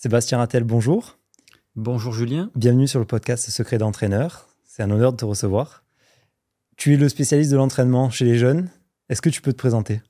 Sébastien 0.00 0.38
Rattel, 0.38 0.62
bonjour. 0.62 1.18
Bonjour 1.74 2.12
Julien. 2.12 2.52
Bienvenue 2.54 2.86
sur 2.86 3.00
le 3.00 3.04
podcast 3.04 3.50
Secret 3.50 3.78
d'entraîneur. 3.78 4.46
C'est 4.64 4.84
un 4.84 4.92
honneur 4.92 5.10
de 5.10 5.16
te 5.16 5.24
recevoir. 5.24 5.82
Tu 6.76 6.94
es 6.94 6.96
le 6.96 7.08
spécialiste 7.08 7.50
de 7.50 7.56
l'entraînement 7.56 8.08
chez 8.08 8.24
les 8.24 8.38
jeunes. 8.38 8.70
Est-ce 9.08 9.20
que 9.20 9.28
tu 9.28 9.42
peux 9.42 9.52
te 9.52 9.58
présenter? 9.58 10.00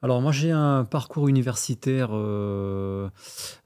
Alors 0.00 0.22
moi 0.22 0.32
j'ai 0.32 0.50
un 0.50 0.86
parcours 0.86 1.28
universitaire 1.28 2.08
euh, 2.12 3.10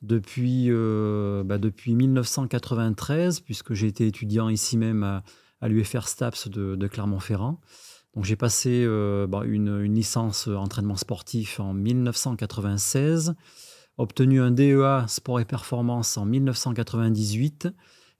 depuis, 0.03 0.66
euh, 0.69 1.44
bah, 1.44 1.58
depuis 1.58 1.94
1993 1.94 3.38
puisque 3.38 3.74
j'ai 3.74 3.87
été 3.87 4.04
étudiant 4.04 4.49
ici 4.49 4.76
même 4.76 5.04
à, 5.04 5.69
l'UFR 5.69 6.08
STAPS 6.08 6.49
de, 6.49 6.87
Clermont-Ferrand. 6.88 7.60
Donc 8.17 8.24
j'ai 8.24 8.35
passé 8.35 8.83
euh, 8.85 9.28
bah, 9.28 9.42
une, 9.44 9.80
une, 9.80 9.94
licence 9.94 10.49
entraînement 10.49 10.96
sportif 10.96 11.60
en 11.60 11.72
1996 11.72 13.37
obtenu 13.99 14.40
un 14.40 14.53
DEA 14.53 15.04
sport 15.08 15.40
et 15.40 15.44
performance 15.44 16.16
en 16.16 16.24
1998 16.24 17.68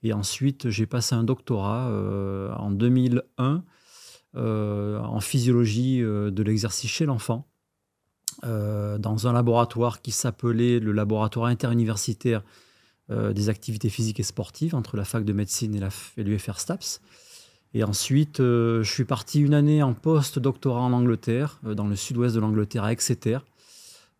et 0.03 0.13
ensuite 0.13 0.69
j'ai 0.69 0.85
passé 0.85 1.15
un 1.15 1.23
doctorat 1.23 1.87
euh, 1.87 2.53
en 2.53 2.69
2001 2.69 3.63
euh, 4.35 4.99
en 4.99 5.19
physiologie 5.21 6.01
euh, 6.01 6.29
de 6.29 6.43
l'exercice 6.43 6.91
chez 6.91 7.05
l'enfant 7.05 7.47
dans 8.41 9.27
un 9.27 9.33
laboratoire 9.33 10.01
qui 10.01 10.11
s'appelait 10.11 10.79
le 10.79 10.93
laboratoire 10.93 11.47
interuniversitaire 11.47 12.41
des 13.09 13.49
activités 13.49 13.89
physiques 13.89 14.21
et 14.21 14.23
sportives 14.23 14.75
entre 14.75 14.95
la 14.95 15.03
fac 15.03 15.25
de 15.25 15.33
médecine 15.33 15.75
et 16.15 16.23
l'UFR 16.23 16.57
STAPS. 16.57 17.01
Et 17.73 17.83
ensuite, 17.83 18.37
je 18.37 18.81
suis 18.85 19.03
parti 19.03 19.41
une 19.41 19.53
année 19.53 19.83
en 19.83 19.93
post-doctorat 19.93 20.79
en 20.79 20.93
Angleterre, 20.93 21.59
dans 21.63 21.87
le 21.87 21.97
sud-ouest 21.97 22.33
de 22.33 22.39
l'Angleterre, 22.39 22.85
à 22.85 22.93
Exeter, 22.93 23.39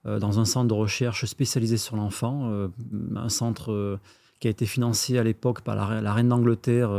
dans 0.06 0.40
un 0.40 0.46
centre 0.46 0.68
de 0.68 0.74
recherche 0.74 1.26
spécialisé 1.26 1.78
sur 1.78 1.96
l'enfant, 1.96 2.50
euh, 2.52 2.68
un 3.16 3.30
centre 3.30 3.72
euh, 3.72 4.00
qui 4.40 4.48
a 4.48 4.52
été 4.52 4.66
financé 4.66 5.18
à 5.18 5.24
l'époque 5.24 5.62
par 5.62 5.76
la, 5.76 6.14
reine 6.14 6.30
d'Angleterre 6.30 6.92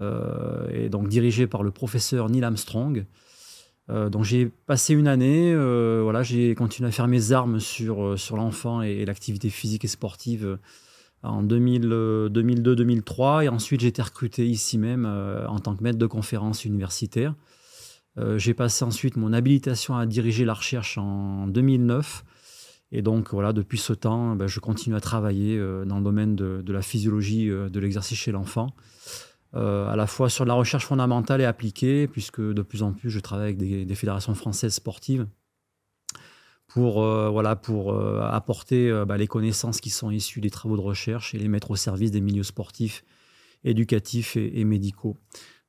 et 0.00 0.88
donc 0.88 1.08
dirigé 1.08 1.46
par 1.46 1.62
le 1.62 1.70
professeur 1.70 2.30
Neil 2.30 2.42
Armstrong. 2.42 3.04
donc 3.90 4.24
j'ai 4.24 4.46
passé 4.46 4.94
une 4.94 5.08
année, 5.08 5.54
voilà, 5.54 6.22
j'ai 6.22 6.54
continué 6.54 6.88
à 6.88 6.90
faire 6.90 7.06
mes 7.06 7.32
armes 7.32 7.60
sur, 7.60 8.18
sur 8.18 8.38
l'enfant 8.38 8.80
et, 8.80 9.04
l'activité 9.04 9.50
physique 9.50 9.84
et 9.84 9.88
sportive 9.88 10.58
en 11.22 11.44
2002-2003 11.44 13.44
et 13.44 13.50
ensuite 13.50 13.82
j'ai 13.82 13.88
été 13.88 14.00
recruté 14.00 14.46
ici 14.46 14.78
même 14.78 15.04
en 15.04 15.58
tant 15.58 15.76
que 15.76 15.82
maître 15.82 15.98
de 15.98 16.06
conférence 16.06 16.64
universitaire. 16.64 17.34
Euh, 18.18 18.38
j'ai 18.38 18.54
passé 18.54 18.84
ensuite 18.84 19.16
mon 19.16 19.32
habilitation 19.32 19.96
à 19.96 20.06
diriger 20.06 20.44
la 20.44 20.54
recherche 20.54 20.98
en 20.98 21.46
2009. 21.46 22.24
Et 22.90 23.02
donc, 23.02 23.32
voilà, 23.32 23.52
depuis 23.52 23.78
ce 23.78 23.92
temps, 23.92 24.34
ben, 24.34 24.46
je 24.46 24.60
continue 24.60 24.96
à 24.96 25.00
travailler 25.00 25.58
euh, 25.58 25.84
dans 25.84 25.98
le 25.98 26.04
domaine 26.04 26.34
de, 26.34 26.72
la 26.72 26.82
physiologie 26.82 27.50
euh, 27.50 27.68
de 27.68 27.80
l'exercice 27.80 28.18
chez 28.18 28.32
l'enfant, 28.32 28.70
à 29.54 29.96
la 29.96 30.06
fois 30.06 30.28
sur 30.28 30.44
la 30.44 30.54
recherche 30.54 30.86
fondamentale 30.86 31.40
et 31.40 31.44
appliquée, 31.44 32.06
puisque 32.06 32.40
de 32.40 32.62
plus 32.62 32.82
en 32.82 32.92
plus, 32.92 33.10
je 33.10 33.18
travaille 33.18 33.46
avec 33.46 33.58
des, 33.58 33.94
fédérations 33.94 34.34
françaises 34.34 34.74
sportives 34.74 35.26
pour, 36.66 37.00
voilà, 37.02 37.56
pour 37.56 37.98
apporter 38.22 38.92
ben, 39.06 39.16
les 39.16 39.26
connaissances 39.26 39.80
qui 39.80 39.88
sont 39.88 40.10
issues 40.10 40.42
des 40.42 40.50
travaux 40.50 40.76
de 40.76 40.82
recherche 40.82 41.34
et 41.34 41.38
les 41.38 41.48
mettre 41.48 41.70
au 41.70 41.76
service 41.76 42.10
des 42.10 42.20
milieux 42.20 42.42
sportifs, 42.42 43.04
éducatifs 43.64 44.36
et 44.36 44.64
médicaux. 44.64 45.16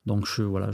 Donc 0.06 0.26
voilà, 0.38 0.70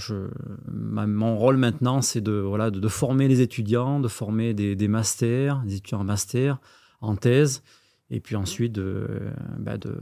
mon 0.69 1.37
rôle 1.37 1.57
maintenant, 1.57 2.01
c'est 2.01 2.21
de, 2.21 2.33
voilà, 2.33 2.71
de, 2.71 2.89
former 2.89 3.27
les 3.27 3.41
étudiants, 3.41 3.99
de 3.99 4.09
former 4.09 4.55
des, 4.55 4.89
masters, 4.89 5.63
des 5.65 5.77
étudiants 5.77 6.01
en 6.01 6.05
master, 6.05 6.59
en 7.01 7.17
thèse, 7.17 7.63
et 8.11 8.21
puis 8.21 8.37
ensuite 8.37 8.73
de, 8.73 9.33
bah, 9.59 9.79
de, 9.79 10.01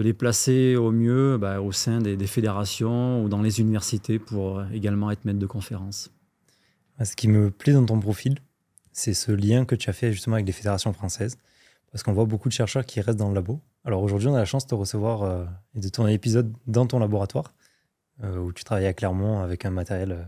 les 0.00 0.14
placer 0.14 0.76
au 0.76 0.92
mieux 0.92 1.36
bah, 1.36 1.60
au 1.60 1.72
sein 1.72 2.00
des, 2.00 2.26
fédérations 2.26 3.24
ou 3.24 3.28
dans 3.28 3.42
les 3.42 3.60
universités 3.60 4.18
pour 4.20 4.62
également 4.72 5.10
être 5.10 5.24
maître 5.24 5.40
de 5.40 5.46
conférence. 5.46 6.12
Ce 7.02 7.16
qui 7.16 7.26
me 7.26 7.50
plaît 7.50 7.72
dans 7.72 7.84
ton 7.84 7.98
profil, 7.98 8.36
c'est 8.92 9.14
ce 9.14 9.32
lien 9.32 9.64
que 9.64 9.74
tu 9.74 9.90
as 9.90 9.92
fait 9.92 10.12
justement 10.12 10.34
avec 10.34 10.46
les 10.46 10.52
fédérations 10.52 10.92
françaises, 10.92 11.38
parce 11.90 12.04
qu'on 12.04 12.12
voit 12.12 12.24
beaucoup 12.24 12.48
de 12.48 12.54
chercheurs 12.54 12.86
qui 12.86 13.00
restent 13.00 13.18
dans 13.18 13.28
le 13.28 13.34
labo. 13.34 13.60
Alors 13.84 14.02
aujourd'hui, 14.02 14.28
on 14.28 14.34
a 14.34 14.38
la 14.38 14.44
chance 14.44 14.64
de 14.64 14.70
te 14.70 14.74
recevoir 14.76 15.22
euh, 15.22 15.44
et 15.74 15.80
de 15.80 15.88
tourner 15.88 16.12
l'épisode 16.12 16.52
dans 16.68 16.86
ton 16.86 17.00
laboratoire. 17.00 17.52
Euh, 18.22 18.38
où 18.38 18.52
tu 18.52 18.62
travailles 18.62 18.86
à 18.86 18.92
Clermont 18.92 19.40
avec 19.40 19.64
un 19.64 19.70
matériel 19.70 20.12
euh, 20.12 20.22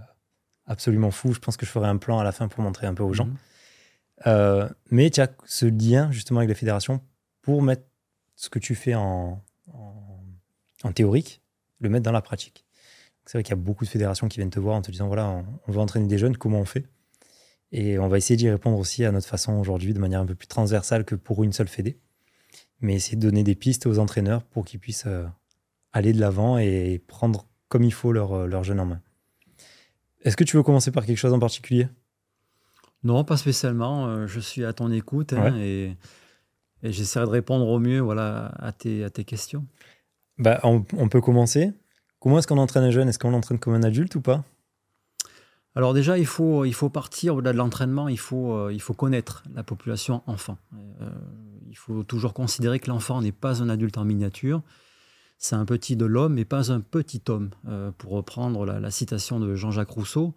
absolument 0.67 1.13
fou. 1.13 1.33
Je 1.33 1.39
pense 1.39 1.57
que 1.57 1.65
je 1.65 1.71
ferai 1.71 1.87
un 1.87 1.99
plan 1.99 2.19
à 2.19 2.25
la 2.25 2.33
fin 2.33 2.49
pour 2.49 2.63
montrer 2.63 2.89
un 2.89 2.95
peu 2.95 3.05
aux 3.05 3.13
gens. 3.13 3.27
Mhm. 3.27 3.37
Euh, 4.27 4.69
mais 4.91 5.11
tu 5.11 5.21
as 5.21 5.31
ce 5.45 5.67
lien 5.67 6.11
justement 6.11 6.41
avec 6.41 6.49
la 6.49 6.57
fédération 6.57 7.01
pour 7.43 7.63
mettre 7.63 7.85
ce 8.35 8.49
que 8.49 8.59
tu 8.59 8.75
fais 8.75 8.95
en, 8.95 9.41
en, 10.83 10.93
théorique, 10.93 11.43
le 11.81 11.89
mettre 11.91 12.03
dans 12.03 12.13
la 12.13 12.23
pratique. 12.23 12.67
C'est 13.25 13.39
vrai 13.39 13.43
qu'il 13.45 13.51
y 13.51 13.59
a 13.59 13.63
beaucoup 13.63 13.85
de 13.85 13.91
fédérations 13.91 14.27
qui 14.27 14.39
viennent 14.39 14.51
te 14.51 14.59
voir 14.59 14.75
en 14.75 14.83
te 14.83 14.91
disant 14.91 15.07
voilà, 15.07 15.29
on, 15.29 15.45
on 15.69 15.73
veut 15.73 15.79
entraîner 15.79 16.09
des 16.09 16.19
jeunes, 16.19 16.37
comment 16.37 16.59
on 16.59 16.65
fait? 16.65 16.87
Et 17.73 17.99
on 17.99 18.09
va 18.09 18.19
essayer 18.19 18.37
d'y 18.37 18.49
répondre 18.49 18.79
aussi 18.79 19.05
à 19.05 19.13
notre 19.13 19.29
façon 19.29 19.53
aujourd'hui, 19.55 19.95
de 19.95 20.01
manière 20.01 20.21
un 20.21 20.27
peu 20.27 20.35
plus 20.35 20.49
transversale 20.49 21.05
que 21.05 21.15
pour 21.15 21.45
une 21.45 21.53
seule 21.53 21.69
fédé. 21.69 22.01
Mais 22.81 22.95
essayer 22.95 23.17
de 23.17 23.23
donner 23.23 23.45
des 23.45 23.55
pistes 23.55 23.87
aux 23.87 23.99
entraîneurs 23.99 24.43
pour 24.43 24.65
qu'ils 24.65 24.81
puissent 24.81 25.09
aller 25.93 26.13
de 26.13 26.21
l'avant 26.21 26.59
et 26.59 27.03
prendre 27.07 27.47
comme 27.69 27.82
il 27.82 27.93
faut 27.93 28.12
leur, 28.12 28.32
euh, 28.32 28.47
leur 28.47 28.65
jeune 28.65 28.81
en 28.81 28.87
main. 28.87 29.00
Est-ce 30.22 30.37
que 30.37 30.44
tu 30.44 30.56
veux 30.56 30.62
commencer 30.62 30.91
par 30.91 31.06
quelque 31.06 31.19
chose 31.19 31.32
en 31.32 31.38
particulier? 31.38 31.88
Non, 33.03 33.25
pas 33.25 33.37
spécialement. 33.37 34.06
Euh, 34.06 34.27
je 34.27 34.41
suis 34.41 34.65
à 34.65 34.72
ton 34.72 34.91
écoute 34.91 35.32
hein, 35.32 35.56
et, 35.56 35.97
j'essaierai 36.82 37.26
de 37.26 37.31
répondre 37.31 37.66
au 37.69 37.78
mieux 37.78 38.00
voilà, 38.00 38.53
à, 38.59 38.72
tes, 38.72 39.05
à 39.05 39.10
tes 39.10 39.25
questions. 39.25 39.66
Bah, 40.38 40.60
on, 40.65 40.82
peut 40.82 41.21
commencer. 41.21 41.72
Comment 42.19 42.38
est-ce 42.38 42.47
qu'on 42.47 42.59
entraîne 42.59 42.84
un 42.84 42.91
jeune? 42.91 43.09
Est-ce 43.09 43.19
qu'on 43.19 43.31
l'entraîne 43.31 43.59
comme 43.59 43.75
un 43.75 43.82
adulte 43.82 44.15
ou 44.16 44.21
pas? 44.21 44.44
Alors 45.75 45.94
déjà, 45.94 46.19
il 46.19 46.26
faut, 46.26 46.65
il 46.65 46.75
faut 46.75 46.88
partir 46.88 47.37
au-delà 47.37 47.53
de 47.53 47.59
l'entraînement, 47.59 48.09
il 48.09 48.19
faut, 48.19 48.53
euh, 48.53 48.72
il 48.72 48.81
faut 48.81 48.94
connaître 48.94 49.44
la 49.55 49.62
population 49.62 50.22
enfant. 50.26 50.59
il 51.69 51.76
faut 51.76 52.03
toujours 52.03 52.32
considérer 52.34 52.78
que 52.78 52.88
l'enfant 52.88 53.21
n'est 53.21 53.32
pas 53.32 53.62
un 53.62 53.69
adulte 53.69 53.99
en 53.99 54.05
miniature, 54.05 54.62
c'est 55.39 55.55
un 55.55 55.65
petit 55.65 55.97
de 55.97 56.07
l'homme, 56.07 56.35
mais 56.35 56.45
pas 56.45 56.73
un 56.73 56.81
petit 56.81 57.23
homme, 57.29 57.51
euh, 57.69 57.91
pour 57.99 58.13
reprendre 58.13 58.65
la, 58.65 58.91
citation 58.91 59.39
de 59.39 59.55
Jean-Jacques 59.55 59.91
Rousseau. 59.91 60.35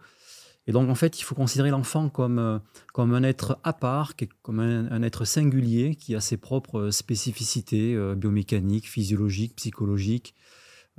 Et 0.68 0.72
donc, 0.72 0.90
en 0.90 0.96
fait, 0.96 1.20
il 1.20 1.24
faut 1.24 1.36
considérer 1.36 1.70
l'enfant 1.70 2.10
comme, 2.10 2.38
euh, 2.38 2.60
comme 2.94 3.14
un 3.14 3.24
être 3.24 3.60
à 3.64 3.74
part, 3.74 4.14
comme 4.42 4.60
un, 4.60 5.02
être 5.02 5.26
singulier 5.26 5.96
qui 5.96 6.16
a 6.16 6.22
ses 6.22 6.38
propres 6.38 6.92
spécificités 6.92 7.96
euh, 7.96 8.14
biomécaniques, 8.16 8.88
physiologiques, 8.88 9.56
psychologiques, 9.56 10.36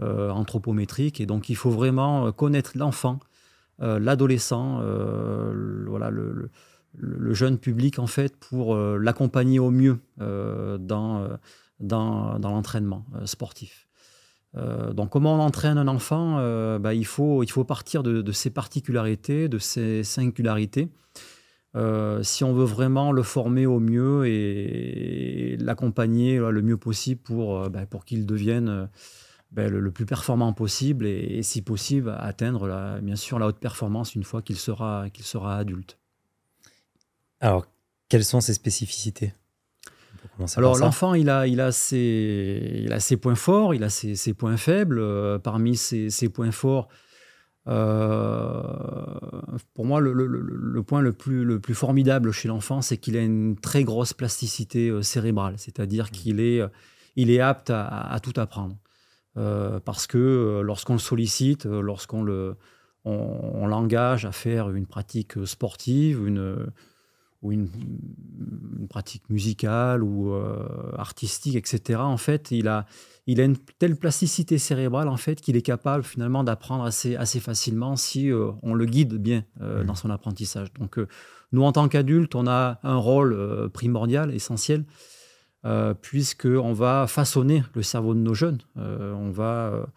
anthropométriques. 0.03 1.21
Et 1.21 1.27
donc, 1.27 1.51
il 1.51 1.57
faut 1.57 1.71
vraiment 1.71 2.33
connaître 2.33 2.73
l'enfant, 2.75 3.21
l'adolescent, 3.81 4.81
voilà, 5.87 6.09
le, 6.09 6.51
le, 6.95 7.35
jeune 7.35 7.59
public, 7.59 7.99
en 7.99 8.07
fait, 8.07 8.35
pour 8.39 8.75
l'accompagner 8.77 9.59
au 9.59 9.71
mieux 9.71 9.99
dans, 10.19 11.39
dans 11.81 12.39
l'entraînement 12.41 13.05
sportif. 13.27 13.90
Euh, 14.57 14.93
donc, 14.93 15.11
comment 15.11 15.35
on 15.35 15.39
entraîne 15.39 15.79
un 15.79 15.89
enfant 15.89 16.39
euh, 16.39 16.79
bah, 16.79 16.95
il, 16.95 17.07
faut, 17.07 17.45
partir 17.67 18.03
de, 18.03 18.33
ses 18.33 18.51
particularités, 18.51 19.49
de 19.49 19.59
ses 19.59 20.03
singularités. 20.05 20.89
Euh, 21.77 22.23
si 22.25 22.43
on 22.43 22.53
veut 22.53 22.65
vraiment 22.65 23.13
le 23.13 23.23
former 23.23 23.65
au 23.67 23.79
mieux 23.79 24.27
et, 24.27 25.57
l'accompagner 25.61 26.39
le 26.39 26.63
mieux 26.63 26.77
possible 26.77 27.21
pour, 27.21 27.71
bah, 27.71 27.87
pour 27.87 28.05
qu'il 28.05 28.27
devienne 28.27 28.89
bah, 29.53 29.69
le, 29.69 29.91
plus 29.93 30.07
performant 30.07 30.53
possible 30.53 31.07
et, 31.07 31.43
si 31.45 31.63
possible 31.63 32.15
atteindre 32.19 32.67
la, 32.67 33.01
bien 33.01 33.17
sûr 33.17 33.39
la 33.39 33.47
haute 33.47 33.59
performance 33.59 34.17
une 34.17 34.25
fois 34.25 34.43
qu'il 34.43 34.57
sera, 34.57 35.11
qu'il 35.11 35.25
sera 35.25 35.57
adulte. 35.57 35.99
Alors, 37.39 37.67
quelles 38.09 38.25
sont 38.25 38.41
ses 38.41 38.55
spécificités? 38.55 39.33
Alors 40.57 40.79
l'enfant, 40.79 41.15
il 41.15 41.29
a, 41.29 41.47
il, 41.47 41.61
a 41.61 41.73
ses, 41.73 42.83
il 42.85 42.93
a 42.93 43.01
ses 43.01 43.17
points 43.17 43.35
forts, 43.35 43.75
il 43.75 43.85
a 43.85 43.91
ses, 43.91 44.15
ses 44.15 44.35
points 44.35 44.57
faibles. 44.57 44.99
Euh, 44.99 45.39
parmi 45.39 45.77
ses, 45.77 46.11
ses, 46.11 46.29
points 46.29 46.51
forts, 46.51 46.89
euh, 47.69 48.63
pour 49.75 49.85
moi, 49.85 50.01
le, 50.01 50.13
le, 50.13 50.27
le, 50.27 50.83
point 50.83 51.01
le 51.01 51.13
plus, 51.13 51.45
le 51.45 51.61
plus 51.61 51.75
formidable 51.75 52.33
chez 52.33 52.49
l'enfant, 52.49 52.83
c'est 52.83 52.97
qu'il 52.97 53.17
a 53.17 53.21
une 53.21 53.57
très 53.57 53.85
grosse 53.85 54.13
plasticité 54.13 54.89
euh, 54.89 55.03
cérébrale, 55.03 55.55
c'est-à-dire 55.59 56.07
mmh. 56.07 56.11
qu'il 56.11 56.41
est, 56.41 56.63
il 57.17 57.31
est 57.31 57.41
apte 57.41 57.71
à, 57.71 57.87
à 57.87 58.21
tout 58.21 58.35
apprendre. 58.37 58.77
parce 59.85 60.07
que 60.07 60.61
lorsqu'on 60.65 60.95
le 60.95 60.99
sollicite, 60.99 61.67
lorsqu'on 61.67 62.23
le, 62.23 62.57
on 63.05 63.67
l'engage 63.67 64.25
à 64.25 64.33
faire 64.33 64.71
une 64.71 64.87
pratique 64.87 65.47
sportive, 65.47 66.27
une, 66.27 66.67
ou 67.43 67.53
une, 67.53 67.69
pratique 68.89 69.29
musicale 69.31 70.03
ou 70.03 70.33
euh, 70.33 70.67
artistique, 70.97 71.55
etc. 71.55 72.01
En 72.01 72.17
fait, 72.17 72.51
il 72.51 72.67
a, 72.67 72.87
il 73.27 73.41
a 73.41 73.45
une 73.45 73.57
telle 73.79 73.97
plasticité 73.97 74.59
cérébrale 74.59 75.07
en 75.09 75.17
fait 75.17 75.41
qu'il 75.41 75.57
est 75.57 75.63
capable 75.63 76.03
finalement 76.03 76.43
d'apprendre 76.43 76.85
assez, 76.85 77.15
assez 77.15 77.39
facilement 77.41 77.95
si 77.95 78.33
euh, 78.33 78.51
on 78.63 78.75
le 78.75 78.85
guide 78.87 79.15
bien 79.15 79.45
euh, 79.61 79.83
mmh. 79.83 79.87
dans 79.87 79.95
son 79.95 80.11
apprentissage. 80.11 80.73
Donc, 80.75 80.99
nous 81.53 81.63
en 81.63 81.73
tant 81.73 81.89
qu'adultes, 81.89 82.35
on 82.35 82.47
a 82.47 82.79
un 82.83 82.97
rôle 82.97 83.71
primordial, 83.71 84.33
essentiel, 84.33 84.85
puisqu'on 86.01 86.73
va 86.73 87.07
façonner 87.09 87.65
le 87.75 87.83
cerveau 87.83 88.15
de 88.15 88.21
nos 88.21 88.35
jeunes. 88.35 88.59
on 88.77 89.31
va 89.31 89.89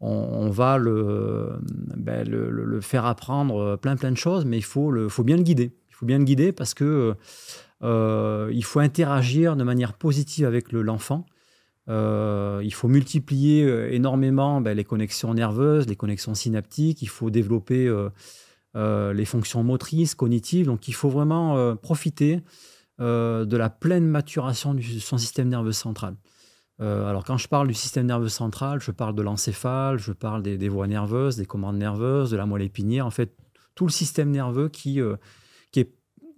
on, 0.00 0.50
va 0.50 0.78
ben, 0.78 2.28
le, 2.28 2.50
le, 2.50 2.80
faire 2.82 3.06
apprendre 3.06 3.76
plein 3.76 3.96
plein 3.96 4.10
de 4.10 4.18
choses, 4.18 4.44
mais 4.44 4.58
il 4.58 4.64
faut, 4.64 4.90
le, 4.90 5.08
faut 5.08 5.24
bien 5.24 5.38
le 5.38 5.42
guider. 5.42 5.72
Il 5.96 6.00
faut 6.00 6.06
bien 6.06 6.18
le 6.18 6.24
guider 6.24 6.52
parce 6.52 6.74
que 6.74 7.16
euh, 7.82 8.50
il 8.52 8.64
faut 8.64 8.80
interagir 8.80 9.56
de 9.56 9.64
manière 9.64 9.94
positive 9.94 10.44
avec 10.44 10.72
l'enfant. 10.72 11.24
Euh, 11.88 12.60
il 12.64 12.74
faut 12.74 12.88
multiplier 12.88 13.64
euh, 13.64 13.92
énormément 13.92 14.60
ben, 14.60 14.76
les 14.76 14.84
connexions 14.84 15.32
nerveuses, 15.32 15.86
les 15.86 15.96
connexions 15.96 16.34
synaptiques. 16.34 17.00
Il 17.00 17.08
faut 17.08 17.30
développer 17.30 17.90
les 18.74 19.24
fonctions 19.24 19.62
motrices, 19.64 20.14
cognitives. 20.14 20.66
Donc 20.66 20.86
il 20.86 20.92
faut 20.92 21.08
vraiment 21.08 21.74
profiter 21.76 22.42
de 22.98 23.56
la 23.56 23.70
pleine 23.70 24.06
maturation 24.06 24.74
de 24.74 24.82
son 24.82 25.16
système 25.16 25.48
nerveux 25.48 25.72
central. 25.72 26.14
alors 26.78 27.24
quand 27.24 27.38
je 27.38 27.48
parle 27.48 27.68
du 27.68 27.74
système 27.74 28.04
nerveux 28.04 28.28
central, 28.28 28.82
je 28.82 28.90
parle 28.90 29.14
de 29.14 29.22
l'encéphale, 29.22 29.98
je 29.98 30.12
parle 30.12 30.42
des, 30.42 30.68
voies 30.68 30.86
nerveuses, 30.86 31.36
des 31.36 31.46
commandes 31.46 31.78
nerveuses, 31.78 32.30
de 32.30 32.36
la 32.36 32.44
moelle 32.44 32.62
épinière, 32.62 33.06
en 33.06 33.10
fait 33.10 33.34
tout 33.74 33.86
le 33.86 33.92
système 33.92 34.30
nerveux 34.30 34.68
qui, 34.68 35.00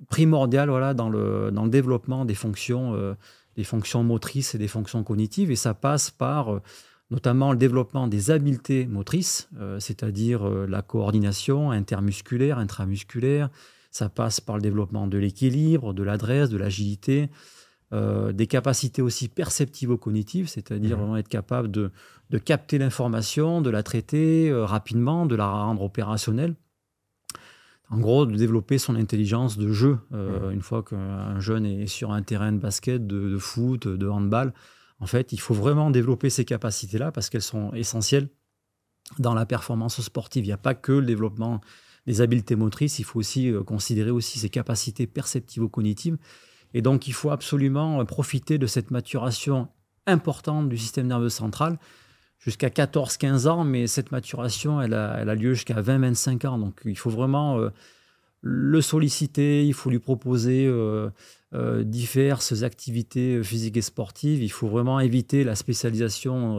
primordial 0.09 0.69
voilà, 0.71 0.95
dans, 0.95 1.09
le, 1.09 1.51
dans 1.51 1.65
le 1.65 1.71
développement 1.71 2.25
des 2.25 2.35
fonctions, 2.35 2.95
euh, 2.95 3.15
des 3.57 3.65
fonctions 3.65 4.03
motrices 4.03 4.55
et 4.55 4.59
des 4.59 4.69
fonctions 4.69 5.03
cognitives. 5.03 5.51
Et 5.51 5.57
ça 5.57 5.75
passe 5.75 6.11
par 6.11 6.55
euh, 6.55 6.63
notamment 7.11 7.53
le 7.53 7.59
développement 7.59 8.07
des 8.07 8.31
habiletés 8.31 8.87
motrices, 8.87 9.49
euh, 9.59 9.81
c'est-à-dire 9.81 10.49
la 10.49 10.83
coordination 10.83 11.71
intermusculaire, 11.71 12.59
intramusculaire. 12.59 13.51
Ça 13.91 14.09
passe 14.09 14.41
par 14.41 14.57
le 14.57 14.63
développement 14.63 15.07
de 15.07 15.19
l'équilibre, 15.19 15.95
de 15.95 16.03
l'adresse, 16.03 16.51
de 16.51 16.59
l'agilité, 16.59 17.31
des 17.91 18.47
capacités 18.47 19.01
aussi 19.01 19.29
perceptivo-cognitives, 19.29 20.47
c'est-à-dire 20.47 20.99
mmh. 20.99 21.01
vraiment 21.01 21.17
être 21.17 21.29
capable 21.29 21.71
de, 21.71 21.91
de 22.29 22.37
capter 22.37 22.77
l'information, 22.77 23.63
de 23.63 23.71
la 23.71 23.83
traiter 23.83 24.53
rapidement, 24.53 25.25
de 25.25 25.35
la 25.35 25.47
rendre 25.47 25.81
opérationnelle 25.81 26.55
en 27.91 27.99
gros, 27.99 28.27
de 28.27 28.37
développer 28.37 28.79
son 28.79 28.97
intelligence 28.97 29.57
de 29.57 29.73
jeu. 29.73 29.99
Euh, 30.13 30.51
une 30.51 30.61
fois 30.61 30.83
qu'un 30.83 31.41
jeune 31.41 31.65
est 31.65 31.87
sur 31.87 32.13
un 32.13 32.23
terrain 32.23 32.53
de 32.53 32.59
basket, 32.59 33.07
de, 33.07 33.39
foot, 33.39 33.89
de 33.89 34.09
handball, 34.09 34.53
en 35.01 35.07
fait, 35.07 35.33
il 35.33 35.41
faut 35.41 35.55
vraiment 35.55 35.91
développer 35.91 36.29
ces 36.29 36.45
capacités-là 36.45 37.13
parce 37.13 37.31
qu'elles 37.31 37.41
sont 37.41 37.73
essentielles 37.73 38.29
dans 39.19 39.33
la 39.33 39.47
performance 39.47 40.01
sportive. 40.03 40.45
Il 40.45 40.49
n'y 40.49 40.53
a 40.53 40.59
pas 40.59 40.75
que 40.75 40.93
le 40.93 41.07
développement 41.07 41.61
des 42.07 42.21
habiletés 42.21 42.57
motrices, 42.57 42.99
il 42.99 43.05
faut 43.05 43.19
aussi 43.19 43.51
euh, 43.51 43.63
considérer 43.63 44.11
aussi 44.11 44.39
ses 44.39 44.51
capacités 44.51 45.07
perceptivo-cognitives. 45.07 46.19
Et 46.75 46.83
donc, 46.83 47.07
il 47.07 47.15
faut 47.15 47.31
absolument 47.31 48.05
profiter 48.05 48.59
de 48.59 48.67
cette 48.67 48.91
maturation 48.91 49.69
importante 50.07 50.69
du 50.69 50.77
système 50.77 51.07
nerveux 51.07 51.31
central 51.31 51.79
jusqu'à 52.39 52.69
14-15 52.69 53.49
ans, 53.49 53.65
mais 53.65 53.87
cette 53.87 54.13
maturation, 54.13 54.81
elle 54.81 54.95
a, 54.95 55.35
lieu 55.35 55.55
jusqu'à 55.55 55.81
20-25 55.81 56.47
ans. 56.47 56.59
Donc 56.59 56.81
il 56.85 56.97
faut 56.97 57.11
vraiment 57.11 57.59
euh, 57.59 57.71
le 58.41 58.81
solliciter, 58.81 59.67
il 59.67 59.75
faut 59.75 59.91
lui 59.91 59.99
proposer 59.99 60.67
euh, 60.67 61.11
euh, 61.55 61.83
diverses 61.83 62.63
activités 62.63 63.43
physiques 63.43 63.77
et 63.77 63.83
sportives. 63.83 64.43
Il 64.43 64.51
faut 64.51 64.69
vraiment 64.69 65.01
éviter 65.01 65.45
la 65.45 65.57
spécialisation 65.57 66.59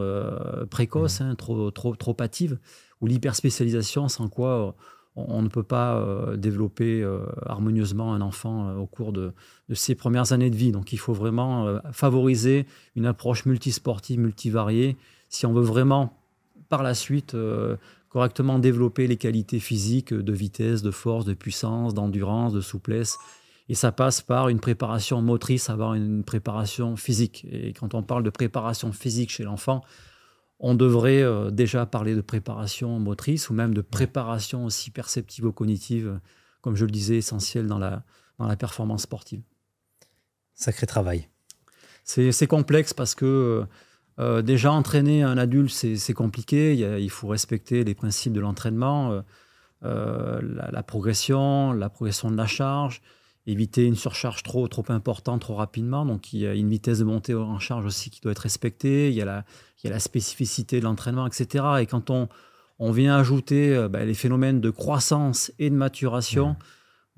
précoce, 0.70 1.20
mmh. 1.20 1.24
hein, 1.24 1.34
trop, 1.34 1.70
trop, 1.70 1.96
trop 1.96 2.16
hâtive, 2.20 2.58
ou 3.00 3.06
l'hyperspécialisation, 3.06 4.08
sans 4.08 4.28
quoi 4.28 4.76
on, 5.16 5.42
ne 5.42 5.48
peut 5.48 5.64
pas 5.64 6.36
développer 6.36 7.04
harmonieusement 7.46 8.14
un 8.14 8.20
enfant 8.20 8.76
au 8.76 8.86
cours 8.86 9.12
de, 9.12 9.32
de, 9.68 9.74
ses 9.74 9.94
premières 9.94 10.32
années 10.32 10.50
de 10.50 10.56
vie. 10.56 10.72
Donc 10.72 10.92
il 10.92 10.98
faut 10.98 11.14
vraiment 11.14 11.80
favoriser 11.92 12.66
une 12.94 13.06
approche 13.06 13.44
multisportive, 13.44 14.20
multivariée, 14.20 14.96
si 15.30 15.46
on 15.46 15.54
veut 15.54 15.62
vraiment 15.62 16.12
par 16.68 16.82
la 16.82 16.94
suite 16.94 17.34
euh, 17.34 17.76
correctement 18.10 18.58
développer 18.58 19.06
les 19.06 19.16
qualités 19.16 19.60
physiques 19.60 20.12
de 20.12 20.32
vitesse, 20.32 20.82
de 20.82 20.90
force, 20.90 21.24
de 21.24 21.32
puissance, 21.32 21.94
d'endurance, 21.94 22.52
de 22.52 22.60
souplesse. 22.60 23.16
Et 23.68 23.74
ça 23.74 23.92
passe 23.92 24.20
par 24.20 24.48
une 24.48 24.58
préparation 24.58 25.22
motrice, 25.22 25.70
avoir 25.70 25.94
une 25.94 26.24
préparation 26.24 26.96
physique. 26.96 27.46
Et 27.50 27.72
quand 27.72 27.94
on 27.94 28.02
parle 28.02 28.24
de 28.24 28.30
préparation 28.30 28.92
physique 28.92 29.30
chez 29.30 29.44
l'enfant, 29.44 29.82
on 30.58 30.74
devrait 30.74 31.22
euh, 31.22 31.50
déjà 31.50 31.86
parler 31.86 32.16
de 32.16 32.20
préparation 32.20 32.98
motrice 32.98 33.48
ou 33.48 33.54
même 33.54 33.72
de 33.72 33.80
préparation 33.80 34.64
aussi 34.64 34.90
perceptivo-cognitive, 34.90 36.20
comme 36.60 36.74
je 36.74 36.84
le 36.84 36.90
disais, 36.90 37.16
essentielle 37.16 37.68
dans 37.68 37.78
la, 37.78 38.02
dans 38.38 38.46
la 38.46 38.56
performance 38.56 39.02
sportive. 39.02 39.42
Sacré 40.54 40.86
travail. 40.86 41.28
C'est 42.02 42.46
complexe 42.48 42.92
parce 42.92 43.14
que 43.14 43.24
euh, 43.24 43.66
euh, 44.20 44.42
déjà, 44.42 44.70
entraîner 44.70 45.22
un 45.22 45.38
adulte, 45.38 45.70
c'est 45.70 46.12
compliqué. 46.12 46.74
Il, 46.74 47.10
faut 47.10 47.28
respecter 47.28 47.84
les 47.84 47.94
principes 47.94 48.34
de 48.34 48.40
l'entraînement, 48.40 49.12
euh, 49.12 49.20
euh, 49.84 50.40
la, 50.70 50.82
progression, 50.82 51.72
la 51.72 51.88
progression 51.88 52.30
de 52.30 52.36
la 52.36 52.46
charge, 52.46 53.00
éviter 53.46 53.86
une 53.86 53.96
surcharge 53.96 54.42
trop, 54.42 54.68
importante 54.88 55.40
trop 55.40 55.54
rapidement. 55.54 56.04
Donc, 56.04 56.34
il 56.34 56.40
y 56.40 56.46
a 56.46 56.54
une 56.54 56.68
vitesse 56.68 56.98
de 56.98 57.04
montée 57.04 57.34
en 57.34 57.58
charge 57.58 57.86
aussi 57.86 58.10
qui 58.10 58.20
doit 58.20 58.32
être 58.32 58.40
respectée. 58.40 59.08
Il 59.08 59.14
y 59.14 59.22
a 59.22 59.44
la, 59.84 59.98
spécificité 59.98 60.80
de 60.80 60.84
l'entraînement, 60.84 61.26
etc. 61.26 61.64
Et 61.80 61.86
quand 61.86 62.10
on, 62.10 62.28
vient 62.92 63.16
ajouter 63.16 63.88
bah, 63.90 64.04
les 64.04 64.14
phénomènes 64.14 64.60
de 64.60 64.70
croissance 64.70 65.50
et 65.58 65.70
de 65.70 65.74
maturation, 65.74 66.56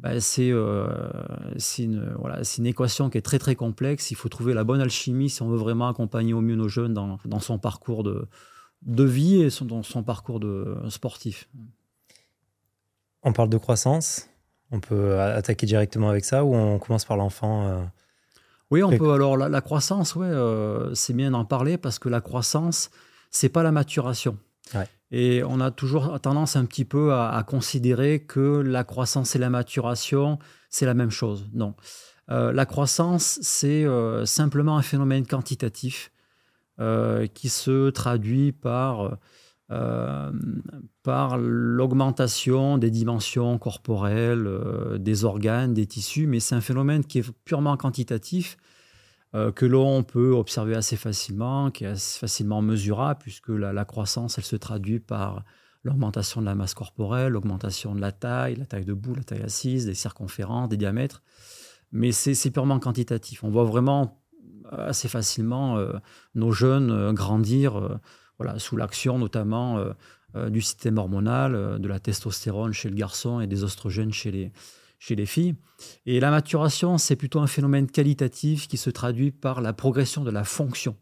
bah, 0.02 0.10
euh, 0.38 1.10
c'est 1.58 1.84
une, 1.84 2.12
voilà, 2.18 2.42
une 2.58 2.66
équation 2.66 3.08
qui 3.08 3.18
est 3.18 3.22
très 3.22 3.38
très 3.38 3.54
complexe. 3.54 4.10
Il 4.10 4.16
faut 4.16 4.28
trouver 4.28 4.52
la 4.52 4.64
bonne 4.64 4.80
alchimie 4.80 5.30
si 5.30 5.42
on 5.42 5.48
veut 5.48 5.56
vraiment 5.56 5.88
accompagner 5.88 6.34
au 6.34 6.40
mieux 6.40 6.56
nos 6.56 6.68
jeunes 6.68 6.92
dans, 6.92 7.18
dans 7.24 7.38
son 7.38 7.58
parcours 7.58 8.02
de, 8.02 8.26
de 8.82 9.04
vie 9.04 9.42
et 9.42 9.50
son, 9.50 9.64
dans 9.64 9.84
son 9.84 10.02
parcours 10.02 10.40
de 10.40 10.76
sportif. 10.88 11.48
On 13.22 13.32
parle 13.32 13.48
de 13.48 13.58
croissance. 13.58 14.28
On 14.72 14.80
peut 14.80 15.20
attaquer 15.20 15.66
directement 15.66 16.08
avec 16.08 16.24
ça 16.24 16.44
ou 16.44 16.54
on 16.54 16.78
commence 16.78 17.04
par 17.04 17.16
l'enfant 17.16 17.68
euh, 17.68 17.84
Oui, 18.70 18.82
on 18.82 18.96
peut. 18.96 19.12
Alors 19.12 19.36
la, 19.36 19.60
croissance, 19.60 20.16
ouais, 20.16 20.26
euh, 20.26 20.92
c'est 20.94 21.12
bien 21.12 21.30
d'en 21.30 21.44
parler 21.44 21.78
parce 21.78 22.00
que 22.00 22.08
la 22.08 22.20
croissance, 22.20 22.90
c'est 23.30 23.50
pas 23.50 23.62
la 23.62 23.70
maturation. 23.70 24.36
Et 25.10 25.42
on 25.44 25.60
a 25.60 25.70
toujours 25.70 26.18
tendance 26.20 26.56
un 26.56 26.64
petit 26.64 26.86
peu 26.86 27.12
à, 27.12 27.44
considérer 27.46 28.20
que 28.20 28.60
la 28.60 28.82
croissance 28.82 29.36
et 29.36 29.38
la 29.38 29.50
maturation, 29.50 30.38
c'est 30.70 30.86
la 30.86 30.94
même 30.94 31.10
chose. 31.10 31.48
Non. 31.52 31.74
Euh, 32.30 32.50
la 32.52 32.64
croissance, 32.64 33.38
c'est 33.42 33.84
euh, 33.84 34.24
simplement 34.24 34.78
un 34.78 34.82
phénomène 34.82 35.26
quantitatif 35.26 36.10
euh, 36.80 37.26
qui 37.26 37.50
se 37.50 37.90
traduit 37.90 38.52
par, 38.52 39.18
par 41.02 41.38
l'augmentation 41.38 42.76
des 42.76 42.90
dimensions 42.90 43.58
corporelles, 43.58 44.46
des 44.98 45.24
organes, 45.24 45.72
des 45.72 45.86
tissus, 45.86 46.26
mais 46.26 46.40
c'est 46.40 46.54
un 46.54 46.60
phénomène 46.60 47.04
qui 47.04 47.20
est 47.20 47.32
purement 47.44 47.78
quantitatif 47.78 48.58
que 49.32 49.64
l'on 49.64 50.02
peut 50.02 50.32
observer 50.32 50.74
assez 50.74 50.96
facilement, 50.96 51.70
qui 51.70 51.84
est 51.84 51.88
assez 51.88 52.18
facilement 52.18 52.60
mesurable, 52.60 53.20
puisque 53.22 53.48
la, 53.48 53.84
croissance, 53.84 54.36
elle 54.36 54.44
se 54.44 54.56
traduit 54.56 55.00
par 55.00 55.44
l'augmentation 55.84 56.40
de 56.42 56.46
la 56.46 56.54
masse 56.54 56.74
corporelle, 56.74 57.32
l'augmentation 57.32 57.94
de 57.94 58.00
la 58.00 58.12
taille, 58.12 58.56
la 58.56 58.66
taille 58.66 58.84
debout, 58.84 59.14
la 59.14 59.24
taille 59.24 59.42
assise, 59.42 59.86
des 59.86 59.94
circonférences, 59.94 60.68
des 60.68 60.76
diamètres. 60.76 61.22
Mais 61.92 62.12
c'est 62.12 62.50
purement 62.50 62.78
quantitatif. 62.78 63.42
On 63.42 63.50
voit 63.50 63.64
vraiment 63.64 64.22
assez 64.70 65.08
facilement 65.08 65.78
euh, 65.78 65.92
nos 66.34 66.52
jeunes 66.52 66.90
euh, 66.90 67.12
grandir 67.12 68.00
voilà, 68.38 68.58
sous 68.58 68.76
l'action 68.76 69.18
notamment 69.18 69.78
du 70.34 70.60
système 70.62 70.98
hormonal, 70.98 71.78
de 71.78 71.88
la 71.88 72.00
testostérone 72.00 72.72
chez 72.72 72.88
le 72.88 72.96
garçon 72.96 73.40
et 73.40 73.46
des 73.46 73.62
oestrogènes 73.62 74.12
chez 74.12 74.30
les, 74.32 74.52
chez 75.02 75.16
les 75.16 75.26
filles. 75.26 75.56
Et 76.06 76.20
la 76.20 76.30
maturation, 76.30 76.96
c'est 76.96 77.16
plutôt 77.16 77.40
un 77.40 77.48
phénomène 77.48 77.90
qualitatif 77.90 78.68
qui 78.68 78.76
se 78.76 78.88
traduit 78.88 79.32
par 79.32 79.60
la 79.60 79.72
progression 79.72 80.22
de 80.22 80.30
la 80.30 80.44
fonction 80.44 80.96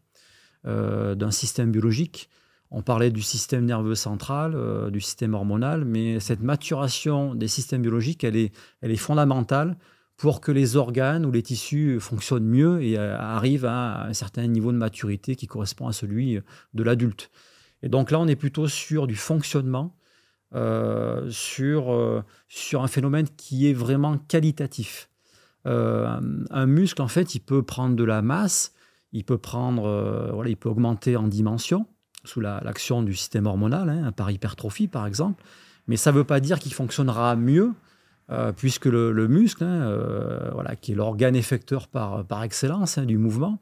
euh, 0.65 1.13
d'un 1.13 1.29
système 1.29 1.71
biologique. 1.71 2.27
On 2.71 2.81
parlait 2.81 3.11
du 3.11 3.21
système 3.21 3.63
nerveux 3.63 3.93
central, 3.93 4.53
euh, 4.55 4.89
du 4.89 5.01
système 5.01 5.35
hormonal, 5.35 5.85
mais 5.85 6.19
cette 6.19 6.41
maturation 6.41 7.35
des 7.35 7.47
systèmes 7.47 7.83
biologiques, 7.83 8.23
elle 8.23 8.37
est, 8.37 8.51
elle 8.81 8.89
est 8.89 8.95
fondamentale 8.95 9.77
pour 10.17 10.41
que 10.41 10.51
les 10.51 10.77
organes 10.77 11.23
ou 11.23 11.31
les 11.31 11.43
tissus 11.43 11.99
fonctionnent 11.99 12.47
mieux 12.47 12.81
et 12.81 12.97
euh, 12.97 13.15
arrivent 13.19 13.65
à 13.65 14.05
un 14.05 14.13
certain 14.13 14.47
niveau 14.47 14.71
de 14.71 14.77
maturité 14.77 15.35
qui 15.35 15.45
correspond 15.45 15.87
à 15.87 15.93
celui 15.93 16.39
de 16.73 16.83
l'adulte. 16.83 17.29
Et 17.83 17.89
donc 17.89 18.09
là, 18.09 18.19
on 18.19 18.27
est 18.27 18.35
plutôt 18.35 18.67
sur 18.67 19.05
du 19.05 19.15
fonctionnement 19.15 19.95
euh, 20.53 21.29
sur, 21.31 21.93
euh, 21.93 22.25
sur 22.49 22.83
un 22.83 22.87
phénomène 22.87 23.25
qui 23.37 23.69
est 23.69 23.73
vraiment 23.73 24.17
qualitatif. 24.17 25.09
Euh, 25.65 26.19
un 26.49 26.65
muscle, 26.65 27.01
en 27.01 27.07
fait, 27.07 27.35
il 27.35 27.39
peut 27.39 27.63
prendre 27.63 27.95
de 27.95 28.03
la 28.03 28.21
masse, 28.21 28.73
il 29.13 29.23
peut 29.23 29.37
prendre, 29.37 30.29
voilà, 30.33 30.49
il 30.49 30.57
peut 30.57 30.67
augmenter 30.67 31.15
en 31.15 31.29
dimension 31.29 31.85
sous 32.25 32.41
l'action 32.41 33.01
du 33.01 33.15
système 33.15 33.45
hormonal, 33.45 33.89
hein, 33.89 34.11
par 34.11 34.29
hypertrophie 34.29 34.87
par 34.87 35.07
exemple, 35.07 35.41
mais 35.87 35.95
ça 35.95 36.11
ne 36.11 36.17
veut 36.17 36.23
pas 36.23 36.39
dire 36.39 36.59
qu'il 36.59 36.73
fonctionnera 36.73 37.35
mieux 37.35 37.73
puisque 38.55 38.85
le, 38.85 39.27
muscle, 39.27 39.63
hein, 39.63 40.49
voilà, 40.53 40.75
qui 40.75 40.93
est 40.93 40.95
l'organe 40.95 41.35
effecteur 41.35 41.87
par, 41.87 42.25
par 42.25 42.43
excellence 42.43 42.97
hein, 42.97 43.05
du 43.05 43.17
mouvement, 43.17 43.59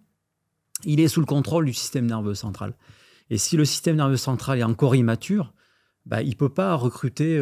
il 0.85 0.99
est 0.99 1.07
sous 1.07 1.19
le 1.19 1.25
contrôle 1.25 1.65
du 1.65 1.73
système 1.73 2.05
nerveux 2.05 2.35
central. 2.35 2.73
Et 3.29 3.37
si 3.37 3.57
le 3.57 3.65
système 3.65 3.95
nerveux 3.95 4.17
central 4.17 4.59
est 4.59 4.63
encore 4.63 4.95
immature, 4.95 5.53
bah, 6.09 6.21
il 6.21 6.29
ne 6.29 6.35
peut 6.35 6.49
pas 6.49 6.75
recruter 6.75 7.41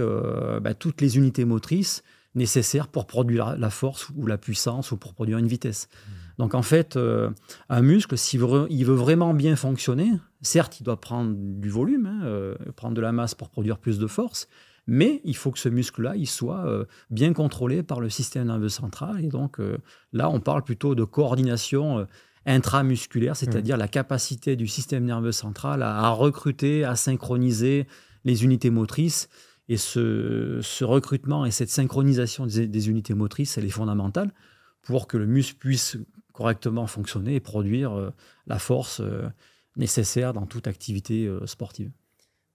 bah, 0.61 0.73
toutes 0.75 1.01
les 1.01 1.17
unités 1.17 1.45
motrices 1.45 2.03
nécessaires 2.37 2.87
pour 2.87 3.07
produire 3.07 3.57
la 3.57 3.69
force 3.69 4.09
ou 4.15 4.25
la 4.25 4.37
puissance 4.37 4.91
ou 4.91 4.97
pour 4.97 5.13
produire 5.13 5.39
une 5.39 5.47
vitesse. 5.47 5.87
Mmh. 5.89 6.11
Donc 6.37 6.53
en 6.53 6.61
fait, 6.61 6.95
euh, 6.95 7.31
un 7.67 7.81
muscle, 7.81 8.17
s'il 8.17 8.39
veut, 8.39 8.67
il 8.69 8.85
veut 8.85 8.95
vraiment 8.95 9.33
bien 9.33 9.55
fonctionner, 9.55 10.11
certes, 10.41 10.79
il 10.79 10.83
doit 10.83 11.01
prendre 11.01 11.33
du 11.35 11.69
volume, 11.69 12.05
hein, 12.05 12.21
euh, 12.25 12.55
prendre 12.75 12.93
de 12.93 13.01
la 13.01 13.11
masse 13.11 13.35
pour 13.35 13.49
produire 13.49 13.79
plus 13.79 13.97
de 13.97 14.07
force, 14.07 14.47
mais 14.85 15.19
il 15.25 15.35
faut 15.35 15.51
que 15.51 15.59
ce 15.59 15.67
muscle-là, 15.67 16.15
il 16.15 16.27
soit 16.27 16.65
euh, 16.65 16.85
bien 17.09 17.33
contrôlé 17.33 17.83
par 17.83 17.99
le 17.99 18.09
système 18.09 18.47
nerveux 18.47 18.69
central. 18.69 19.25
Et 19.25 19.27
donc 19.27 19.59
là, 20.13 20.29
on 20.29 20.39
parle 20.39 20.63
plutôt 20.63 20.95
de 20.95 21.03
coordination 21.03 22.07
intramusculaire, 22.45 23.35
c'est-à-dire 23.35 23.75
mmh. 23.75 23.79
la 23.79 23.87
capacité 23.89 24.55
du 24.55 24.67
système 24.67 25.03
nerveux 25.03 25.33
central 25.33 25.83
à, 25.83 26.07
recruter, 26.11 26.85
à 26.85 26.95
synchroniser 26.95 27.87
les 28.27 28.43
unités 28.43 28.69
motrices. 28.69 29.29
Et 29.69 29.77
ce, 29.77 30.83
recrutement 30.83 31.45
et 31.45 31.51
cette 31.51 31.69
synchronisation 31.69 32.45
des, 32.45 32.89
unités 32.89 33.13
motrices, 33.13 33.57
elle 33.57 33.65
est 33.65 33.69
fondamentale 33.69 34.31
pour 34.81 35.07
que 35.07 35.17
le 35.17 35.25
muscle 35.25 35.57
puisse 35.57 35.97
correctement 36.31 36.87
fonctionner 36.87 37.35
et 37.35 37.39
produire 37.39 37.97
euh, 37.97 38.13
la 38.45 38.59
force 38.59 39.01
euh, 39.01 39.27
nécessaire 39.75 40.33
dans 40.33 40.45
toute 40.45 40.67
activité 40.67 41.25
euh, 41.25 41.45
sportive. 41.47 41.91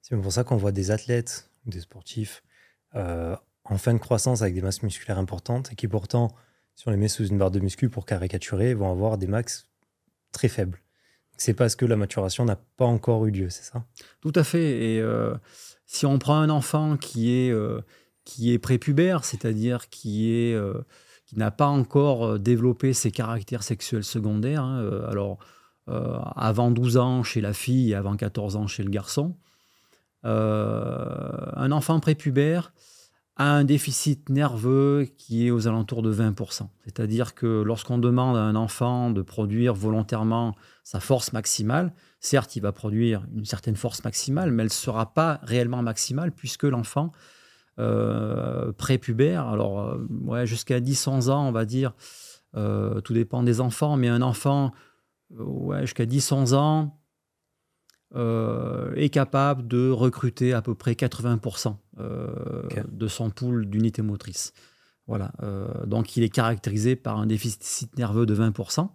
C'est 0.00 0.16
pour 0.16 0.32
ça 0.32 0.44
qu'on 0.44 0.56
voit 0.56 0.72
des 0.72 0.90
athlètes, 0.90 1.50
des 1.66 1.80
sportifs 1.80 2.42
en 2.94 3.78
fin 3.78 3.94
de 3.94 3.98
croissance 3.98 4.42
avec 4.42 4.54
des 4.54 4.60
masses 4.60 4.82
musculaires 4.82 5.18
importantes 5.18 5.72
et 5.72 5.76
qui 5.76 5.88
pourtant, 5.88 6.34
si 6.74 6.86
on 6.88 6.90
les 6.90 6.98
met 6.98 7.08
sous 7.08 7.26
une 7.26 7.38
barre 7.38 7.50
de 7.50 7.58
muscu 7.58 7.88
pour 7.88 8.04
caricaturer, 8.04 8.74
vont 8.74 8.90
avoir 8.90 9.16
des 9.16 9.26
max 9.26 9.68
très 10.30 10.48
faibles. 10.48 10.81
C'est 11.42 11.54
parce 11.54 11.74
que 11.74 11.84
la 11.84 11.96
maturation 11.96 12.44
n'a 12.44 12.56
pas 12.76 12.84
encore 12.84 13.26
eu 13.26 13.30
lieu, 13.30 13.50
c'est 13.50 13.64
ça? 13.64 13.84
Tout 14.20 14.32
à 14.34 14.44
fait. 14.44 14.94
Et 14.94 15.04
si 15.86 16.06
on 16.06 16.18
prend 16.18 16.36
un 16.36 16.50
enfant 16.50 16.96
qui 16.96 17.32
est, 17.32 17.54
qui 18.24 18.52
est 18.52 18.58
prépubère, 18.58 19.24
c'est-à-dire 19.24 19.88
qui 19.88 20.32
est 20.32 20.56
qui 21.32 21.38
n'a 21.38 21.50
pas 21.50 21.66
encore 21.66 22.26
euh, 22.26 22.38
développé 22.38 22.92
ses 22.92 23.10
caractères 23.10 23.62
sexuels 23.62 24.04
secondaires. 24.04 24.62
Hein, 24.62 24.82
euh, 24.82 25.08
alors, 25.08 25.38
euh, 25.88 26.18
avant 26.36 26.70
12 26.70 26.98
ans 26.98 27.22
chez 27.22 27.40
la 27.40 27.54
fille 27.54 27.92
et 27.92 27.94
avant 27.94 28.16
14 28.16 28.56
ans 28.56 28.66
chez 28.66 28.82
le 28.82 28.90
garçon. 28.90 29.34
un 30.24 31.72
enfant 31.72 31.98
prépubère 32.00 32.72
a 33.36 33.50
un 33.50 33.64
déficit 33.64 34.28
nerveux 34.28 35.08
qui 35.16 35.46
est 35.46 35.50
aux 35.50 35.66
alentours 35.66 36.02
de 36.02 36.12
20%. 36.12 36.68
C'est-à-dire 36.84 37.34
que 37.34 37.62
lorsqu'on 37.62 37.98
demande 37.98 38.36
à 38.36 38.40
un 38.40 38.54
enfant 38.54 39.10
de 39.10 39.22
produire 39.22 39.74
volontairement 39.74 40.54
sa 40.84 41.00
force 41.00 41.32
maximale, 41.32 41.94
certes, 42.20 42.56
il 42.56 42.60
va 42.60 42.72
produire 42.72 43.26
une 43.34 43.46
certaine 43.46 43.76
force 43.76 44.04
maximale, 44.04 44.50
mais 44.52 44.62
elle 44.62 44.68
ne 44.68 44.72
sera 44.72 45.14
pas 45.14 45.40
réellement 45.42 45.82
maximale 45.82 46.32
puisque 46.32 46.64
l'enfant 46.64 47.10
euh, 47.78 48.72
prépubère. 48.72 49.48
Alors, 49.48 49.80
euh, 49.80 50.06
ouais, 50.24 50.46
jusqu'à 50.46 50.80
10-11 50.80 51.30
ans, 51.30 51.48
on 51.48 51.52
va 51.52 51.64
dire. 51.64 51.94
Euh, 52.54 53.00
tout 53.00 53.14
dépend 53.14 53.42
des 53.42 53.62
enfants, 53.62 53.96
mais 53.96 54.08
un 54.08 54.20
enfant 54.20 54.72
ouais, 55.30 55.80
jusqu'à 55.82 56.04
10-11 56.04 56.54
ans 56.54 57.01
est 58.14 59.08
capable 59.10 59.66
de 59.66 59.90
recruter 59.90 60.52
à 60.52 60.62
peu 60.62 60.74
près 60.74 60.92
80% 60.92 61.76
de 61.98 63.08
son 63.08 63.30
pool 63.30 63.66
d'unités 63.66 64.02
motrices. 64.02 64.52
Voilà. 65.06 65.32
donc, 65.86 66.16
il 66.16 66.22
est 66.22 66.28
caractérisé 66.28 66.94
par 66.94 67.18
un 67.18 67.26
déficit 67.26 67.96
nerveux 67.96 68.26
de 68.26 68.34
20%. 68.34 68.88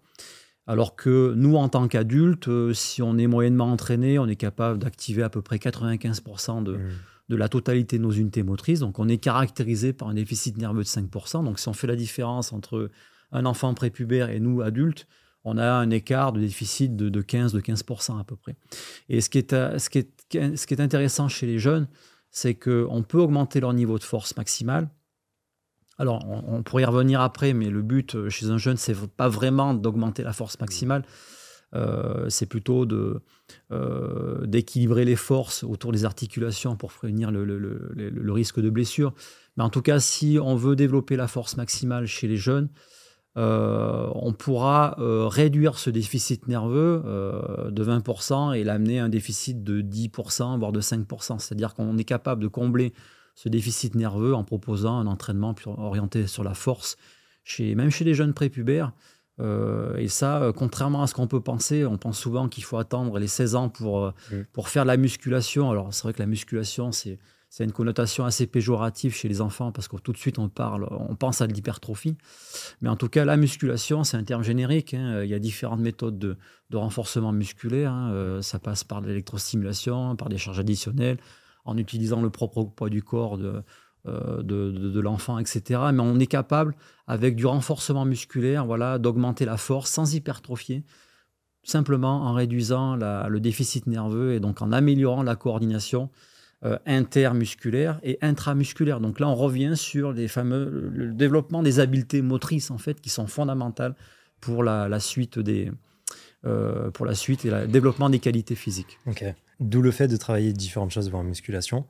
Alors 0.67 0.95
que 0.95 1.33
nous, 1.35 1.55
en 1.55 1.69
tant 1.69 1.87
qu'adultes, 1.87 2.49
si 2.73 3.01
on 3.01 3.17
est 3.17 3.27
moyennement 3.27 3.71
entraîné, 3.71 4.19
on 4.19 4.27
est 4.27 4.35
capable 4.35 4.79
d'activer 4.79 5.23
à 5.23 5.29
peu 5.29 5.41
près 5.41 5.57
95% 5.57 6.63
de, 6.63 6.73
mmh 6.73 6.79
de 7.29 7.35
la 7.35 7.49
totalité 7.49 7.97
de 7.97 8.03
nos 8.03 8.11
unités 8.11 8.43
motrices. 8.43 8.79
Donc 8.79 8.99
on 8.99 9.07
est 9.07 9.17
caractérisé 9.17 9.93
par 9.93 10.07
un 10.07 10.13
déficit 10.13 10.57
nerveux 10.57 10.83
de 10.83 10.87
5%. 10.87 11.43
Donc 11.43 11.59
si 11.59 11.67
on 11.67 11.73
fait 11.73 11.87
la 11.87 11.95
différence 11.95 12.53
entre 12.53 12.89
un 13.31 13.45
enfant 13.45 13.73
prépubère 13.73 14.29
et 14.29 14.39
nous, 14.39 14.61
adultes, 14.61 15.07
on 15.43 15.57
a 15.57 15.69
un 15.69 15.89
écart 15.89 16.33
de 16.33 16.39
déficit 16.39 16.95
de, 16.95 17.21
15, 17.21 17.53
de 17.53 17.61
15% 17.61 18.19
à 18.19 18.23
peu 18.23 18.35
près. 18.35 18.55
Et 19.09 19.21
ce 19.21 19.29
qui 19.29 19.37
est, 19.37 19.53
euh, 19.53 19.79
ce 19.79 19.89
qui 19.89 19.99
est, 19.99 20.55
ce 20.55 20.67
qui 20.67 20.73
est 20.73 20.81
intéressant 20.81 21.27
chez 21.27 21.47
les 21.47 21.59
jeunes, 21.59 21.87
c'est 22.31 22.55
qu'on 22.55 23.03
peut 23.07 23.19
augmenter 23.19 23.59
leur 23.59 23.73
niveau 23.73 23.97
de 23.97 24.03
force 24.03 24.35
maximale. 24.37 24.89
Alors, 25.99 26.23
on, 26.47 26.61
pourrait 26.61 26.83
y 26.83 26.85
revenir 26.85 27.21
après, 27.21 27.53
mais 27.53 27.69
le 27.69 27.81
but 27.81 28.15
euh, 28.15 28.29
chez 28.29 28.51
un 28.51 28.59
jeune, 28.59 28.77
c'est 28.77 28.95
pas 29.07 29.29
vraiment 29.29 29.73
d'augmenter 29.73 30.21
la 30.21 30.33
force 30.33 30.59
maximale, 30.59 31.03
euh, 31.75 32.29
c'est 32.29 32.45
plutôt 32.45 32.85
de, 32.85 33.21
euh, 33.71 34.45
d'équilibrer 34.45 35.05
les 35.05 35.15
forces 35.15 35.63
autour 35.63 35.91
des 35.91 36.05
articulations 36.05 36.75
pour 36.75 36.93
prévenir 36.93 37.31
le, 37.31 38.31
risque 38.31 38.61
de 38.61 38.69
blessure. 38.69 39.13
Mais 39.57 39.63
en 39.63 39.69
tout 39.69 39.81
cas, 39.81 39.99
si 39.99 40.37
on 40.41 40.55
veut 40.55 40.75
développer 40.75 41.15
la 41.15 41.27
force 41.27 41.57
maximale 41.57 42.05
chez 42.05 42.27
les 42.27 42.37
jeunes, 42.37 42.69
euh, 43.37 44.09
on 44.15 44.33
pourra 44.33 44.95
réduire 44.97 45.77
ce 45.77 45.89
déficit 45.89 46.47
nerveux 46.47 47.03
de 47.69 47.83
20% 47.83 48.55
et 48.55 48.63
l'amener 48.63 48.99
à 48.99 49.05
un 49.05 49.09
déficit 49.09 49.63
de 49.63 49.81
10%, 49.81 50.57
voire 50.59 50.71
de 50.71 50.81
5%. 50.81 51.39
C'est-à-dire 51.39 51.73
qu'on 51.73 51.97
est 51.97 52.03
capable 52.03 52.41
de 52.41 52.47
combler 52.47 52.93
ce 53.35 53.49
déficit 53.49 53.93
nerveux 53.93 54.33
en 54.33 54.43
proposant 54.43 54.97
un 54.97 55.05
entraînement 55.05 55.53
orienté 55.65 56.25
sur 56.25 56.43
la 56.43 56.55
force, 56.55 56.97
chez, 57.43 57.75
même 57.75 57.91
chez 57.91 58.03
les 58.03 58.15
jeunes 58.15 58.33
prépubères. 58.33 58.91
Euh, 59.39 59.95
et 59.97 60.07
ça, 60.07 60.41
euh, 60.41 60.51
contrairement 60.51 61.03
à 61.03 61.07
ce 61.07 61.13
qu'on 61.13 61.27
peut 61.27 61.41
penser, 61.41 61.85
on 61.85 61.97
pense 61.97 62.17
souvent 62.17 62.49
qu'il 62.49 62.63
faut 62.63 62.77
attendre 62.77 63.19
les 63.19 63.27
16 63.27 63.55
ans 63.55 63.69
pour, 63.69 64.05
euh, 64.05 64.11
mm. 64.31 64.35
pour 64.51 64.69
faire 64.69 64.85
la 64.85 64.97
musculation. 64.97 65.69
Alors, 65.69 65.93
c'est 65.93 66.03
vrai 66.03 66.13
que 66.13 66.19
la 66.19 66.25
musculation, 66.25 66.91
c'est, 66.91 67.19
c'est 67.49 67.63
une 67.63 67.71
connotation 67.71 68.25
assez 68.25 68.45
péjorative 68.45 69.13
chez 69.13 69.27
les 69.27 69.41
enfants 69.41 69.71
parce 69.71 69.87
que 69.87 69.95
tout 69.97 70.11
de 70.11 70.17
suite, 70.17 70.37
on, 70.37 70.49
parle, 70.49 70.87
on 70.91 71.15
pense 71.15 71.41
à 71.41 71.47
l'hypertrophie. 71.47 72.17
Mais 72.81 72.89
en 72.89 72.95
tout 72.95 73.09
cas, 73.09 73.25
la 73.25 73.37
musculation, 73.37 74.03
c'est 74.03 74.17
un 74.17 74.23
terme 74.23 74.43
générique. 74.43 74.93
Hein. 74.93 75.23
Il 75.23 75.29
y 75.29 75.33
a 75.33 75.39
différentes 75.39 75.79
méthodes 75.79 76.19
de, 76.19 76.37
renforcement 76.73 77.31
musculaire. 77.31 77.93
Hein. 77.93 78.41
Ça 78.41 78.59
passe 78.59 78.83
par 78.83 79.01
l'électrostimulation, 79.01 80.15
par 80.17 80.29
des 80.29 80.37
charges 80.37 80.59
additionnelles, 80.59 81.17
en 81.63 81.77
utilisant 81.77 82.21
le 82.21 82.29
propre 82.29 82.63
poids 82.63 82.89
du 82.89 83.01
corps 83.01 83.37
de 83.37 83.63
euh, 84.07 85.01
l'enfant, 85.01 85.37
etc. 85.37 85.81
Mais 85.93 86.01
on 86.01 86.19
est 86.19 86.27
capable, 86.27 86.75
avec 87.07 87.35
du 87.35 87.45
renforcement 87.45 88.05
musculaire, 88.05 88.65
voilà, 88.65 88.99
d'augmenter 88.99 89.45
la 89.45 89.57
force 89.57 89.91
sans 89.91 90.13
hypertrophier, 90.13 90.83
simplement 91.63 92.23
en 92.23 92.33
réduisant 92.33 92.95
le 92.95 93.39
déficit 93.39 93.87
nerveux 93.87 94.33
et 94.33 94.39
donc 94.39 94.61
en 94.61 94.71
améliorant 94.71 95.23
la 95.23 95.35
coordination 95.35 96.09
euh, 96.65 96.77
intermusculaire 96.85 97.99
et 98.03 98.17
intramusculaire. 98.21 98.99
Donc 98.99 99.19
là, 99.19 99.27
on 99.27 99.35
revient 99.35 99.73
sur 99.75 100.11
les 100.11 100.27
fameux, 100.27 100.91
le 100.93 101.13
développement 101.13 101.63
des 101.63 101.79
habiletés 101.79 102.21
motrices, 102.21 102.71
en 102.71 102.77
fait, 102.77 102.99
qui 102.99 103.09
sont 103.09 103.27
fondamentales 103.27 103.95
pour 104.41 104.63
la, 104.63 104.99
suite 104.99 105.39
des... 105.39 105.71
Euh, 106.45 106.91
pour 106.91 107.05
la 107.05 107.15
suite 107.15 107.45
et 107.45 107.49
le 107.49 107.67
développement 107.67 108.09
des 108.09 108.19
qualités 108.19 108.55
physiques. 108.55 108.99
D'où 109.59 109.81
le 109.81 109.91
fait 109.91 110.07
de 110.07 110.17
travailler 110.17 110.53
différentes 110.53 110.91
choses 110.91 111.09
dans 111.09 111.17
la 111.17 111.23
musculation 111.23 111.85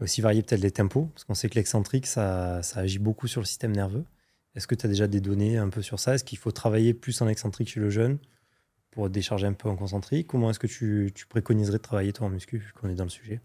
aussi 0.00 0.20
varier 0.20 0.42
peut-être 0.42 0.60
les 0.60 0.70
tempos, 0.70 1.10
parce 1.14 1.24
qu'on 1.24 1.34
sait 1.34 1.48
que 1.48 1.54
l'excentrique, 1.56 2.06
ça, 2.06 2.60
agit 2.74 2.98
beaucoup 2.98 3.26
sur 3.26 3.40
le 3.40 3.46
système 3.46 3.72
nerveux. 3.72 4.04
Est-ce 4.54 4.66
que 4.66 4.74
tu 4.74 4.86
as 4.86 4.88
déjà 4.88 5.06
des 5.06 5.20
données 5.20 5.58
un 5.58 5.68
peu 5.68 5.82
sur 5.82 6.00
ça? 6.00 6.14
Est-ce 6.14 6.24
qu'il 6.24 6.38
faut 6.38 6.50
travailler 6.50 6.94
plus 6.94 7.20
en 7.22 7.28
excentrique 7.28 7.68
chez 7.68 7.80
le 7.80 7.90
jeune 7.90 8.18
pour 8.90 9.08
décharger 9.08 9.46
un 9.46 9.52
peu 9.52 9.68
en 9.68 9.76
concentrique? 9.76 10.26
Comment 10.26 10.50
est-ce 10.50 10.58
que 10.58 10.66
tu, 10.66 11.12
tu, 11.14 11.26
préconiserais 11.26 11.78
de 11.78 11.82
travailler 11.82 12.12
toi 12.12 12.26
en 12.26 12.30
muscu, 12.30 12.58
vu 12.58 12.72
qu'on 12.72 12.88
est 12.88 12.94
dans 12.94 13.04
le 13.04 13.10
sujet? 13.10 13.40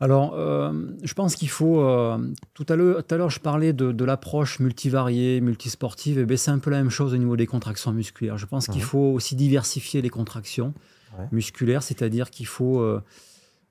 Alors, 0.00 0.34
euh, 0.34 0.72
je 1.02 1.12
pense 1.14 1.34
qu'il 1.34 1.48
faut. 1.48 1.80
Euh, 1.80 2.18
tout 2.54 2.64
à 2.68 2.76
l'heure, 2.76 3.30
je 3.30 3.40
parlais 3.40 3.72
de, 3.72 3.90
de 3.90 4.04
l'approche 4.04 4.60
multivariée, 4.60 5.40
multisportive, 5.40 6.20
et 6.20 6.24
bien 6.24 6.36
c'est 6.36 6.52
un 6.52 6.60
peu 6.60 6.70
la 6.70 6.76
même 6.76 6.90
chose 6.90 7.14
au 7.14 7.16
niveau 7.16 7.36
des 7.36 7.46
contractions 7.46 7.92
musculaires. 7.92 8.38
Je 8.38 8.46
pense 8.46 8.68
qu'il 8.68 8.82
faut 8.82 9.12
aussi 9.12 9.34
diversifier 9.34 10.00
les 10.00 10.10
contractions 10.10 10.72
musculaires, 11.32 11.82
c'est-à-dire 11.82 12.30
qu'il 12.30 12.46
faut 12.46 12.80
euh, 12.80 13.02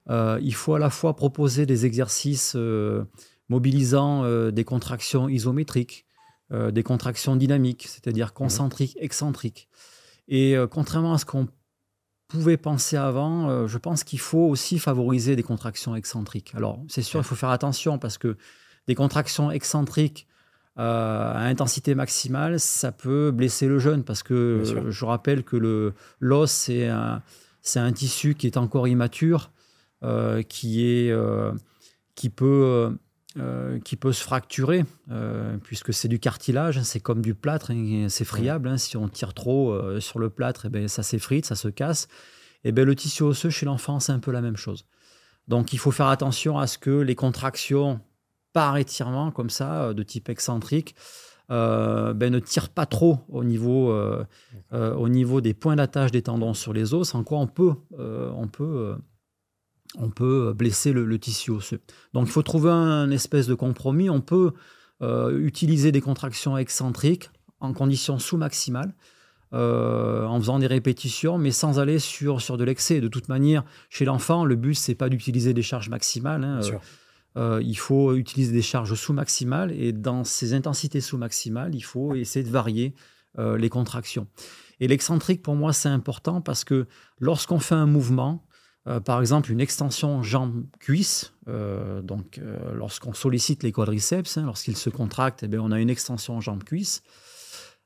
euh, 0.10 0.39
il 0.41 0.53
faut 0.53 0.74
à 0.74 0.79
la 0.79 0.89
fois 0.89 1.15
proposer 1.15 1.65
des 1.65 1.86
exercices 1.86 2.53
euh, 2.55 3.03
mobilisant 3.50 4.24
euh, 4.24 4.51
des 4.51 4.63
contractions 4.63 5.29
isométriques, 5.29 6.05
des 6.50 6.81
contractions 6.81 7.36
dynamiques, 7.36 7.88
c'est-à-dire 7.89 8.34
concentriques, 8.34 8.96
excentriques. 9.01 9.67
Et 10.29 10.55
contrairement 10.72 11.12
à 11.12 11.17
ce 11.17 11.25
qu'on 11.25 11.50
pouvait 12.27 12.57
penser 12.57 12.98
avant, 12.98 13.67
je 13.67 13.77
pense 13.77 14.03
qu'il 14.03 14.19
faut 14.19 14.48
aussi 14.48 14.79
favoriser 14.79 15.36
des 15.36 15.43
contractions 15.43 15.96
excentriques. 15.96 16.53
Alors, 16.55 16.79
c'est 16.89 17.01
sûr, 17.01 17.22
il 17.22 17.24
faut 17.24 17.36
faire 17.36 17.51
attention 17.51 17.98
parce 17.98 18.17
que 18.17 18.36
des 18.88 18.96
contractions 18.96 19.50
excentriques 19.50 20.27
à 20.75 21.46
intensité 21.46 21.96
maximale, 21.96 22.60
ça 22.60 22.91
peut 22.91 23.31
blesser 23.31 23.67
le 23.67 23.79
jeune 23.79 24.03
parce 24.03 24.24
que 24.24 24.63
je 24.89 25.05
rappelle 25.05 25.43
que 25.43 25.93
l'os, 26.19 26.51
c'est 26.51 26.88
un, 26.88 27.22
un, 27.75 27.91
tissu 27.93 28.36
qui 28.36 28.46
est 28.48 28.57
encore 28.57 28.88
immature 28.88 29.51
euh, 30.03 30.43
qui, 30.43 30.86
est, 30.86 31.10
euh, 31.10 31.51
qui 32.13 32.29
peut 32.29 32.96
qui 33.84 33.96
peut 33.96 34.12
se 34.12 34.24
fracturer, 34.24 34.86
puisque 35.63 35.94
c'est 35.94 36.08
du 36.08 36.20
cartilage, 36.20 36.77
hein, 36.77 36.84
c'est 36.84 37.00
comme 37.00 37.22
du 37.22 37.36
plâtre, 37.36 37.72
hein, 37.72 38.08
c'est 38.10 38.25
friable. 38.25 38.67
Hein. 38.67 38.77
si 38.77 38.98
on 38.98 39.08
tire 39.08 39.34
trop 39.34 40.00
sur 40.00 40.20
le 40.20 40.29
plâtre, 40.29 40.65
eh 40.65 40.70
ben, 40.70 40.88
ça 40.88 41.03
s'effrite, 41.03 41.46
ça 41.46 41.56
se 41.56 41.67
casse. 41.67 42.08
Et 42.63 42.70
eh 42.70 42.72
ben, 42.72 42.86
le 42.86 42.96
tissu 42.96 43.24
osseux 43.24 43.50
chez 43.50 43.65
l'enfant, 43.65 44.00
c'est 44.00 44.12
un 44.12 44.20
peu 44.20 44.32
la 44.32 44.41
même 44.41 44.58
chose. 44.58 44.86
Donc 45.48 45.74
il 45.74 45.79
faut 45.79 45.91
faire 45.91 46.08
attention 46.08 46.58
à 46.58 46.67
ce 46.67 46.77
que 46.77 46.89
les 46.89 47.15
contractions 47.15 48.01
par 48.53 48.77
étirement, 48.77 49.32
comme 49.32 49.50
ça, 49.50 49.94
de 49.94 50.03
type 50.03 50.29
excentrique, 50.29 50.96
ben, 51.50 52.29
ne 52.29 52.39
tirent 52.39 52.70
pas 52.70 52.86
trop 52.86 53.20
au 53.29 53.44
niveau, 53.44 53.96
au 54.72 55.10
niveau 55.10 55.41
des 55.41 55.53
points 55.53 55.75
d'attache 55.75 56.12
des 56.12 56.24
tendons 56.24 56.53
sur 56.53 56.74
les 56.74 56.94
os, 56.94 57.10
sans 57.10 57.24
quoi 57.24 57.38
on 57.39 57.48
peut, 57.48 57.75
on 57.98 58.48
peut 58.48 58.96
on 59.96 60.10
peut 60.10 60.53
blesser 60.53 60.91
le, 60.91 61.20
tissu 61.20 61.51
osseux. 61.51 61.82
Donc 62.13 62.27
il 62.27 62.32
faut 62.32 62.44
trouver 62.44 62.72
un 62.72 63.10
espèce 63.12 63.48
de 63.48 63.53
compromis. 63.53 64.10
On 64.10 64.22
peut 64.22 64.51
euh, 65.01 65.39
utiliser 65.39 65.91
des 65.91 66.01
contractions 66.01 66.58
excentriques 66.58 67.29
en 67.60 67.74
conditions 67.74 68.20
sous-maximales, 68.20 68.94
euh, 69.53 70.25
en 70.25 70.39
faisant 70.39 70.60
des 70.60 70.67
répétitions, 70.67 71.38
mais 71.38 71.51
sans 71.51 71.79
aller 71.79 72.00
sur, 72.00 72.41
sur 72.41 72.58
de 72.58 72.63
l'excès. 72.63 73.01
De 73.01 73.08
toute 73.08 73.29
manière, 73.29 73.63
chez 73.89 74.06
l'enfant, 74.06 74.46
le 74.46 74.56
but, 74.56 74.75
c'est 74.75 74.96
pas 74.96 75.10
d'utiliser 75.10 75.53
des 75.53 75.62
charges 75.62 75.89
maximales. 75.89 76.44
Hein. 76.44 76.60
Euh, 77.38 77.62
il 77.63 77.77
faut 77.77 78.15
utiliser 78.15 78.51
des 78.51 78.62
charges 78.62 78.96
sous-maximales, 78.96 79.72
et 79.72 79.91
dans 79.91 80.24
ces 80.24 80.53
intensités 80.53 81.01
sous-maximales, 81.01 81.75
il 81.75 81.82
faut 81.82 82.15
essayer 82.15 82.46
de 82.46 82.51
varier 82.51 82.94
les 83.60 83.70
contractions. 83.70 84.25
Et 84.79 84.88
l'excentrique, 84.88 85.44
pour 85.44 85.56
moi, 85.56 85.72
c'est 85.72 85.89
important 85.89 86.41
parce 86.41 86.63
que 86.63 86.88
lorsqu'on 87.20 87.60
fait 87.60 87.75
un 87.75 87.86
mouvement, 87.86 88.47
euh, 88.88 89.00
par 89.00 89.20
exemple, 89.20 89.51
une 89.51 89.60
extension 89.60 90.24
jambe-cuisse, 90.24 91.34
euh, 91.50 92.01
donc 92.01 92.38
euh, 92.38 92.74
lorsqu'on 92.74 93.13
sollicite 93.13 93.63
les 93.63 93.72
quadriceps, 93.72 94.38
hein, 94.38 94.46
lorsqu'ils 94.46 94.77
se 94.77 94.89
contractent, 94.89 95.44
eh 95.44 95.58
on 95.58 95.72
a 95.72 95.79
une 95.79 95.89
extension 95.89 96.39
jambe-cuisse. 96.39 97.01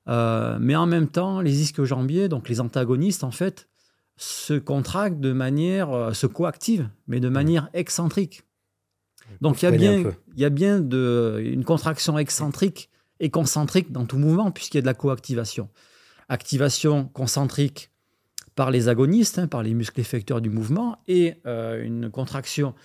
mais 0.07 0.75
en 0.75 0.85
même 0.85 1.07
temps, 1.07 1.41
les 1.41 1.61
ischio-jambiers, 1.61 2.29
donc 2.29 2.49
les 2.49 2.59
antagonistes, 2.59 3.23
en 3.23 3.31
fait, 3.31 3.67
se 4.17 4.53
contractent 4.53 5.19
de 5.19 5.31
manière, 5.31 6.15
se 6.15 6.27
coactivent, 6.27 6.89
mais 7.07 7.19
de 7.19 7.29
manière 7.29 7.69
excentrique. 7.73 8.43
Donc 9.39 9.61
il 9.61 9.65
y 9.65 9.67
a 9.69 9.71
bien, 9.71 10.03
il 10.35 10.39
y 10.39 10.45
a 10.45 10.49
bien 10.49 10.79
de, 10.79 11.41
une 11.43 11.63
contraction 11.63 12.17
excentrique 12.19 12.89
et 13.19 13.29
concentrique 13.29 13.91
dans 13.91 14.05
tout 14.05 14.17
mouvement, 14.17 14.51
puisqu'il 14.51 14.77
y 14.77 14.79
a 14.79 14.81
de 14.81 14.87
la 14.87 14.93
coactivation. 14.93 15.69
Activation 16.29 17.05
concentrique 17.07 17.90
par 18.61 18.69
les 18.69 18.89
agonistes, 18.89 19.39
hein, 19.39 19.47
par 19.47 19.63
les 19.63 19.73
muscles 19.73 19.99
effecteurs 19.99 20.39
du 20.39 20.51
mouvement, 20.51 20.99
et 21.07 21.33
euh, 21.47 21.83
une 21.83 22.11
contraction 22.11 22.75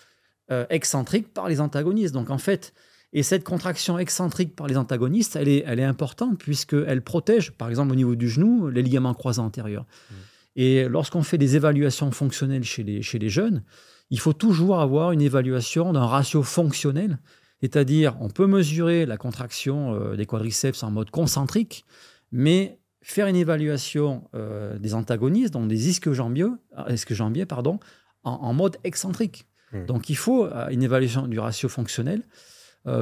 euh, 0.51 0.65
excentrique 0.71 1.35
par 1.35 1.51
les 1.51 1.61
antagonistes. 1.61 2.15
Donc 2.15 2.31
en 2.31 2.39
fait, 2.39 2.73
et 3.13 3.23
cette 3.23 3.45
contraction 3.45 3.99
excentrique 3.99 4.57
par 4.57 4.69
les 4.69 4.79
antagonistes, 4.79 5.37
elle 5.37 5.49
est, 5.49 5.65
elle 5.67 5.79
est 5.79 5.85
importante 5.85 6.39
puisqu'elle 6.39 7.03
protège, 7.03 7.51
par 7.51 7.69
exemple 7.69 7.93
au 7.93 7.95
niveau 7.95 8.15
du 8.15 8.27
genou, 8.27 8.71
les 8.71 8.81
ligaments 8.81 9.13
croisés 9.13 9.43
antérieurs. 9.43 9.85
Mmh. 9.85 10.15
Et 10.57 10.89
lorsqu'on 10.89 11.23
fait 11.23 11.37
des 11.37 11.57
évaluations 11.57 12.11
fonctionnelles 12.11 12.65
chez 12.65 12.83
les, 12.83 13.03
chez 13.03 13.19
les 13.19 13.29
jeunes, 13.29 13.63
il 14.09 14.19
faut 14.19 14.33
toujours 14.33 14.81
avoir 14.81 15.13
une 15.13 15.21
évaluation 15.21 15.93
d'un 15.93 16.07
ratio 16.07 16.43
fonctionnel, 16.43 17.19
c'est-à-dire 17.61 18.17
on 18.21 18.31
peut 18.31 18.47
mesurer 18.47 19.05
la 19.05 19.19
contraction 19.19 19.93
euh, 19.93 20.17
des 20.17 20.25
quadriceps 20.25 20.83
en 20.83 20.91
mode 20.91 21.11
concentrique, 21.11 21.85
mais 22.33 22.79
faire 23.07 23.29
une 23.29 23.37
évaluation 23.37 24.29
euh, 24.35 24.79
des 24.79 24.93
antagonistes, 24.93 25.53
donc 25.53 25.69
des 25.69 25.89
ischio-jambiers, 25.89 26.51
euh, 26.77 27.47
pardon, 27.47 27.79
en, 28.25 28.53
mode 28.53 28.79
excentrique. 28.83 29.47
Hmm. 29.73 29.87
Donc 29.87 30.11
il 30.11 30.17
faut 30.17 30.45
euh, 30.47 30.69
une 30.71 30.83
évaluation 30.83 31.29
du 31.29 31.39
ratio 31.39 31.69
fonctionnel 31.69 32.23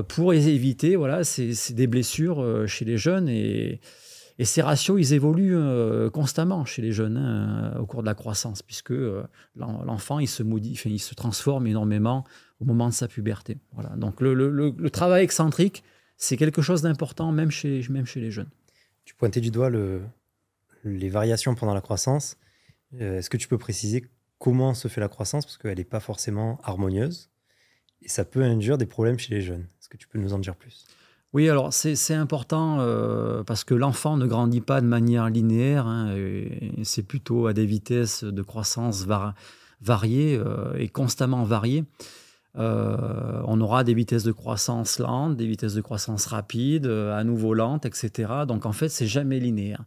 pour 0.08 0.32
éviter 0.32 0.96
voilà, 0.96 1.20
des 1.70 1.86
blessures 1.86 2.66
chez 2.66 2.86
les 2.86 2.96
jeunes. 2.96 3.28
Et, 3.28 3.82
ces 4.42 4.62
ratios, 4.62 4.98
ils 4.98 5.12
évoluent 5.12 5.58
constamment 6.10 6.64
chez 6.64 6.80
les 6.80 6.90
jeunes 6.90 7.18
hein, 7.18 7.76
au 7.78 7.84
cours 7.84 8.00
de 8.00 8.06
la 8.06 8.14
croissance, 8.14 8.62
puisque 8.62 8.94
l'enfant, 9.54 10.20
il 10.20 10.26
se 10.26 10.42
modifie, 10.42 10.88
il 10.88 10.98
se 10.98 11.14
transforme 11.14 11.66
énormément 11.66 12.24
au 12.60 12.64
moment 12.64 12.88
de 12.88 12.94
sa 12.94 13.08
puberté. 13.08 13.58
Voilà. 13.72 13.90
Donc 13.96 14.22
le, 14.22 14.32
le 14.32 14.90
travail 14.90 15.22
excentrique, 15.22 15.84
c'est 16.16 16.38
quelque 16.38 16.62
chose 16.62 16.80
d'important 16.80 17.30
même 17.30 17.50
chez, 17.50 17.84
même 17.90 18.06
chez 18.06 18.20
les 18.20 18.30
jeunes. 18.30 18.48
Tu 19.04 19.14
pointais 19.14 19.40
du 19.40 19.50
doigt 19.50 19.70
le, 19.70 20.02
les 20.84 21.08
variations 21.08 21.54
pendant 21.54 21.74
la 21.74 21.80
croissance. 21.80 22.36
Euh, 23.00 23.18
est-ce 23.18 23.30
que 23.30 23.36
tu 23.36 23.48
peux 23.48 23.58
préciser 23.58 24.06
comment 24.38 24.74
se 24.74 24.88
fait 24.88 25.00
la 25.00 25.08
croissance? 25.08 25.44
Parce 25.44 25.58
qu'elle 25.58 25.78
n'est 25.78 25.84
pas 25.84 26.00
forcément 26.00 26.60
harmonieuse 26.62 27.30
et 28.02 28.08
ça 28.08 28.24
peut 28.24 28.42
induire 28.42 28.78
des 28.78 28.86
problèmes 28.86 29.18
chez 29.18 29.34
les 29.34 29.40
jeunes. 29.40 29.66
Est-ce 29.80 29.88
que 29.88 29.96
tu 29.96 30.08
peux 30.08 30.18
nous 30.18 30.32
en 30.32 30.38
dire 30.38 30.56
plus? 30.56 30.86
Oui, 31.32 31.48
alors 31.48 31.72
c'est 31.72 32.14
important 32.14 32.78
euh, 32.78 33.42
parce 33.42 33.64
que 33.64 33.74
l'enfant 33.74 34.16
ne 34.16 34.26
grandit 34.26 34.60
pas 34.60 34.80
de 34.80 34.86
manière 34.86 35.28
linéaire, 35.28 35.84
hein, 35.88 36.14
c'est 36.84 37.02
plutôt 37.02 37.48
à 37.48 37.52
des 37.52 37.66
vitesses 37.66 38.22
de 38.22 38.42
croissance 38.42 39.04
variées 39.80 40.36
euh, 40.36 40.78
et 40.78 40.88
constamment 40.88 41.42
variées. 41.42 41.84
Euh, 42.56 43.42
on 43.46 43.60
aura 43.60 43.82
des 43.82 43.94
vitesses 43.94 44.22
de 44.22 44.32
croissance 44.32 44.98
lentes, 44.98 45.36
des 45.36 45.46
vitesses 45.46 45.74
de 45.74 45.80
croissance 45.80 46.26
rapides, 46.26 46.86
euh, 46.86 47.16
à 47.16 47.24
nouveau 47.24 47.52
lentes, 47.52 47.84
etc. 47.84 48.32
Donc 48.46 48.64
en 48.64 48.72
fait, 48.72 48.88
c'est 48.88 49.06
jamais 49.06 49.40
linéaire. 49.40 49.84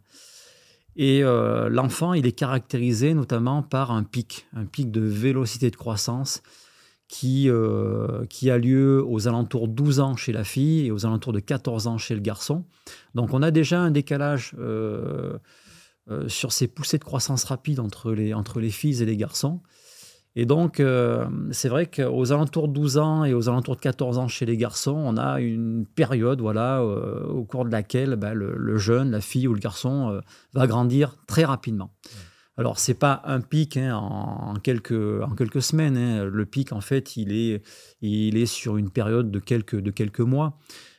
Et 0.96 1.22
euh, 1.22 1.68
l'enfant, 1.68 2.12
il 2.12 2.26
est 2.26 2.32
caractérisé 2.32 3.14
notamment 3.14 3.62
par 3.62 3.90
un 3.90 4.02
pic, 4.02 4.46
un 4.54 4.66
pic 4.66 4.90
de 4.90 5.00
vélocité 5.00 5.70
de 5.70 5.76
croissance 5.76 6.42
qui, 7.06 7.48
qui 8.28 8.50
a 8.50 8.58
lieu 8.58 9.02
aux 9.02 9.28
alentours 9.28 9.66
de 9.66 9.72
12 9.72 10.00
ans 10.00 10.16
chez 10.16 10.30
la 10.30 10.44
fille 10.44 10.84
et 10.84 10.90
aux 10.90 11.06
alentours 11.06 11.32
de 11.32 11.40
14 11.40 11.86
ans 11.86 11.96
chez 11.96 12.14
le 12.14 12.20
garçon. 12.20 12.66
Donc 13.14 13.32
on 13.32 13.40
a 13.40 13.50
déjà 13.50 13.80
un 13.80 13.90
décalage 13.90 14.54
sur 16.26 16.52
ces 16.52 16.68
poussées 16.68 16.98
de 16.98 17.04
croissance 17.04 17.44
rapide 17.44 17.80
entre 17.80 18.12
les, 18.12 18.34
entre 18.34 18.60
les 18.60 18.68
filles 18.68 19.02
et 19.02 19.06
les 19.06 19.16
garçons. 19.16 19.62
Et 20.36 20.46
donc, 20.46 20.78
euh, 20.78 21.26
c'est 21.50 21.68
vrai 21.68 21.86
qu'aux 21.86 22.32
alentours 22.32 22.68
de 22.68 22.72
12 22.72 22.98
ans 22.98 23.24
et 23.24 23.34
aux 23.34 23.48
alentours 23.48 23.76
de 23.76 23.80
14 23.80 24.18
ans 24.18 24.28
chez 24.28 24.46
les 24.46 24.56
garçons, 24.56 24.94
on 24.96 25.16
a 25.16 25.40
une 25.40 25.86
période 25.86 26.40
voilà, 26.40 26.80
euh, 26.80 27.24
au 27.26 27.44
cours 27.44 27.64
de 27.64 27.70
laquelle 27.70 28.16
bah, 28.16 28.34
le, 28.34 28.76
jeune, 28.78 29.10
la 29.10 29.20
fille 29.20 29.48
ou 29.48 29.54
le 29.54 29.60
garçon 29.60 30.10
euh, 30.10 30.20
va 30.54 30.66
grandir 30.66 31.16
très 31.26 31.44
rapidement. 31.44 31.90
Alors, 32.56 32.78
ce 32.78 32.90
n'est 32.90 32.98
pas 32.98 33.22
un 33.24 33.40
pic 33.40 33.76
hein, 33.76 33.96
en, 33.96 34.54
quelques, 34.54 34.92
en 34.92 35.34
quelques 35.34 35.62
semaines. 35.62 35.96
Hein. 35.96 36.24
Le 36.24 36.46
pic, 36.46 36.72
en 36.72 36.80
fait, 36.80 37.16
il 37.16 37.32
est, 37.32 37.62
il 38.00 38.36
est 38.36 38.46
sur 38.46 38.76
une 38.76 38.90
période 38.90 39.30
de 39.30 39.38
quelques, 39.38 39.80
de 39.80 39.90
quelques 39.90 40.20
mois. 40.20 40.58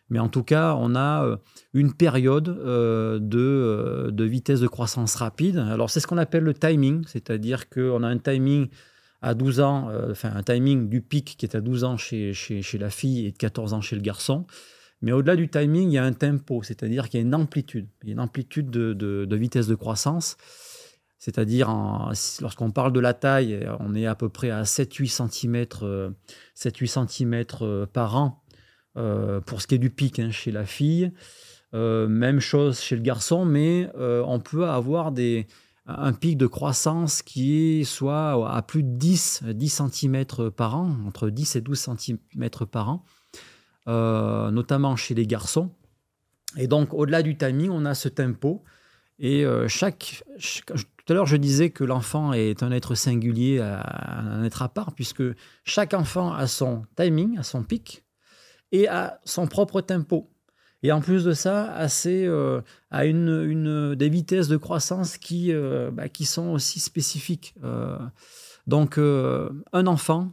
Mais 0.10 0.20
en 0.20 0.28
tout 0.28 0.44
cas, 0.44 0.76
on 0.78 0.96
a 0.96 1.38
une 1.74 1.94
période 1.94 2.46
de, 2.46 4.10
de 4.10 4.24
vitesse 4.24 4.60
de 4.60 4.68
croissance 4.68 5.16
rapide. 5.16 5.58
Alors, 5.58 5.92
c'est 5.92 6.00
ce 6.00 6.08
qu'on 6.08 6.18
appelle 6.18 6.44
le 6.44 6.56
timing, 6.56 7.04
c'est-à-dire 7.06 7.70
qu'on 7.70 8.02
a 8.02 8.08
un 8.08 8.18
timing 8.18 8.70
à 9.22 9.34
12 9.34 9.60
ans, 9.60 9.90
euh, 9.90 10.12
enfin 10.12 10.32
un 10.36 10.44
timing 10.44 10.90
du 10.90 11.02
pic 11.02 11.36
qui 11.38 11.46
est 11.46 11.56
à 11.56 11.62
12 11.62 11.84
ans 11.84 11.98
chez, 11.98 12.34
chez, 12.34 12.62
chez, 12.62 12.78
la 12.78 12.90
fille 12.90 13.26
et 13.26 13.32
de 13.32 13.38
14 13.38 13.74
ans 13.74 13.82
chez 13.82 13.96
le 13.96 14.02
garçon. 14.02 14.46
Mais 15.02 15.12
au-delà 15.12 15.36
du 15.36 15.50
timing, 15.50 15.90
il 15.90 15.94
y 15.94 15.98
a 15.98 16.04
un 16.04 16.14
tempo, 16.14 16.62
c'est-à-dire 16.64 17.10
qu'il 17.10 17.20
y 17.20 17.24
a 17.24 17.26
une 17.26 17.36
amplitude. 17.36 17.88
Il 18.04 18.10
y 18.10 18.12
a 18.12 18.14
une 18.14 18.20
amplitude 18.20 18.70
de, 18.70 18.94
de, 18.94 19.36
vitesse 19.36 19.68
de 19.68 19.76
croissance. 19.76 20.36
C'est-à-dire, 21.18 21.70
lorsqu'on 22.42 22.72
parle 22.72 22.92
de 22.92 23.00
la 23.00 23.14
taille, 23.14 23.66
on 23.80 23.96
est 23.96 24.06
à 24.06 24.16
peu 24.16 24.30
près 24.30 24.52
à 24.52 24.64
7-8 24.64 25.30
cm, 25.30 26.14
7 26.54 26.86
cm 26.86 27.46
par 27.92 28.18
an 28.18 28.44
euh, 28.98 29.40
pour 29.40 29.62
ce 29.62 29.68
qui 29.68 29.76
est 29.76 29.80
du 29.80 29.90
pic 29.90 30.20
hein, 30.20 30.32
chez 30.32 30.52
la 30.52 30.66
fille. 30.66 31.12
Euh, 31.74 32.08
même 32.08 32.40
chose 32.42 32.80
chez 32.80 32.96
le 32.96 33.02
garçon, 33.02 33.46
mais 33.46 33.90
on 33.96 34.40
peut 34.42 34.68
avoir 34.68 35.14
des, 35.14 35.48
un 35.98 36.14
pic 36.14 36.38
de 36.38 36.48
croissance 36.48 37.22
qui 37.22 37.80
est 37.80 37.84
soit 37.84 38.54
à 38.54 38.62
plus 38.62 38.84
de 38.84 38.90
10, 38.90 39.44
10 39.44 39.82
cm 39.92 40.26
par 40.52 40.76
an, 40.76 40.96
entre 41.06 41.30
10 41.30 41.56
et 41.56 41.62
12 41.62 41.90
cm 41.98 42.20
par 42.72 42.90
an, 42.90 43.06
euh, 43.88 44.52
notamment 44.52 44.96
chez 44.96 45.16
les 45.16 45.26
garçons. 45.26 45.72
Et 46.58 46.68
donc, 46.68 46.94
au-delà 46.94 47.22
du 47.22 47.38
timing, 47.38 47.70
on 47.72 47.86
a 47.86 47.96
ce 47.96 48.10
tempo. 48.10 48.64
Et 49.20 49.46
euh, 49.46 49.68
chaque, 49.68 50.24
Tout 50.66 50.84
à 51.10 51.14
l'heure, 51.14 51.26
je 51.26 51.38
disais 51.38 51.72
que 51.72 51.84
l'enfant 51.84 52.34
est 52.34 52.64
un 52.64 52.72
être 52.72 52.96
singulier, 52.96 53.60
un 53.60 54.44
être 54.44 54.62
à 54.62 54.70
part, 54.70 54.94
puisque 54.94 55.24
chaque 55.64 55.94
enfant 55.94 56.34
a 56.34 56.48
son 56.48 56.84
timing, 56.96 57.38
a 57.38 57.44
son 57.44 57.64
pic, 57.64 58.04
et 58.72 58.88
a 58.88 59.20
son 59.26 59.48
propre 59.48 59.82
tempo. 59.82 60.30
Et 60.82 60.92
en 60.92 61.02
plus 61.02 61.26
de 61.26 61.34
ça, 61.34 61.76
euh, 62.06 62.62
à 62.90 63.06
des 63.06 64.10
vitesses 64.10 64.48
de 64.48 64.58
croissance 64.58 65.18
qui, 65.18 65.52
euh, 65.52 65.92
bah, 65.92 66.06
sont 66.22 66.50
aussi 66.50 66.80
spécifiques. 66.80 67.54
Euh, 67.64 67.98
donc, 68.68 68.98
un 68.98 69.88
enfant 69.88 70.32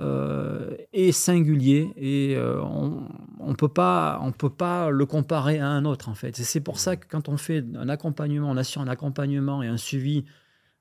est 0.00 1.12
singulier 1.12 1.92
et 1.96 2.36
on 2.38 3.48
ne 3.48 3.54
peut, 3.54 3.68
pas, 3.68 4.20
peut 4.36 4.50
pas 4.50 4.90
le 4.90 5.06
comparer 5.06 5.60
à 5.60 5.68
un 5.68 5.84
autre, 5.84 6.08
en 6.08 6.14
fait. 6.14 6.38
Et 6.38 6.44
c'est 6.44 6.60
pour 6.60 6.78
ça 6.78 6.96
que 6.96 7.06
quand 7.08 7.28
on 7.28 7.36
fait 7.36 7.64
un 7.74 7.88
accompagnement, 7.88 8.50
on 8.50 8.56
assure 8.56 8.82
un 8.82 8.88
accompagnement 8.88 9.62
et 9.62 9.68
un 9.68 9.76
suivi 9.76 10.24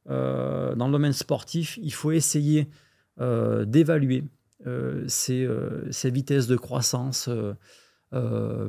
dans 0.07 0.85
le 0.87 0.91
domaine 0.91 1.13
sportif, 1.13 1.79
il 1.81 1.93
faut 1.93 2.11
essayer 2.11 2.67
d'évaluer 3.19 4.25
ces, 5.07 5.47
vitesses 6.11 6.47
de 6.47 6.57
croissance 6.57 7.29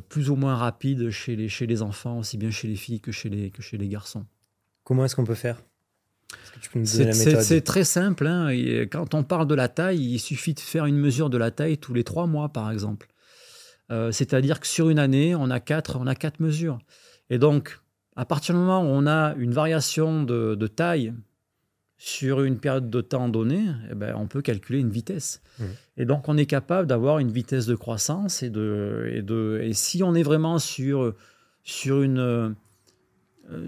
plus 0.08 0.30
ou 0.30 0.36
moins 0.36 0.56
rapides 0.56 1.10
chez 1.10 1.36
les, 1.36 1.48
chez 1.48 1.66
les 1.66 1.82
enfants, 1.82 2.18
aussi 2.18 2.38
bien 2.38 2.50
chez 2.50 2.68
les 2.68 2.76
filles 2.76 3.00
que 3.00 3.12
chez 3.12 3.28
les, 3.28 3.50
que 3.50 3.62
chez 3.62 3.76
les 3.76 3.88
garçons. 3.88 4.24
Comment 4.84 5.04
est-ce 5.04 5.16
qu'on 5.16 5.24
peut 5.24 5.34
faire? 5.34 5.62
C'est 6.84 7.62
très 7.62 7.84
simple. 7.84 8.26
Hein, 8.26 8.50
quand 8.90 9.14
on 9.14 9.22
parle 9.22 9.46
de 9.46 9.54
la 9.54 9.68
taille, 9.68 10.00
il 10.00 10.18
suffit 10.18 10.54
de 10.54 10.60
faire 10.60 10.86
une 10.86 10.96
mesure 10.96 11.30
de 11.30 11.38
la 11.38 11.50
taille 11.50 11.78
tous 11.78 11.94
les 11.94 12.04
trois 12.04 12.26
mois, 12.26 12.48
par 12.48 12.70
exemple. 12.70 13.08
C'est-à-dire 14.10 14.60
que 14.60 14.66
sur 14.66 14.90
une 14.90 14.98
année, 14.98 15.34
on 15.34 15.50
a 15.50 15.60
quatre, 15.60 15.98
on 16.00 16.06
a 16.06 16.14
quatre 16.14 16.40
mesures. 16.40 16.78
Et 17.30 17.38
donc, 17.38 17.78
à 18.16 18.24
partir 18.24 18.54
du 18.54 18.60
moment 18.60 18.82
où 18.82 18.86
on 18.86 19.06
a 19.06 19.34
une 19.36 19.52
variation 19.52 20.22
de, 20.22 20.66
taille 20.66 21.14
sur 22.04 22.42
une 22.42 22.58
période 22.58 22.90
de 22.90 23.00
temps 23.00 23.30
donnée, 23.30 23.64
eh 23.90 23.94
ben, 23.94 24.14
on 24.18 24.26
peut 24.26 24.42
calculer 24.42 24.78
une 24.78 24.90
vitesse. 24.90 25.40
Mmh. 25.58 25.64
Et 25.96 26.04
donc, 26.04 26.28
on 26.28 26.36
est 26.36 26.44
capable 26.44 26.86
d'avoir 26.86 27.18
une 27.18 27.30
vitesse 27.30 27.64
de 27.64 27.74
croissance. 27.74 28.42
Et, 28.42 28.50
de, 28.50 29.10
et, 29.10 29.22
de, 29.22 29.58
et 29.62 29.72
si 29.72 30.02
on 30.02 30.14
est 30.14 30.22
vraiment 30.22 30.58
sur, 30.58 31.14
sur, 31.62 32.02
une, 32.02 32.54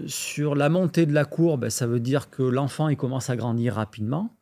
sur 0.05 0.53
la 0.53 0.69
montée 0.69 1.07
de 1.07 1.13
la 1.13 1.25
courbe, 1.25 1.69
ça 1.69 1.87
veut 1.87 1.99
dire 1.99 2.29
que 2.29 2.43
l'enfant 2.43 2.89
il 2.89 2.95
commence 2.95 3.31
à 3.31 3.35
grandir 3.35 3.73
rapidement. 3.73 4.37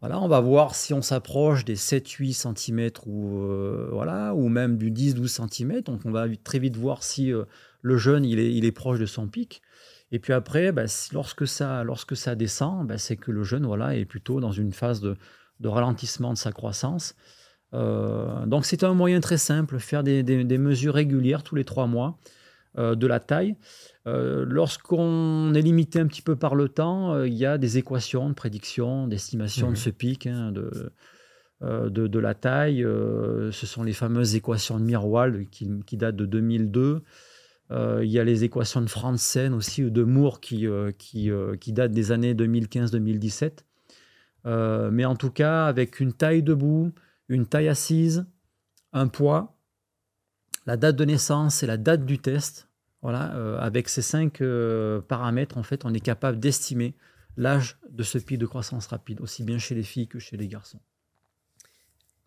Voilà, 0.00 0.18
on 0.22 0.28
va 0.28 0.40
voir 0.40 0.74
si 0.74 0.94
on 0.94 1.02
s'approche 1.02 1.66
des 1.66 1.76
7-8 1.76 2.56
cm 2.56 2.90
ou, 3.04 3.42
euh, 3.42 3.90
voilà, 3.92 4.34
ou 4.34 4.48
même 4.48 4.78
du 4.78 4.90
10-12 4.90 5.50
cm. 5.50 5.82
Donc, 5.82 6.00
on 6.06 6.10
va 6.10 6.28
très 6.42 6.58
vite 6.58 6.78
voir 6.78 7.02
si 7.02 7.30
euh, 7.30 7.44
le 7.82 7.98
jeune 7.98 8.24
il 8.24 8.38
est, 8.38 8.54
il 8.54 8.64
est 8.64 8.72
proche 8.72 8.98
de 8.98 9.06
son 9.06 9.28
pic. 9.28 9.60
Et 10.12 10.18
puis 10.18 10.32
après, 10.32 10.72
bah, 10.72 10.84
lorsque, 11.12 11.46
ça, 11.46 11.84
lorsque 11.84 12.16
ça 12.16 12.34
descend, 12.34 12.86
bah, 12.86 12.98
c'est 12.98 13.16
que 13.16 13.30
le 13.30 13.42
jeune 13.42 13.66
voilà, 13.66 13.96
est 13.96 14.04
plutôt 14.04 14.40
dans 14.40 14.52
une 14.52 14.72
phase 14.72 15.00
de, 15.00 15.16
ralentissement 15.64 16.32
de 16.32 16.38
sa 16.38 16.52
croissance. 16.52 17.14
Euh, 17.72 18.46
donc 18.46 18.66
c'est 18.66 18.84
un 18.84 18.94
moyen 18.94 19.20
très 19.20 19.38
simple, 19.38 19.78
faire 19.78 20.04
des, 20.04 20.22
mesures 20.58 20.94
régulières 20.94 21.42
tous 21.42 21.56
les 21.56 21.64
trois 21.64 21.86
mois 21.86 22.18
euh, 22.78 22.94
de 22.94 23.06
la 23.06 23.18
taille. 23.18 23.56
Euh, 24.06 24.44
lorsqu'on 24.46 25.52
est 25.54 25.62
limité 25.62 25.98
un 25.98 26.06
petit 26.06 26.22
peu 26.22 26.36
par 26.36 26.54
le 26.54 26.68
temps, 26.68 27.24
il 27.24 27.34
y 27.34 27.46
a 27.46 27.58
des 27.58 27.78
équations 27.78 28.28
de 28.28 28.34
prédiction, 28.34 29.08
d'estimation 29.08 29.68
de 29.68 29.72
mmh 29.72 29.76
ce 29.76 29.90
pic, 29.90 30.26
hein, 30.26 30.52
de, 30.52 30.92
de, 31.60 32.18
la 32.18 32.34
taille. 32.34 32.82
ce 32.82 33.66
sont 33.66 33.82
les 33.82 33.94
fameuses 33.94 34.36
équations 34.36 34.78
de 34.78 34.84
Mirwald 34.84 35.48
qui, 35.50 35.68
qui 35.86 35.96
datent 35.96 36.16
de 36.16 36.26
2002. 36.26 37.02
Euh, 37.70 38.04
il 38.04 38.10
y 38.10 38.18
a 38.18 38.24
les 38.24 38.44
équations 38.44 38.80
de 38.80 38.88
Franzen 38.88 39.54
aussi, 39.54 39.84
ou 39.84 39.90
de 39.90 40.02
Moore, 40.02 40.40
qui, 40.40 40.66
euh, 40.66 40.92
qui, 40.92 41.30
euh, 41.30 41.56
qui 41.56 41.72
datent 41.72 41.92
des 41.92 42.12
années 42.12 42.34
2015-2017. 42.34 43.64
mais 44.44 45.04
en 45.04 45.16
tout 45.16 45.30
cas, 45.30 45.66
avec 45.66 46.00
une 46.00 46.12
taille 46.12 46.42
debout, 46.42 46.92
une 47.28 47.46
taille 47.46 47.68
assise, 47.68 48.26
un 48.92 49.08
poids, 49.08 49.56
la 50.66 50.76
date 50.76 50.96
de 50.96 51.04
naissance 51.04 51.62
et 51.62 51.66
la 51.66 51.76
date 51.76 52.04
du 52.04 52.18
test, 52.18 52.68
voilà, 53.02 53.58
avec 53.60 53.88
ces 53.88 54.02
cinq 54.02 54.42
paramètres, 55.08 55.58
en 55.58 55.62
fait, 55.62 55.84
on 55.84 55.94
est 55.94 56.00
capable 56.00 56.38
d'estimer 56.38 56.94
l'âge 57.36 57.78
de 57.90 58.02
ce 58.02 58.18
pic 58.18 58.38
de 58.38 58.46
croissance 58.46 58.86
rapide, 58.86 59.20
aussi 59.20 59.44
bien 59.44 59.58
chez 59.58 59.74
les 59.74 59.82
filles 59.82 60.08
que 60.08 60.18
chez 60.18 60.36
les 60.36 60.48
garçons. 60.48 60.80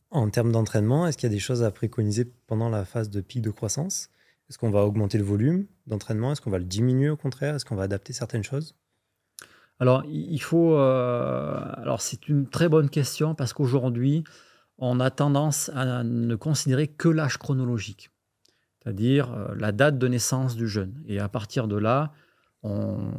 En 0.09 0.29
termes 0.29 0.51
d'entraînement, 0.51 1.05
est-ce 1.05 1.17
qu'il 1.17 1.29
y 1.29 1.31
a 1.31 1.35
des 1.35 1.39
choses 1.39 1.63
à 1.63 1.71
préconiser 1.71 2.25
pendant 2.47 2.69
la 2.69 2.85
phase 2.85 3.09
de 3.09 3.21
pic 3.21 3.41
de 3.41 3.51
croissance? 3.51 4.09
Est-ce 4.49 4.57
qu'on 4.57 4.69
va 4.69 4.85
augmenter 4.85 5.17
le 5.17 5.23
volume 5.23 5.65
d'entraînement? 5.87 6.31
Est-ce 6.31 6.41
qu'on 6.41 6.51
va 6.51 6.59
le 6.59 6.65
diminuer 6.65 7.09
au 7.09 7.17
contraire? 7.17 7.55
Est-ce 7.55 7.65
qu'on 7.65 7.75
va 7.75 7.83
adapter 7.83 8.13
certaines 8.13 8.43
choses? 8.43 8.75
Alors, 9.79 10.03
il 10.07 10.41
faut. 10.41 10.75
Euh, 10.75 11.59
alors, 11.73 12.01
c'est 12.01 12.29
une 12.29 12.47
très 12.47 12.69
bonne 12.69 12.89
question 12.89 13.35
parce 13.35 13.53
qu'aujourd'hui, 13.53 14.23
on 14.77 14.99
a 14.99 15.11
tendance 15.11 15.69
à 15.75 16.03
ne 16.03 16.35
considérer 16.35 16.87
que 16.87 17.09
l'âge 17.09 17.37
chronologique, 17.37 18.09
c'est-à-dire 18.81 19.33
euh, 19.33 19.53
la 19.55 19.71
date 19.71 19.97
de 19.97 20.07
naissance 20.07 20.55
du 20.55 20.67
jeune. 20.67 21.03
Et 21.07 21.19
à 21.19 21.29
partir 21.29 21.67
de 21.67 21.75
là, 21.75 22.11
on, 22.63 23.11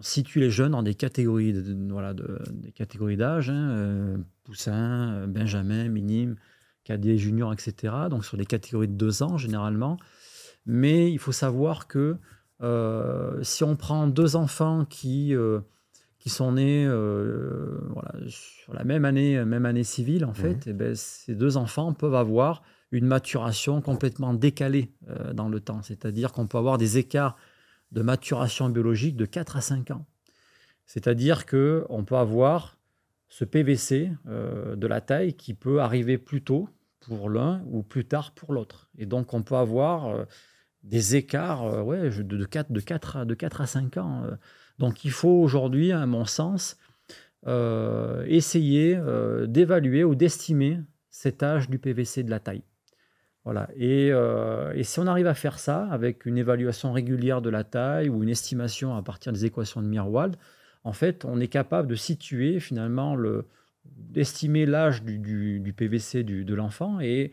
situe 0.00 0.40
les 0.40 0.50
jeunes 0.50 0.72
dans 0.72 0.82
des 0.82 0.94
catégories, 0.94 1.52
voilà, 1.90 2.14
de, 2.14 2.38
des 2.52 2.70
catégories 2.70 3.16
d'âge, 3.16 3.50
hein, 3.50 3.70
euh, 3.70 4.16
poussin, 4.44 5.26
benjamin, 5.26 5.88
minime, 5.88 6.36
des 6.92 7.18
juniors, 7.18 7.52
etc. 7.52 7.94
Donc 8.10 8.24
sur 8.24 8.36
des 8.36 8.46
catégories 8.46 8.88
de 8.88 8.94
deux 8.94 9.22
ans 9.22 9.38
généralement. 9.38 9.98
Mais 10.66 11.12
il 11.12 11.18
faut 11.18 11.32
savoir 11.32 11.86
que 11.86 12.16
euh, 12.62 13.42
si 13.42 13.64
on 13.64 13.76
prend 13.76 14.06
deux 14.06 14.36
enfants 14.36 14.84
qui, 14.84 15.34
euh, 15.34 15.60
qui 16.18 16.30
sont 16.30 16.52
nés 16.52 16.86
euh, 16.86 17.78
voilà, 17.90 18.12
sur 18.28 18.74
la 18.74 18.84
même 18.84 19.04
année, 19.04 19.44
même 19.44 19.66
année 19.66 19.84
civile, 19.84 20.24
en 20.24 20.34
fait, 20.34 20.66
et 20.66 20.70
eh 20.70 20.72
ben, 20.72 20.94
ces 20.94 21.34
deux 21.34 21.56
enfants 21.56 21.92
peuvent 21.92 22.14
avoir 22.14 22.62
une 22.92 23.06
maturation 23.06 23.80
complètement 23.80 24.32
décalée 24.32 24.92
dans 25.34 25.48
le 25.48 25.60
temps. 25.60 25.82
C'est-à-dire 25.82 26.32
qu'on 26.32 26.46
peut 26.46 26.58
avoir 26.58 26.78
des 26.78 26.98
écarts 26.98 27.36
de 27.92 28.00
maturation 28.00 28.68
biologique 28.68 29.16
de 29.16 29.26
4 29.26 29.56
à 29.56 29.60
5 29.60 29.90
ans. 29.90 30.06
C'est-à-dire 30.86 31.46
qu'on 31.46 32.04
peut 32.06 32.16
avoir 32.16 32.78
ce 33.28 33.44
PVC 33.44 34.12
de 34.24 34.86
la 34.86 35.00
taille 35.00 35.34
qui 35.34 35.52
peut 35.52 35.80
arriver 35.80 36.16
plus 36.16 36.42
tôt 36.42 36.68
pour 37.06 37.30
l'un 37.30 37.62
ou 37.70 37.82
plus 37.82 38.04
tard 38.04 38.32
pour 38.32 38.52
l'autre. 38.52 38.88
Et 38.98 39.06
donc, 39.06 39.34
on 39.34 39.42
peut 39.42 39.56
avoir 39.56 40.06
euh, 40.06 40.24
des 40.82 41.16
écarts 41.16 41.64
euh, 41.64 41.82
ouais, 41.82 42.10
de, 42.10 42.22
de, 42.22 42.44
4, 42.44 42.72
de, 42.72 42.80
4 42.80 43.16
à, 43.16 43.24
de 43.24 43.34
4 43.34 43.60
à 43.60 43.66
5 43.66 43.96
ans. 43.96 44.24
Euh. 44.24 44.36
Donc, 44.78 45.04
il 45.04 45.10
faut 45.10 45.28
aujourd'hui, 45.28 45.92
à 45.92 46.04
mon 46.06 46.24
sens, 46.24 46.76
essayer 48.26 48.98
d'évaluer 49.46 50.02
ou 50.02 50.16
d'estimer 50.16 50.80
cet 51.10 51.44
âge 51.44 51.70
du 51.70 51.78
PVC 51.78 52.24
de 52.24 52.30
la 52.30 52.40
taille. 52.40 52.64
Voilà. 53.44 53.68
Et, 53.76 54.08
et, 54.08 54.82
si 54.82 54.98
on 54.98 55.06
arrive 55.06 55.28
à 55.28 55.34
faire 55.34 55.60
ça 55.60 55.86
avec 55.92 56.26
une 56.26 56.38
évaluation 56.38 56.90
régulière 56.90 57.40
de 57.42 57.48
la 57.48 57.62
taille 57.62 58.08
ou 58.08 58.24
une 58.24 58.30
estimation 58.30 58.96
à 58.96 59.02
partir 59.02 59.32
des 59.32 59.44
équations 59.44 59.80
de 59.80 59.86
Mirwald, 59.86 60.36
en 60.82 60.92
fait, 60.92 61.24
on 61.24 61.38
est 61.38 61.46
capable 61.46 61.86
de 61.86 61.94
situer 61.94 62.58
finalement 62.58 63.14
le, 63.14 63.46
d'estimer 63.96 64.66
l'âge 64.66 65.02
du, 65.02 65.74
PVC 65.76 66.24
de 66.24 66.54
l'enfant 66.54 67.00
et 67.00 67.32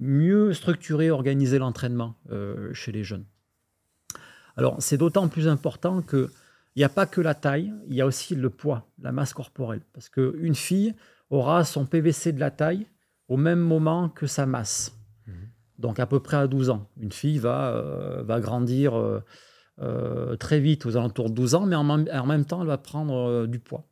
mieux 0.00 0.52
structurer, 0.52 1.10
organiser 1.10 1.58
l'entraînement 1.58 2.14
euh, 2.30 2.72
chez 2.72 2.92
les 2.92 3.04
jeunes. 3.04 3.24
Alors, 4.56 4.76
c'est 4.80 4.96
d'autant 4.96 5.28
plus 5.28 5.48
important 5.48 6.02
qu'il 6.02 6.28
n'y 6.76 6.84
a 6.84 6.88
pas 6.88 7.06
que 7.06 7.20
la 7.20 7.34
taille, 7.34 7.72
il 7.88 7.94
y 7.94 8.00
a 8.00 8.06
aussi 8.06 8.34
le 8.34 8.50
poids, 8.50 8.88
la 9.00 9.12
masse 9.12 9.32
corporelle. 9.32 9.82
Parce 9.92 10.08
qu'une 10.08 10.54
fille 10.54 10.94
aura 11.30 11.64
son 11.64 11.86
PVC 11.86 12.32
de 12.32 12.40
la 12.40 12.50
taille 12.50 12.86
au 13.28 13.36
même 13.36 13.60
moment 13.60 14.08
que 14.08 14.26
sa 14.26 14.46
masse. 14.46 14.96
Mmh. 15.26 15.32
Donc, 15.78 16.00
à 16.00 16.06
peu 16.06 16.20
près 16.20 16.36
à 16.36 16.46
12 16.46 16.70
ans. 16.70 16.88
Une 16.98 17.12
fille 17.12 17.38
va, 17.38 17.68
euh, 17.74 18.22
va 18.22 18.40
grandir 18.40 18.96
euh, 19.80 20.36
très 20.36 20.58
vite, 20.58 20.86
aux 20.86 20.96
alentours 20.96 21.30
de 21.30 21.34
12 21.34 21.54
ans, 21.54 21.66
mais 21.66 21.76
en, 21.76 21.88
en 21.88 22.26
même 22.26 22.44
temps, 22.44 22.62
elle 22.62 22.68
va 22.68 22.78
prendre 22.78 23.46
du 23.46 23.60
poids. 23.60 23.86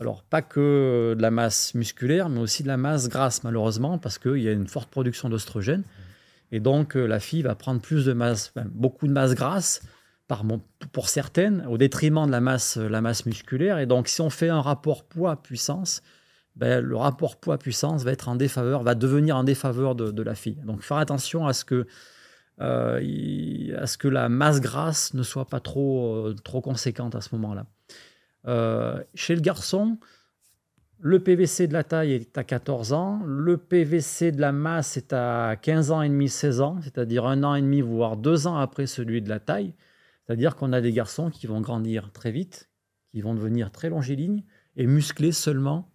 Alors, 0.00 0.24
pas 0.24 0.42
que 0.42 1.14
de 1.16 1.22
la 1.22 1.30
masse 1.30 1.74
musculaire, 1.74 2.28
mais 2.28 2.40
aussi 2.40 2.62
de 2.62 2.68
la 2.68 2.76
masse 2.76 3.08
grasse, 3.08 3.44
malheureusement, 3.44 3.98
parce 3.98 4.18
qu'il 4.18 4.42
y 4.42 4.48
a 4.48 4.52
une 4.52 4.66
forte 4.66 4.90
production 4.90 5.28
d'oestrogène. 5.28 5.84
Et 6.50 6.60
donc, 6.60 6.96
euh, 6.96 7.06
la 7.06 7.20
fille 7.20 7.42
va 7.42 7.54
prendre 7.54 7.80
beaucoup 7.80 9.06
de 9.06 9.12
masse 9.12 9.34
grasse, 9.34 9.82
pour 10.92 11.08
certaines, 11.08 11.66
au 11.66 11.78
détriment 11.78 12.26
de 12.26 12.32
la 12.32 12.40
masse, 12.40 12.76
la 12.76 13.00
masse 13.00 13.26
musculaire. 13.26 13.78
Et 13.78 13.86
donc, 13.86 14.08
si 14.08 14.20
on 14.20 14.30
fait 14.30 14.48
un 14.48 14.60
rapport 14.60 15.04
poids-puissance, 15.04 16.02
ben, 16.56 16.84
le 16.84 16.96
rapport 16.96 17.36
poids-puissance 17.36 18.04
va 18.04 18.12
être 18.12 18.28
en 18.28 18.36
défaveur, 18.36 18.82
va 18.82 18.94
devenir 18.94 19.36
en 19.36 19.44
défaveur 19.44 19.94
de, 19.94 20.22
la 20.22 20.34
fille. 20.34 20.58
Donc, 20.64 20.82
faire 20.82 20.96
attention 20.96 21.46
à 21.46 21.52
ce 21.52 21.64
que, 21.64 21.86
euh, 22.60 23.00
la 24.04 24.28
masse 24.28 24.60
grasse 24.60 25.14
ne 25.14 25.22
soit 25.22 25.46
pas 25.46 25.60
euh, 25.76 26.34
trop 26.44 26.60
conséquente 26.60 27.14
à 27.14 27.20
ce 27.20 27.34
moment-là. 27.34 27.66
Euh, 28.46 29.02
chez 29.14 29.34
le 29.34 29.40
garçon, 29.40 29.98
le 31.00 31.20
PVC 31.20 31.66
de 31.66 31.72
la 31.72 31.84
taille 31.84 32.12
est 32.12 32.38
à 32.38 32.44
14 32.44 32.92
ans, 32.92 33.22
le 33.26 33.56
PVC 33.58 34.32
de 34.32 34.40
la 34.40 34.52
masse 34.52 34.96
est 34.96 35.12
à 35.12 35.56
15 35.60 35.90
ans 35.90 36.02
et 36.02 36.08
demi, 36.08 36.28
16 36.28 36.60
ans, 36.60 36.78
c'est-à-dire 36.82 37.26
un 37.26 37.42
an 37.42 37.54
et 37.54 37.60
demi, 37.60 37.80
voire 37.80 38.16
deux 38.16 38.46
ans 38.46 38.56
après 38.56 38.86
celui 38.86 39.20
de 39.20 39.28
la 39.28 39.40
taille. 39.40 39.74
C'est-à-dire 40.24 40.56
qu'on 40.56 40.72
a 40.72 40.80
des 40.80 40.92
garçons 40.92 41.30
qui 41.30 41.46
vont 41.46 41.60
grandir 41.60 42.10
très 42.12 42.30
vite, 42.30 42.70
qui 43.10 43.20
vont 43.20 43.34
devenir 43.34 43.70
très 43.70 43.90
longilignes 43.90 44.44
et 44.76 44.86
muscler 44.86 45.32
seulement, 45.32 45.90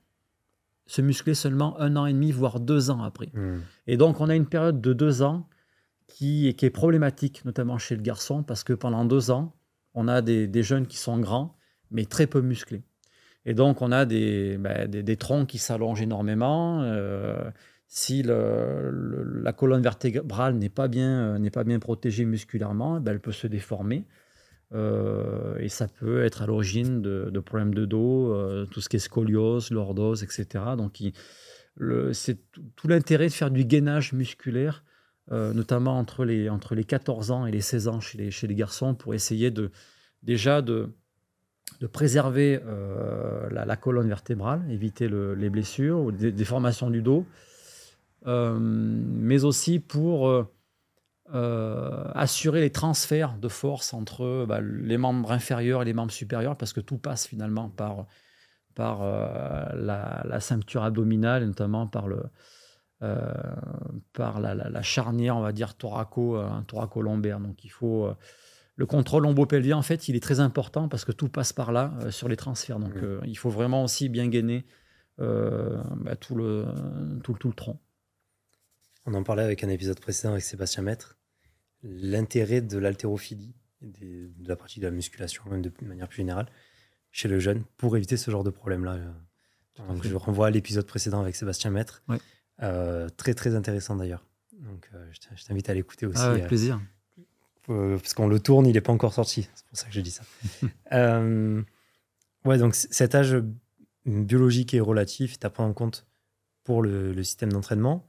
se 0.85 1.01
muscler 1.01 1.33
seulement 1.33 1.79
un 1.79 1.95
an 1.95 2.05
et 2.05 2.13
demi, 2.13 2.31
voire 2.31 2.59
deux 2.59 2.91
ans 2.91 3.01
après. 3.01 3.31
Hmm. 3.33 3.59
Et 3.88 3.97
donc 3.97 4.21
on 4.21 4.29
a 4.29 4.35
une 4.35 4.47
période 4.47 4.81
de 4.81 4.93
deux 4.93 5.21
ans 5.21 5.47
qui, 6.07 6.53
qui, 6.55 6.65
est 6.65 6.71
problématique, 6.71 7.45
notamment 7.45 7.77
chez 7.77 7.95
le 7.95 8.01
garçon, 8.01 8.43
parce 8.43 8.63
que 8.63 8.73
pendant 8.73 9.05
deux 9.05 9.31
ans, 9.31 9.55
on 9.93 10.07
a 10.07 10.21
des, 10.21 10.47
des 10.47 10.63
jeunes 10.63 10.88
qui 10.88 10.97
sont 10.97 11.19
grands, 11.19 11.55
mais 11.91 12.06
très 12.06 12.28
peu 12.28 12.41
musclés. 12.41 12.84
Et 13.45 13.54
donc, 13.54 13.82
on 13.82 13.91
a 13.91 14.06
des, 14.06 14.58
bah, 14.58 14.88
des, 14.88 15.17
troncs 15.17 15.47
qui 15.47 15.58
s'allongent 15.58 16.02
énormément. 16.02 16.82
Euh, 16.84 17.49
si 17.88 18.21
la 18.23 19.54
colonne 19.54 19.82
vertébrale 19.82 20.56
n'est 20.56 20.69
pas, 20.69 20.88
bien, 20.88 21.39
pas 21.52 21.63
bien 21.63 21.80
protégée 21.80 22.25
musculairement, 22.25 22.99
ben, 22.99 23.13
elle 23.13 23.19
peut 23.19 23.32
se 23.32 23.47
déformer. 23.47 24.06
Euh, 24.71 25.58
et 25.58 25.69
ça 25.69 25.88
peut 25.88 26.23
être 26.23 26.43
à 26.43 26.45
l'origine 26.45 27.02
de, 27.02 27.39
problèmes 27.39 27.73
de 27.73 27.86
dos, 27.86 28.34
euh, 28.34 28.65
tout 28.67 28.82
ce 28.82 28.89
qui 28.89 28.97
est 28.97 28.99
scoliose, 28.99 29.71
lordose, 29.71 30.21
etc. 30.23 30.45
Donc, 30.78 31.02
c'est 32.12 32.38
tout 32.75 32.88
l'intérêt 32.88 33.28
de 33.28 33.34
faire 33.34 33.52
du 33.52 33.63
gainage 33.65 34.13
musculaire, 34.13 34.84
notamment 35.32 35.97
entre 35.97 36.25
les, 36.25 36.49
entre 36.49 36.75
les 36.75 36.84
14 36.84 37.32
ans 37.32 37.45
et 37.45 37.52
les 37.52 37.62
16 37.62 37.88
ans 37.88 37.99
chez 38.02 38.17
les, 38.17 38.32
chez 38.32 38.47
les 38.47 38.56
garçons, 38.56 38.95
pour 38.95 39.13
essayer 39.13 39.49
de, 39.49 39.71
déjà 40.21 40.62
de, 40.62 40.93
de 41.79 41.88
préserver 41.88 42.60
la, 43.51 43.75
colonne 43.75 44.08
vertébrale, 44.08 44.62
éviter 44.69 45.08
les 45.10 45.49
blessures 45.49 45.99
ou 45.99 46.12
les 46.12 46.32
déformations 46.32 46.89
du 46.89 47.01
dos, 47.01 47.25
mais 48.25 49.43
aussi 49.43 49.79
pour 49.79 50.47
euh, 51.36 52.05
assurer 52.15 52.60
les 52.60 52.71
transferts 52.71 53.38
de 53.38 53.49
force 53.49 53.93
entre 53.93 54.47
bah, 54.47 54.62
les 54.62 54.97
membres 54.97 55.32
inférieurs 55.32 55.84
et 55.84 55.86
les 55.86 55.93
membres 55.93 56.12
supérieurs, 56.12 56.55
parce 56.55 56.73
que 56.73 56.79
tout 56.79 56.97
passe 56.97 57.27
finalement 57.27 57.69
par, 57.69 58.08
euh, 58.79 59.65
la, 59.75 60.39
ceinture 60.39 60.84
abdominale, 60.84 61.45
notamment 61.45 61.88
euh, 63.03 63.23
par 64.13 64.39
la, 64.39 64.82
charnière, 64.82 65.38
on 65.38 65.41
va 65.41 65.51
dire, 65.51 65.75
thoraco, 65.75 66.41
thoraco-lombaire. 66.65 67.39
Donc 67.39 67.63
il 67.63 67.69
faut. 67.69 68.10
Le 68.79 68.85
contrôle 68.85 69.23
lombopelvien, 69.23 69.75
en 69.75 69.81
fait, 69.81 70.07
il 70.07 70.15
est 70.15 70.21
très 70.21 70.39
important 70.39 70.87
parce 70.87 71.03
que 71.03 71.11
tout 71.11 71.27
passe 71.27 71.51
par 71.51 71.73
là 71.73 71.93
sur 72.11 72.29
les 72.29 72.37
transferts. 72.37 72.79
Donc 72.79 72.93
il 73.25 73.37
faut 73.37 73.49
vraiment 73.49 73.83
aussi 73.83 74.07
bien 74.07 74.29
gainer 74.29 74.65
bah, 75.17 76.15
tout, 76.17 76.35
le, 76.35 76.65
tout, 77.21 77.33
tout 77.33 77.49
le 77.49 77.53
tronc. 77.53 77.77
On 79.05 79.13
en 79.15 79.23
parlait 79.23 79.43
avec 79.43 79.65
un 79.65 79.69
épisode 79.69 79.99
précédent 79.99 80.31
avec 80.31 80.43
Sébastien 80.43 80.81
Maître 80.81 81.17
l'intérêt 81.83 82.61
de 82.61 82.77
l'haltérophilie, 82.77 83.53
de 83.81 84.31
la 84.47 84.55
pratique 84.55 84.81
de 84.81 84.87
la 84.87 84.91
musculation, 84.91 85.43
même 85.49 85.61
de 85.61 85.71
manière 85.81 86.07
plus 86.07 86.17
générale, 86.17 86.47
chez 87.11 87.27
le 87.27 87.39
jeune, 87.39 87.63
pour 87.75 87.97
éviter 87.97 88.15
ce 88.15 88.31
genre 88.31 88.43
de 88.43 88.49
problème-là. 88.49 88.97
Donc, 89.87 90.05
je 90.05 90.15
renvoie 90.15 90.47
à 90.47 90.49
l'épisode 90.51 90.85
précédent 90.85 91.21
avec 91.21 91.35
Sébastien 91.35 91.71
Maître. 91.71 92.03
Euh, 92.61 93.09
très, 93.09 93.33
très 93.33 93.55
intéressant 93.55 93.95
d'ailleurs. 93.95 94.25
Donc, 94.53 94.89
euh, 94.93 95.09
je 95.35 95.45
t'invite 95.45 95.69
à 95.69 95.73
l'écouter 95.73 96.05
aussi. 96.05 96.21
Ah, 96.21 96.31
avec 96.31 96.47
euh, 97.69 97.97
parce 97.97 98.13
qu'on 98.13 98.27
le 98.27 98.39
tourne, 98.39 98.65
il 98.65 98.73
n'est 98.73 98.82
pas 98.82 98.93
encore 98.93 99.13
sorti. 99.13 99.47
C'est 99.53 99.65
pour 99.67 99.77
ça 99.77 99.88
que 99.88 99.93
je 99.93 100.01
dis 100.01 100.12
ça. 100.12 100.23
ouais, 102.45 102.58
donc 102.58 102.75
cet 102.75 103.15
âge 103.15 103.38
biologique 104.05 104.73
et 104.73 104.79
relatif, 104.79 105.39
tu 105.39 105.47
as 105.47 105.62
en 105.62 105.73
compte 105.73 106.08
pour 106.63 106.82
le, 106.82 107.13
le 107.13 107.23
système 107.23 107.51
d'entraînement. 107.51 108.08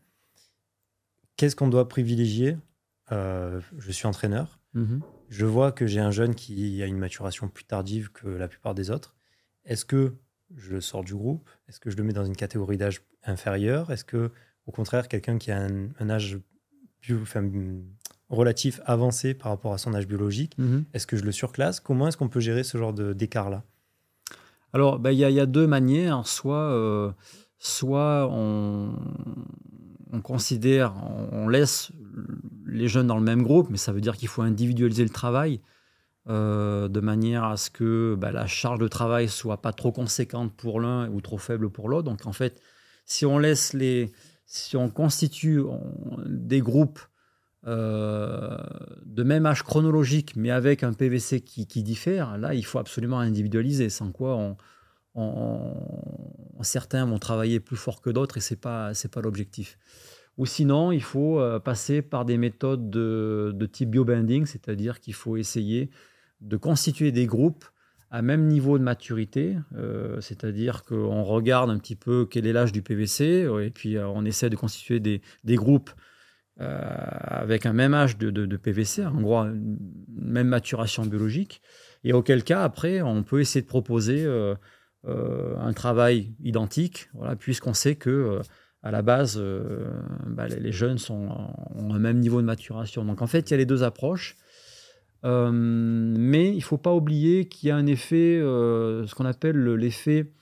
Qu'est-ce 1.37 1.57
qu'on 1.57 1.68
doit 1.68 1.88
privilégier? 1.88 2.57
Euh, 3.12 3.61
je 3.79 3.90
suis 3.92 4.07
entraîneur. 4.07 4.61
Mhm. 4.75 5.01
Je 5.29 5.46
vois 5.46 5.73
que 5.73 5.87
j'ai 5.87 6.01
un 6.01 6.11
jeune 6.11 6.35
qui 6.35 6.83
a 6.83 6.87
une 6.87 6.99
maturation 6.99 7.49
plus 7.49 7.64
tardive 7.64 8.11
que 8.12 8.29
la 8.29 8.49
plupart 8.49 8.75
des 8.75 8.90
autres. 8.90 9.16
Est-ce 9.64 9.85
que 9.85 10.14
je 10.55 10.75
le 10.75 10.81
sors 10.81 11.05
du 11.05 11.14
groupe? 11.14 11.49
Est-ce 11.68 11.81
que 11.81 11.90
je 11.90 11.96
le 11.96 12.05
mets 12.05 12.12
dans 12.12 12.25
une 12.25 12.37
catégorie 12.37 12.77
d'âge 12.77 13.03
inférieure? 13.25 13.90
Est-ce 13.90 14.05
que, 14.05 14.31
au 14.66 14.73
contraire, 14.73 15.09
quelqu'un 15.09 15.38
qui 15.38 15.51
a 15.51 15.61
un, 15.61 16.11
âge 16.11 16.38
relatif 18.31 18.81
avancé 18.87 19.35
par 19.35 19.51
rapport 19.51 19.73
à 19.73 19.79
son 19.79 19.95
âge 19.95 20.07
biologique, 20.07 20.57
mhm. 20.59 20.85
est-ce 20.95 21.07
que 21.07 21.16
je 21.16 21.25
le 21.25 21.33
surclasse? 21.33 21.81
Comment 21.81 22.09
est-ce 22.09 22.16
qu'on 22.16 22.29
peut 22.29 22.40
gérer 22.40 22.62
ce 22.64 22.79
genre 22.79 22.93
d'écart-là? 22.93 23.64
Alors, 24.73 24.99
bah, 24.99 25.12
il 25.12 25.19
y, 25.19 25.40
a 25.40 25.47
deux 25.47 25.66
manières. 25.66 26.27
Soit, 26.27 26.71
euh, 26.73 27.11
soit 27.59 28.29
on, 28.31 28.93
on 30.12 30.21
considère, 30.21 30.95
on 31.33 31.49
laisse 31.49 31.90
les 32.66 32.88
jeunes 32.88 33.09
dans 33.09 33.19
le 33.19 33.25
même 33.25 33.43
groupe, 33.43 33.69
mais 33.71 33.77
ça 33.77 33.93
veut 33.93 34.01
dire 34.01 34.16
qu'il 34.16 34.29
faut 34.29 34.43
individualiser 34.43 35.03
le 35.03 35.11
travail 35.11 35.61
euh, 36.29 36.88
de 36.88 37.01
manière 37.01 37.45
à 37.45 37.57
ce 37.57 37.71
que 37.71 38.14
bah, 38.16 38.31
la 38.31 38.47
charge 38.47 38.79
de 38.79 38.87
travail 38.87 39.29
soit 39.29 39.61
pas 39.61 39.73
trop 39.73 39.90
conséquente 39.90 40.53
pour 40.55 40.81
l'un 40.81 41.09
ou 41.09 41.21
trop 41.21 41.38
faible 41.38 41.71
pour 41.71 41.88
l'autre. 41.88 42.05
Donc 42.05 42.27
en 42.27 42.33
fait, 42.33 42.61
si 43.05 43.27
on 43.27 43.38
laisse 43.38 43.73
les, 43.73 44.12
si 44.47 44.77
on 44.77 44.88
constitue 44.88 45.62
des 46.27 46.61
groupes 46.61 47.01
euh, 47.66 48.57
de 49.05 49.23
même 49.23 49.44
âge 49.44 49.62
chronologique, 49.62 50.35
mais 50.37 50.51
avec 50.51 50.83
un 50.83 50.92
PVC 50.92 51.40
qui, 51.40 51.83
diffère, 51.83 52.38
là, 52.38 52.55
il 52.55 52.64
faut 52.64 52.79
absolument 52.79 53.18
individualiser, 53.18 53.90
sans 53.90 54.12
quoi 54.12 54.57
certains 56.62 57.05
vont 57.05 57.18
travailler 57.18 57.61
plus 57.61 57.77
fort 57.77 58.01
que 58.01 58.11
d'autres 58.11 58.37
et 58.37 58.40
c'est 58.40 58.61
pas 58.61 58.94
c'est 58.94 59.11
pas 59.11 59.20
l'objectif. 59.20 59.79
Ou 60.38 60.46
sinon, 60.46 60.92
il 60.92 61.03
faut 61.03 61.38
euh, 61.38 61.59
passer 61.59 62.01
par 62.01 62.25
des 62.25 62.38
méthodes 62.38 62.88
de, 62.88 63.68
type 63.70 63.90
biobinding, 63.90 64.46
c'est-à-dire 64.46 65.01
qu'il 65.01 65.14
faut 65.14 65.37
essayer 65.37 65.90
de 66.40 66.57
constituer 66.57 67.12
des 67.12 67.27
groupes 67.27 67.64
à 68.11 68.23
même 68.23 68.46
niveau 68.46 68.79
de 68.79 68.83
maturité, 68.83 69.57
euh, 69.77 70.20
c'est-à-dire 70.20 70.83
qu'on 70.83 71.23
regarde 71.23 71.70
un 71.70 71.79
petit 71.79 71.94
peu 71.94 72.27
quel 72.29 72.46
est 72.46 72.53
l'âge 72.53 72.73
du 72.73 72.83
PVC, 72.83 73.46
et 73.62 73.70
puis 73.70 73.99
on 73.99 74.25
essaie 74.25 74.51
de 74.51 74.57
constituer 74.57 74.99
des, 74.99 75.20
groupes 75.44 75.90
avec 76.61 77.64
un 77.64 77.73
même 77.73 77.94
âge 77.94 78.18
de, 78.18 78.57
PVC, 78.57 79.07
en 79.07 79.20
gros, 79.20 79.44
même 79.44 80.49
maturation 80.49 81.05
biologique, 81.05 81.62
et 82.05 82.12
auquel 82.12 82.44
cas, 82.44 82.62
après, 82.62 83.01
on 83.03 83.23
peut 83.23 83.40
essayer 83.40 83.62
de 83.62 83.66
proposer 83.66 84.27
un 85.07 85.73
travail 85.73 86.35
identique, 86.42 87.09
puisqu'on 87.38 87.75
sait 87.75 87.96
que 87.96 88.40
à 88.83 88.90
la 88.90 89.03
base, 89.03 89.37
euh, 89.38 89.90
bah, 90.27 90.49
les, 90.49 90.73
jeunes 90.73 90.99
sont, 90.99 91.29
ont 91.75 91.94
un 91.94 91.99
même 91.99 92.18
niveau 92.18 92.40
de 92.40 92.46
maturation. 92.46 93.05
Donc 93.05 93.20
en 93.20 93.27
fait, 93.27 93.51
il 93.51 93.53
y 93.53 93.55
a 93.55 93.57
les 93.59 93.66
deux 93.66 93.83
approches. 93.83 94.37
Euh, 95.23 95.51
mais 95.53 96.49
il 96.49 96.57
ne 96.57 96.62
faut 96.62 96.79
pas 96.79 96.94
oublier 96.94 97.46
qu'il 97.46 97.68
y 97.68 97.70
a 97.70 97.77
un 97.77 97.87
effet, 97.87 98.38
euh, 98.38 99.07
ce 99.07 99.14
qu'on 99.14 99.27
appelle 99.27 99.62
l'effet 99.75 100.33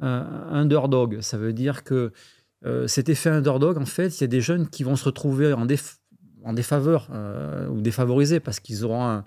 underdog. 0.00 1.20
Ça 1.20 1.36
veut 1.36 1.52
dire 1.52 1.84
que 1.84 2.12
cet 2.86 3.08
effet 3.08 3.30
underdog, 3.30 3.78
en 3.78 3.86
fait, 3.86 4.18
il 4.18 4.20
y 4.20 4.24
a 4.24 4.28
des 4.28 4.40
jeunes 4.40 4.68
qui 4.68 4.84
vont 4.84 4.96
se 4.96 5.04
retrouver 5.04 5.52
en, 5.52 5.66
en 6.44 6.52
défaveur 6.52 7.08
ou 7.70 7.80
défavorisés 7.80 8.40
parce 8.40 8.60
qu'ils 8.60 8.84
auront 8.84 9.22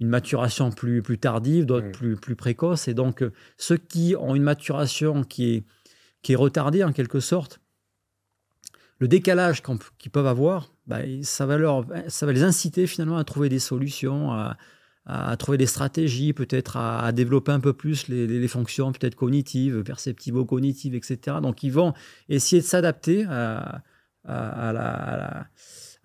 une 0.00 0.08
maturation 0.08 0.70
plus, 0.70 1.02
plus 1.02 1.18
tardive, 1.18 1.66
d'autres 1.66 1.92
plus, 1.92 2.16
plus 2.16 2.36
précoce. 2.36 2.88
Et 2.88 2.94
donc, 2.94 3.24
ceux 3.56 3.76
qui 3.76 4.14
ont 4.18 4.34
une 4.34 4.42
maturation 4.42 5.24
qui 5.24 5.54
est, 5.54 5.64
qui 6.22 6.32
est 6.32 6.36
retardée 6.36 6.84
en 6.84 6.92
quelque 6.92 7.20
sorte, 7.20 7.60
le 8.98 9.08
décalage 9.08 9.62
qu'ils 9.98 10.10
peuvent 10.10 10.26
avoir, 10.26 10.72
bah, 10.86 11.00
ça, 11.22 11.46
va 11.46 11.56
leur, 11.56 11.86
ça 12.08 12.26
va 12.26 12.32
les 12.32 12.42
inciter 12.42 12.86
finalement 12.86 13.16
à 13.16 13.24
trouver 13.24 13.48
des 13.48 13.58
solutions, 13.58 14.32
à, 14.32 14.56
trouver 15.38 15.58
des 15.58 15.66
stratégies, 15.66 16.32
peut-être 16.32 16.76
à, 16.76 17.12
développer 17.12 17.52
un 17.52 17.60
peu 17.60 17.72
plus 17.72 18.08
les, 18.08 18.48
fonctions 18.48 18.92
peut-être 18.92 19.14
cognitives, 19.14 19.82
perceptivo-cognitives, 19.82 20.94
etc. 20.94 21.38
Donc 21.42 21.62
ils 21.62 21.72
vont 21.72 21.92
essayer 22.28 22.62
de 22.62 22.66
s'adapter 22.66 23.24
à, 23.28 23.82
à, 24.24 25.44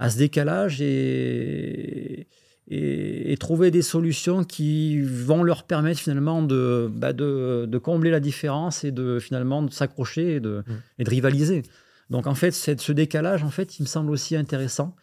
ce 0.10 0.18
décalage 0.18 0.82
et, 0.82 2.28
et, 2.68 3.38
trouver 3.38 3.72
des 3.72 3.82
solutions 3.82 4.44
qui 4.44 5.02
vont 5.02 5.44
leur 5.44 5.64
permettre 5.64 6.00
finalement 6.00 6.42
de, 6.42 6.90
bah, 6.94 7.14
de, 7.14 7.66
de, 7.68 7.78
combler 7.78 8.12
la 8.12 8.20
différence 8.20 8.84
et 8.84 8.92
de 8.92 9.20
finalement 9.20 9.64
de 9.64 9.72
s'accrocher 9.72 10.36
et 10.36 10.40
de, 10.40 10.64
mmh. 10.68 10.74
et 11.00 11.04
de 11.06 11.10
rivaliser. 11.10 11.64
Donc 12.10 12.28
en 12.28 12.36
fait, 12.36 12.52
ce 12.52 12.92
décalage, 12.92 13.44
en 13.44 13.50
fait, 13.50 13.80
il 13.80 13.84
me 13.84 13.88
semble 13.88 14.12
aussi 14.12 14.36
intéressant. 14.36 14.96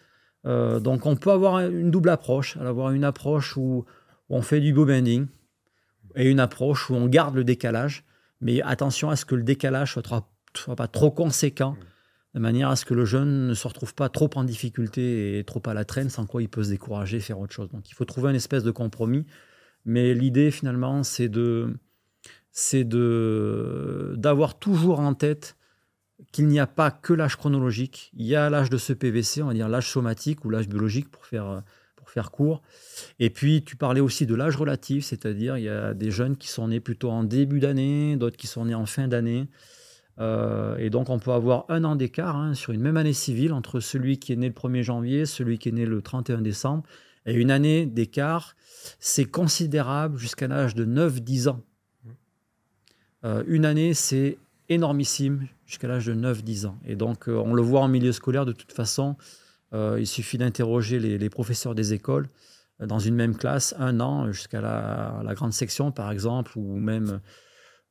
Euh, 0.46 0.80
donc 0.80 1.06
on 1.06 1.16
peut 1.16 1.30
avoir 1.30 1.60
une 1.60 1.90
double 1.90 2.08
approche, 2.08 2.56
avoir 2.56 2.92
une 2.92 3.04
approche 3.04 3.56
où, 3.56 3.84
on 4.28 4.42
fait 4.42 4.60
du 4.60 4.72
bending 4.72 5.28
et 6.16 6.28
une 6.28 6.40
approche 6.40 6.90
où 6.90 6.94
on 6.94 7.06
garde 7.06 7.36
le 7.36 7.44
décalage, 7.44 8.04
mais 8.40 8.60
attention 8.62 9.08
à 9.08 9.14
ce 9.14 9.24
que 9.24 9.36
le 9.36 9.44
décalage 9.44 9.92
soit, 9.92 10.28
soit 10.56 10.74
pas 10.74 10.88
trop 10.88 11.12
conséquent, 11.12 11.76
de 12.34 12.40
manière 12.40 12.68
à 12.68 12.76
ce 12.76 12.84
que 12.84 12.94
le 12.94 13.04
jeune 13.04 13.46
ne 13.46 13.54
se 13.54 13.68
retrouve 13.68 13.94
pas 13.94 14.08
trop 14.08 14.28
en 14.34 14.42
difficulté 14.42 15.38
et 15.38 15.44
trop 15.44 15.62
à 15.66 15.74
la 15.74 15.84
traîne, 15.84 16.10
sans 16.10 16.26
quoi 16.26 16.42
il 16.42 16.48
peut 16.48 16.64
se 16.64 16.70
décourager 16.70 17.20
faire 17.20 17.38
autre 17.38 17.52
chose. 17.52 17.68
Donc 17.70 17.88
il 17.88 17.94
faut 17.94 18.04
trouver 18.04 18.30
une 18.30 18.36
espèce 18.36 18.64
de 18.64 18.72
compromis, 18.72 19.26
mais 19.84 20.12
l'idée 20.12 20.50
finalement, 20.50 21.02
c'est 21.04 21.28
de 21.28 21.76
c'est 22.50 22.84
d'avoir 22.88 24.58
toujours 24.58 25.00
en 25.00 25.14
tête 25.14 25.56
qu'il 26.32 26.46
n'y 26.48 26.58
a 26.58 26.66
pas 26.66 26.90
que 26.90 27.12
l'âge 27.12 27.36
chronologique, 27.36 28.10
il 28.16 28.26
y 28.26 28.34
a 28.34 28.48
l'âge 28.50 28.70
de 28.70 28.78
ce 28.78 28.92
PVC, 28.92 29.42
on 29.42 29.48
va 29.48 29.54
dire 29.54 29.68
l'âge 29.68 29.90
somatique 29.90 30.44
ou 30.44 30.50
l'âge 30.50 30.68
biologique 30.68 31.10
pour 31.10 31.26
faire, 31.26 31.62
pour 31.94 32.10
faire 32.10 32.30
court. 32.30 32.62
Et 33.18 33.30
puis 33.30 33.62
tu 33.62 33.76
parlais 33.76 34.00
aussi 34.00 34.26
de 34.26 34.34
l'âge 34.34 34.56
relatif, 34.56 35.04
c'est-à-dire 35.04 35.56
il 35.58 35.64
y 35.64 35.68
a 35.68 35.94
des 35.94 36.10
jeunes 36.10 36.36
qui 36.36 36.48
sont 36.48 36.68
nés 36.68 36.80
plutôt 36.80 37.10
en 37.10 37.24
début 37.24 37.60
d'année, 37.60 38.16
d'autres 38.16 38.36
qui 38.36 38.46
sont 38.46 38.64
nés 38.64 38.74
en 38.74 38.86
fin 38.86 39.08
d'année. 39.08 39.48
Euh, 40.18 40.76
et 40.78 40.88
donc 40.88 41.10
on 41.10 41.18
peut 41.18 41.32
avoir 41.32 41.66
un 41.68 41.84
an 41.84 41.94
d'écart 41.94 42.36
hein, 42.36 42.54
sur 42.54 42.72
une 42.72 42.80
même 42.80 42.96
année 42.96 43.12
civile 43.12 43.52
entre 43.52 43.80
celui 43.80 44.18
qui 44.18 44.32
est 44.32 44.36
né 44.36 44.48
le 44.48 44.54
1er 44.54 44.82
janvier, 44.82 45.26
celui 45.26 45.58
qui 45.58 45.68
est 45.68 45.72
né 45.72 45.84
le 45.84 46.00
31 46.00 46.40
décembre. 46.40 46.84
Et 47.26 47.34
une 47.34 47.50
année 47.50 47.86
d'écart, 47.86 48.54
c'est 49.00 49.24
considérable 49.24 50.16
jusqu'à 50.16 50.48
l'âge 50.48 50.74
de 50.74 50.84
9-10 50.84 51.48
ans. 51.48 51.60
Euh, 53.24 53.42
une 53.46 53.64
année, 53.64 53.94
c'est 53.94 54.38
énormissime 54.68 55.46
jusqu'à 55.66 55.88
l'âge 55.88 56.06
de 56.06 56.14
9-10 56.14 56.66
ans. 56.66 56.78
Et 56.84 56.96
donc, 56.96 57.28
euh, 57.28 57.36
on 57.36 57.54
le 57.54 57.62
voit 57.62 57.80
en 57.80 57.88
milieu 57.88 58.12
scolaire 58.12 58.46
de 58.46 58.52
toute 58.52 58.72
façon. 58.72 59.16
Euh, 59.74 59.96
il 59.98 60.06
suffit 60.06 60.38
d'interroger 60.38 60.98
les, 60.98 61.30
professeurs 61.30 61.74
des 61.74 61.92
écoles 61.92 62.28
euh, 62.80 62.86
dans 62.86 62.98
une 62.98 63.14
même 63.14 63.36
classe, 63.36 63.74
un 63.78 64.00
an, 64.00 64.30
jusqu'à 64.32 64.60
la, 64.60 65.34
grande 65.34 65.52
section, 65.52 65.92
par 65.92 66.10
exemple, 66.10 66.52
ou 66.56 66.76
même 66.76 67.20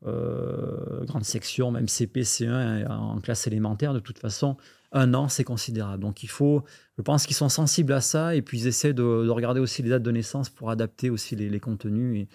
grande 0.01 1.23
section, 1.23 1.71
même 1.71 1.88
CP, 1.88 2.21
C1 2.21 2.88
en 2.88 3.19
classe 3.21 3.47
élémentaire, 3.47 3.91
de 3.91 3.99
toute 3.99 4.19
façon, 4.19 4.55
un 4.91 5.15
an, 5.15 5.29
c'est 5.29 5.43
considérable. 5.43 6.03
Donc 6.03 6.21
il 6.21 6.29
faut, 6.29 6.63
je 6.95 7.01
pense 7.01 7.25
qu'ils 7.25 7.35
sont 7.35 7.49
sensibles 7.49 7.91
à 7.91 8.01
ça 8.01 8.35
et 8.35 8.43
puis 8.43 8.59
ils 8.59 8.67
essaient 8.67 8.93
de, 8.93 9.03
regarder 9.29 9.59
aussi 9.59 9.81
les 9.81 9.89
dates 9.89 10.03
de 10.03 10.11
naissance 10.11 10.51
pour 10.51 10.69
adapter 10.69 11.09
aussi 11.09 11.35
les, 11.35 11.59
contenus 11.59 12.27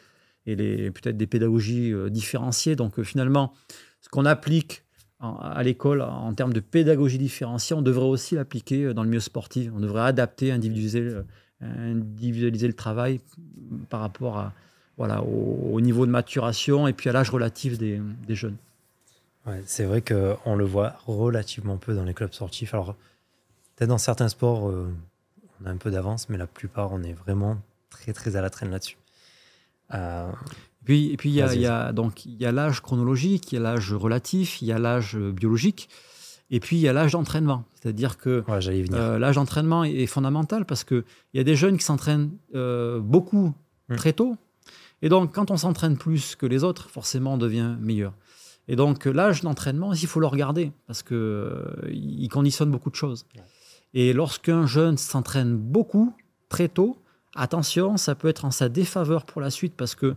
et, 0.46 0.56
les 0.56 0.90
peut-être 0.90 1.16
des 1.16 1.28
pédagogies 1.28 1.94
différenciées. 2.10 2.74
Donc 2.74 3.00
finalement, 3.02 3.52
ce 4.00 4.08
qu'on 4.08 4.24
applique 4.24 4.82
à 5.20 5.62
l'école 5.62 6.00
en 6.00 6.32
termes 6.32 6.54
de 6.54 6.60
pédagogie 6.60 7.18
différenciée, 7.18 7.76
on 7.76 7.82
devrait 7.82 8.06
aussi 8.06 8.36
l'appliquer 8.36 8.84
euh, 8.84 8.94
dans 8.94 9.02
le 9.02 9.10
milieu 9.10 9.20
sportif. 9.20 9.70
On 9.74 9.80
devrait 9.80 10.02
adapter, 10.02 10.50
individualiser, 10.50 12.66
le 12.66 12.72
travail 12.72 13.20
par 13.90 14.00
rapport 14.00 14.38
à, 14.38 14.54
voilà, 14.96 15.22
au, 15.22 15.78
niveau 15.80 16.06
de 16.06 16.10
maturation 16.10 16.88
et 16.88 16.94
puis 16.94 17.10
à 17.10 17.12
l'âge 17.12 17.30
relatif 17.30 17.76
des, 17.76 18.00
jeunes. 18.30 18.56
C'est 19.66 19.84
vrai 19.84 20.00
qu'on 20.00 20.54
le 20.54 20.64
voit 20.64 20.94
relativement 21.06 21.76
peu 21.76 21.94
dans 21.94 22.04
les 22.04 22.14
clubs 22.14 22.32
sportifs. 22.32 22.72
Alors, 22.72 22.94
peut-être 23.76 23.88
dans 23.88 23.98
certains 23.98 24.28
sports, 24.28 24.70
euh, 24.70 24.88
on 25.60 25.66
a 25.66 25.70
un 25.70 25.76
peu 25.76 25.90
d'avance, 25.90 26.28
mais 26.28 26.38
la 26.38 26.46
plupart, 26.46 26.92
on 26.92 27.02
est 27.02 27.12
vraiment 27.12 27.58
très, 27.90 28.12
très 28.12 28.36
à 28.36 28.40
la 28.40 28.48
traîne 28.48 28.70
là-dessus. 28.70 28.96
Euh, 29.92 30.30
puis, 30.90 31.12
et 31.12 31.16
puis 31.16 31.28
il 31.28 31.36
y, 31.36 31.40
a, 31.40 31.54
y 31.54 31.66
a 31.66 31.92
donc 31.92 32.26
il 32.26 32.34
y 32.34 32.44
a 32.44 32.50
l'âge 32.50 32.80
chronologique, 32.80 33.52
il 33.52 33.54
y 33.54 33.58
a 33.58 33.60
l'âge 33.60 33.92
relatif, 33.92 34.60
il 34.60 34.66
y 34.66 34.72
a 34.72 34.78
l'âge 34.80 35.16
biologique, 35.16 35.88
et 36.50 36.58
puis 36.58 36.78
il 36.78 36.80
y 36.80 36.88
a 36.88 36.92
l'âge 36.92 37.12
d'entraînement. 37.12 37.62
C'est-à-dire 37.76 38.18
que 38.18 38.42
euh, 38.48 39.18
l'âge 39.20 39.36
d'entraînement 39.36 39.84
est, 39.84 40.06
fondamental 40.06 40.64
parce 40.64 40.82
que 40.82 41.04
il 41.32 41.36
y 41.36 41.40
a 41.40 41.44
des 41.44 41.54
jeunes 41.54 41.78
qui 41.78 41.84
s'entraînent 41.84 42.32
euh, 42.56 42.98
beaucoup 42.98 43.54
hmm. 43.88 43.94
très 43.94 44.12
tôt, 44.12 44.34
et 45.00 45.08
donc 45.08 45.32
quand 45.32 45.52
on 45.52 45.56
s'entraîne 45.56 45.96
plus 45.96 46.34
que 46.34 46.44
les 46.44 46.64
autres, 46.64 46.90
forcément 46.90 47.34
on 47.34 47.38
devient 47.38 47.76
meilleur. 47.78 48.12
Et 48.66 48.74
donc 48.74 49.04
l'âge 49.04 49.42
d'entraînement, 49.42 49.92
il 49.92 50.08
faut 50.08 50.18
le 50.18 50.26
regarder 50.26 50.72
parce 50.88 51.04
que 51.04 51.14
euh, 51.14 51.88
il 51.92 52.28
conditionne 52.30 52.72
beaucoup 52.72 52.90
de 52.90 52.96
choses. 52.96 53.26
Et 53.94 54.12
lorsqu'un 54.12 54.66
jeune 54.66 54.96
s'entraîne 54.96 55.56
beaucoup 55.56 56.12
très 56.48 56.66
tôt, 56.66 56.98
attention, 57.36 57.96
ça 57.96 58.16
peut 58.16 58.26
être 58.26 58.44
en 58.44 58.50
sa 58.50 58.68
défaveur 58.68 59.24
pour 59.24 59.40
la 59.40 59.50
suite 59.50 59.74
parce 59.76 59.94
que 59.94 60.16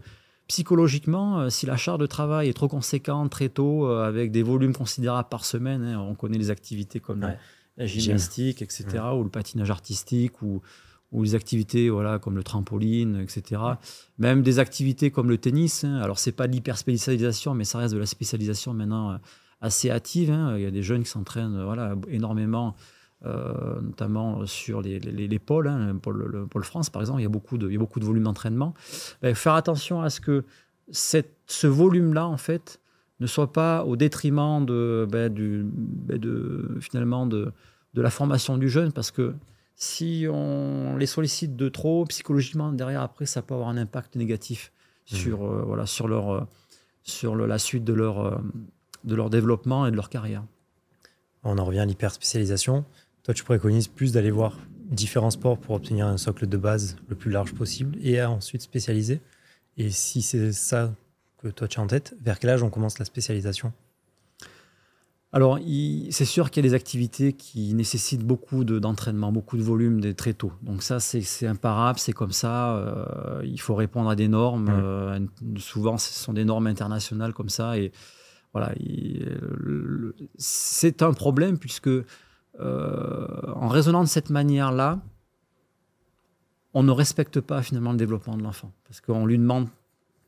psychologiquement, 0.54 1.40
euh, 1.40 1.50
si 1.50 1.66
la 1.66 1.78
charge 1.78 1.98
de 1.98 2.06
travail 2.06 2.48
est 2.48 2.54
trop 2.54 2.68
conséquente 2.68 3.32
très 3.32 3.50
tôt, 3.50 3.88
euh, 3.88 4.08
avec 4.08 4.32
des 4.32 4.44
volumes 4.44 4.74
considérables 4.74 5.28
par 5.28 5.46
semaine, 5.46 5.84
hein, 5.84 6.00
on 6.00 6.14
connaît 6.14 6.38
les 6.38 6.52
activités 6.52 7.00
comme 7.00 7.22
la, 7.22 7.88
gymnastique, 7.88 8.62
etc., 8.62 8.86
ou 9.16 9.24
le 9.24 9.30
patinage 9.30 9.72
artistique, 9.72 10.44
ou, 10.44 10.62
les 11.24 11.34
activités 11.34 11.90
voilà, 11.90 12.20
comme 12.20 12.36
le 12.36 12.44
trampoline, 12.44 13.20
etc. 13.20 13.62
Même 14.20 14.44
des 14.44 14.60
activités 14.60 15.10
comme 15.10 15.28
le 15.30 15.40
tennis. 15.40 15.84
Hein. 15.84 15.96
alors, 15.96 16.20
ce 16.20 16.30
n'est 16.30 16.36
pas 16.36 16.48
de 16.48 16.54
l'hyperspécialisation, 16.54 17.56
mais 17.56 17.64
ça 17.64 17.80
reste 17.80 17.96
de 17.96 18.00
la 18.00 18.06
spécialisation 18.06 18.76
maintenant 18.76 19.12
euh, 19.12 19.18
assez 19.60 19.90
hâtive. 19.90 20.30
Hein. 20.30 20.56
Il 20.58 20.62
y 20.62 20.68
a 20.68 20.72
des 20.72 20.84
jeunes 20.84 21.04
qui 21.04 21.10
s'entraînent 21.10 21.64
voilà, 21.64 21.96
énormément 22.10 22.76
euh, 23.26 23.80
notamment 23.82 24.46
sur 24.46 24.82
les, 24.82 25.00
les, 25.00 25.40
pôles, 25.40 25.68
hein, 25.68 25.98
le, 26.06 26.46
pôle 26.46 26.64
France 26.64 26.90
par 26.90 27.02
exemple, 27.02 27.22
il 27.22 27.24
y 27.24 27.26
a 27.26 27.30
beaucoup 27.30 27.58
de, 27.58 27.68
il 27.68 27.74
y 27.74 27.76
a 27.76 27.80
beaucoup 27.80 28.00
de 28.00 28.06
volume 28.06 28.24
d'entraînement. 28.24 28.74
Ben, 29.22 29.34
faire 29.34 29.54
attention 29.54 30.02
à 30.02 30.10
ce 30.10 30.20
que 30.20 30.44
cette, 30.92 31.38
ce 31.48 31.68
volume-là, 31.68 32.28
en 32.28 32.38
fait, 32.38 32.80
ne 33.20 33.28
soit 33.28 33.54
pas 33.54 33.86
au 33.86 33.96
détriment 33.96 34.66
de, 34.66 35.08
ben, 35.10 35.34
du, 35.34 35.64
ben, 35.66 36.18
de 36.18 36.78
finalement 36.82 37.26
de, 37.26 37.52
de 37.94 38.02
la 38.02 38.10
formation 38.10 38.58
du 38.58 38.70
jeune, 38.70 38.92
parce 38.92 39.12
que 39.12 39.34
si 39.76 40.26
on 40.30 40.98
les 40.98 41.06
sollicite 41.06 41.56
de 41.56 41.70
trop, 41.70 42.06
psychologiquement, 42.06 42.72
derrière, 42.72 43.02
après, 43.02 43.26
ça 43.26 43.42
peut 43.42 43.54
avoir 43.54 43.70
un 43.70 43.78
impact 43.78 44.16
négatif 44.16 44.72
mmh. 45.12 45.16
sur, 45.16 45.44
euh, 45.44 45.64
voilà, 45.66 45.86
sur, 45.86 46.08
leur, 46.08 46.48
sur 47.04 47.36
la 47.36 47.58
suite 47.58 47.84
de 47.84 47.94
leur, 47.94 48.20
euh, 48.20 48.38
de 49.04 49.16
leur 49.16 49.30
développement 49.30 49.88
et 49.88 49.92
de 49.92 49.96
leur 49.96 50.10
carrière. 50.10 50.44
On 51.44 51.58
en 51.58 51.66
revient 51.66 51.80
à 51.80 51.86
l'hyperspécialisation. 51.86 52.86
Toi, 53.24 53.34
tu 53.34 53.44
préconises 53.46 53.88
plus 53.88 54.12
d'aller 54.12 54.32
voir 54.32 54.58
différents 54.92 55.32
sports 55.32 55.58
pour 55.58 55.76
obtenir 55.76 56.08
un 56.08 56.18
socle 56.18 56.46
de 56.46 56.58
base 56.58 56.98
le 57.08 57.16
plus 57.16 57.32
large 57.32 57.54
possible 57.54 57.98
et 58.02 58.22
ensuite 58.22 58.62
spécialiser. 58.62 59.22
Et 59.78 59.90
si 59.92 60.22
c'est 60.22 60.52
ça 60.52 60.94
que 61.38 61.48
toi 61.48 61.68
tu 61.70 61.80
as 61.80 61.84
en 61.84 61.88
tête, 61.88 62.16
vers 62.22 62.38
quel 62.38 62.50
âge 62.50 62.64
on 62.64 62.70
commence 62.70 63.00
la 63.00 63.06
spécialisation? 63.06 63.72
Alors, 65.32 65.58
c'est 66.12 66.26
sûr 66.26 66.52
qu'il 66.52 66.64
y 66.64 66.68
a 66.68 66.70
des 66.70 66.76
activités 66.76 67.34
qui 67.34 67.74
nécessitent 67.74 68.24
beaucoup 68.24 68.64
d'entraînement, 68.64 69.32
beaucoup 69.32 69.58
de 69.58 69.64
volume 69.64 70.14
très 70.14 70.34
tôt. 70.34 70.52
Donc 70.62 70.84
ça, 70.84 71.00
c'est 71.00 71.48
imparable, 71.48 71.98
c'est 71.98 72.14
comme 72.14 72.32
ça. 72.32 72.76
Euh, 72.76 73.42
il 73.44 73.60
faut 73.60 73.74
répondre 73.74 74.12
à 74.12 74.16
des 74.16 74.28
normes. 74.28 74.70
Euh, 74.70 75.20
souvent, 75.58 75.98
ce 75.98 76.14
sont 76.14 76.34
des 76.34 76.46
normes 76.46 76.68
internationales 76.68 77.34
comme 77.34 77.50
ça. 77.50 77.80
Et 77.80 77.92
voilà, 78.54 78.76
c'est 80.38 81.02
un 81.02 81.14
problème 81.14 81.58
puisque 81.58 81.90
euh, 82.60 83.28
en 83.56 83.68
raisonnant 83.68 84.04
de 84.04 84.08
cette 84.08 84.30
manière-là, 84.30 85.00
on 86.74 86.84
ne 86.84 86.92
respecte 86.92 87.40
pas 87.40 87.62
finalement 87.62 87.92
le 87.92 87.98
développement 87.98 88.38
de 88.38 88.44
l'enfant. 88.44 88.72
Parce 88.88 89.02
qu'on 89.02 89.26
lui 89.26 89.38
demande 89.38 89.68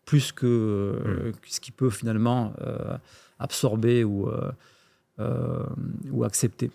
plus 0.06 0.32
que 0.32 0.46
euh, 0.46 1.32
hmm. 1.32 1.34
ce 1.48 1.60
qu'il 1.60 1.74
peut 1.74 1.90
finalement 1.90 2.54
euh, 2.62 2.98
absorber 3.40 4.04
ou, 4.04 4.30
ou 6.12 6.24
accepter. 6.24 6.72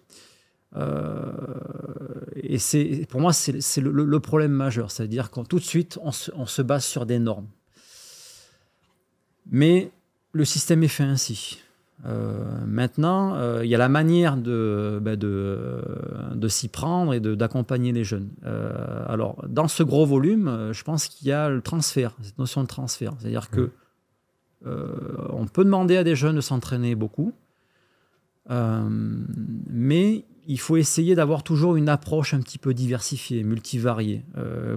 et 2.36 2.58
c'est, 2.58 3.06
pour 3.08 3.20
moi, 3.20 3.32
c'est 3.32 3.80
le, 3.80 4.20
problème 4.20 4.52
majeur. 4.52 4.90
C'est-à-dire 4.90 5.30
qu'on 5.30 5.44
tout 5.44 5.58
de 5.58 5.64
suite, 5.64 5.98
on 6.02 6.12
se, 6.12 6.62
base 6.62 6.84
sur 6.84 7.06
des 7.06 7.18
normes. 7.18 7.48
Mais 9.46 9.90
le 10.32 10.44
système 10.44 10.82
est 10.82 10.88
fait 10.88 11.02
ainsi. 11.02 11.60
Euh, 12.06 12.64
maintenant, 12.66 13.34
euh, 13.34 13.64
il 13.64 13.70
y 13.70 13.74
a 13.74 13.78
la 13.78 13.88
manière 13.88 14.36
de, 14.36 14.98
ben 15.02 15.16
de, 15.16 15.82
de 16.34 16.48
s'y 16.48 16.68
prendre 16.68 17.12
et 17.12 17.20
d'accompagner 17.20 17.92
les 17.92 18.04
jeunes. 18.04 18.30
Euh, 18.46 19.04
alors, 19.06 19.44
dans 19.48 19.68
ce 19.68 19.82
gros 19.82 20.06
volume, 20.06 20.70
je 20.72 20.82
pense 20.82 21.08
qu'il 21.08 21.28
y 21.28 21.32
a 21.32 21.50
le 21.50 21.60
transfert, 21.60 22.16
cette 22.22 22.38
notion 22.38 22.62
de 22.62 22.68
transfert. 22.68 23.12
C'est-à-dire 23.18 23.50
que 23.50 23.70
on 24.62 25.46
peut 25.46 25.64
demander 25.64 25.96
à 25.96 26.04
des 26.04 26.14
jeunes 26.14 26.36
de 26.36 26.42
s'entraîner 26.42 26.94
beaucoup, 26.94 27.32
mais 28.48 30.24
il 30.46 30.60
faut 30.60 30.76
essayer 30.76 31.14
d'avoir 31.14 31.42
toujours 31.42 31.76
une 31.76 31.88
approche 31.88 32.34
un 32.34 32.40
petit 32.40 32.58
peu 32.58 32.74
diversifiée, 32.74 33.42
multivariée, 33.42 34.22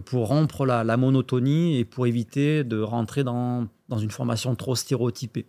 pour 0.05 0.27
rompre 0.27 0.65
la, 0.65 0.85
la, 0.85 0.95
monotonie 0.95 1.77
et 1.79 1.83
pour 1.83 2.07
éviter 2.07 2.63
de 2.63 2.79
rentrer 2.79 3.25
dans, 3.25 3.67
dans 3.89 3.97
une 3.97 4.11
formation 4.11 4.55
trop 4.55 4.75
stéréotypée. 4.75 5.47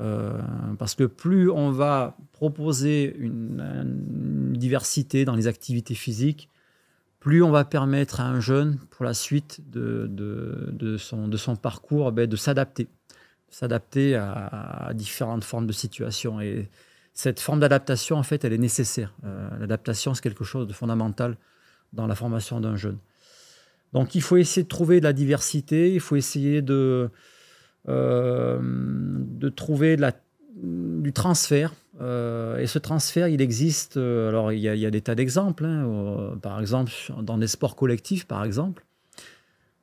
Euh, 0.00 0.40
parce 0.78 0.94
que 0.94 1.04
plus 1.04 1.50
on 1.50 1.70
va 1.70 2.16
proposer 2.32 3.14
une, 3.16 4.52
diversité 4.56 5.24
dans 5.24 5.34
les 5.34 5.46
activités 5.46 5.94
physiques, 5.94 6.48
plus 7.20 7.42
on 7.42 7.50
va 7.50 7.64
permettre 7.64 8.20
à 8.20 8.24
un 8.24 8.40
jeune, 8.40 8.78
pour 8.90 9.04
la 9.04 9.14
suite 9.14 9.60
de, 9.70 10.96
son, 10.98 11.56
parcours, 11.56 12.12
ben, 12.12 12.26
de 12.28 12.36
s'adapter, 12.36 12.88
s'adapter 13.48 14.14
à, 14.14 14.92
différentes 14.94 15.44
formes 15.44 15.66
de 15.66 15.72
situations. 15.72 16.40
Et 16.40 16.68
cette 17.12 17.40
forme 17.40 17.60
d'adaptation, 17.60 18.16
en 18.16 18.22
fait, 18.22 18.44
elle 18.44 18.52
est 18.52 18.58
nécessaire. 18.58 19.14
Euh, 19.24 19.48
l'adaptation, 19.58 20.14
c'est 20.14 20.22
quelque 20.22 20.44
chose 20.44 20.66
de 20.66 20.72
fondamental 20.72 21.36
dans 21.92 22.06
la 22.06 22.14
formation 22.14 22.60
d'un 22.60 22.76
jeune. 22.76 22.98
Donc, 23.92 24.14
il 24.14 24.22
faut 24.22 24.36
essayer 24.36 24.64
de 24.64 24.68
trouver 24.68 24.98
de 24.98 25.04
la 25.04 25.12
diversité, 25.12 25.92
il 25.94 26.00
faut 26.00 26.16
essayer 26.16 26.62
de, 26.62 27.10
de 27.86 29.48
trouver 29.48 29.96
de 29.96 30.00
la, 30.00 30.12
du 30.54 31.12
transfert. 31.12 31.72
Euh, 32.00 32.58
et 32.58 32.66
ce 32.66 32.78
transfert, 32.78 33.28
il 33.28 33.40
existe. 33.40 33.96
Euh, 33.96 34.28
alors, 34.28 34.52
il 34.52 34.60
y 34.60 34.86
a, 34.86 34.90
des 34.90 35.00
tas 35.00 35.14
d'exemples. 35.14 35.64
Hein, 35.64 36.36
par 36.42 36.60
exemple, 36.60 36.92
dans 37.22 37.38
des 37.38 37.46
sports 37.46 37.76
collectifs, 37.76 38.26
par 38.26 38.44
exemple. 38.44 38.84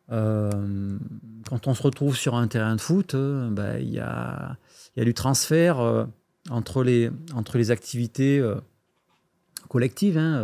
quand 0.09 1.67
on 1.67 1.73
se 1.73 1.83
retrouve 1.83 2.15
sur 2.17 2.35
un 2.35 2.47
terrain 2.47 2.75
de 2.75 2.81
foot, 2.81 3.15
ben, 3.15 3.77
il, 3.79 3.91
y 3.91 3.99
a, 3.99 4.57
y 4.97 5.01
a 5.01 5.05
du 5.05 5.13
transfert 5.13 6.07
entre, 6.49 6.83
les, 6.83 7.09
entre 7.33 7.57
les 7.57 7.71
activités 7.71 8.43
collectives. 9.69 10.17
Hein, 10.17 10.43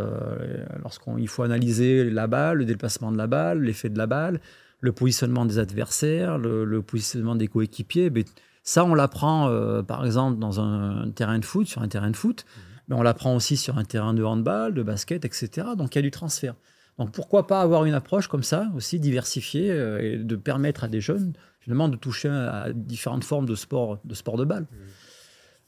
Lorsqu'il 0.81 1.27
faut 1.27 1.43
analyser 1.43 2.09
la 2.09 2.27
balle, 2.27 2.59
le 2.59 2.65
déplacement 2.65 3.11
de 3.11 3.17
la 3.17 3.27
balle, 3.27 3.61
l'effet 3.63 3.89
de 3.89 3.97
la 3.97 4.07
balle, 4.07 4.39
le 4.79 4.91
positionnement 4.91 5.45
des 5.45 5.59
adversaires, 5.59 6.37
le, 6.37 6.81
positionnement 6.81 7.35
des 7.35 7.47
coéquipiers. 7.47 8.09
Mais 8.09 8.25
ça, 8.63 8.85
on 8.85 8.93
l'apprend, 8.93 9.49
euh, 9.49 9.81
par 9.81 10.05
exemple, 10.05 10.39
dans 10.39 10.59
un, 10.59 11.09
terrain 11.11 11.39
de 11.39 11.45
foot, 11.45 11.67
sur 11.67 11.81
un 11.81 11.87
terrain 11.87 12.11
de 12.11 12.15
foot, 12.15 12.45
mhm. 12.45 12.63
mais 12.87 12.95
on 12.95 13.01
l'apprend 13.01 13.35
aussi 13.35 13.57
sur 13.57 13.77
un 13.77 13.83
terrain 13.83 14.13
de 14.13 14.23
handball, 14.23 14.73
de 14.73 14.83
basket, 14.83 15.25
etc. 15.25 15.69
Donc 15.77 15.95
il 15.95 15.97
y 15.97 15.99
a 15.99 16.03
du 16.03 16.11
transfert. 16.11 16.55
Donc 16.97 17.11
pourquoi 17.11 17.45
pas 17.47 17.61
avoir 17.61 17.85
une 17.85 17.93
approche 17.93 18.27
comme 18.27 18.43
ça, 18.43 18.71
aussi 18.75 18.99
diversifiée, 18.99 19.71
euh, 19.71 19.99
et 20.01 20.17
de 20.17 20.35
permettre 20.35 20.83
à 20.83 20.87
des 20.87 21.01
jeunes, 21.01 21.33
finalement, 21.59 21.89
de 21.89 21.95
toucher 21.95 22.29
à 22.29 22.67
différentes 22.73 23.23
formes 23.23 23.45
de 23.45 23.55
sport 23.55 23.99
de, 24.03 24.13
sport 24.13 24.37
de 24.37 24.45
balle. 24.45 24.67
Mhm. 24.71 24.77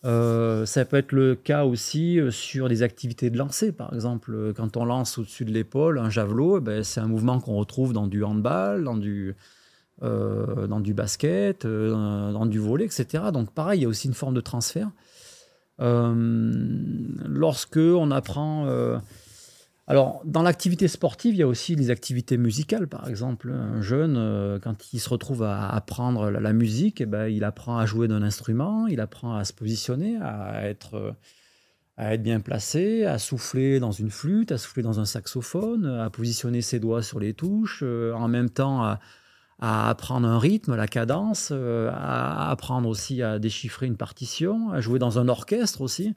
Euh, 0.05 0.65
ça 0.65 0.85
peut 0.85 0.95
être 0.95 1.11
le 1.11 1.35
cas 1.35 1.65
aussi 1.65 2.19
euh, 2.19 2.31
sur 2.31 2.69
des 2.69 2.83
activités 2.83 3.29
de 3.29 3.37
lancer. 3.37 3.73
Par 3.73 3.93
exemple, 3.93 4.33
euh, 4.33 4.53
quand 4.53 4.77
on 4.77 4.85
lance 4.85 5.17
au-dessus 5.17 5.43
de 5.43 5.51
l'épaule 5.51 5.99
un 5.99 6.09
javelot, 6.09 6.59
eh 6.59 6.61
ben, 6.61 6.83
c'est 6.83 7.01
un 7.01 7.07
mouvement 7.07 7.41
qu'on 7.41 7.57
retrouve 7.57 7.91
dans 7.91 8.07
du 8.07 8.23
handball, 8.23 8.85
dans 8.85 8.97
du, 8.97 9.35
dans 10.01 10.79
du 10.79 10.93
basket, 10.93 11.67
dans, 11.67 12.45
du 12.45 12.59
volet, 12.59 12.85
etc. 12.85 13.25
Donc 13.33 13.53
pareil, 13.53 13.81
il 13.81 13.83
y 13.83 13.85
a 13.85 13.89
aussi 13.89 14.07
une 14.07 14.13
forme 14.13 14.33
de 14.33 14.39
transfert. 14.39 14.89
lorsque 15.77 17.77
on 17.77 18.11
apprend 18.11 19.01
alors, 19.89 20.21
dans 20.23 20.43
l'activité 20.43 20.87
sportive, 20.87 21.33
il 21.33 21.39
y 21.39 21.43
a 21.43 21.47
aussi 21.47 21.75
les 21.75 21.89
activités 21.89 22.37
musicales, 22.37 22.87
par 22.87 23.09
exemple. 23.09 23.51
Un 23.51 23.81
jeune, 23.81 24.17
euh, 24.17 24.59
quand 24.59 24.93
il 24.93 24.99
se 24.99 25.09
retrouve 25.09 25.41
à 25.41 25.67
apprendre 25.67 26.29
la, 26.29 26.53
musique, 26.53 27.01
eh 27.01 27.07
ben, 27.07 27.27
il 27.27 27.43
apprend 27.43 27.79
à 27.79 27.87
jouer 27.87 28.07
d'un 28.07 28.21
instrument, 28.21 28.85
il 28.85 29.01
apprend 29.01 29.35
à 29.35 29.43
se 29.45 29.51
positionner, 29.51 30.15
à 30.21 30.69
être, 30.69 31.15
à 31.99 32.13
être 32.13 32.23
bien 32.23 32.39
placé, 32.39 33.03
à 33.03 33.19
souffler 33.19 33.81
dans 33.81 33.91
une 33.91 34.09
flûte, 34.09 34.53
à 34.53 34.57
souffler 34.57 34.83
dans 34.83 35.01
un 35.01 35.05
saxophone, 35.05 35.85
à 35.85 36.09
positionner 36.09 36.61
ses 36.61 36.79
doigts 36.79 37.03
sur 37.03 37.19
les 37.19 37.33
touches, 37.33 37.81
euh, 37.83 38.13
en 38.13 38.29
même 38.29 38.49
temps 38.49 38.81
à, 38.81 38.99
apprendre 39.59 40.25
un 40.25 40.39
rythme, 40.39 40.77
la 40.77 40.87
cadence, 40.87 41.49
euh, 41.51 41.91
à 41.91 42.49
apprendre 42.49 42.87
aussi 42.87 43.21
à 43.21 43.37
déchiffrer 43.37 43.87
une 43.87 43.97
partition, 43.97 44.71
à 44.71 44.79
jouer 44.79 44.97
dans 44.97 45.19
un 45.19 45.27
orchestre 45.27 45.81
aussi. 45.81 46.15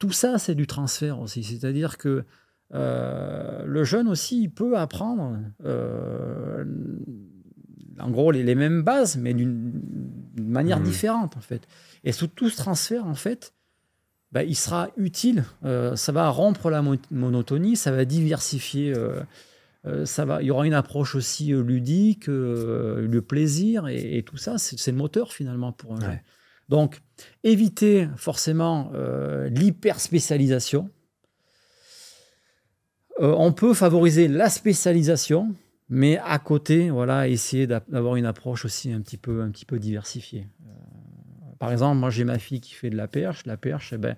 Tout 0.00 0.10
ça, 0.10 0.38
c'est 0.38 0.56
du 0.56 0.66
transfert 0.66 1.20
aussi. 1.20 1.44
C'est-à-dire 1.44 1.96
que 1.96 2.08
euh, 2.08 2.24
le 2.72 3.84
jeune 3.84 4.08
aussi, 4.08 4.42
il 4.42 4.50
peut 4.50 4.76
apprendre, 4.76 5.38
euh, 5.64 6.64
en 7.98 8.10
gros, 8.10 8.30
les, 8.30 8.54
mêmes 8.54 8.82
bases, 8.82 9.16
mais 9.16 9.34
d'une 9.34 9.72
manière 10.38 10.80
mmh. 10.80 10.84
différente, 10.84 11.36
en 11.36 11.40
fait. 11.40 11.66
Et 12.04 12.12
sous 12.12 12.26
tout 12.26 12.48
ce 12.48 12.56
transfert, 12.56 13.06
en 13.06 13.14
fait, 13.14 13.54
bah, 14.32 14.44
il 14.44 14.56
sera 14.56 14.90
utile. 14.96 15.44
Euh, 15.64 15.96
ça 15.96 16.12
va 16.12 16.28
rompre 16.28 16.70
la 16.70 16.82
monotonie, 17.10 17.76
ça 17.76 17.90
va 17.90 18.04
diversifier. 18.04 18.94
ça 20.04 20.24
va, 20.24 20.42
il 20.42 20.46
y 20.46 20.50
aura 20.50 20.66
une 20.66 20.74
approche 20.74 21.14
aussi 21.14 21.52
ludique, 21.52 22.26
le 22.26 23.20
plaisir, 23.20 23.88
et, 23.88 24.22
tout 24.22 24.36
ça, 24.36 24.58
c'est 24.58 24.90
le 24.90 24.96
moteur 24.96 25.32
finalement 25.32 25.72
pour 25.72 25.94
un. 25.94 26.18
Donc, 26.68 27.00
éviter 27.42 28.08
forcément 28.16 28.92
l'hyper 29.50 29.98
spécialisation 29.98 30.88
euh, 33.20 33.34
on 33.36 33.52
peut 33.52 33.74
favoriser 33.74 34.28
la 34.28 34.48
spécialisation, 34.48 35.54
mais 35.88 36.18
à 36.18 36.38
côté, 36.38 36.90
voilà, 36.90 37.28
essayer 37.28 37.66
d'avoir 37.66 38.16
une 38.16 38.26
approche 38.26 38.64
aussi 38.64 38.92
un 38.92 39.00
petit 39.00 39.18
peu, 39.18 39.42
un 39.42 39.50
petit 39.50 39.66
peu 39.66 39.78
diversifiée. 39.78 40.46
Euh, 40.66 41.52
par 41.58 41.70
exemple, 41.72 41.98
moi 41.98 42.10
j'ai 42.10 42.24
ma 42.24 42.38
fille 42.38 42.60
qui 42.60 42.72
fait 42.72 42.90
de 42.90 42.96
la 42.96 43.08
perche. 43.08 43.44
La 43.44 43.56
perche, 43.56 43.92
eh 43.92 43.98
ben, 43.98 44.16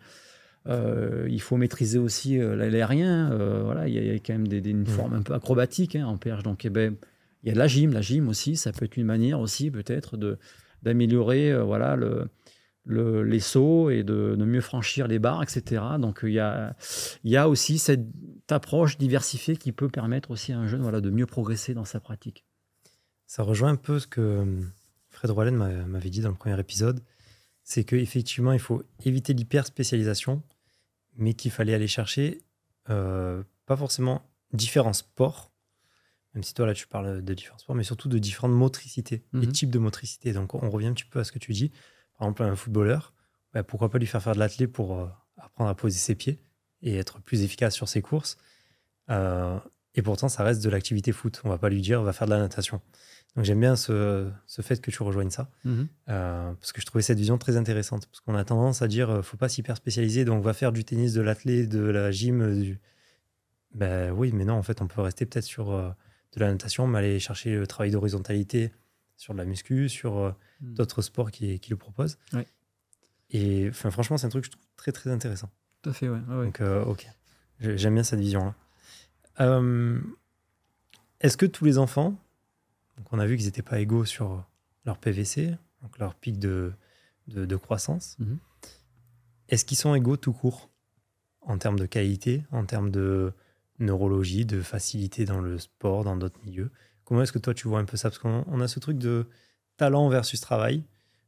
euh, 0.69 1.27
il 1.29 1.41
faut 1.41 1.57
maîtriser 1.57 1.99
aussi 1.99 2.39
l'aérien. 2.39 3.35
voilà, 3.65 3.89
il 3.89 3.95
y, 3.95 4.11
a 4.11 4.15
quand 4.15 4.35
même 4.35 4.47
des, 4.47 4.59
une 4.71 4.83
mmh. 4.83 4.87
forme 4.87 5.15
un 5.15 5.23
peu 5.23 5.35
acrobatique 5.35 5.97
hein, 5.97 6.07
en 6.07 6.17
perche. 6.17 6.45
Donc, 6.45 6.65
eh 6.65 6.71
ben, 6.71 6.95
il 7.43 7.49
y 7.49 7.51
a 7.51 7.55
de 7.55 7.59
la 7.59 7.67
gym. 7.67 7.93
La 7.93 8.03
gym 8.03 8.29
aussi, 8.29 8.57
ça 8.57 8.71
peut 8.71 8.85
être 8.85 8.97
une 8.97 9.07
manière 9.07 9.41
aussi 9.41 9.73
peut-être 9.73 10.17
d'améliorer 10.83 11.61
voilà, 11.61 11.97
le, 11.97 12.29
les 12.87 13.41
sauts 13.41 13.91
et 13.91 14.03
de, 14.03 14.37
mieux 14.37 14.61
franchir 14.61 15.07
les 15.07 15.19
barres, 15.19 15.43
etc. 15.43 15.83
Donc 15.99 16.21
il 16.23 16.33
y 16.33 16.41
a, 16.41 16.75
y 17.25 17.37
a 17.37 17.49
aussi 17.49 17.79
cette 17.79 18.07
approche 18.51 18.99
diversifiée 18.99 19.57
qui 19.57 19.73
peut 19.73 19.89
permettre 19.89 20.31
aussi 20.31 20.53
à 20.53 20.59
un 20.59 20.67
jeune 20.67 20.83
voilà, 20.83 21.01
de 21.01 21.11
mieux 21.11 21.27
progresser 21.27 21.75
dans 21.75 21.85
sa 21.85 22.01
pratique. 22.01 22.45
Ça 23.27 23.43
rejoint 23.43 23.71
un 23.71 23.77
peu 23.77 23.99
ce 23.99 24.07
que 24.07 24.21
euh, 24.21 24.61
Fred 25.11 25.31
Roalen 25.31 25.87
m'avait 25.87 26.11
dit 26.11 26.21
dans 26.21 26.31
le 26.31 26.35
premier 26.35 26.59
épisode, 26.59 27.03
c'est 27.63 27.85
qu'effectivement 27.85 28.53
il 28.53 28.59
faut 28.59 28.83
éviter 29.05 29.33
l'hyper 29.33 29.67
spécialisation, 29.67 30.43
mais 31.17 31.35
qu'il 31.35 31.51
fallait 31.51 31.75
aller 31.75 31.87
chercher 31.87 32.43
euh, 32.91 33.43
pas 33.67 33.77
forcément 33.77 34.23
différents 34.53 34.93
sports, 34.93 35.53
même 36.35 36.43
si 36.43 36.53
toi 36.55 36.67
là 36.67 36.75
tu 36.75 36.87
parles 36.87 37.23
de 37.23 37.35
différents 37.35 37.59
sports, 37.59 37.77
mais 37.77 37.85
surtout 37.85 38.09
de 38.09 38.19
différentes 38.19 38.53
motricités, 38.53 39.23
les 39.33 39.47
mhm. 39.47 39.53
types 39.53 39.71
de 39.71 39.79
motricités. 39.79 40.33
Donc 40.33 40.55
on 40.55 40.71
revient 40.71 40.89
un 40.89 40.95
petit 40.95 41.05
peu 41.05 41.21
à 41.21 41.25
ce 41.25 41.33
que 41.33 41.39
tu 41.39 41.53
dis 41.53 41.71
par 42.19 42.29
exemple, 42.29 42.43
un 42.43 42.57
footballeur, 42.57 43.13
bah, 43.53 43.63
pourquoi 43.63 43.91
pas 43.91 43.99
lui 43.99 44.07
faire 44.07 44.23
faire 44.23 44.35
de 44.35 44.39
l'athlé 44.39 44.67
pour 44.67 44.99
euh, 44.99 45.07
apprendre 45.37 45.71
à 45.71 45.75
poser 45.75 45.99
ses 45.99 46.15
pieds 46.15 46.41
et 46.83 46.97
être 46.97 47.21
plus 47.21 47.43
efficace 47.43 47.75
sur 47.75 47.89
ses 47.89 48.03
courses. 48.03 48.39
Euh, 49.11 49.59
et 49.95 50.03
pourtant, 50.03 50.29
ça 50.29 50.43
reste 50.43 50.63
de 50.63 50.71
l'activité 50.71 51.13
foot. 51.13 51.41
On 51.45 51.49
va 51.49 51.59
pas 51.59 51.69
lui 51.69 51.81
dire, 51.81 52.03
va 52.03 52.13
faire 52.13 52.27
de 52.27 52.33
la 52.33 52.39
natation. 52.39 52.81
Donc 53.37 53.45
j'aime 53.45 53.61
bien 53.61 53.77
ce, 53.77 54.31
fait 54.61 54.81
que 54.81 54.91
tu 54.91 55.03
rejoignes 55.03 55.31
ça, 55.31 55.51
mhm. 55.65 55.89
euh, 56.11 56.53
parce 56.53 56.73
que 56.73 56.83
je 56.83 56.87
trouvais 56.87 57.03
cette 57.03 57.19
vision 57.19 57.39
très 57.39 57.57
intéressante. 57.57 58.07
Parce 58.07 58.21
qu'on 58.21 58.35
a 58.35 58.45
tendance 58.45 58.83
à 58.83 58.89
dire, 58.89 59.25
faut 59.25 59.37
pas 59.37 59.49
s'hyper 59.49 59.77
spécialiser, 59.77 60.25
donc 60.25 60.43
va 60.43 60.53
faire 60.53 60.73
du 60.73 60.85
tennis, 60.85 61.13
de 61.13 61.23
l'athlé, 61.23 61.67
de 61.67 61.81
la 61.81 62.11
gym. 62.11 62.61
Du... 62.61 62.81
Ben 63.75 64.13
oui, 64.13 64.33
mais 64.33 64.45
non, 64.45 64.55
en 64.55 64.63
fait, 64.63 64.83
on 64.83 64.87
peut 64.87 65.01
rester 65.01 65.25
peut-être 65.25 65.45
sur 65.45 65.73
de 65.73 66.41
la 66.41 66.51
natation, 66.51 66.87
mais 66.87 66.99
aller 66.99 67.21
chercher 67.21 67.57
le 67.57 67.67
travail 67.67 67.91
d'horizontalité 67.91 68.73
sur 69.23 69.35
de 69.35 69.39
la 69.39 69.45
muscu, 69.45 69.89
sur 69.89 70.35
Hmm. 70.63 70.75
d'autres 70.75 71.03
sports 71.03 71.31
qui, 71.31 71.59
qui, 71.59 71.71
le 71.71 71.77
proposent. 71.77 72.19
Et 73.31 73.69
enfin, 73.69 73.91
franchement, 73.91 74.17
c'est 74.17 74.27
un 74.27 74.31
truc 74.31 74.45
que 74.45 74.47
je 74.47 74.53
trouve 74.53 74.67
très 74.77 74.93
très 74.93 75.11
intéressant. 75.11 75.51
Tout 75.83 75.91
à 75.91 75.93
fait, 75.93 76.09
ouais. 76.09 76.21
Donc, 76.29 76.61
euh, 76.61 76.85
ok. 76.85 77.07
J'aime 77.59 77.95
bien 77.95 78.03
cette 78.03 78.21
vision-là. 78.21 78.55
Euh, 79.41 80.01
est-ce 81.21 81.37
que 81.37 81.47
tous 81.47 81.65
les 81.65 81.79
enfants, 81.79 82.17
donc 82.97 83.13
on 83.13 83.19
a 83.19 83.27
vu 83.27 83.37
qu'ils 83.37 83.47
n'étaient 83.47 83.63
pas 83.63 83.81
égaux 83.81 84.05
sur 84.05 84.45
leur 84.85 84.99
PVC, 84.99 85.57
donc 85.83 85.99
leur 85.99 86.15
pic 86.15 86.39
de, 86.39 86.73
de, 87.29 87.57
croissance, 87.57 88.17
mhm. 88.19 88.39
est-ce 89.49 89.65
qu'ils 89.65 89.79
sont 89.79 89.95
égaux 89.95 90.17
tout 90.17 90.33
court 90.33 90.71
en 91.41 91.59
termes 91.59 91.79
de 91.79 91.87
qualité, 91.87 92.45
en 92.51 92.67
termes 92.67 92.91
de 92.91 93.33
neurologie, 93.79 94.45
de 94.45 94.61
facilité 94.61 95.25
dans 95.25 95.41
le 95.41 95.59
sport, 95.59 96.05
dans 96.05 96.17
d'autres 96.17 96.41
milieux? 96.45 96.71
Comment 97.13 97.25
est-ce 97.25 97.33
que 97.33 97.39
toi 97.39 97.53
tu 97.53 97.69
vois 97.69 97.79
un 97.79 97.85
peu 97.85 97.99
ça? 97.99 98.09
Parce 98.09 98.19
qu'on 98.19 98.61
a 98.63 98.69
ce 98.69 98.81
truc 98.81 98.97
de 98.97 99.27
talent 99.77 100.09
versus 100.09 100.41
travail 100.41 100.83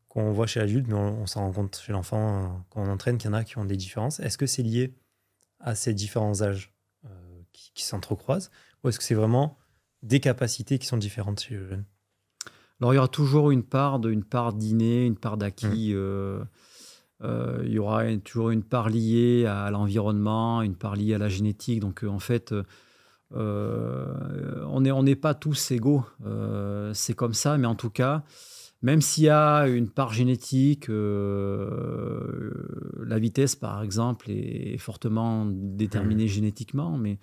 qu'on 0.09 0.33
voit 0.33 0.47
chez 0.47 0.59
l'adulte, 0.59 0.87
mais 0.89 0.95
on, 0.95 1.27
s'en 1.27 1.43
rend 1.43 1.53
compte 1.53 1.77
chez 1.77 1.93
l'enfant 1.93 2.43
euh, 2.43 2.49
quand 2.71 2.83
on 2.83 2.89
entraîne 2.89 3.19
qu'il 3.19 3.29
y 3.29 3.31
en 3.31 3.37
a 3.37 3.45
qui 3.45 3.59
ont 3.59 3.67
des 3.67 3.77
différences. 3.77 4.19
Est-ce 4.19 4.39
que 4.39 4.47
c'est 4.47 4.63
lié 4.63 4.95
à 5.61 5.75
ces 5.75 5.93
différents 5.93 6.41
âges 6.41 6.73
euh, 7.05 7.09
qui, 7.53 7.85
s'entrecroisent? 7.85 8.51
Ou 8.83 8.89
est-ce 8.89 8.97
que 8.97 9.05
c'est 9.05 9.15
vraiment 9.15 9.59
des 10.03 10.21
capacités 10.21 10.79
qui 10.79 10.87
sont 10.87 10.97
différentes 10.97 11.41
chez 11.41 11.55
le 11.55 11.69
jeune? 11.69 11.85
Alors 12.81 12.95
il 12.95 12.97
y 12.97 12.99
aura 12.99 13.09
toujours 13.09 13.51
une 13.51 13.63
part 13.63 13.99
de, 13.99 14.11
une 14.11 14.25
part 14.25 14.55
d'inné, 14.55 15.05
une 15.05 15.19
part 15.19 15.37
d'acquis. 15.37 15.93
Mmh. 15.93 15.99
Euh, 15.99 17.63
il 17.63 17.73
y 17.73 17.79
aura 17.79 18.07
toujours 18.25 18.49
une 18.49 18.65
part 18.65 18.89
liée 18.89 19.45
à 19.45 19.71
l'environnement, 19.71 20.63
une 20.63 20.77
part 20.77 20.97
liée 20.97 21.13
à 21.13 21.19
la 21.19 21.29
génétique. 21.29 21.81
Donc 21.81 22.05
en 22.05 22.21
fait, 22.21 22.55
on 23.31 24.81
n'est 24.81 24.91
on 24.91 25.05
pas 25.15 25.35
tous 25.35 25.71
égaux. 25.71 26.05
c'est 26.93 27.15
comme 27.15 27.35
ça, 27.35 27.59
mais 27.59 27.67
en 27.67 27.75
tout 27.75 27.91
cas, 27.91 28.25
même 28.85 29.01
s'il 29.01 29.25
y 29.25 29.31
a 29.31 29.67
une 29.67 29.89
part 29.89 30.13
génétique, 30.13 30.91
euh, 30.91 32.51
la 33.03 33.19
vitesse 33.19 33.57
par 33.57 33.83
exemple 33.83 34.31
est 34.31 34.77
fortement 34.77 35.47
déterminée 35.47 36.27
mmh. 36.27 36.29
génétiquement, 36.29 36.99
mais 36.99 37.19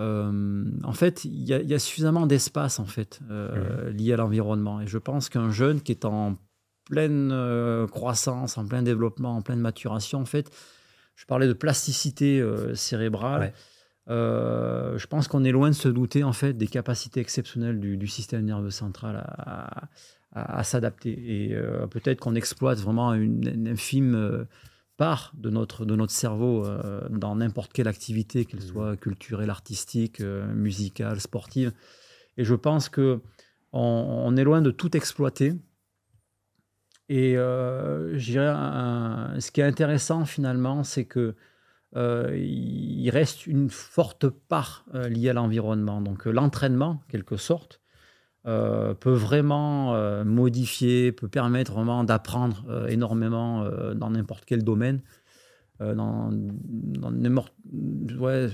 euh, 0.00 0.64
en 0.82 0.92
fait 0.92 1.24
il 1.24 1.44
y, 1.44 1.74
a 1.74 1.78
suffisamment 1.78 2.26
d'espace 2.26 2.80
en 2.80 2.86
fait 2.86 3.20
euh, 3.30 3.92
mmh. 3.92 3.96
lié 3.96 4.12
à 4.14 4.16
l'environnement. 4.16 4.80
Et 4.80 4.88
je 4.88 4.98
pense 4.98 5.28
qu'un 5.28 5.52
jeune 5.52 5.80
qui 5.80 5.92
est 5.92 6.04
en 6.04 6.36
pleine 6.86 7.32
croissance, 7.92 8.58
en 8.58 8.66
plein 8.66 8.82
développement, 8.82 9.36
en 9.36 9.42
pleine 9.42 9.60
maturation, 9.60 10.18
en 10.18 10.24
fait, 10.24 10.50
je 11.14 11.26
parlais 11.26 11.46
de 11.46 11.52
plasticité 11.52 12.44
cérébrale. 12.74 13.52
Je 14.08 15.06
pense 15.06 15.28
qu'on 15.28 15.44
est 15.44 15.52
loin 15.52 15.68
de 15.68 15.74
se 15.74 15.88
douter 15.88 16.24
en 16.24 16.32
fait 16.32 16.52
des 16.54 16.66
capacités 16.66 17.20
exceptionnelles 17.20 17.80
du, 17.80 18.06
système 18.06 18.44
nerveux 18.44 18.70
central 18.70 19.24
à, 19.26 19.88
à, 20.32 20.64
s'adapter. 20.64 21.12
Et 21.12 21.54
euh, 21.54 21.86
peut-être 21.86 22.20
qu'on 22.20 22.34
exploite 22.34 22.78
vraiment 22.78 23.14
une, 23.14 23.68
infime 23.68 24.14
euh, 24.14 24.44
part 24.96 25.32
de 25.36 25.50
notre, 25.50 25.84
de 25.84 25.94
notre 25.94 26.12
cerveau 26.12 26.66
euh, 26.66 27.06
dans 27.10 27.36
n'importe 27.36 27.72
quelle 27.72 27.88
activité, 27.88 28.44
qu'elle 28.44 28.60
mmh. 28.60 28.62
soit 28.64 28.96
culturelle, 28.96 29.50
artistique, 29.50 30.20
musicale, 30.20 31.20
sportive. 31.20 31.72
Et 32.36 32.44
je 32.44 32.54
pense 32.54 32.88
que 32.88 33.20
on, 33.72 34.36
est 34.36 34.44
loin 34.44 34.60
de 34.60 34.70
tout 34.70 34.96
exploiter. 34.96 35.54
Et 37.08 37.36
euh, 37.36 38.18
ce 38.18 39.50
qui 39.50 39.60
est 39.60 39.64
intéressant 39.64 40.24
finalement, 40.24 40.84
c'est 40.84 41.04
que 41.04 41.34
il 41.94 43.10
reste 43.10 43.46
une 43.46 43.68
forte 43.68 44.28
part 44.28 44.84
liée 44.94 45.28
à 45.28 45.32
l'environnement. 45.34 46.00
Donc 46.00 46.24
l'entraînement, 46.26 47.02
quelque 47.08 47.36
sorte, 47.36 47.82
euh, 48.44 48.92
peut 48.94 49.12
vraiment 49.12 49.94
euh, 49.94 50.24
modifier, 50.24 51.12
peut 51.12 51.28
permettre 51.28 51.74
vraiment 51.74 52.02
d'apprendre 52.02 52.64
euh, 52.68 52.88
énormément 52.88 53.64
dans 53.94 54.10
n'importe 54.10 54.44
quel 54.44 54.64
domaine, 54.64 55.00
dans, 55.80 56.30
dans 56.32 57.44
ouais, 58.18 58.48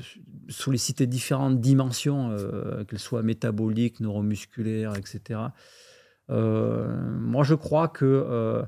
solliciter 0.49 1.07
différentes 1.07 1.61
dimensions, 1.61 2.35
qu'elles 2.89 2.99
soient 2.99 3.23
métaboliques, 3.23 4.01
neuromusculaires, 4.01 4.95
etc. 4.97 5.41
moi, 6.31 7.45
je 7.45 7.55
crois 7.55 7.89
que 7.89 8.63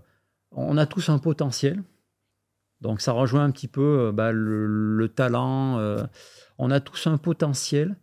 on 0.51 0.77
a 0.77 0.85
tous 0.85 1.09
un 1.09 1.18
potentiel. 1.18 1.83
Donc, 2.81 3.01
ça 3.01 3.12
rejoint 3.12 3.45
un 3.45 3.51
petit 3.51 3.68
peu 3.68 4.11
bah, 4.12 4.33
le, 4.33 5.09
talent. 5.09 5.78
on 6.59 6.70
a 6.70 6.81
tous 6.81 7.07
un 7.07 7.18
potentiel. 7.18 7.97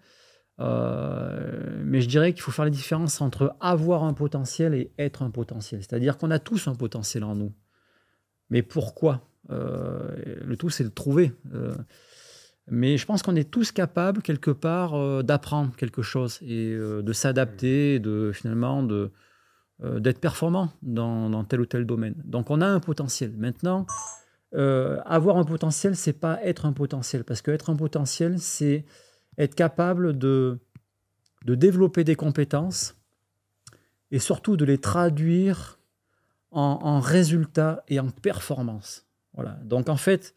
mais 0.60 2.02
je 2.02 2.08
dirais 2.08 2.34
qu'il 2.34 2.42
faut 2.42 2.52
faire 2.52 2.66
la 2.66 2.72
différence 2.72 3.22
entre 3.22 3.56
avoir 3.60 4.04
un 4.04 4.14
potentiel 4.14 4.74
et 4.74 4.92
être 5.00 5.24
un 5.24 5.32
potentiel. 5.32 5.82
C'est-à-dire 5.82 6.18
qu'on 6.18 6.32
a 6.32 6.40
tous 6.40 6.68
un 6.68 6.76
potentiel 6.76 7.24
en 7.24 7.36
nous. 7.36 7.54
Mais 8.50 8.62
pourquoi? 8.62 9.22
Le 9.50 10.56
tout, 10.56 10.70
c'est 10.70 10.84
de 10.84 10.90
trouver. 10.90 11.34
Mais 12.70 12.98
je 12.98 13.06
pense 13.06 13.24
qu'on 13.24 13.36
est 13.36 13.50
tous 13.50 13.72
capables, 13.72 14.22
quelque 14.22 14.52
part, 14.52 14.94
euh, 14.96 15.24
d'apprendre 15.24 15.76
quelque 15.76 16.02
chose 16.02 16.40
et 16.42 16.74
euh, 16.74 17.02
de 17.02 17.14
s'adapter, 17.14 18.00
de 18.00 18.32
finalement 18.34 18.84
de, 18.84 19.12
euh, 19.84 20.00
d'être 20.00 20.20
performant 20.20 20.74
dans, 20.82 21.44
tel 21.46 21.62
ou 21.62 21.66
tel 21.66 21.86
domaine. 21.86 22.16
Donc 22.26 22.50
on 22.50 22.60
a 22.60 22.68
un 22.68 22.82
potentiel. 22.82 23.34
Maintenant, 23.38 23.88
avoir 24.54 25.38
un 25.38 25.44
potentiel, 25.44 25.96
c'est 25.96 26.14
pas 26.14 26.42
être 26.44 26.66
un 26.66 26.74
potentiel. 26.74 27.24
Parce 27.24 27.42
que 27.42 27.52
être 27.52 27.70
un 27.70 27.76
potentiel, 27.76 28.40
c'est 28.40 28.86
être 29.38 29.56
capable 29.56 30.18
de, 30.18 30.60
de 31.46 31.56
développer 31.56 32.04
des 32.04 32.16
compétences 32.16 32.96
et 34.12 34.20
surtout 34.20 34.58
de 34.58 34.66
les 34.66 34.78
traduire 34.78 35.80
en, 36.52 36.80
en 36.82 37.00
résultats 37.00 37.84
et 37.88 38.00
en 38.00 38.10
performance. 38.10 39.06
Voilà. 39.34 39.52
Donc 39.64 39.90
en 39.90 39.98
fait, 39.98 40.36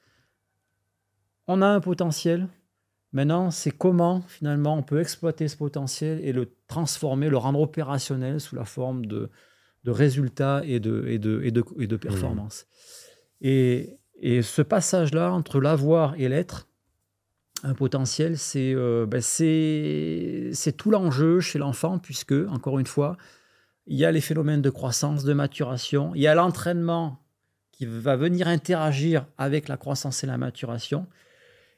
on 1.46 1.62
a 1.62 1.66
un 1.66 1.80
potentiel. 1.80 2.48
Maintenant, 3.12 3.50
c'est 3.50 3.72
comment 3.72 4.22
finalement 4.22 4.76
on 4.76 4.82
peut 4.82 5.00
exploiter 5.00 5.48
ce 5.48 5.56
potentiel 5.56 6.20
et 6.24 6.32
le 6.32 6.54
transformer, 6.68 7.28
le 7.28 7.36
rendre 7.36 7.60
opérationnel 7.60 8.40
sous 8.40 8.54
la 8.54 8.64
forme 8.64 9.06
de, 9.06 9.30
résultats 9.84 10.62
et 10.64 10.78
de, 10.78 11.06
et 11.08 11.18
de, 11.18 11.42
et 11.44 11.50
de, 11.50 11.96
performances. 11.96 12.66
Mmh. 13.40 13.46
Et, 13.46 13.99
ce 14.20 14.62
passage-là 14.62 15.32
entre 15.32 15.60
l'avoir 15.60 16.14
et 16.16 16.28
l'être, 16.28 16.68
un 17.62 17.74
potentiel, 17.74 18.36
euh, 18.56 19.06
ben, 19.06 19.20
c'est 19.20 20.50
c'est 20.52 20.76
tout 20.76 20.90
l'enjeu 20.90 21.40
chez 21.40 21.58
l'enfant, 21.58 21.98
puisque, 21.98 22.32
encore 22.48 22.78
une 22.78 22.86
fois, 22.86 23.16
il 23.86 23.98
y 23.98 24.04
a 24.04 24.12
les 24.12 24.20
phénomènes 24.20 24.62
de 24.62 24.70
croissance, 24.70 25.24
de 25.24 25.32
maturation, 25.32 26.12
il 26.14 26.22
y 26.22 26.26
a 26.26 26.34
l'entraînement 26.34 27.22
qui 27.72 27.86
va 27.86 28.16
venir 28.16 28.48
interagir 28.48 29.26
avec 29.38 29.68
la 29.68 29.76
croissance 29.76 30.22
et 30.22 30.26
la 30.26 30.38
maturation. 30.38 31.06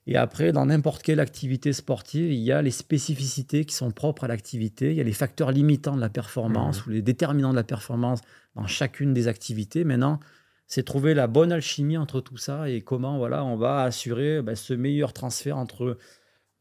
Et 0.08 0.16
après, 0.16 0.50
dans 0.50 0.66
n'importe 0.66 1.02
quelle 1.02 1.20
activité 1.20 1.72
sportive, 1.72 2.32
il 2.32 2.40
y 2.40 2.50
a 2.50 2.60
les 2.60 2.72
spécificités 2.72 3.64
qui 3.64 3.74
sont 3.74 3.92
propres 3.92 4.24
à 4.24 4.28
l'activité, 4.28 4.90
il 4.90 4.96
y 4.96 5.00
a 5.00 5.04
les 5.04 5.12
facteurs 5.12 5.52
limitants 5.52 5.94
de 5.94 6.00
la 6.00 6.08
performance 6.08 6.84
mmh. 6.84 6.90
ou 6.90 6.92
les 6.92 7.02
déterminants 7.02 7.52
de 7.52 7.56
la 7.56 7.62
performance 7.62 8.20
dans 8.56 8.66
chacune 8.66 9.14
des 9.14 9.28
activités. 9.28 9.84
Maintenant, 9.84 10.18
c'est 10.66 10.84
trouver 10.84 11.14
la 11.14 11.26
bonne 11.26 11.52
alchimie 11.52 11.96
entre 11.96 12.20
tout 12.20 12.36
ça 12.36 12.68
et 12.68 12.80
comment 12.80 13.18
voilà, 13.18 13.44
on 13.44 13.56
va 13.56 13.82
assurer 13.82 14.42
ben, 14.42 14.56
ce 14.56 14.72
meilleur 14.74 15.12
transfert 15.12 15.58
entre 15.58 15.84
le, 15.84 15.98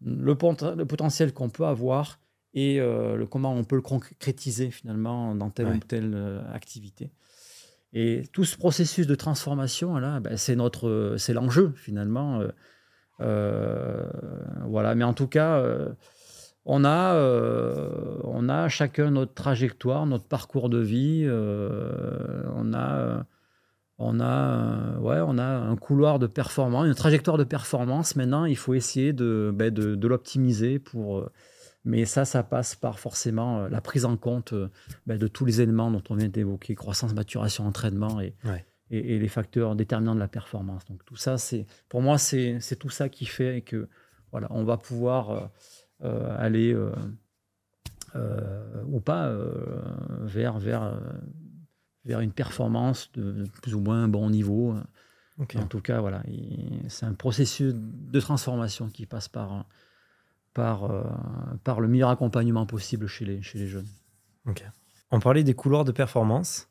le 0.02 0.86
potentiel 0.86 1.34
qu'on 1.34 1.50
peut 1.50 1.66
avoir 1.66 2.20
et 2.54 2.80
euh, 2.80 3.16
le, 3.16 3.26
comment 3.26 3.54
on 3.54 3.64
peut 3.64 3.76
le 3.76 3.82
concrétiser 3.82 4.72
finalement 4.72 5.36
dans 5.36 5.50
telle 5.50 5.68
ou 5.68 5.78
telle 5.80 6.12
euh, 6.14 6.42
activité. 6.54 7.12
Et 7.94 8.24
tout 8.32 8.46
ce 8.46 8.58
processus 8.58 9.08
de 9.08 9.16
transformation, 9.16 9.98
là, 9.98 10.20
ben, 10.20 10.38
c'est 10.38 10.56
notre, 10.56 11.16
c'est 11.18 11.34
l'enjeu 11.34 11.74
finalement. 11.76 12.42
Euh, 13.20 14.06
voilà, 14.66 14.96
mais 14.96 15.04
en 15.04 15.14
tout 15.14 15.28
cas, 15.28 15.62
on 16.64 16.86
a, 16.86 17.16
on 18.24 18.48
a 18.48 18.70
chacun 18.70 19.12
notre 19.12 19.34
trajectoire, 19.34 20.06
notre 20.06 20.24
parcours 20.26 20.70
de 20.70 20.80
vie. 20.80 21.28
on 21.30 22.74
a, 22.74 23.26
on 24.02 24.20
a, 24.20 24.98
ouais, 25.00 25.20
on 25.26 25.38
a 25.38 25.46
un 25.46 25.76
couloir 25.76 26.20
de 26.20 26.28
performance, 26.28 26.88
une 26.88 26.96
trajectoire 26.96 27.38
de 27.38 27.44
performance. 27.44 28.16
Maintenant, 28.16 28.46
il 28.46 28.58
faut 28.58 28.74
essayer 28.74 29.14
de, 29.14 29.52
ben, 29.54 29.74
de, 29.74 30.08
l'optimiser 30.08 30.80
pour. 30.80 31.30
mais 31.86 32.06
ça, 32.06 32.26
ça 32.26 32.44
passe 32.44 32.76
par 32.76 33.00
forcément 33.00 33.68
la 33.68 33.82
prise 33.82 34.06
en 34.06 34.18
compte 34.18 34.54
ben, 35.08 35.18
de 35.18 35.28
tous 35.28 35.46
les 35.46 35.62
éléments 35.62 35.92
dont 35.92 36.04
on 36.10 36.16
vient 36.16 36.30
d'évoquer 36.30 36.76
croissance, 36.76 37.14
maturation, 37.14 37.66
entraînement 37.66 38.20
et, 38.22 38.36
et, 38.92 39.20
les 39.20 39.28
facteurs 39.28 39.76
déterminants 39.76 40.16
de 40.16 40.20
la 40.20 40.28
performance. 40.28 40.86
Donc 40.86 41.04
tout 41.06 41.16
ça, 41.16 41.38
c'est 41.38 41.66
pour 41.90 42.02
moi, 42.02 42.18
c'est 42.18 42.78
tout 42.80 42.90
ça 42.90 43.10
qui 43.10 43.26
fait 43.26 43.62
que 43.62 43.88
voilà, 44.32 44.48
on 44.52 44.64
va 44.64 44.78
pouvoir 44.78 45.30
euh, 45.30 45.46
euh, 46.04 46.36
aller 46.38 46.74
euh, 48.16 48.84
ou 48.88 49.00
pas 49.00 49.34
vers, 50.22 50.60
vers, 50.60 51.00
vers 52.06 52.20
une 52.20 52.32
performance 52.32 53.12
de, 53.14 53.46
plus 53.62 53.76
ou 53.76 53.80
moins 53.80 54.08
bon 54.08 54.30
niveau. 54.30 54.76
En 55.40 55.66
tout 55.66 55.82
cas, 55.82 56.02
voilà, 56.02 56.22
c'est 56.88 57.06
un 57.06 57.14
processus 57.14 57.74
de 57.76 58.20
transformation 58.20 58.90
qui 58.90 59.08
passe 59.08 59.28
par, 59.28 59.66
par, 60.54 60.92
par 61.64 61.80
le 61.80 61.88
meilleur 61.88 62.10
accompagnement 62.10 62.68
possible 62.68 63.08
chez 63.08 63.26
les, 63.26 63.42
chez 63.42 63.58
les 63.58 63.68
jeunes. 63.68 63.88
On 65.12 65.20
parlait 65.20 65.44
des 65.44 65.54
couloirs 65.54 65.86
de 65.86 65.92
performance. 65.92 66.70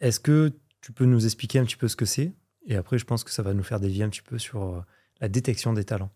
Est-ce 0.00 0.20
que 0.20 0.52
tu 0.80 0.92
peux 0.92 1.04
nous 1.04 1.24
expliquer 1.24 1.58
un 1.58 1.64
petit 1.64 1.76
peu 1.76 1.88
ce 1.88 1.96
que 1.96 2.04
c'est? 2.04 2.32
Et 2.66 2.76
après, 2.76 2.98
je 2.98 3.04
pense 3.04 3.24
que 3.24 3.30
ça 3.30 3.42
va 3.42 3.54
nous 3.54 3.62
faire 3.62 3.80
dévier 3.80 4.04
un 4.04 4.08
petit 4.08 4.22
peu 4.22 4.38
sur 4.38 4.62
euh, 4.62 4.80
la 5.20 5.28
détection 5.28 5.72
des 5.72 5.84
talents. 5.84 6.10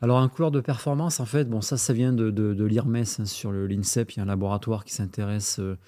Alors, 0.00 0.18
un 0.18 0.28
couloir 0.28 0.50
de 0.50 0.60
performance, 0.60 1.20
en 1.20 1.26
fait, 1.26 1.48
bon, 1.48 1.60
ça, 1.60 1.76
ça 1.76 1.92
vient 1.92 2.12
de, 2.12 2.30
de, 2.30 2.64
l'IRMES 2.64 3.04
hein, 3.18 3.24
sur 3.24 3.52
l'INSEP. 3.52 4.12
Il 4.12 4.16
y 4.18 4.20
a 4.20 4.22
un 4.24 4.26
laboratoire 4.26 4.84
qui 4.84 4.92
s'intéresse 4.92 5.58
euh, 5.60 5.78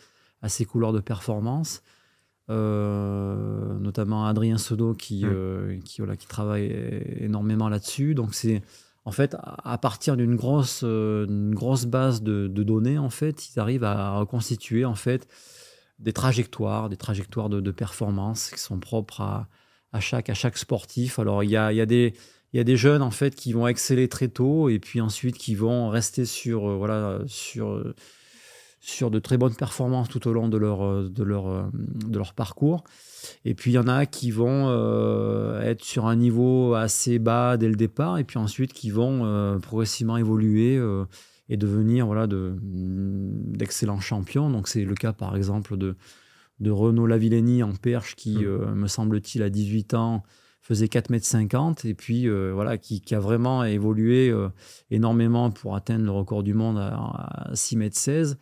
à 0.47 0.49
ces 0.49 0.65
couloirs 0.65 0.93
de 0.93 1.01
performance. 1.01 1.83
Euh, 2.49 3.77
notamment 3.81 4.25
Adrien 4.27 4.55
qui, 4.97 5.25
mmh. 5.25 5.81
qui, 5.85 5.99
voilà, 5.99 6.17
qui 6.17 6.29
travaille 6.29 6.73
énormément 7.19 7.69
là-dessus. 7.69 8.15
Donc, 8.15 8.35
c'est 8.35 8.63
en 9.05 9.11
fait 9.11 9.37
à 9.65 9.79
partir 9.79 10.17
d'une 10.17 10.37
grosse, 10.37 10.85
grosse 10.85 11.87
base 11.87 12.23
de, 12.23 12.47
de, 12.47 12.63
données, 12.63 12.99
en 12.99 13.11
fait, 13.11 13.49
ils 13.49 13.59
arrivent 13.59 13.85
à 13.85 14.19
reconstituer 14.19 14.85
en 14.85 14.95
fait 14.95 15.29
des 15.99 16.13
trajectoires, 16.13 16.89
des 16.89 16.97
trajectoires 16.97 17.49
de, 17.49 17.71
performance 17.71 18.51
qui 18.51 18.61
sont 18.61 18.79
propres 18.79 19.21
à, 19.21 19.49
à, 19.93 20.01
chaque, 20.01 20.31
à 20.31 20.35
chaque 20.35 20.59
sportif. 20.59 21.19
Alors, 21.19 21.43
il 21.43 21.51
y 21.51 21.57
a, 21.57 21.73
y, 21.73 21.81
a 21.81 21.87
des, 21.87 22.15
y 22.53 22.59
a 22.59 22.65
des 22.65 22.77
jeunes, 22.77 23.03
en 23.03 23.11
fait, 23.11 23.35
qui 23.35 23.53
vont 23.53 23.67
exceller 23.67 24.09
très 24.09 24.29
tôt 24.29 24.69
et 24.69 24.79
puis 24.79 25.01
ensuite 25.01 25.39
qui 25.39 25.55
vont 25.55 25.89
rester 25.89 26.25
sur, 26.25 26.69
euh, 26.69 26.77
voilà, 26.77 27.21
sur, 27.27 27.83
sur 28.81 29.11
de 29.11 29.19
très 29.19 29.37
bonnes 29.37 29.55
performances 29.55 30.09
tout 30.09 30.29
au 30.29 30.33
long 30.33 30.49
de 30.49 30.57
leur, 30.57 31.11
de 31.11 31.23
leur, 31.25 31.71
de 31.73 32.19
leur 32.19 32.35
parcours. 32.35 32.85
Et 33.45 33.55
puis, 33.55 33.73
il 33.73 33.75
y 33.75 33.79
en 33.79 33.89
a 33.89 34.07
qui 34.07 34.31
vont 34.31 34.69
euh, 34.69 35.61
être 35.63 35.85
sur 35.85 36.07
un 36.07 36.17
niveau 36.17 36.75
assez 36.75 37.19
bas 37.19 37.57
dès 37.57 37.69
le 37.69 37.75
départ 37.75 38.19
et 38.19 38.25
puis 38.25 38.39
ensuite 38.39 38.73
qui 38.73 38.91
vont 38.91 39.25
euh, 39.25 39.59
progressivement 39.59 40.17
évoluer 40.17 40.81
et 41.49 41.57
devenir 41.57 42.07
voilà, 42.07 42.27
d'excellents 42.29 44.01
champions. 44.01 44.51
Donc 44.51 44.69
c'est 44.69 44.85
le 44.85 44.95
cas 44.95 45.13
par 45.13 45.37
exemple 45.37 45.77
de, 45.77 45.97
de 46.61 46.71
Renaud 46.71 47.07
Lavillenie 47.07 47.63
en 47.63 47.75
perche 47.75 48.15
qui, 48.17 48.39
mmh. 48.39 48.45
euh, 48.45 48.75
me 48.75 48.87
semble-t-il, 48.87 49.43
à 49.43 49.51
18 49.51 49.95
ans 49.95 50.23
faisait 50.63 50.87
4,50 50.87 51.55
m 51.55 51.75
et 51.89 51.95
puis 51.95 52.29
euh, 52.29 52.51
voilà, 52.53 52.77
qui, 52.77 53.01
qui, 53.01 53.15
a 53.15 53.21
vraiment 53.21 53.63
évolué 53.63 54.31
euh, 54.31 54.49
énormément 54.91 55.51
pour 55.51 55.77
atteindre 55.77 56.05
le 56.05 56.11
record 56.11 56.43
du 56.43 56.55
monde 56.55 56.79
à, 56.79 57.51
6,16 57.53 58.31
m. 58.31 58.37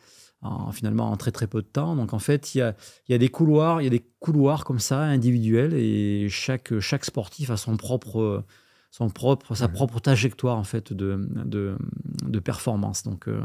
En, 0.45 0.73
finalement 0.73 1.11
en 1.11 1.17
très 1.17 1.33
très 1.33 1.47
peu 1.47 1.63
de 1.63 1.67
temps. 1.67 1.97
Donc 1.97 2.13
en 2.13 2.19
fait, 2.19 2.55
il 2.55 2.59
y 2.59 2.61
a, 2.61 2.77
y 3.09 3.15
a, 3.15 3.19
des 3.19 3.31
couloirs, 3.31 3.81
il 3.81 3.85
y 3.85 3.87
a 3.87 3.91
des 3.91 4.05
couloirs 4.21 4.65
comme 4.65 4.79
ça 4.79 5.01
individuels 5.01 5.75
et 5.75 6.29
chaque, 6.29 6.79
chaque 6.81 7.05
sportif 7.05 7.51
a 7.51 7.57
son 7.57 7.77
propre 7.77 8.45
son 8.95 9.11
propre, 9.11 9.57
sa 9.57 9.67
propre 9.67 9.99
trajectoire 9.99 10.57
en 10.57 10.63
fait 10.63 10.93
de, 10.93 11.29
de, 11.45 11.77
de 12.29 12.39
performance. 12.39 13.03
Donc 13.03 13.27
euh, 13.27 13.41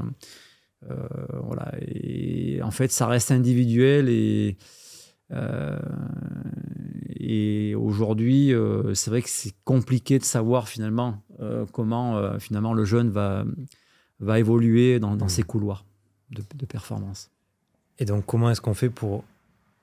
euh, 0.91 1.07
voilà, 1.43 1.73
et 1.81 2.61
en 2.61 2.69
fait 2.69 2.91
ça 2.91 3.07
reste 3.07 3.31
individuel 3.31 4.09
et 4.09 4.57
euh, 5.31 5.79
et 7.19 7.73
aujourd'hui, 7.73 8.53
c'est 8.93 9.09
vrai 9.09 9.23
que 9.23 9.29
c'est 9.29 9.53
compliqué 9.63 10.19
de 10.19 10.23
savoir 10.23 10.67
finalement 10.67 11.23
comment 11.71 12.39
finalement 12.39 12.73
le 12.73 12.85
jeune 12.85 13.09
va, 13.09 13.43
va 14.19 14.39
évoluer 14.39 14.99
dans, 14.99 15.15
dans 15.15 15.27
ces 15.27 15.43
couloirs 15.43 15.85
de, 16.31 16.43
de 16.55 16.65
performance. 16.65 17.29
Et 17.97 18.05
donc, 18.05 18.25
comment 18.25 18.49
est-ce 18.49 18.61
qu'on 18.61 18.73
fait 18.73 18.89
pour 18.89 19.23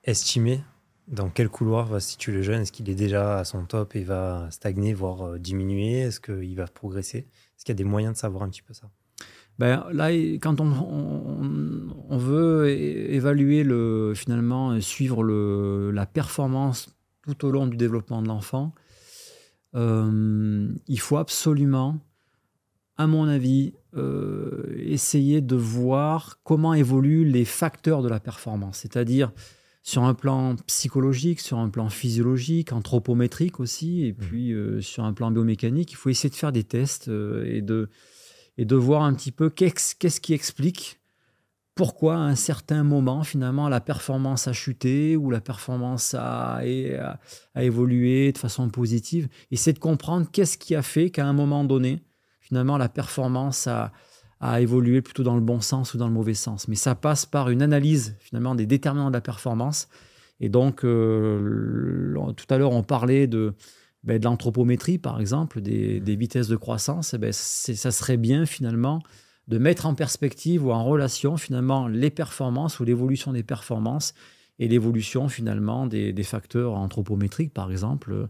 estimer 0.03 0.61
dans 1.07 1.29
quel 1.29 1.49
couloir 1.49 1.87
va 1.87 1.99
se 1.99 2.09
situer 2.11 2.31
le 2.31 2.41
jeune? 2.41 2.61
Est-ce 2.61 2.71
qu'il 2.71 2.89
est 2.89 2.95
déjà 2.95 3.39
à 3.39 3.43
son 3.43 3.65
top 3.65 3.95
et 3.95 4.03
va 4.03 4.47
stagner, 4.51 4.93
voire 4.93 5.21
euh, 5.21 5.37
diminuer? 5.37 5.99
Est-ce 5.99 6.19
qu'il 6.19 6.55
va 6.55 6.65
progresser? 6.67 7.19
Est-ce 7.19 7.65
qu'il 7.65 7.73
y 7.73 7.77
a 7.77 7.81
des 7.83 7.83
moyens 7.83 8.13
de 8.13 8.17
savoir 8.17 8.43
un 8.43 8.49
petit 8.49 8.61
peu 8.61 8.73
ça? 8.73 8.89
Ben, 9.59 9.85
là, 9.91 10.11
quand 10.11 10.61
on, 10.61 11.97
on, 12.09 12.17
veut 12.17 12.69
évaluer 12.69 13.63
le, 13.63 14.13
finalement, 14.15 14.79
suivre 14.81 15.23
le, 15.23 15.89
la 15.89 16.05
performance 16.05 16.95
tout 17.25 17.45
au 17.45 17.51
long 17.51 17.65
du 17.65 17.75
développement 17.75 18.21
de 18.21 18.27
l'enfant, 18.27 18.73
euh, 19.73 20.69
il 20.87 20.99
faut 20.99 21.17
absolument, 21.17 21.97
à 22.97 23.07
mon 23.07 23.27
avis, 23.27 23.73
euh, 23.97 24.75
essayer 24.77 25.41
de 25.41 25.55
voir 25.55 26.39
comment 26.43 26.73
évoluent 26.73 27.25
les 27.25 27.45
facteurs 27.45 28.01
de 28.01 28.09
la 28.09 28.19
performance. 28.19 28.79
C'est-à-dire, 28.79 29.31
sur 29.83 30.03
un 30.03 30.13
plan 30.13 30.55
psychologique, 30.67 31.39
sur 31.39 31.59
un 31.59 31.69
plan 31.69 31.89
physiologique, 31.89 32.73
anthropométrique 32.73 33.59
aussi, 33.59 34.05
et 34.05 34.11
mmh. 34.11 34.15
puis 34.15 34.51
euh, 34.51 34.81
sur 34.81 35.03
un 35.03 35.13
plan 35.13 35.31
biomécanique, 35.31 35.91
il 35.91 35.95
faut 35.95 36.09
essayer 36.09 36.29
de 36.29 36.35
faire 36.35 36.51
des 36.51 36.63
tests 36.63 37.07
euh, 37.07 37.45
et, 37.45 37.61
de, 37.61 37.89
et 38.57 38.65
de 38.65 38.75
voir 38.75 39.03
un 39.03 39.13
petit 39.13 39.31
peu 39.31 39.49
qu'est-ce 39.49 40.21
qui 40.21 40.33
explique 40.33 40.99
pourquoi 41.77 42.15
à 42.15 42.19
un 42.19 42.35
certain 42.35 42.83
moment, 42.83 43.23
finalement, 43.23 43.69
la 43.69 43.79
performance 43.79 44.47
a 44.47 44.53
chuté 44.53 45.15
ou 45.15 45.29
la 45.29 45.39
performance 45.39 46.15
a, 46.15 46.59
a, 47.55 47.63
évolué 47.63 48.31
de 48.31 48.37
façon 48.37 48.67
positive. 48.69 49.29
C'est 49.53 49.73
de 49.73 49.79
comprendre 49.79 50.27
qu'est-ce 50.31 50.57
qui 50.57 50.75
a 50.75 50.81
fait 50.81 51.11
qu'à 51.11 51.25
un 51.25 51.33
moment 51.33 51.63
donné, 51.63 52.01
finalement, 52.47 52.77
la 52.77 52.89
performance 52.89 53.67
a, 53.67 53.91
évolué 54.59 55.01
plutôt 55.01 55.23
dans 55.23 55.35
le 55.35 55.41
bon 55.41 55.61
sens 55.61 55.93
ou 55.93 55.97
dans 55.97 56.07
le 56.07 56.13
mauvais 56.13 56.35
sens. 56.35 56.67
Mais 56.67 56.75
ça 56.75 56.93
passe 56.93 57.25
par 57.25 57.49
une 57.49 57.63
analyse, 57.63 58.15
finalement, 58.19 58.53
des 58.53 58.67
déterminants 58.67 59.09
de 59.09 59.15
la 59.15 59.21
performance. 59.21 59.87
Et 60.39 60.49
donc, 60.49 60.85
euh, 60.85 62.13
tout 62.33 62.45
à 62.49 62.59
l'heure, 62.59 62.71
on 62.71 62.83
parlait 62.83 63.25
de, 63.25 63.55
ben, 64.03 64.21
l'anthropométrie, 64.21 64.99
par 64.99 65.19
exemple, 65.19 65.59
des, 65.59 65.99
des, 65.99 66.15
vitesses 66.15 66.49
de 66.49 66.55
croissance. 66.55 67.13
Et 67.13 67.17
eh 67.17 67.19
ben, 67.19 67.33
ça 67.33 67.91
serait 67.91 68.17
bien, 68.17 68.45
finalement, 68.45 69.01
de 69.47 69.57
mettre 69.57 69.85
en 69.85 69.95
perspective 69.95 70.65
ou 70.65 70.71
en 70.71 70.83
relation 70.83 71.37
finalement 71.37 71.87
les 71.87 72.09
performances 72.09 72.79
ou 72.79 72.83
l'évolution 72.83 73.31
des 73.33 73.43
performances 73.43 74.13
et 74.59 74.67
l'évolution 74.67 75.29
finalement 75.29 75.87
des, 75.87 76.23
facteurs 76.23 76.73
anthropométriques 76.73 77.53
par 77.53 77.71
exemple 77.71 78.11
euh, 78.11 78.27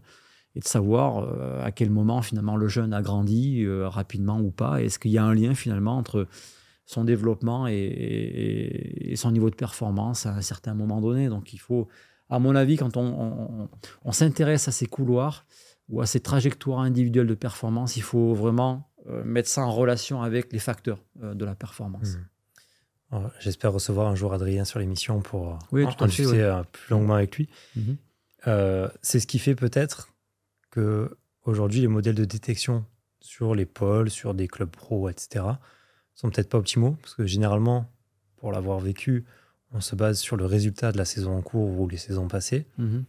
et 0.54 0.60
de 0.60 0.64
savoir 0.64 1.18
euh, 1.18 1.62
à 1.62 1.70
quel 1.70 1.90
moment 1.90 2.22
finalement 2.22 2.56
le 2.56 2.68
jeune 2.68 2.92
a 2.92 3.02
grandi 3.02 3.64
euh, 3.64 3.88
rapidement 3.88 4.40
ou 4.40 4.50
pas. 4.50 4.82
Est-ce 4.82 4.98
qu'il 4.98 5.10
y 5.10 5.18
a 5.18 5.24
un 5.24 5.34
lien 5.34 5.54
finalement 5.54 5.96
entre 5.96 6.26
son 6.86 7.04
développement 7.04 7.66
et, 7.68 9.12
son 9.16 9.30
niveau 9.30 9.50
de 9.50 9.54
performance 9.54 10.26
à 10.26 10.34
un 10.34 10.40
certain 10.40 10.74
moment 10.74 11.00
donné? 11.00 11.28
Donc 11.28 11.52
il 11.52 11.58
faut, 11.58 11.88
à 12.30 12.38
mon 12.38 12.54
avis, 12.54 12.76
quand 12.76 12.96
on 12.96 13.68
s'intéresse 14.12 14.68
à 14.68 14.72
ces 14.72 14.86
couloirs 14.86 15.44
ou 15.88 16.00
à 16.00 16.06
ces 16.06 16.20
trajectoires 16.20 16.80
individuelles 16.80 17.26
de 17.26 17.34
performance, 17.34 17.96
il 17.96 18.02
faut 18.02 18.34
vraiment 18.34 18.90
euh, 19.08 19.22
mettre 19.24 19.48
ça 19.48 19.64
en 19.64 19.72
relation 19.72 20.22
avec 20.22 20.52
les 20.52 20.58
facteurs 20.58 21.02
de 21.20 21.44
la 21.44 21.54
performance. 21.54 22.16
Hmm. 22.16 23.28
J'espère 23.40 23.72
recevoir 23.72 24.08
un 24.08 24.14
jour 24.14 24.34
Adrien 24.34 24.66
sur 24.66 24.78
l'émission 24.78 25.20
pour 25.20 25.58
oui, 25.72 25.86
en, 25.86 26.06
discuter 26.06 26.60
plus 26.72 26.90
longuement 26.90 27.14
avec 27.14 27.36
lui. 27.36 27.48
Euh, 28.46 28.88
c'est 29.02 29.20
ce 29.20 29.26
qui 29.26 29.38
fait 29.38 29.54
peut-être 29.54 30.08
que 30.78 31.16
aujourd'hui 31.42 31.80
les 31.80 31.88
modèles 31.88 32.14
de 32.14 32.24
détection 32.24 32.84
sur 33.20 33.54
les 33.54 33.66
pôles, 33.66 34.10
sur 34.10 34.34
des 34.34 34.46
clubs 34.46 34.70
pro, 34.70 35.08
etc., 35.08 35.44
sont 36.14 36.30
peut-être 36.30 36.48
pas 36.48 36.58
optimaux 36.58 36.96
parce 37.02 37.14
que 37.14 37.26
généralement, 37.26 37.90
pour 38.36 38.52
l'avoir 38.52 38.78
vécu, 38.78 39.24
on 39.72 39.80
se 39.80 39.96
base 39.96 40.18
sur 40.18 40.36
le 40.36 40.46
résultat 40.46 40.92
de 40.92 40.98
la 40.98 41.04
saison 41.04 41.36
en 41.36 41.42
cours 41.42 41.80
ou 41.80 41.88
les 41.88 41.96
saisons 41.96 42.28
passées 42.28 42.66
mhm. 42.78 43.04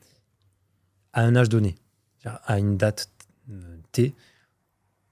à 1.13 1.21
un 1.21 1.35
âge 1.35 1.49
donné, 1.49 1.75
à 2.23 2.57
une 2.59 2.75
date 2.77 3.11
T 3.91 4.13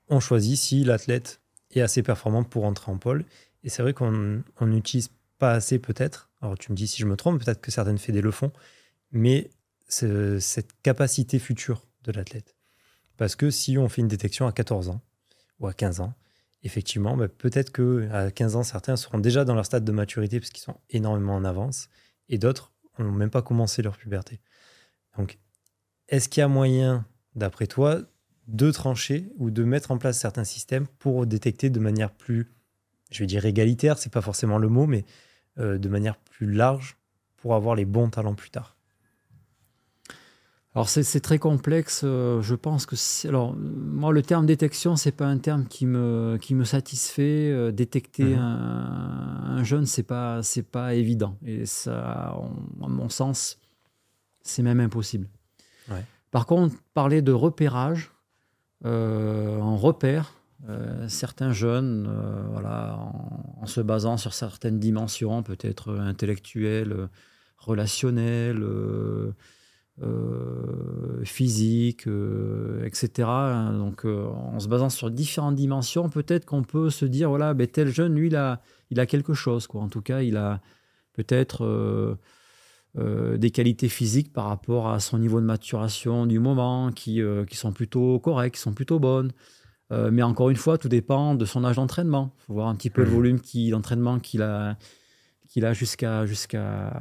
on 0.10 0.20
choisit 0.20 0.58
si 0.58 0.84
l'athlète 0.84 1.42
est 1.72 1.82
assez 1.82 2.02
performant 2.02 2.44
pour 2.44 2.64
entrer 2.66 2.92
en 2.92 2.98
pôle. 2.98 3.26
Et 3.64 3.70
c'est 3.70 3.82
vrai 3.82 3.94
qu'on 3.94 4.44
n'utilise 4.62 5.10
pas 5.38 5.52
assez 5.52 5.80
peut-être. 5.80 6.30
Alors 6.42 6.58
tu 6.58 6.72
me 6.72 6.78
dis 6.78 6.88
si 6.88 7.02
je 7.02 7.06
me 7.06 7.16
trompe, 7.18 7.44
peut-être 7.44 7.62
que 7.62 7.72
certaines 7.72 7.98
fédés 7.98 8.22
le 8.22 8.32
font, 8.32 8.52
mais 9.12 9.50
cette 9.90 10.70
capacité 10.82 11.40
future 11.40 11.86
de 12.12 12.18
l'athlète. 12.18 12.56
Parce 13.18 13.36
que 13.36 13.50
si 13.50 13.78
on 13.78 13.90
fait 13.90 14.02
une 14.02 14.08
détection 14.08 14.48
à 14.48 14.52
14 14.52 14.90
ans 14.90 15.02
ou 15.60 15.68
à 15.68 15.74
15 15.74 16.02
ans, 16.02 16.14
effectivement, 16.64 17.18
bah, 17.18 17.28
peut-être 17.28 17.72
qu'à 17.72 18.32
15 18.32 18.56
ans, 18.56 18.64
certains 18.64 18.96
seront 18.96 19.20
déjà 19.20 19.46
dans 19.46 19.56
leur 19.56 19.66
stade 19.66 19.86
de 19.86 19.92
maturité 19.92 20.40
parce 20.40 20.52
qu'ils 20.52 20.64
sont 20.64 20.80
énormément 20.90 21.36
en 21.36 21.44
avance, 21.44 21.90
et 22.30 22.38
d'autres 22.38 22.72
n'ont 23.00 23.12
même 23.12 23.30
pas 23.30 23.42
commencé 23.42 23.82
leur 23.82 23.98
puberté. 23.98 24.42
Donc, 25.18 25.40
est-ce 26.10 26.30
qu'il 26.30 26.42
y 26.42 26.44
a 26.44 26.48
moyen, 26.48 27.06
d'après 27.36 27.68
toi, 27.68 28.02
de 28.48 28.72
trancher 28.72 29.30
ou 29.38 29.52
de 29.52 29.64
mettre 29.64 29.92
en 29.92 29.98
place 29.98 30.20
certains 30.20 30.46
systèmes 30.46 30.88
pour 31.00 31.26
détecter 31.26 31.70
de 31.70 31.80
manière 31.80 32.12
plus, 32.12 32.54
je 33.12 33.20
vais 33.20 33.26
dire 33.28 33.46
égalitaire, 33.46 33.98
c'est 33.98 34.12
pas 34.12 34.22
forcément 34.22 34.58
le 34.58 34.70
mot, 34.70 34.88
mais 34.88 35.06
euh, 35.60 35.78
de 35.78 35.90
manière 35.90 36.18
plus 36.18 36.52
large 36.52 36.98
pour 37.36 37.56
avoir 37.56 37.76
les 37.76 37.86
bons 37.86 38.10
talents 38.10 38.36
plus 38.36 38.50
tard? 38.50 38.77
Alors 40.78 40.90
c'est 40.90 41.20
très 41.22 41.40
complexe. 41.40 42.02
Euh, 42.04 42.42
je 42.44 42.54
pense 42.54 42.86
que 42.86 42.96
alors 43.28 43.56
moi 43.56 44.14
le 44.14 44.22
terme 44.22 44.46
détection 44.46 44.96
c'est 44.96 45.12
pas 45.12 45.26
un 45.26 45.40
terme 45.40 45.66
qui 45.66 45.88
me 45.88 46.38
qui 46.40 46.54
me 46.54 46.66
satisfait. 46.66 47.50
Euh, 47.52 47.72
détecter 47.72 48.24
mhm. 48.24 48.38
un, 48.40 49.64
jeune 49.64 49.88
c'est 49.88 50.04
pas 50.04 50.44
c'est 50.44 50.62
pas 50.62 50.94
évident 50.94 51.36
et 51.44 51.66
ça 51.66 51.96
à 52.00 52.88
mon 52.88 53.10
sens 53.10 53.58
c'est 54.44 54.62
même 54.62 54.80
impossible. 54.80 55.28
Par 56.30 56.46
contre 56.46 56.76
parler 56.94 57.24
de 57.24 57.32
repérage 57.32 58.12
euh, 58.86 59.60
en 59.60 59.78
repère 59.78 60.34
euh, 60.70 61.10
certains 61.10 61.52
jeunes, 61.52 62.08
euh, 62.08 62.44
voilà, 62.52 63.00
en, 63.60 63.66
se 63.66 63.82
basant 63.82 64.18
sur 64.18 64.34
certaines 64.34 64.80
dimensions, 64.80 65.42
peut-être 65.42 65.98
intellectuelles, 65.98 67.10
relationnelles, 67.58 68.64
physiques, 71.24 72.08
etc. 72.84 73.30
Donc, 73.74 74.06
en 74.06 74.60
se 74.60 74.68
basant 74.68 74.90
sur 74.90 75.10
différentes 75.10 75.56
dimensions, 75.56 76.10
peut-être 76.10 76.46
qu'on 76.46 76.64
peut 76.64 76.90
se 76.90 77.06
dire, 77.06 77.30
voilà, 77.30 77.54
ben, 77.54 77.68
tel 77.68 77.90
jeune, 77.90 78.16
lui, 78.16 78.28
il 78.28 78.36
a, 78.36 78.62
il 78.92 79.00
a 79.00 79.06
quelque 79.06 79.34
chose. 79.34 79.68
Quoi. 79.68 79.82
En 79.82 79.90
tout 79.90 80.02
cas, 80.02 80.22
il 80.22 80.38
a 80.38 80.62
peut-être 81.14 82.18
euh, 82.98 83.38
des 83.38 83.52
qualités 83.52 83.90
physiques 83.90 84.34
par 84.34 84.46
rapport 84.46 84.90
à 84.90 85.00
son 85.00 85.20
niveau 85.20 85.40
de 85.40 85.46
maturation 85.46 86.26
du 86.26 86.40
moment 86.40 86.92
qui, 86.92 87.22
euh, 87.22 87.46
qui 87.46 87.56
sont 87.56 87.72
plutôt 87.72 88.20
correctes, 88.20 88.56
qui 88.56 88.62
sont 88.62 88.74
plutôt 88.74 88.98
bonnes. 88.98 89.34
Euh, 89.92 90.10
mais 90.12 90.24
encore 90.24 90.50
une 90.50 90.56
fois, 90.56 90.80
tout 90.80 90.90
dépend 90.90 91.36
de 91.36 91.46
son 91.46 91.64
âge 91.64 91.76
d'entraînement. 91.76 92.34
Il 92.40 92.46
faut 92.46 92.54
voir 92.54 92.70
un 92.70 92.76
petit 92.76 92.90
peu 92.90 93.04
le 93.04 93.10
mmh. 93.10 93.14
volume 93.14 93.40
d'entraînement 93.70 94.20
qu'il 94.20 94.42
a, 94.42 94.78
qu'il 95.48 95.66
a 95.66 95.74
jusqu'à 95.74 96.26
jusqu'à 96.26 96.92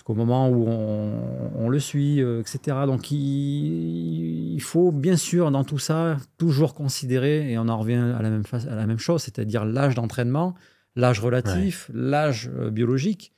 jusqu'au 0.00 0.14
moment 0.14 0.48
où 0.48 0.66
on, 0.66 1.68
le 1.68 1.78
suit, 1.78 2.20
etc. 2.20 2.78
Donc 2.86 3.10
il, 3.10 4.54
il, 4.54 4.62
faut 4.62 4.92
bien 4.92 5.16
sûr 5.16 5.50
dans 5.50 5.62
tout 5.62 5.78
ça 5.78 6.16
toujours 6.38 6.72
considérer, 6.72 7.52
et 7.52 7.58
on 7.58 7.68
en 7.68 7.78
revient 7.78 8.14
à 8.18 8.22
la 8.22 8.30
même, 8.30 8.42
à 8.50 8.74
la 8.74 8.86
même 8.86 8.98
chose, 8.98 9.22
c'est-à-dire 9.22 9.66
l'âge 9.66 9.94
d'entraînement, 9.94 10.54
l'âge 10.96 11.20
relatif, 11.20 11.90
l'âge 11.92 12.50
biologique. 12.72 13.34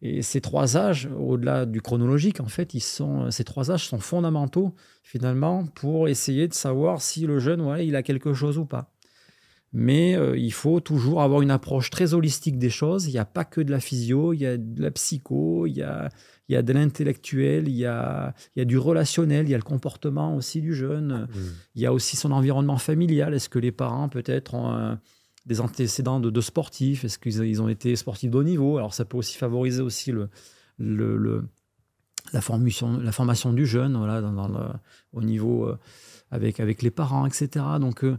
Et 0.00 0.22
ces 0.22 0.40
trois 0.40 0.78
âges, 0.78 1.10
au-delà 1.18 1.66
du 1.66 1.82
chronologique, 1.82 2.40
en 2.40 2.48
fait, 2.48 2.72
ils 2.72 2.80
sont, 2.80 3.30
ces 3.30 3.44
trois 3.44 3.70
âges 3.70 3.86
sont 3.86 3.98
fondamentaux 3.98 4.74
finalement 5.02 5.66
pour 5.66 6.08
essayer 6.08 6.48
de 6.48 6.54
savoir 6.54 7.02
si 7.02 7.26
le 7.26 7.38
jeune, 7.38 7.60
ouais, 7.60 7.86
il 7.86 7.94
a 7.94 8.02
quelque 8.02 8.32
chose 8.32 8.56
ou 8.56 8.64
pas. 8.64 8.90
Mais 9.72 10.16
euh, 10.16 10.36
il 10.36 10.52
faut 10.52 10.80
toujours 10.80 11.22
avoir 11.22 11.42
une 11.42 11.50
approche 11.50 11.90
très 11.90 12.12
holistique 12.12 12.58
des 12.58 12.70
choses. 12.70 13.06
Il 13.06 13.12
n'y 13.12 13.18
a 13.18 13.24
pas 13.24 13.44
que 13.44 13.60
de 13.60 13.70
la 13.70 13.78
physio, 13.78 14.32
il 14.32 14.40
y 14.40 14.46
a 14.46 14.56
de 14.56 14.82
la 14.82 14.90
psycho, 14.90 15.66
il 15.66 15.76
y 15.76 15.82
a, 15.82 16.08
il 16.48 16.54
y 16.54 16.56
a 16.56 16.62
de 16.62 16.72
l'intellectuel, 16.72 17.68
il 17.68 17.76
y 17.76 17.86
a, 17.86 18.34
il 18.56 18.58
y 18.58 18.62
a 18.62 18.64
du 18.64 18.78
relationnel, 18.78 19.46
il 19.46 19.50
y 19.50 19.54
a 19.54 19.58
le 19.58 19.62
comportement 19.62 20.34
aussi 20.34 20.60
du 20.60 20.74
jeune. 20.74 21.28
Mmh. 21.32 21.38
Il 21.76 21.82
y 21.82 21.86
a 21.86 21.92
aussi 21.92 22.16
son 22.16 22.32
environnement 22.32 22.78
familial. 22.78 23.32
Est-ce 23.32 23.48
que 23.48 23.60
les 23.60 23.70
parents 23.70 24.08
peut-être 24.08 24.54
ont 24.54 24.70
un 24.70 25.00
des 25.46 25.60
antécédents 25.60 26.20
de, 26.20 26.40
sportifs? 26.40 27.04
Est-ce 27.04 27.18
qu'ils 27.18 27.62
ont 27.62 27.68
été 27.68 27.96
sportifs 27.96 28.30
de 28.30 28.38
haut 28.38 28.44
niveau? 28.44 28.78
Alors 28.78 28.94
ça 28.94 29.04
peut 29.04 29.16
aussi 29.16 29.36
favoriser 29.36 29.82
aussi 29.82 30.12
le, 30.12 30.28
le, 30.78 31.44
la, 32.32 32.40
formation, 32.40 32.98
la 32.98 33.12
formation 33.12 33.52
du 33.52 33.66
jeune 33.66 33.96
voilà, 33.96 34.20
dans, 34.20 34.50
au 35.12 35.22
niveau 35.22 35.66
euh, 35.66 35.78
avec, 36.30 36.60
avec 36.60 36.82
les 36.82 36.90
parents, 36.90 37.26
etc. 37.26 37.64
Donc 37.80 38.04
euh, 38.04 38.16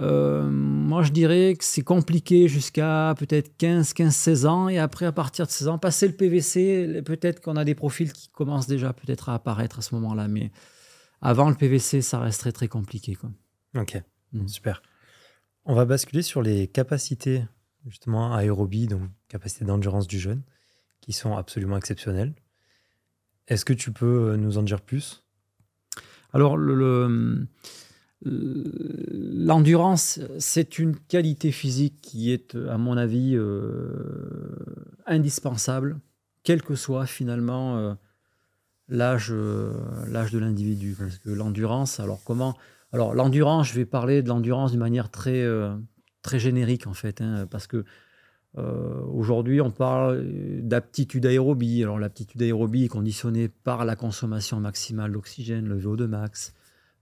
euh, 0.00 0.48
moi 0.48 1.02
je 1.02 1.10
dirais 1.10 1.54
que 1.58 1.64
c'est 1.64 1.82
compliqué 1.82 2.48
jusqu'à 2.48 3.14
peut-être 3.18 3.56
15, 3.56 3.92
15, 3.92 4.14
16 4.14 4.46
ans 4.46 4.68
et 4.68 4.78
après 4.78 5.06
à 5.06 5.12
partir 5.12 5.46
de 5.46 5.50
16 5.50 5.68
ans, 5.68 5.78
passer 5.78 6.06
le 6.06 6.14
PVC, 6.14 7.02
peut-être 7.04 7.40
qu'on 7.40 7.56
a 7.56 7.64
des 7.64 7.74
profils 7.74 8.12
qui 8.12 8.28
commencent 8.28 8.68
déjà 8.68 8.92
peut-être 8.92 9.28
à 9.28 9.34
apparaître 9.34 9.78
à 9.78 9.82
ce 9.82 9.94
moment-là, 9.96 10.28
mais 10.28 10.50
avant 11.20 11.48
le 11.50 11.56
PVC, 11.56 12.00
ça 12.00 12.20
resterait 12.20 12.52
très 12.52 12.68
compliqué. 12.68 13.14
Quoi. 13.14 13.30
Ok, 13.76 14.00
mmh. 14.32 14.46
super. 14.46 14.82
On 15.64 15.74
va 15.74 15.84
basculer 15.84 16.22
sur 16.22 16.42
les 16.42 16.68
capacités 16.68 17.44
justement 17.86 18.34
aérobie, 18.34 18.86
donc 18.86 19.02
capacités 19.28 19.64
d'endurance 19.64 20.06
du 20.06 20.18
jeune, 20.18 20.42
qui 21.00 21.12
sont 21.12 21.36
absolument 21.36 21.76
exceptionnelles. 21.76 22.34
Est-ce 23.48 23.64
que 23.64 23.72
tu 23.72 23.92
peux 23.92 24.30
euh, 24.30 24.36
nous 24.36 24.58
en 24.58 24.62
dire 24.62 24.80
plus? 24.80 25.24
Alors, 26.32 26.56
l'endurance, 28.22 30.20
c'est 30.38 30.78
une 30.78 30.96
qualité 30.96 31.52
physique 31.52 32.00
qui 32.02 32.32
est, 32.32 32.54
à 32.54 32.78
mon 32.78 32.96
avis, 32.96 33.34
euh, 33.36 34.56
indispensable, 35.06 36.00
quel 36.42 36.62
que 36.62 36.74
soit 36.74 37.06
finalement 37.06 37.78
euh, 37.78 37.94
l'âge 38.88 39.30
de 39.30 40.38
l'individu. 40.38 40.96
Parce 40.98 41.18
que 41.18 41.30
l'endurance, 41.30 42.00
alors 42.00 42.22
comment 42.24 42.56
alors 42.92 43.14
l'endurance, 43.14 43.68
je 43.68 43.74
vais 43.74 43.84
parler 43.84 44.22
de 44.22 44.28
l'endurance 44.28 44.70
d'une 44.70 44.80
manière 44.80 45.10
très, 45.10 45.42
euh, 45.42 45.76
très 46.22 46.38
générique 46.38 46.86
en 46.86 46.94
fait, 46.94 47.20
hein, 47.20 47.46
parce 47.50 47.66
que 47.66 47.84
euh, 48.56 49.02
aujourd'hui 49.12 49.60
on 49.60 49.70
parle 49.70 50.24
d'aptitude 50.62 51.26
aérobie. 51.26 51.82
Alors 51.82 51.98
l'aptitude 51.98 52.40
aérobie 52.42 52.84
est 52.84 52.88
conditionnée 52.88 53.48
par 53.48 53.84
la 53.84 53.94
consommation 53.94 54.58
maximale 54.58 55.12
d'oxygène, 55.12 55.66
le 55.66 55.78
VO2 55.78 56.06
max, 56.06 56.54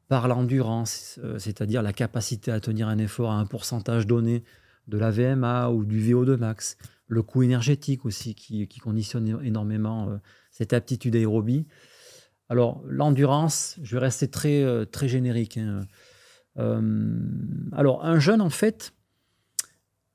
par 0.08 0.28
l'endurance, 0.28 1.18
c'est-à-dire 1.38 1.82
la 1.82 1.92
capacité 1.92 2.52
à 2.52 2.60
tenir 2.60 2.88
un 2.88 2.98
effort 2.98 3.30
à 3.30 3.34
un 3.34 3.46
pourcentage 3.46 4.06
donné 4.06 4.44
de 4.86 4.98
la 4.98 5.10
VMA 5.10 5.70
ou 5.70 5.84
du 5.84 6.00
VO2 6.00 6.36
max, 6.36 6.76
le 7.08 7.22
coût 7.22 7.42
énergétique 7.42 8.04
aussi 8.04 8.34
qui, 8.34 8.68
conditionne 8.78 9.40
énormément 9.42 10.20
cette 10.52 10.72
aptitude 10.72 11.16
aérobie. 11.16 11.66
Alors, 12.48 12.82
l'endurance, 12.86 13.76
je 13.82 13.96
vais 13.96 14.02
rester 14.02 14.28
très, 14.28 14.62
euh, 14.62 14.84
très 14.84 15.08
générique. 15.08 15.58
Hein. 15.58 15.80
Euh, 16.58 17.18
alors, 17.72 18.04
un 18.04 18.20
jeune, 18.20 18.40
en 18.40 18.50
fait, 18.50 18.92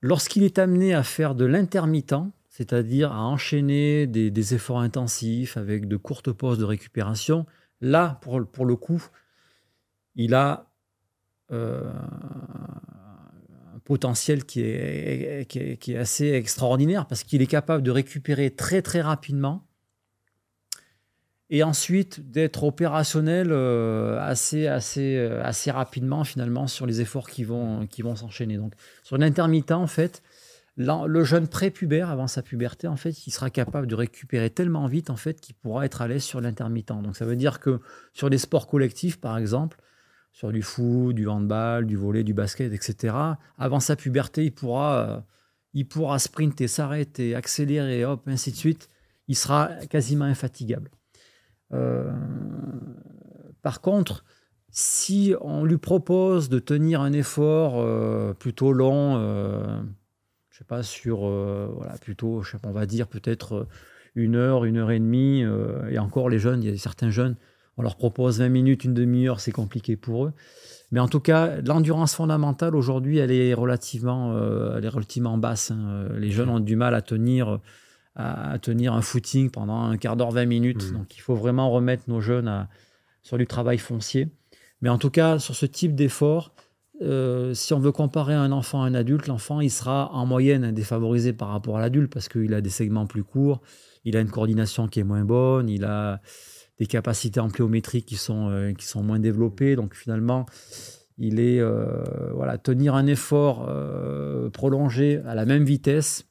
lorsqu'il 0.01 0.43
est 0.43 0.57
amené 0.57 0.93
à 0.93 1.03
faire 1.03 1.35
de 1.35 1.45
l'intermittent, 1.45 2.15
c'est-à-dire 2.49 3.11
à 3.11 3.23
enchaîner 3.23 4.07
des, 4.07 4.53
efforts 4.53 4.79
intensifs 4.79 5.57
avec 5.57 5.87
de 5.87 5.97
courtes 5.97 6.31
pauses 6.31 6.57
de 6.57 6.63
récupération, 6.63 7.45
là, 7.81 8.19
pour 8.21 8.65
le 8.65 8.75
coup, 8.75 9.03
il 10.15 10.33
a 10.33 10.71
euh, 11.51 11.89
un 13.75 13.79
potentiel 13.83 14.45
qui 14.45 14.61
est, 14.61 15.97
assez 15.97 16.31
extraordinaire 16.31 17.07
parce 17.07 17.23
qu'il 17.23 17.41
est 17.41 17.47
capable 17.47 17.83
de 17.83 17.91
récupérer 17.91 18.51
très 18.51 18.81
très 18.81 19.01
rapidement 19.01 19.67
et 21.49 21.63
ensuite 21.63 22.31
d'être 22.31 22.63
opérationnel 22.63 23.49
euh, 23.51 24.17
assez, 24.21 24.67
assez, 24.67 25.17
euh, 25.17 25.43
assez 25.43 25.71
rapidement 25.71 26.23
finalement 26.23 26.67
sur 26.67 26.85
les 26.85 27.01
efforts 27.01 27.29
qui 27.29 27.43
vont, 27.43 27.85
qui 27.87 28.01
vont 28.01 28.15
s'enchaîner. 28.15 28.57
Donc 28.57 28.73
sur 29.03 29.17
l'intermittent, 29.17 29.71
en 29.71 29.87
fait, 29.87 30.23
le 30.77 31.23
jeune 31.25 31.49
prépubère, 31.49 32.09
avant 32.09 32.27
sa 32.27 32.41
puberté, 32.41 32.87
en 32.87 32.95
fait, 32.95 33.27
il 33.27 33.31
sera 33.31 33.49
capable 33.49 33.87
de 33.87 33.95
récupérer 33.95 34.49
tellement 34.49 34.87
vite 34.87 35.09
en 35.09 35.17
fait 35.17 35.41
qu'il 35.41 35.55
pourra 35.55 35.85
être 35.85 36.01
à 36.01 36.07
l'aise 36.07 36.23
sur 36.23 36.39
l'intermittent. 36.39 36.93
Donc 37.03 37.17
ça 37.17 37.25
veut 37.25 37.35
dire 37.35 37.59
que 37.59 37.81
sur 38.13 38.29
les 38.29 38.37
sports 38.37 38.67
collectifs, 38.67 39.19
par 39.19 39.37
exemple, 39.37 39.80
sur 40.31 40.51
du 40.51 40.61
foot, 40.61 41.15
du 41.15 41.27
handball, 41.27 41.85
du 41.85 41.95
volet, 41.95 42.23
du 42.23 42.33
basket, 42.33 42.71
etc., 42.73 43.15
avant 43.57 43.79
sa 43.79 43.95
puberté, 43.95 44.45
il 44.45 44.51
pourra, 44.51 45.09
euh, 45.09 45.19
il 45.73 45.87
pourra 45.87 46.19
sprinter, 46.19 46.67
s'arrêter, 46.67 47.35
accélérer, 47.35 48.05
hop, 48.05 48.27
ainsi 48.27 48.51
de 48.51 48.55
suite. 48.55 48.89
Il 49.27 49.35
sera 49.35 49.69
quasiment 49.89 50.25
infatigable. 50.25 50.89
Euh, 51.73 52.11
par 53.61 53.81
contre, 53.81 54.25
si 54.69 55.33
on 55.41 55.63
lui 55.63 55.77
propose 55.77 56.49
de 56.49 56.59
tenir 56.59 57.01
un 57.01 57.13
effort 57.13 57.75
euh, 57.77 58.33
plutôt 58.33 58.73
long, 58.73 59.17
euh, 59.17 59.81
je 60.49 60.57
sais 60.57 60.63
pas, 60.63 60.83
sur, 60.83 61.19
voilà, 61.21 61.97
plutôt, 61.99 62.41
je 62.41 62.51
sais 62.51 62.59
pas, 62.59 62.69
on 62.69 62.73
va 62.73 62.85
dire 62.85 63.07
peut-être 63.07 63.67
une 64.15 64.35
heure, 64.35 64.65
une 64.65 64.77
heure 64.77 64.91
et 64.91 64.99
demie, 64.99 65.45
et 65.89 65.99
encore 65.99 66.29
les 66.29 66.39
jeunes, 66.39 66.63
il 66.63 66.69
y 66.69 66.73
a 66.73 66.77
certains 66.77 67.09
jeunes, 67.09 67.37
on 67.81 67.83
leur 67.83 67.95
propose 67.95 68.39
20 68.39 68.49
minutes, 68.49 68.83
une 68.83 68.93
demi-heure, 68.93 69.39
c'est 69.39 69.51
compliqué 69.51 69.97
pour 69.97 70.25
eux. 70.25 70.33
Mais 70.91 70.99
en 70.99 71.07
tout 71.07 71.19
cas, 71.19 71.59
l'endurance 71.61 72.13
fondamentale 72.13 72.75
aujourd'hui, 72.75 73.17
elle 73.17 73.31
est 73.31 73.55
relativement, 73.55 74.37
elle 74.77 74.85
est 74.85 74.89
relativement 74.89 75.37
basse. 75.37 75.71
Hein. 75.71 76.09
Les 76.17 76.29
jeunes 76.29 76.49
ont 76.49 76.59
du 76.59 76.75
mal 76.75 76.93
à 76.93 77.01
tenir 77.01 77.59
à, 78.15 78.59
tenir 78.59 78.93
un 78.93 79.01
footing 79.01 79.49
pendant 79.49 79.81
un 79.81 79.97
quart 79.97 80.15
d'heure, 80.15 80.31
20 80.31 80.45
minutes. 80.45 80.91
Mmh. 80.91 80.93
Donc 80.93 81.17
il 81.17 81.21
faut 81.21 81.35
vraiment 81.35 81.71
remettre 81.71 82.03
nos 82.07 82.21
jeunes 82.21 82.67
sur 83.23 83.37
du 83.37 83.47
travail 83.47 83.77
foncier. 83.77 84.29
Mais 84.81 84.89
en 84.89 84.97
tout 84.97 85.09
cas, 85.09 85.39
sur 85.39 85.55
ce 85.55 85.65
type 85.65 85.95
d'effort, 85.95 86.53
euh, 87.01 87.53
si 87.53 87.73
on 87.73 87.79
veut 87.79 87.91
comparer 87.91 88.33
un 88.33 88.51
enfant 88.51 88.83
à 88.83 88.87
un 88.87 88.93
adulte, 88.93 89.27
l'enfant, 89.27 89.59
il 89.59 89.71
sera 89.71 90.11
en 90.13 90.25
moyenne 90.25 90.71
défavorisé 90.71 91.33
par 91.33 91.49
rapport 91.49 91.77
à 91.77 91.81
l'adulte 91.81 92.11
parce 92.11 92.29
qu'il 92.29 92.53
a 92.53 92.61
des 92.61 92.69
segments 92.69 93.07
plus 93.07 93.23
courts, 93.23 93.61
il 94.05 94.17
a 94.17 94.21
une 94.21 94.29
coordination 94.29 94.87
qui 94.87 94.99
est 94.99 95.03
moins 95.03 95.23
bonne, 95.23 95.69
il 95.69 95.83
a 95.83 96.21
des 96.79 96.87
capacités 96.87 97.39
ampliométriques 97.39 98.05
qui 98.05 98.15
sont, 98.15 98.49
euh, 98.49 98.73
qui 98.73 98.85
sont 98.85 99.03
moins 99.03 99.19
développées. 99.19 99.75
Donc 99.75 99.95
finalement, 99.95 100.45
il 101.17 101.39
est 101.39 101.59
euh, 101.59 102.03
voilà 102.33 102.57
tenir 102.57 102.95
un 102.95 103.05
effort 103.07 103.69
prolongé 104.51 105.21
à 105.25 105.35
la 105.35 105.45
même 105.45 105.63
vitesse 105.63 106.25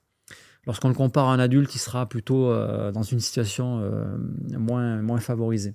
Lorsqu'on 0.67 0.89
le 0.89 0.95
compare 0.95 1.29
à 1.29 1.35
un 1.35 1.39
adulte, 1.39 1.75
il 1.75 1.79
sera 1.79 2.09
plutôt 2.09 2.51
euh, 2.51 2.93
dans 2.93 3.03
une 3.03 3.21
situation 3.21 3.81
euh, 3.81 4.17
moins, 4.59 5.21
favorisée. 5.21 5.75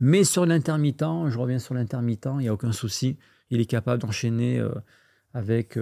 Mais 0.00 0.24
sur 0.24 0.46
l'intermittent, 0.46 1.28
je 1.28 1.38
reviens 1.38 1.58
sur 1.58 1.74
l'intermittent, 1.74 2.28
il 2.34 2.38
n'y 2.38 2.48
a 2.48 2.54
aucun 2.54 2.72
souci. 2.72 3.18
Il 3.50 3.60
est 3.60 3.66
capable 3.66 4.02
d'enchaîner 4.02 4.58
euh, 4.58 4.70
avec, 5.34 5.78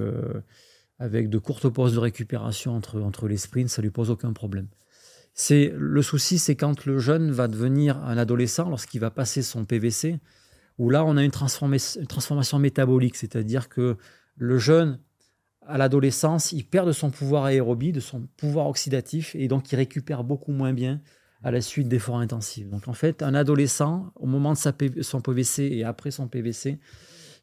avec 0.99 1.31
de 1.31 1.39
courtes 1.39 1.69
pauses 1.69 1.95
de 1.95 2.01
récupération 2.01 2.75
entre, 2.75 3.01
entre 3.01 3.29
les 3.29 3.37
sprints, 3.37 3.71
ça 3.71 3.81
ne 3.81 3.87
lui 3.87 3.91
pose 3.91 4.11
aucun 4.11 4.33
problème. 4.33 4.67
C'est, 5.35 5.75
le 5.77 6.01
souci, 6.01 6.39
c'est 6.39 6.55
quand 6.55 6.87
le 6.87 6.99
jeune 6.99 7.33
va 7.33 7.49
devenir 7.49 7.99
un 8.05 8.17
adolescent, 8.17 8.71
lorsqu'il 8.71 9.01
va 9.01 9.11
passer 9.11 9.43
son 9.43 9.65
PVC, 9.65 10.21
où 10.79 10.91
là, 10.91 11.05
on 11.05 11.17
a 11.17 11.25
une, 11.25 11.33
transformation 11.33 12.59
métabolique, 12.61 13.17
c'est-à-dire 13.17 13.69
que 13.69 13.97
le 14.37 14.59
jeune 14.59 15.01
à 15.67 15.77
l'adolescence, 15.77 16.53
il 16.53 16.65
perd 16.65 16.87
de 16.87 16.93
son 16.93 17.11
pouvoir 17.11 17.45
aérobie, 17.45 17.91
de 17.91 18.01
son 18.01 18.29
pouvoir 18.37 18.69
oxydatif, 18.69 19.35
et 19.35 19.49
donc 19.49 19.73
il 19.73 19.77
récupère 19.77 20.23
beaucoup 20.23 20.53
moins 20.53 20.73
bien 20.73 21.01
à 21.43 21.51
la 21.51 21.61
suite 21.61 21.89
d'efforts 21.89 22.19
intensifs. 22.19 22.69
Donc 22.69 22.87
en 22.87 22.93
fait, 22.93 23.23
un 23.23 23.35
adolescent, 23.35 24.13
au 24.17 24.27
moment 24.27 24.53
de 24.53 25.03
son 25.03 25.21
PVC 25.21 25.65
et 25.65 25.85
après 25.85 26.11
son 26.11 26.29
PVC, 26.29 26.79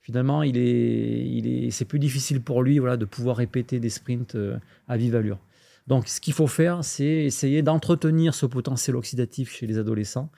finalement, 0.01 0.43
il 0.43 0.57
est, 0.57 1.27
il 1.27 1.47
est, 1.47 1.71
c'est 1.71 1.85
plus 1.85 1.99
difficile 1.99 2.41
pour 2.41 2.63
lui 2.63 2.79
voilà, 2.79 2.97
de 2.97 3.05
pouvoir 3.05 3.37
répéter 3.37 3.79
des 3.79 3.89
sprints 3.89 4.35
euh, 4.35 4.57
à 4.87 4.97
vive 4.97 5.15
allure. 5.15 5.39
Donc 5.87 6.07
ce 6.07 6.21
qu'il 6.21 6.33
faut 6.33 6.47
faire, 6.47 6.83
c'est 6.83 7.05
essayer 7.05 7.61
d'entretenir 7.61 8.33
ce 8.33 8.45
potentiel 8.45 8.95
oxydatif 8.95 9.51
chez 9.51 9.67
les 9.67 9.77
adolescents, 9.77 10.31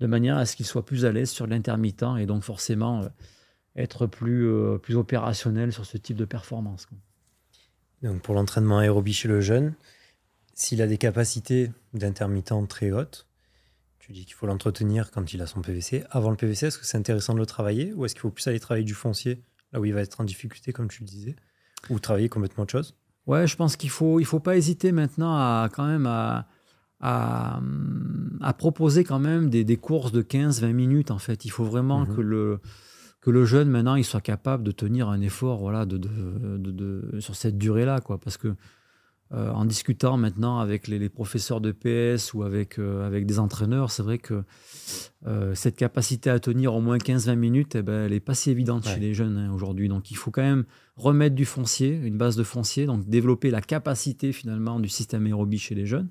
de 0.00 0.06
manière 0.06 0.36
à 0.36 0.46
ce 0.46 0.56
qu'ils 0.56 0.66
soient 0.66 0.84
plus 0.84 1.04
à 1.04 1.12
l'aise 1.12 1.30
sur 1.30 1.46
l'intermittent 1.46 2.18
et 2.18 2.26
donc 2.26 2.42
forcément 2.42 3.02
euh, 3.02 3.08
être 3.76 4.06
plus, 4.06 4.46
euh, 4.46 4.78
plus 4.78 4.96
opérationnel 4.96 5.72
sur 5.72 5.84
ce 5.84 5.96
type 5.96 6.16
de 6.16 6.24
performance. 6.24 6.86
Donc 8.02 8.22
pour 8.22 8.34
l'entraînement 8.34 8.78
aérobie 8.78 9.14
chez 9.14 9.28
le 9.28 9.40
jeune, 9.40 9.74
s'il 10.54 10.82
a 10.82 10.86
des 10.86 10.98
capacités 10.98 11.70
d'intermittent 11.92 12.68
très 12.68 12.92
hautes, 12.92 13.26
tu 13.98 14.12
dis 14.12 14.26
qu'il 14.26 14.34
faut 14.34 14.46
l'entretenir 14.46 15.10
quand 15.10 15.32
il 15.32 15.40
a 15.40 15.46
son 15.46 15.62
PVC. 15.62 16.04
Avant 16.10 16.30
le 16.30 16.36
PVC, 16.36 16.66
est-ce 16.66 16.78
que 16.78 16.84
c'est 16.84 16.98
intéressant 16.98 17.32
de 17.32 17.38
le 17.38 17.46
travailler 17.46 17.92
ou 17.94 18.04
est-ce 18.04 18.14
qu'il 18.14 18.20
faut 18.20 18.30
plus 18.30 18.46
aller 18.46 18.60
travailler 18.60 18.84
du 18.84 18.94
foncier, 18.94 19.42
là 19.72 19.80
où 19.80 19.84
il 19.86 19.94
va 19.94 20.02
être 20.02 20.20
en 20.20 20.24
difficulté, 20.24 20.72
comme 20.72 20.88
tu 20.88 21.00
le 21.00 21.08
disais, 21.08 21.36
ou 21.88 21.98
travailler 21.98 22.28
complètement 22.28 22.64
autre 22.64 22.72
chose? 22.72 22.94
Ouais, 23.26 23.46
je 23.46 23.56
pense 23.56 23.76
qu'il 23.76 23.90
faut, 23.90 24.20
il 24.20 24.24
faut 24.24 24.40
pas 24.40 24.56
hésiter 24.56 24.92
maintenant 24.92 25.34
à 25.34 25.68
quand 25.72 25.86
même 25.86 26.06
à, 26.06 26.46
à, 27.00 28.52
proposer 28.58 29.04
quand 29.04 29.18
même 29.18 29.50
des, 29.50 29.64
des 29.64 29.76
courses 29.76 30.12
de 30.12 30.22
15-20 30.22 30.72
minutes 30.72 31.10
en 31.10 31.18
fait. 31.18 31.44
Il 31.44 31.50
faut 31.50 31.64
vraiment 31.64 32.00
mhm. 32.00 32.16
que 32.16 32.20
le 32.20 32.60
que 33.20 33.30
le 33.30 33.46
jeune 33.46 33.70
maintenant 33.70 33.94
il 33.94 34.04
soit 34.04 34.20
capable 34.20 34.62
de 34.64 34.70
tenir 34.70 35.08
un 35.08 35.22
effort 35.22 35.58
voilà 35.60 35.86
de, 35.86 35.96
de, 35.96 37.20
sur 37.20 37.34
cette 37.34 37.56
durée 37.56 37.86
là 37.86 38.00
quoi 38.00 38.18
parce 38.18 38.36
que 38.36 38.54
euh, 39.34 39.50
en 39.50 39.64
discutant 39.64 40.16
maintenant 40.16 40.60
avec 40.60 40.86
les, 40.86 41.08
professeurs 41.08 41.60
de 41.60 41.72
PS 41.72 42.34
ou 42.34 42.44
avec, 42.44 42.78
euh, 42.78 43.04
avec 43.04 43.26
des 43.26 43.40
entraîneurs, 43.40 43.90
c'est 43.90 44.04
vrai 44.04 44.18
que 44.18 44.44
euh, 45.26 45.54
cette 45.56 45.74
capacité 45.74 46.30
à 46.30 46.38
tenir 46.38 46.74
au 46.74 46.80
moins 46.80 46.98
15-20 46.98 47.34
minutes, 47.34 47.74
eh 47.74 47.82
ben, 47.82 48.04
elle 48.04 48.12
n'est 48.12 48.20
pas 48.20 48.34
si 48.34 48.50
évidente 48.50 48.86
chez 48.86 49.00
les 49.00 49.12
jeunes 49.12 49.36
hein, 49.36 49.52
aujourd'hui. 49.52 49.88
Donc 49.88 50.12
il 50.12 50.16
faut 50.16 50.30
quand 50.30 50.42
même 50.42 50.64
remettre 50.96 51.34
du 51.34 51.46
foncier, 51.46 51.98
une 52.04 52.16
base 52.16 52.36
de 52.36 52.44
foncier, 52.44 52.86
donc 52.86 53.08
développer 53.08 53.50
la 53.50 53.60
capacité 53.60 54.32
finalement 54.32 54.78
du 54.78 54.88
système 54.88 55.26
aérobie 55.26 55.58
chez 55.58 55.74
les 55.74 55.86
jeunes. 55.86 56.10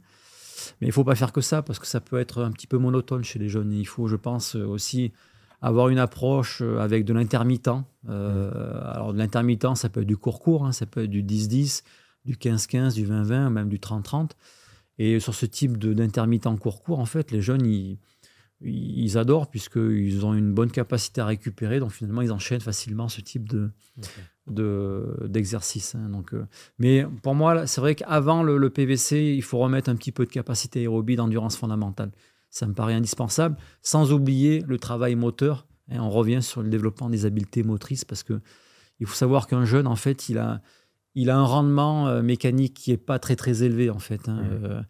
Mais 0.82 0.88
il 0.88 0.89
ne 0.89 0.93
faut 0.93 1.05
pas 1.05 1.15
faire 1.15 1.32
que 1.32 1.41
ça 1.41 1.61
parce 1.61 1.80
que 1.80 1.88
ça 1.88 2.01
peut 2.01 2.19
être 2.19 2.43
un 2.43 2.51
petit 2.51 2.67
peu 2.67 2.78
monotone 2.78 3.24
chez 3.24 3.39
les 3.39 3.47
jeunes. 3.47 3.71
il 3.71 3.88
faut, 3.88 4.07
je 4.07 4.17
pense, 4.17 4.55
aussi 4.55 5.13
avoir 5.61 5.88
une 5.88 5.97
approche 5.97 6.61
avec 6.61 7.05
de 7.05 7.13
l'intermittent. 7.13 7.69
Euh, 8.09 8.51
alors, 8.91 9.13
de 9.13 9.17
l'intermittent, 9.17 9.76
ça 9.76 9.88
peut 9.88 10.01
être 10.01 10.07
du 10.07 10.17
court-court, 10.17 10.65
hein, 10.65 10.74
ça 10.74 10.86
peut 10.86 11.05
être 11.05 11.09
du 11.09 11.24
10-10, 11.24 11.84
du 12.26 12.36
15-15, 12.36 12.93
du 12.93 13.05
20-20, 13.05 13.49
même 13.49 13.69
du 13.69 13.78
30-30. 13.78 14.32
Et 14.99 15.19
sur 15.19 15.34
ce 15.34 15.45
type 15.45 15.78
d'intermittent 15.78 16.47
court-court, 16.59 16.99
en 16.99 17.05
fait, 17.05 17.32
les 17.32 17.41
jeunes, 17.41 17.65
ils, 17.65 17.99
ils 18.61 19.17
adorent 19.17 19.49
puisqu'ils 19.49 20.26
ont 20.26 20.34
une 20.34 20.53
bonne 20.53 20.71
capacité 20.71 21.21
à 21.21 21.26
récupérer. 21.26 21.80
Donc, 21.80 21.91
finalement, 21.91 22.21
ils 22.21 22.32
enchaînent 22.32 22.61
facilement 22.61 23.09
ce 23.09 23.21
type 23.21 23.49
de, 23.49 23.71
d'exercice. 25.28 25.95
Hein. 25.95 26.09
donc, 26.09 26.34
euh, 26.34 26.45
mais 26.80 27.05
pour 27.24 27.36
moi, 27.36 27.65
c'est 27.67 27.82
vrai 27.82 27.95
qu'avant 27.95 28.43
le, 28.43 28.57
le, 28.57 28.69
PVC, 28.69 29.34
il 29.36 29.41
faut 29.41 29.57
remettre 29.57 29.89
un 29.89 29.95
petit 29.95 30.11
peu 30.11 30.26
de 30.26 30.32
capacité 30.32 30.82
aérobie 30.82 31.15
d'endurance 31.15 31.57
fondamentale. 31.57 32.11
Ça 32.49 32.67
me 32.67 32.74
paraît 32.74 32.93
indispensable, 32.93 33.57
sans 33.82 34.13
oublier 34.13 34.63
le 34.67 34.78
travail 34.78 35.15
moteur. 35.15 35.65
Et 35.91 35.99
on 35.99 36.09
revient 36.09 36.41
sur 36.41 36.61
le 36.61 36.69
développement 36.69 37.09
des 37.09 37.26
habiletés 37.26 37.63
motrices 37.63 38.05
parce 38.05 38.24
que 38.24 38.39
il 38.99 39.07
faut 39.07 39.15
savoir 39.15 39.47
qu'un 39.47 39.65
jeune, 39.65 39.88
en 39.88 39.95
fait, 39.95 40.30
il 40.30 40.38
a, 40.38 40.61
il 41.16 41.30
a 41.30 41.38
un 41.38 41.45
rendement 41.45 42.07
euh, 42.07 42.22
mécanique 42.22 42.74
qui 42.74 42.91
est 42.91 42.97
pas 42.97 43.20
très 43.20 43.36
très 43.36 43.64
élevé 43.64 43.89
en 43.89 43.99
fait. 43.99 44.28
Hein. 44.28 44.43
Euh, 44.51 44.82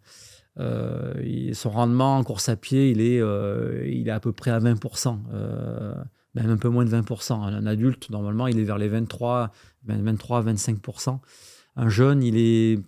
euh, 0.60 1.52
son 1.52 1.70
rendement 1.70 2.16
en 2.16 2.24
course 2.24 2.48
à 2.48 2.56
pied, 2.56 2.90
il 2.90 3.00
est, 3.00 3.18
il 3.18 4.08
est 4.08 4.12
à 4.12 4.20
peu 4.20 4.32
près 4.32 4.50
à 4.50 4.60
20%, 4.60 5.18
même 6.34 6.50
un 6.50 6.56
peu 6.56 6.68
moins 6.68 6.84
de 6.84 6.90
20%. 6.90 7.32
Un 7.32 7.66
adulte, 7.66 8.10
normalement, 8.10 8.46
il 8.46 8.58
est 8.58 8.64
vers 8.64 8.78
les 8.78 8.88
23, 8.88 9.50
23 9.84 10.44
25%. 10.44 11.18
Un 11.76 11.88
jeune, 11.88 12.22
il 12.22 12.36
est 12.36 12.78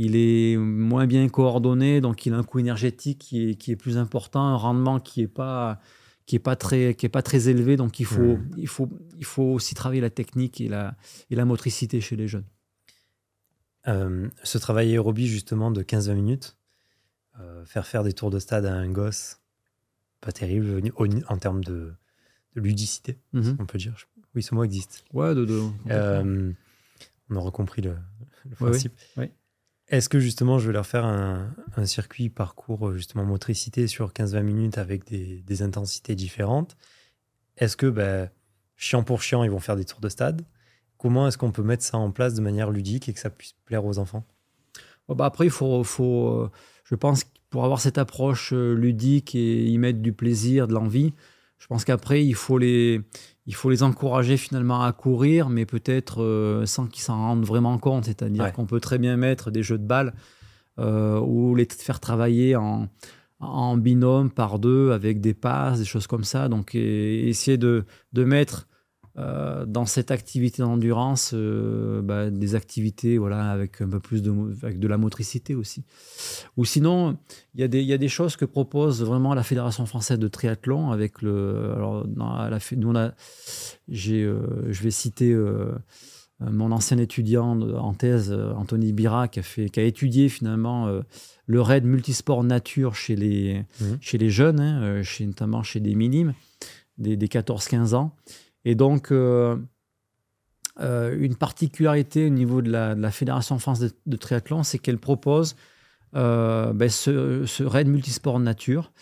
il 0.00 0.14
est 0.14 0.56
moins 0.56 1.08
bien 1.08 1.28
coordonné, 1.28 2.00
donc 2.00 2.24
il 2.24 2.32
a 2.32 2.38
un 2.38 2.44
coût 2.44 2.60
énergétique 2.60 3.18
qui 3.18 3.50
est, 3.50 3.54
qui 3.56 3.72
est 3.72 3.76
plus 3.76 3.98
important, 3.98 4.40
un 4.40 4.54
rendement 4.54 5.00
qui 5.00 5.22
n'est 5.22 5.26
pas, 5.26 5.80
qui 6.28 6.36
est 6.36 6.40
pas 6.40 6.56
très 6.56 6.94
qui 6.94 7.06
est 7.06 7.08
pas 7.08 7.22
très 7.22 7.48
élevé. 7.48 7.76
Donc 7.76 7.98
il 7.98 8.06
faut 8.06 8.36
mmh. 8.36 8.50
il 8.58 8.68
faut 8.68 8.88
il 9.16 9.24
faut 9.24 9.50
aussi 9.54 9.74
travailler 9.74 10.02
la 10.02 10.10
technique 10.10 10.60
et 10.60 10.68
la 10.68 10.94
et 11.30 11.34
la 11.34 11.46
motricité 11.46 12.00
chez 12.02 12.16
les 12.16 12.28
jeunes. 12.28 12.44
Euh, 13.88 14.28
ce 14.42 14.58
travail 14.58 14.90
aérobie 14.90 15.26
justement 15.26 15.70
de 15.70 15.82
15-20 15.82 16.14
minutes, 16.14 16.56
euh, 17.40 17.64
faire 17.64 17.86
faire 17.86 18.04
des 18.04 18.12
tours 18.12 18.30
de 18.30 18.38
stade 18.38 18.66
à 18.66 18.74
un 18.74 18.90
gosse, 18.90 19.40
pas 20.20 20.30
terrible 20.30 20.82
en 21.28 21.38
termes 21.38 21.64
de, 21.64 21.94
ludicité, 22.54 23.18
mmh. 23.32 23.52
on 23.58 23.64
peut 23.64 23.78
dire. 23.78 23.94
Oui, 24.34 24.42
ce 24.42 24.54
mot 24.54 24.64
existe. 24.64 25.04
Ouais, 25.14 25.34
de, 25.34 25.46
de 25.46 25.62
euh, 25.90 26.52
on 27.30 27.36
aura 27.36 27.50
compris 27.50 27.80
le, 27.80 27.96
principe. 28.56 28.92
Est-ce 29.88 30.10
que 30.10 30.20
justement, 30.20 30.58
je 30.58 30.66
vais 30.66 30.74
leur 30.74 30.86
faire 30.86 31.06
un, 31.06 31.54
circuit 31.86 32.28
parcours 32.28 32.92
justement 32.92 33.24
motricité 33.24 33.86
sur 33.86 34.12
15-20 34.12 34.42
minutes 34.42 34.78
avec 34.78 35.04
des, 35.06 35.62
intensités 35.62 36.14
différentes? 36.14 36.76
Est-ce 37.56 37.76
que, 37.76 37.86
ben, 37.86 38.30
chiant 38.76 39.02
pour 39.02 39.22
chiant, 39.22 39.44
ils 39.44 39.50
vont 39.50 39.60
faire 39.60 39.76
des 39.76 39.86
tours 39.86 40.00
de 40.00 40.10
stade? 40.10 40.42
Comment 40.98 41.28
est-ce 41.28 41.38
qu'on 41.38 41.52
peut 41.52 41.62
mettre 41.62 41.84
ça 41.84 41.96
en 41.96 42.10
place 42.10 42.34
de 42.34 42.42
manière 42.42 42.70
ludique 42.70 43.08
et 43.08 43.14
que 43.14 43.20
ça 43.20 43.30
puisse 43.30 43.54
plaire 43.64 43.84
aux 43.84 43.98
enfants? 43.98 44.26
Bah 45.08 45.24
Après, 45.24 45.46
il 45.46 45.50
faut, 45.50 45.82
faut, 45.84 46.28
euh, 46.28 46.50
je 46.84 46.94
pense, 46.94 47.24
pour 47.48 47.64
avoir 47.64 47.80
cette 47.80 47.96
approche 47.96 48.52
euh, 48.52 48.74
ludique 48.74 49.34
et 49.34 49.64
y 49.64 49.78
mettre 49.78 50.00
du 50.00 50.12
plaisir, 50.12 50.68
de 50.68 50.74
l'envie, 50.74 51.14
je 51.58 51.66
pense 51.66 51.84
qu'après, 51.84 52.24
il 52.24 52.34
faut 52.34 52.58
les, 52.58 53.00
il 53.46 53.54
faut 53.54 53.70
les 53.70 53.82
encourager 53.82 54.36
finalement 54.36 54.82
à 54.82 54.92
courir, 54.92 55.48
mais 55.48 55.66
peut-être 55.66 56.22
euh, 56.22 56.66
sans 56.66 56.86
qu'ils 56.86 57.02
s'en 57.02 57.16
rendent 57.16 57.44
vraiment 57.44 57.78
compte. 57.78 58.04
C'est-à-dire 58.04 58.52
qu'on 58.52 58.66
peut 58.66 58.80
très 58.80 58.98
bien 58.98 59.16
mettre 59.16 59.50
des 59.50 59.62
jeux 59.62 59.78
de 59.78 59.86
balles 59.86 60.14
euh, 60.78 61.18
ou 61.18 61.54
les 61.54 61.66
faire 61.66 61.98
travailler 61.98 62.54
en, 62.54 62.88
en, 63.40 63.76
binôme 63.76 64.30
par 64.30 64.58
deux 64.58 64.92
avec 64.92 65.20
des 65.20 65.34
passes, 65.34 65.78
des 65.78 65.84
choses 65.84 66.06
comme 66.06 66.24
ça. 66.24 66.48
Donc, 66.48 66.74
essayer 66.74 67.58
de, 67.58 67.84
de 68.12 68.24
mettre 68.24 68.68
euh, 69.18 69.66
dans 69.66 69.84
cette 69.84 70.12
activité 70.12 70.62
d'endurance, 70.62 71.32
euh, 71.34 72.02
bah, 72.02 72.30
des 72.30 72.54
activités 72.54 73.18
voilà, 73.18 73.50
avec 73.50 73.80
un 73.80 73.88
peu 73.88 73.98
plus 73.98 74.22
de, 74.22 74.32
avec 74.62 74.78
de 74.78 74.86
la 74.86 74.96
motricité 74.96 75.56
aussi. 75.56 75.82
Ou 76.56 76.64
sinon, 76.64 77.16
il 77.54 77.74
y, 77.74 77.84
y, 77.84 77.92
a 77.92 77.98
des 77.98 78.08
choses 78.08 78.36
que 78.36 78.44
propose 78.44 79.02
vraiment 79.02 79.34
la 79.34 79.42
Fédération 79.42 79.86
française 79.86 80.20
de 80.20 80.28
triathlon 80.28 80.92
avec 80.92 81.20
le. 81.22 81.72
Alors, 81.74 82.06
dans 82.06 82.48
la, 82.48 82.58
nous, 82.76 82.90
on 82.90 82.96
a, 82.96 83.12
j'ai, 83.88 84.22
euh, 84.22 84.70
je 84.70 84.82
vais 84.82 84.92
citer 84.92 85.36
mon 86.38 86.70
ancien 86.70 86.98
étudiant 86.98 87.60
en 87.60 87.94
thèse, 87.94 88.32
Anthony 88.32 88.92
Bira, 88.92 89.26
qui 89.26 89.40
a, 89.40 89.42
fait, 89.42 89.68
qui 89.68 89.80
a 89.80 89.82
étudié 89.82 90.28
finalement 90.28 90.88
le 91.46 91.60
raid 91.60 91.84
multisport 91.84 92.44
nature 92.44 92.94
chez 92.94 93.16
les, 93.16 93.64
mmh. 93.80 93.84
chez 94.00 94.18
les 94.18 94.30
jeunes, 94.30 94.60
hein, 94.60 95.02
chez, 95.02 95.26
notamment 95.26 95.64
chez 95.64 95.80
des 95.80 95.96
minimes, 95.96 96.34
des, 96.98 97.16
des 97.16 97.26
14-15 97.26 97.94
ans. 97.94 98.14
Et 98.64 98.74
donc, 98.74 99.12
euh, 99.12 99.56
euh, 100.80 101.16
une 101.18 101.36
particularité 101.36 102.26
au 102.26 102.30
niveau 102.30 102.62
de 102.62 102.70
la, 102.70 103.10
Fédération 103.10 103.58
France 103.58 103.80
de, 103.80 104.16
triathlon, 104.16 104.62
c'est 104.62 104.78
qu'elle 104.78 104.98
propose 104.98 105.56
euh, 106.14 106.72
ben, 106.72 106.88
ce, 106.88 107.62
raid 107.62 107.88
multisport 107.88 108.38
nature. 108.40 108.92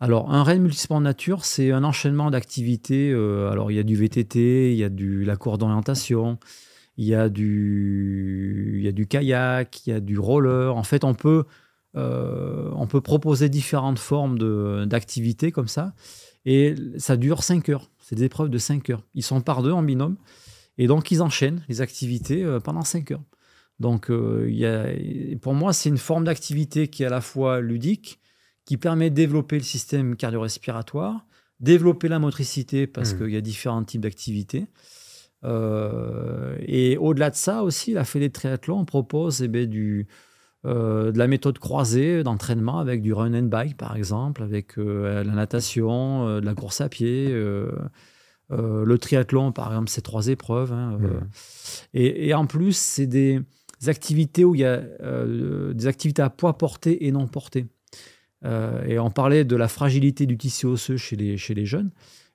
Alors, 0.00 0.32
un 0.32 0.42
raid 0.42 0.60
multisport 0.60 1.00
nature, 1.00 1.44
c'est 1.44 1.70
un 1.70 1.84
enchaînement 1.84 2.30
d'activités. 2.30 3.12
alors, 3.12 3.70
il 3.70 3.76
y 3.76 3.78
a 3.78 3.84
du 3.84 3.94
VTT, 3.94 4.72
il 4.72 4.78
y 4.78 4.84
a 4.84 4.88
du, 4.88 5.24
la 5.24 5.36
cour 5.36 5.58
d'orientation, 5.58 6.38
il 6.96 7.06
y, 7.06 7.14
a 7.14 7.28
du, 7.28 8.74
il 8.78 8.84
y 8.84 8.88
a 8.88 8.92
du 8.92 9.06
kayak, 9.06 9.86
il 9.86 9.90
y 9.90 9.92
a 9.92 10.00
du 10.00 10.18
roller. 10.18 10.76
En 10.76 10.82
fait, 10.82 11.04
on 11.04 11.14
peut, 11.14 11.44
on 11.94 12.86
peut 12.88 13.00
proposer 13.00 13.48
différentes 13.48 14.00
formes 14.00 14.86
d'activités 14.86 15.52
comme 15.52 15.68
ça. 15.68 15.94
Et 16.44 16.74
ça 16.98 17.16
dure 17.16 17.44
5 17.44 17.68
heures. 17.68 17.91
C'est 18.12 18.16
des 18.16 18.24
épreuves 18.24 18.50
de 18.50 18.58
5 18.58 18.90
heures. 18.90 19.02
Ils 19.14 19.22
sont 19.22 19.40
par 19.40 19.62
deux 19.62 19.72
en 19.72 19.82
binôme. 19.82 20.18
Et 20.76 20.86
donc, 20.86 21.10
ils 21.10 21.22
enchaînent 21.22 21.64
les 21.70 21.80
activités 21.80 22.44
euh, 22.44 22.60
pendant 22.60 22.82
5 22.82 23.10
heures. 23.12 23.22
Donc, 23.80 24.10
euh, 24.10 24.50
y 24.50 24.66
a, 24.66 24.86
pour 25.40 25.54
moi, 25.54 25.72
c'est 25.72 25.88
une 25.88 25.96
forme 25.96 26.24
d'activité 26.24 26.88
qui 26.88 27.04
est 27.04 27.06
à 27.06 27.08
la 27.08 27.22
fois 27.22 27.62
ludique, 27.62 28.20
qui 28.66 28.76
permet 28.76 29.08
de 29.08 29.14
développer 29.14 29.56
le 29.56 29.62
système 29.62 30.14
cardio-respiratoire, 30.14 31.24
développer 31.58 32.08
la 32.08 32.18
motricité, 32.18 32.86
parce 32.86 33.14
mmh. 33.14 33.18
qu'il 33.18 33.30
y 33.30 33.36
a 33.38 33.40
différents 33.40 33.82
types 33.82 34.02
d'activités. 34.02 34.66
Euh, 35.44 36.58
et 36.66 36.98
au-delà 36.98 37.30
de 37.30 37.34
ça 37.34 37.62
aussi, 37.62 37.94
la 37.94 38.04
Fédé 38.04 38.28
de 38.28 38.34
triathlon 38.34 38.84
propose 38.84 39.40
eh 39.40 39.48
bien, 39.48 39.64
du, 39.64 40.06
euh, 40.64 41.10
de 41.10 41.18
la 41.18 41.26
méthode 41.26 41.58
croisée 41.58 42.22
d'entraînement 42.22 42.78
avec 42.78 43.02
du 43.02 43.12
run 43.12 43.34
and 43.34 43.46
bike, 43.46 43.76
par 43.76 43.96
exemple, 43.96 44.44
avec 44.44 44.78
euh, 44.78 45.24
la 45.24 45.32
natation, 45.32 46.28
euh, 46.28 46.40
de 46.40 46.46
la 46.46 46.54
course 46.54 46.80
à 46.80 46.88
pied. 46.88 47.32
le 48.50 48.96
triathlon, 48.98 49.50
par 49.50 49.68
exemple, 49.68 49.88
c'est 49.90 50.02
trois 50.02 50.28
épreuves. 50.28 50.72
Hein, 50.72 50.98
mmh. 50.98 51.06
et, 51.94 52.34
en 52.34 52.46
plus, 52.46 52.76
c'est 52.76 53.06
des 53.06 53.40
activités 53.86 54.44
où 54.44 54.54
il 54.54 54.60
y 54.60 54.64
a 54.64 54.82
des 55.74 55.86
activités 55.86 56.22
à 56.22 56.30
poids 56.30 56.56
porté 56.58 57.06
et 57.06 57.12
non 57.12 57.26
porté. 57.26 57.66
et 58.44 58.98
on 58.98 59.10
parlait 59.10 59.44
de 59.44 59.56
la 59.56 59.68
fragilité 59.68 60.26
du 60.26 60.36
tissu 60.36 60.66
osseux 60.66 60.96
chez 60.96 61.16
les, 61.16 61.36
chez 61.36 61.54
les 61.54 61.66
jeunes. 61.66 61.90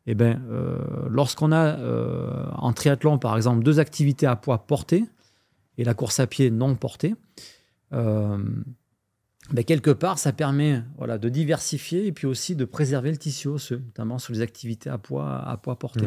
Et 0.06 0.12
eh 0.12 0.16
ben, 0.16 0.42
lorsqu'on 1.10 1.52
a 1.52 1.78
en 2.56 2.74
triathlon, 2.74 3.20
par 3.20 3.38
exemple, 3.38 3.64
deux 3.64 3.80
activités 3.80 4.26
à 4.26 4.36
poids 4.36 4.66
porté 4.66 5.06
et 5.78 5.84
la 5.84 5.94
course 5.94 6.20
à 6.20 6.28
pied 6.28 6.50
non 6.50 6.76
portée, 6.76 7.14
ben, 7.92 9.64
quelque 9.66 9.92
part, 9.92 10.20
ça 10.20 10.34
permet 10.34 10.84
voilà, 10.98 11.18
de 11.18 11.30
diversifier 11.30 12.06
et 12.06 12.12
puis 12.12 12.28
aussi 12.28 12.56
de 12.56 12.66
préserver 12.66 13.12
le 13.12 13.18
tissu 13.18 13.48
osseux, 13.48 13.82
notamment 13.86 14.20
sur 14.20 14.34
les 14.34 14.42
activités 14.42 14.90
à 14.90 14.98
poids, 14.98 15.38
à 15.48 15.58
poids 15.58 15.78
porté. 15.78 16.06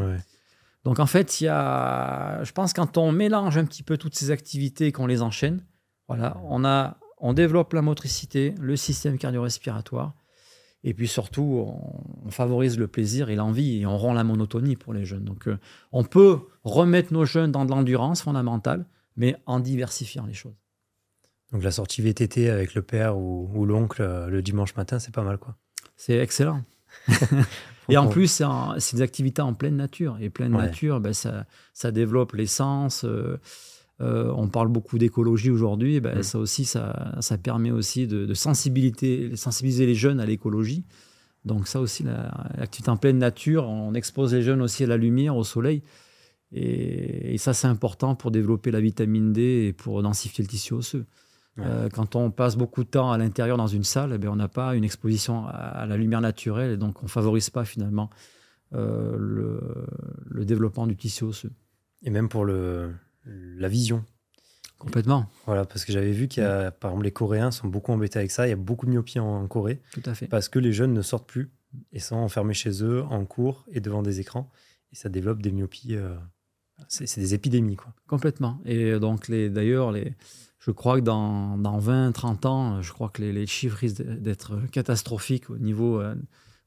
Donc 0.84 0.98
en 0.98 1.06
fait, 1.06 1.40
il 1.40 1.44
y 1.44 1.48
a, 1.48 2.42
je 2.42 2.52
pense 2.52 2.72
quand 2.72 2.96
on 2.96 3.12
mélange 3.12 3.58
un 3.58 3.64
petit 3.64 3.82
peu 3.82 3.98
toutes 3.98 4.14
ces 4.14 4.30
activités 4.30 4.86
et 4.86 4.92
qu'on 4.92 5.06
les 5.06 5.20
enchaîne, 5.22 5.62
voilà, 6.08 6.40
on, 6.44 6.64
a, 6.64 6.96
on 7.18 7.34
développe 7.34 7.72
la 7.74 7.82
motricité, 7.82 8.54
le 8.58 8.76
système 8.76 9.18
cardio-respiratoire, 9.18 10.14
et 10.82 10.94
puis 10.94 11.08
surtout, 11.08 11.66
on, 12.24 12.30
favorise 12.30 12.78
le 12.78 12.86
plaisir 12.86 13.28
et 13.28 13.36
l'envie, 13.36 13.80
et 13.80 13.86
on 13.86 13.98
rend 13.98 14.14
la 14.14 14.24
monotonie 14.24 14.76
pour 14.76 14.94
les 14.94 15.04
jeunes. 15.04 15.24
Donc 15.24 15.48
euh, 15.48 15.58
on 15.92 16.04
peut 16.04 16.38
remettre 16.64 17.12
nos 17.12 17.24
jeunes 17.24 17.52
dans 17.52 17.64
de 17.64 17.70
l'endurance 17.70 18.22
fondamentale, 18.22 18.86
mais 19.16 19.36
en 19.46 19.60
diversifiant 19.60 20.24
les 20.26 20.32
choses. 20.32 20.54
Donc 21.52 21.62
la 21.64 21.70
sortie 21.70 22.00
VTT 22.02 22.48
avec 22.48 22.74
le 22.74 22.82
père 22.82 23.18
ou, 23.18 23.64
l'oncle 23.64 24.02
euh, 24.02 24.28
le 24.28 24.42
dimanche 24.42 24.76
matin, 24.76 24.98
c'est 24.98 25.12
pas 25.14 25.22
mal 25.22 25.38
quoi. 25.38 25.56
C'est 25.96 26.16
excellent. 26.16 26.62
et 27.88 27.96
en 27.96 28.08
plus, 28.08 28.42
c'est 28.78 28.96
des 28.96 29.02
activités 29.02 29.42
en 29.42 29.54
pleine 29.54 29.76
nature. 29.76 30.16
Et 30.20 30.30
pleine 30.30 30.52
nature, 30.52 31.00
ben, 31.00 31.12
ça, 31.12 31.46
ça, 31.74 31.90
développe 31.90 32.32
l'essence. 32.32 33.04
Euh, 33.04 33.38
euh, 34.00 34.32
on 34.34 34.48
parle 34.48 34.68
beaucoup 34.68 34.96
d'écologie 34.96 35.50
aujourd'hui. 35.50 36.00
Ben, 36.00 36.18
mm. 36.18 36.22
Ça 36.22 36.38
aussi, 36.38 36.64
ça, 36.64 37.16
ça, 37.20 37.36
permet 37.36 37.70
aussi 37.70 38.06
de, 38.06 38.32
sensibiliser, 38.32 39.36
sensibiliser 39.36 39.86
les 39.86 39.94
jeunes 39.94 40.20
à 40.20 40.26
l'écologie. 40.26 40.84
Donc 41.44 41.68
ça 41.68 41.80
aussi, 41.80 42.04
l'activité 42.56 42.90
en 42.90 42.96
pleine 42.96 43.18
nature, 43.18 43.66
on 43.66 43.94
expose 43.94 44.34
les 44.34 44.42
jeunes 44.42 44.62
aussi 44.62 44.84
à 44.84 44.86
la 44.86 44.96
lumière, 44.96 45.36
au 45.36 45.44
soleil. 45.44 45.82
Et, 46.52 47.34
et 47.34 47.38
ça, 47.38 47.52
c'est 47.52 47.68
important 47.68 48.14
pour 48.14 48.30
développer 48.30 48.70
la 48.70 48.80
vitamine 48.80 49.32
D 49.32 49.66
et 49.68 49.72
pour 49.72 50.02
densifier 50.02 50.44
le 50.44 50.48
tissu 50.48 50.74
osseux. 50.74 51.06
Euh, 51.58 51.88
quand 51.90 52.16
on 52.16 52.30
passe 52.30 52.56
beaucoup 52.56 52.84
de 52.84 52.88
temps 52.88 53.12
à 53.12 53.18
l'intérieur 53.18 53.56
dans 53.56 53.66
une 53.66 53.84
salle, 53.84 54.18
eh 54.22 54.28
on 54.28 54.36
n'a 54.36 54.48
pas 54.48 54.74
une 54.74 54.84
exposition 54.84 55.46
à, 55.46 55.84
la 55.86 55.96
lumière 55.96 56.20
naturelle 56.20 56.72
et 56.72 56.76
donc 56.76 57.02
on 57.02 57.06
ne 57.06 57.10
favorise 57.10 57.50
pas 57.50 57.64
finalement 57.64 58.10
euh, 58.72 59.16
le, 59.18 60.44
développement 60.44 60.86
du 60.86 60.96
tissu 60.96 61.24
osseux. 61.24 61.52
Et 62.02 62.10
même 62.10 62.28
pour 62.28 62.44
le, 62.44 62.94
la 63.26 63.68
vision. 63.68 64.04
Complètement. 64.78 65.26
Voilà, 65.44 65.66
parce 65.66 65.84
que 65.84 65.92
j'avais 65.92 66.12
vu 66.12 66.28
qu'il 66.28 66.42
y 66.42 66.46
a, 66.46 66.70
par 66.70 66.92
exemple, 66.92 67.04
les 67.04 67.12
Coréens 67.12 67.50
sont 67.50 67.68
beaucoup 67.68 67.92
embêtés 67.92 68.18
avec 68.18 68.30
ça. 68.30 68.46
Il 68.46 68.50
y 68.50 68.54
a 68.54 68.56
beaucoup 68.56 68.86
de 68.86 68.90
myopie 68.90 69.18
en, 69.18 69.46
Corée. 69.46 69.82
Tout 69.92 70.02
à 70.06 70.14
fait. 70.14 70.26
Parce 70.26 70.48
que 70.48 70.58
les 70.58 70.72
jeunes 70.72 70.94
ne 70.94 71.02
sortent 71.02 71.28
plus 71.28 71.50
et 71.92 71.98
sont 71.98 72.16
enfermés 72.16 72.54
chez 72.54 72.82
eux, 72.82 73.02
en 73.02 73.26
cours 73.26 73.66
et 73.70 73.80
devant 73.80 74.02
des 74.02 74.20
écrans. 74.20 74.50
Et 74.92 74.96
ça 74.96 75.10
développe 75.10 75.42
des 75.42 75.52
myopies. 75.52 75.96
Euh, 75.96 76.16
c'est 76.88 77.20
des 77.20 77.34
épidémies, 77.34 77.76
quoi. 77.76 77.92
Complètement. 78.06 78.58
Et 78.64 78.98
donc, 78.98 79.30
d'ailleurs, 79.30 79.92
les, 79.92 80.14
je 80.60 80.70
crois 80.70 80.96
que 80.96 81.04
dans, 81.04 81.56
dans 81.56 81.78
20, 81.78 82.12
30 82.12 82.46
ans, 82.46 82.82
je 82.82 82.92
crois 82.92 83.08
que 83.08 83.22
les, 83.22 83.46
chiffres 83.46 83.78
risquent 83.78 84.02
d'être 84.02 84.58
catastrophiques 84.70 85.48
au 85.48 85.56
niveau, 85.56 86.00
euh, 86.00 86.14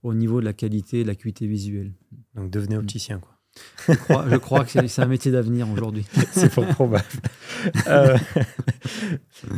au 0.01 0.15
niveau 0.15 0.39
de 0.39 0.45
la 0.45 0.53
qualité 0.53 1.01
et 1.01 1.03
de 1.03 1.07
l'acuité 1.07 1.45
visuelle. 1.45 1.93
Donc 2.33 2.49
devenez 2.49 2.75
opticien, 2.75 3.19
quoi. 3.19 3.29
Je 3.87 4.35
crois, 4.37 4.65
que 4.65 4.87
c'est 4.87 5.01
un 5.03 5.05
métier 5.05 5.31
d'avenir 5.31 5.69
aujourd'hui. 5.69 6.07
c'est 6.31 6.51
fort 6.51 6.65
probable. 6.69 7.05
Euh, 7.85 8.17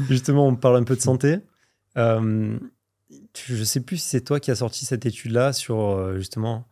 justement, 0.09 0.47
on 0.47 0.55
parle 0.57 0.75
un 0.75 0.83
peu 0.83 0.97
de 0.97 1.01
santé. 1.01 1.37
Euh, 1.97 2.59
je 3.47 3.55
ne 3.55 3.63
sais 3.63 3.79
plus 3.79 3.97
si 3.97 4.09
c'est 4.09 4.21
toi 4.21 4.41
qui 4.41 4.51
as 4.51 4.55
sorti 4.55 4.85
cette 4.85 5.05
étude-là 5.05 5.53
sur 5.53 6.13
justement 6.17 6.67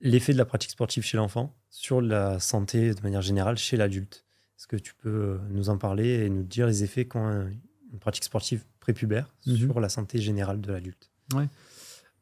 l'effet 0.00 0.32
de 0.32 0.38
la 0.38 0.44
pratique 0.44 0.72
sportive 0.72 1.04
chez 1.04 1.16
l'enfant 1.16 1.56
sur 1.70 2.00
la 2.00 2.40
santé 2.40 2.94
de 2.94 3.00
manière 3.02 3.22
générale 3.22 3.56
chez 3.58 3.76
l'adulte. 3.76 4.25
Est-ce 4.58 4.66
que 4.66 4.76
tu 4.76 4.94
peux 4.94 5.08
euh, 5.08 5.38
nous 5.50 5.68
en 5.68 5.78
parler 5.78 6.24
et 6.24 6.30
nous 6.30 6.42
dire 6.42 6.66
les 6.66 6.82
effets 6.82 7.04
qu'ont 7.04 7.48
une 7.92 7.98
pratique 7.98 8.24
sportive 8.24 8.64
prépubère 8.80 9.34
mhm. 9.46 9.56
sur 9.56 9.80
la 9.80 9.88
santé 9.88 10.18
générale 10.18 10.60
de 10.60 10.72
l'adulte 10.72 11.10
Ouais. 11.34 11.48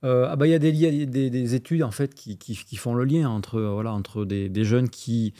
ah 0.02 0.34
bah, 0.36 0.46
il 0.46 0.50
y 0.50 0.54
a 0.54 0.58
des, 0.58 1.06
des, 1.06 1.54
études 1.54 1.82
en 1.82 1.90
fait 1.90 2.14
qui, 2.14 2.38
qui, 2.38 2.76
font 2.76 2.94
le 2.94 3.04
lien 3.04 3.28
entre, 3.28 3.60
voilà, 3.60 3.92
entre 3.92 4.24
des, 4.24 4.48
des, 4.48 4.64
jeunes 4.64 4.88
qui 4.88 5.34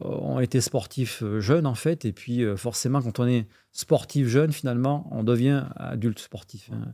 ont 0.00 0.40
été 0.40 0.60
sportifs 0.60 1.22
jeunes 1.38 1.66
en 1.66 1.76
fait, 1.76 2.04
et 2.04 2.12
puis 2.12 2.44
forcément 2.56 3.00
quand 3.02 3.20
on 3.20 3.26
est 3.26 3.46
sportif 3.70 4.26
jeune, 4.26 4.52
finalement, 4.52 5.08
on 5.12 5.22
devient 5.22 5.64
adulte 5.76 6.18
sportif. 6.18 6.70
Hein. 6.72 6.92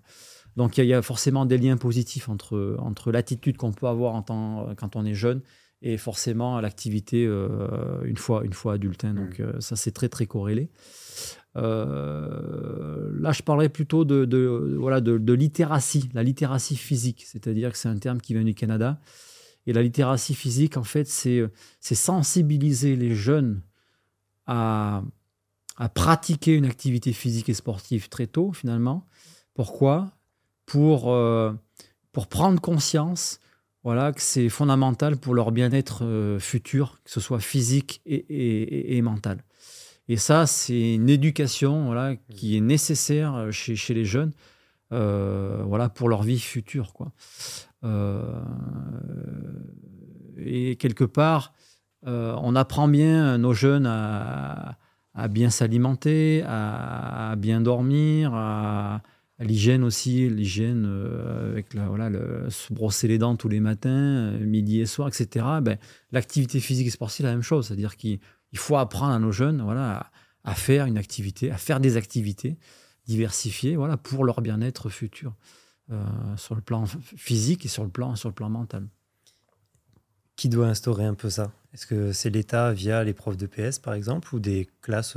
Donc 0.57 0.77
il 0.77 0.85
y, 0.85 0.93
a 0.93 1.01
forcément 1.01 1.47
des 1.47 1.57
liens 1.57 1.79
positifs 1.79 2.29
entre, 2.29 2.77
entre 2.79 3.13
l'attitude 3.13 3.57
qu'on 3.57 3.73
peut 3.73 3.87
avoir 3.87 4.15
en 4.15 4.23
temps, 4.23 4.75
quand 4.77 4.97
on 4.97 5.07
est 5.07 5.15
jeune 5.15 5.41
et 5.83 5.97
forcément 5.97 6.61
l'activité 6.61 7.25
euh, 7.27 8.03
une, 8.05 8.17
fois, 8.17 8.45
une 8.45 8.53
fois 8.53 8.75
adulte. 8.75 9.05
Hein. 9.05 9.15
donc 9.15 9.39
mmh. 9.39 9.43
euh, 9.43 9.61
ça, 9.61 9.77
c'est 9.77 9.93
très, 9.93 10.09
très 10.09 10.27
corrélé. 10.27 10.69
Euh, 11.57 13.11
là, 13.19 13.33
je 13.33 13.43
parlerai 13.43 13.69
plutôt 13.69 14.05
de, 14.05 14.25
de 14.25 14.77
voilà, 14.79 15.01
de, 15.01 15.19
de, 15.19 15.33
littératie, 15.33 16.09
la 16.15 16.23
littératie 16.23 16.77
physique, 16.77 17.25
c'est-à-dire 17.27 17.73
que 17.73 17.79
c'est 17.79 17.89
un 17.89 17.99
terme 17.99 18.21
qui 18.21 18.35
vient 18.35 18.45
du 18.45 18.55
Canada. 18.55 19.01
Et 19.67 19.73
la 19.73 19.83
littératie 19.83 20.35
physique, 20.35 20.77
en 20.77 20.85
fait, 20.85 21.07
c'est 21.07 21.51
sensibiliser 21.81 22.97
les 22.97 23.15
jeunes 23.15 23.63
à, 24.47 25.03
à 25.77 25.89
pratiquer 25.89 26.55
une 26.55 26.65
activité 26.65 27.13
physique 27.13 27.49
et 27.49 27.55
sportive 27.55 28.09
très 28.09 28.27
tôt, 28.27 28.53
finalement. 28.53 29.07
Pourquoi? 29.55 30.13
Pour, 30.65 31.15
pour 32.13 32.27
prendre 32.29 32.61
conscience 32.61 33.41
voilà, 33.83 34.13
que 34.13 34.21
c'est 34.21 34.49
fondamental 34.49 35.17
pour 35.17 35.35
leur 35.35 35.53
bien-être 35.53 36.05
euh, 36.05 36.39
futur, 36.39 37.01
que 37.05 37.11
ce 37.11 37.21
soit 37.21 37.41
physique 37.41 38.03
et, 38.05 39.01
mental. 39.03 39.43
Et 40.09 40.17
ça, 40.17 40.47
c'est 40.47 40.95
une 40.95 41.09
éducation 41.09 41.87
voilà, 41.87 42.17
qui 42.31 42.57
est 42.57 42.61
nécessaire 42.61 43.35
euh, 43.35 43.51
chez, 43.51 43.95
les 43.95 44.05
jeunes 44.05 44.33
euh, 44.93 45.63
voilà, 45.65 45.89
pour 45.89 46.09
leur 46.09 46.23
vie 46.23 46.41
future. 46.41 46.93
Quoi. 46.93 47.13
et 50.39 50.77
quelque 50.77 51.05
part, 51.05 51.55
on 52.03 52.57
apprend 52.57 52.89
bien 52.89 53.39
nos 53.39 53.53
jeunes 53.53 53.87
à, 53.87 54.79
à 55.15 55.29
bien 55.29 55.51
s'alimenter, 55.51 56.43
à, 56.47 57.35
bien 57.37 57.61
dormir, 57.61 58.33
à, 58.35 59.03
L'hygiène 59.41 59.85
aussi, 59.85 60.29
l'hygiène 60.29 60.85
euh, 60.87 61.53
avec 61.53 61.73
la, 61.73 61.89
voilà, 61.89 62.11
se 62.51 62.73
brosser 62.73 63.09
les 63.09 63.17
dents 63.17 63.37
tous 63.37 63.49
les 63.49 63.61
matins, 63.61 63.89
euh, 63.89 64.39
midi 64.39 64.81
et 64.81 64.87
soir, 64.87 65.09
etc. 65.09 65.47
Ben, 65.63 65.79
L'activité 66.13 66.61
physique 66.61 66.87
et 66.87 66.91
sportive, 66.91 67.25
la 67.25 67.33
même 67.33 67.43
chose. 67.43 67.69
C'est-à-dire 67.69 67.97
qu'il 67.97 68.21
faut 68.55 68.77
apprendre 68.77 69.15
à 69.15 69.19
nos 69.19 69.33
jeunes 69.33 69.63
voilà, 69.63 70.11
à, 70.45 70.55
faire 70.55 70.85
une 70.85 70.99
activité, 70.99 71.51
à 71.51 71.57
faire 71.57 71.81
des 71.81 71.97
activités 71.97 72.59
diversifiées 73.07 73.77
voilà, 73.77 73.97
pour 73.97 74.25
leur 74.25 74.43
bien-être 74.43 74.91
futur, 74.91 75.35
euh, 75.91 76.05
sur 76.37 76.55
le 76.55 76.61
plan 76.61 76.85
physique 77.17 77.65
et 77.65 77.69
sur 77.69 77.85
le 77.85 77.91
plan, 77.91 78.17
sur 78.17 78.29
le 78.29 78.35
plan 78.35 78.51
mental. 78.51 78.87
Qui 80.37 80.51
doit 80.51 80.67
instaurer 80.67 81.07
un 81.07 81.15
peu 81.15 81.31
ça? 81.31 81.51
Est-ce 81.73 81.87
que 81.87 82.13
c'est 82.13 82.31
l'État 82.31 82.75
via 82.75 83.05
les 83.05 83.15
profs 83.15 83.39
de 83.39 83.47
PS, 83.47 83.79
par 83.79 83.95
exemple, 83.95 84.35
ou 84.35 84.39
des 84.39 84.69
classes 84.83 85.17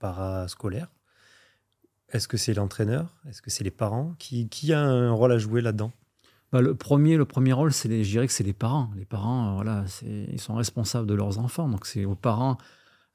parascolaires? 0.00 0.88
Est-ce 2.12 2.28
que 2.28 2.36
c'est 2.36 2.54
l'entraîneur? 2.54 3.14
Est-ce 3.28 3.42
que 3.42 3.50
c'est 3.50 3.64
les 3.64 3.70
parents? 3.70 4.14
Qui, 4.18 4.48
qui, 4.48 4.72
a 4.72 4.80
un 4.80 5.12
rôle 5.12 5.32
à 5.32 5.38
jouer 5.38 5.62
là-dedans? 5.62 5.92
Bah, 6.52 6.60
le, 6.60 6.74
premier, 6.74 7.16
le 7.16 7.24
premier 7.24 7.54
rôle, 7.54 7.72
c'est 7.72 8.04
je 8.04 8.10
dirais 8.10 8.26
que 8.26 8.32
c'est 8.32 8.44
les 8.44 8.52
parents. 8.52 8.90
Les 8.96 9.06
parents, 9.06 9.50
euh, 9.50 9.54
voilà, 9.54 9.84
ils 10.04 10.40
sont 10.40 10.54
responsables 10.54 11.06
de 11.06 11.14
leurs 11.14 11.38
enfants. 11.38 11.68
Donc 11.68 11.86
c'est 11.86 12.04
aux 12.04 12.14
parents 12.14 12.58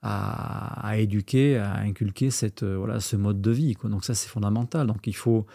à, 0.02 0.88
à, 0.88 0.98
éduquer, 0.98 1.58
à 1.58 1.76
inculquer 1.78 2.32
cette, 2.32 2.64
euh, 2.64 2.78
voilà, 2.78 3.00
ce 3.00 3.16
mode 3.16 3.39
de 3.39 3.52
vie. 3.52 3.76
Donc 3.84 4.04
ça, 4.04 4.16
c'est 4.16 4.30
fondamental. 4.30 4.88
Donc 4.88 5.06
il 5.06 5.16
faut, 5.16 5.45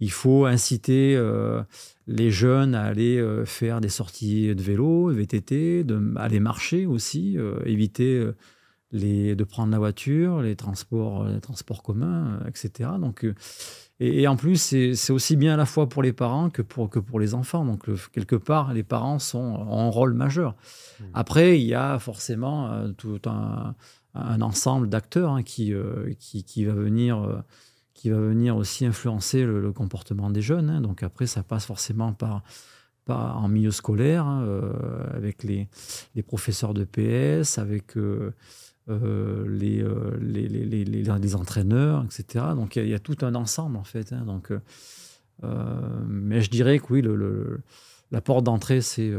il 0.00 0.10
faut 0.10 0.46
inciter 0.46 1.14
euh, 1.16 1.62
les 2.08 2.32
jeunes 2.32 2.74
à 2.74 2.82
aller 2.82 3.24
faire 3.46 3.80
des 3.80 3.88
sorties 3.88 4.52
de 4.56 4.62
vélo, 4.62 5.08
VTT, 5.10 5.84
de, 5.84 6.14
aller 6.16 6.40
marcher 6.40 6.86
aussi, 6.86 7.38
éviter 7.64 8.28
de 8.92 9.44
prendre 9.44 9.72
la 9.72 9.78
voiture, 9.78 10.42
les 10.42 10.56
transports, 10.56 11.24
les 11.24 11.40
transports 11.40 11.82
communs, 11.82 12.40
euh, 12.42 12.48
etc. 12.48 12.90
Donc, 13.00 13.24
euh, 13.24 13.34
et, 14.00 14.26
en 14.26 14.36
plus, 14.36 14.56
c'est 14.94 15.12
aussi 15.12 15.36
bien 15.36 15.54
à 15.54 15.56
la 15.56 15.66
fois 15.66 15.88
pour 15.88 16.02
les 16.02 16.12
parents 16.12 16.50
que 16.50 16.62
pour, 16.62 16.90
que 16.90 16.98
pour 16.98 17.20
les 17.20 17.34
enfants. 17.34 17.64
Donc, 17.64 17.86
quelque 18.10 18.36
part, 18.36 18.74
les 18.74 18.82
parents 18.82 19.18
sont, 19.18 19.38
ont 19.38 19.80
un 19.80 19.90
rôle 19.90 20.14
majeur. 20.14 20.52
Mmh. 20.52 21.04
Après, 21.14 21.60
il 21.60 21.66
y 21.66 21.74
a 21.74 21.98
forcément 22.00 22.70
euh, 22.70 22.88
tout 22.88 23.20
un, 23.26 23.74
ensemble 24.14 24.88
d'acteurs 24.88 25.32
hein, 25.32 25.42
qui, 25.42 25.72
qui, 26.18 26.44
qui, 26.44 26.64
va 26.64 26.74
venir, 26.74 27.42
qui 27.94 28.10
va 28.10 28.18
venir 28.18 28.56
aussi 28.56 28.84
influencer 28.84 29.44
le, 29.44 29.72
comportement 29.72 30.30
des 30.30 30.42
jeunes. 30.42 30.68
Hein. 30.68 30.80
Donc, 30.80 31.02
après, 31.02 31.26
ça 31.26 31.42
passe 31.42 31.64
forcément 31.64 32.12
par 32.12 32.42
par, 33.04 33.42
en 33.42 33.48
milieu 33.48 33.72
scolaire, 33.72 34.24
hein, 34.26 34.46
avec 35.12 35.42
les, 35.42 35.66
les, 36.14 36.22
professeurs 36.22 36.72
de 36.72 36.84
PS, 36.84 37.58
avec 37.58 37.96
euh, 37.96 38.32
les, 38.32 38.32
euh, 38.88 39.46
les, 39.48 39.84
les, 40.20 40.84
les, 40.84 41.34
entraîneurs, 41.36 42.04
etc. 42.04 42.46
Donc 42.54 42.76
il 42.76 42.88
y, 42.88 42.94
a 42.94 42.98
tout 42.98 43.16
un 43.22 43.34
ensemble 43.34 43.76
en 43.76 43.84
fait. 43.84 44.12
Hein. 44.12 44.24
donc, 44.24 44.52
euh, 45.44 46.04
mais 46.08 46.42
je 46.42 46.50
dirais 46.50 46.78
que 46.78 46.92
oui, 46.92 47.02
le, 47.02 47.60
la 48.10 48.20
porte 48.20 48.44
d'entrée, 48.44 48.80
c'est 48.80 49.12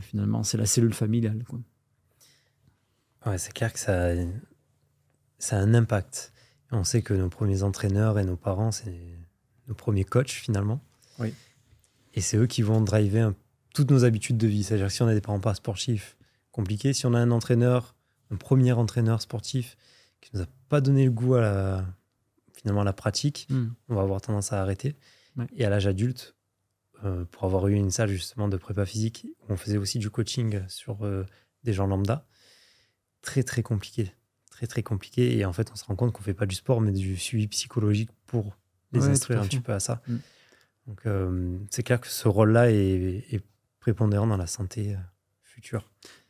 finalement 0.00 0.42
c'est 0.42 0.58
la 0.58 0.66
cellule 0.66 0.94
familiale. 0.94 1.42
Quoi. 1.48 1.60
Ouais, 3.26 3.38
c'est 3.38 3.52
clair 3.52 3.72
que 3.72 3.78
ça, 3.78 4.10
ça 5.38 5.58
a 5.58 5.60
un 5.60 5.74
impact. 5.74 6.32
On 6.70 6.84
sait 6.84 7.02
que 7.02 7.14
nos 7.14 7.28
premiers 7.28 7.62
entraîneurs 7.62 8.18
et 8.18 8.24
nos 8.24 8.36
parents, 8.36 8.72
c'est 8.72 9.00
nos 9.68 9.74
premiers 9.74 10.04
coachs 10.04 10.30
finalement. 10.30 10.80
Oui. 11.18 11.32
Et 12.14 12.20
c'est 12.20 12.36
eux 12.36 12.46
qui 12.46 12.62
vont 12.62 12.80
driver 12.80 13.32
toutes 13.74 13.90
nos 13.90 14.04
habitudes 14.04 14.36
de 14.36 14.46
vie. 14.46 14.64
C'est-à-dire 14.64 14.86
que 14.86 14.92
si 14.92 15.02
on 15.02 15.08
a 15.08 15.14
des 15.14 15.20
parents 15.20 15.40
pas 15.40 15.54
sportifs, 15.54 16.16
compliqué. 16.50 16.92
Si 16.92 17.06
on 17.06 17.14
a 17.14 17.18
un 17.18 17.30
entraîneur 17.30 17.95
un 18.30 18.36
premier 18.36 18.72
entraîneur 18.72 19.20
sportif 19.20 19.76
qui 20.20 20.30
nous 20.34 20.42
a 20.42 20.46
pas 20.68 20.80
donné 20.80 21.04
le 21.04 21.10
goût 21.10 21.34
à 21.34 21.40
la, 21.40 21.84
finalement 22.54 22.80
à 22.80 22.84
la 22.84 22.92
pratique, 22.92 23.46
hmm. 23.50 23.68
on 23.88 23.94
va 23.94 24.02
avoir 24.02 24.20
tendance 24.20 24.52
à 24.52 24.60
arrêter. 24.60 24.96
Et 25.54 25.64
à 25.66 25.70
l'âge 25.70 25.86
adulte, 25.86 26.34
euh, 27.04 27.26
pour 27.26 27.44
avoir 27.44 27.66
eu 27.68 27.74
une 27.74 27.90
salle 27.90 28.08
justement 28.08 28.48
de 28.48 28.56
prépa 28.56 28.86
physique, 28.86 29.26
où 29.42 29.52
on 29.52 29.56
faisait 29.56 29.76
aussi 29.76 29.98
du 29.98 30.08
coaching 30.08 30.62
sur 30.66 31.04
euh, 31.04 31.26
des 31.62 31.74
gens 31.74 31.86
lambda, 31.86 32.26
très 33.20 33.42
très 33.42 33.62
compliqué. 33.62 34.12
Très 34.50 34.66
très 34.66 34.82
compliqué. 34.82 35.36
Et 35.36 35.44
en 35.44 35.52
fait, 35.52 35.70
on 35.70 35.76
se 35.76 35.84
rend 35.84 35.94
compte 35.94 36.12
qu'on 36.12 36.22
fait 36.22 36.34
pas 36.34 36.46
du 36.46 36.54
sport, 36.54 36.80
mais 36.80 36.92
du 36.92 37.18
suivi 37.18 37.46
psychologique 37.48 38.10
pour 38.26 38.56
les 38.92 39.04
instruire 39.08 39.42
un 39.42 39.46
petit 39.46 39.60
peu 39.60 39.72
à 39.72 39.80
ça. 39.80 40.00
Hmm. 40.08 40.16
Donc 40.86 41.04
euh, 41.04 41.58
c'est 41.70 41.82
clair 41.82 42.00
que 42.00 42.08
ce 42.08 42.28
rôle-là 42.28 42.70
est, 42.70 43.24
est, 43.30 43.42
prépondérant 43.80 44.26
dans 44.26 44.36
la 44.36 44.48
santé 44.48 44.96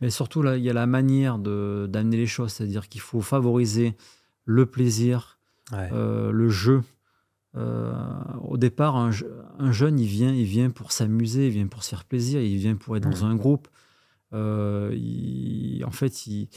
Mais 0.00 0.10
surtout, 0.10 0.42
là, 0.42 0.56
il 0.56 0.62
y 0.62 0.70
a 0.70 0.72
la 0.72 0.86
manière 0.86 1.38
d'amener 1.38 2.16
les 2.16 2.26
choses, 2.26 2.52
c'est-à-dire 2.52 2.88
qu'il 2.88 3.00
faut 3.00 3.20
favoriser 3.20 3.96
le 4.44 4.66
plaisir, 4.66 5.38
euh, 5.72 6.30
le 6.30 6.48
jeu. 6.48 6.82
Euh, 7.56 7.92
au 8.42 8.58
départ, 8.58 8.96
un, 8.96 9.10
jeune, 9.10 9.98
il 9.98 10.06
vient, 10.06 10.32
il 10.32 10.44
vient 10.44 10.70
pour 10.70 10.92
s'amuser, 10.92 11.46
il 11.46 11.52
vient 11.52 11.66
pour 11.66 11.82
se 11.82 11.90
faire 11.90 12.04
plaisir, 12.04 12.40
il 12.40 12.56
vient 12.58 12.76
pour 12.76 12.96
être 12.96 13.08
dans 13.08 13.24
un 13.24 13.34
groupe. 13.34 13.68
Euh, 14.32 14.94
en 15.84 15.90
fait, 15.90 16.26
il, 16.26 16.48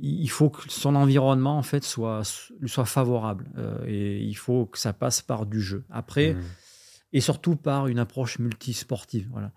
il, 0.00 0.30
faut 0.30 0.48
que 0.48 0.62
son 0.70 0.94
environnement 0.94 1.58
en 1.58 1.62
fait 1.62 1.84
soit, 1.84 2.22
soit 2.64 2.84
favorable 2.86 3.50
et 3.86 4.22
il 4.22 4.34
faut 4.34 4.66
que 4.66 4.78
ça 4.78 4.92
passe 4.92 5.20
par 5.20 5.44
du 5.44 5.60
jeu. 5.60 5.84
Après, 5.90 6.36
et 7.12 7.20
surtout 7.20 7.56
par 7.56 7.88
une 7.88 7.98
approche 7.98 8.38
multisportive. 8.38 9.28
Voilà 9.30 9.52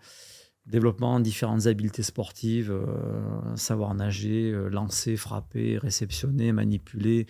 développement 0.65 1.19
différentes 1.19 1.67
habiletés 1.67 2.03
sportives, 2.03 2.71
euh, 2.71 3.55
savoir 3.55 3.93
nager, 3.93 4.51
euh, 4.51 4.69
lancer, 4.69 5.15
frapper, 5.15 5.77
réceptionner, 5.77 6.51
manipuler, 6.51 7.27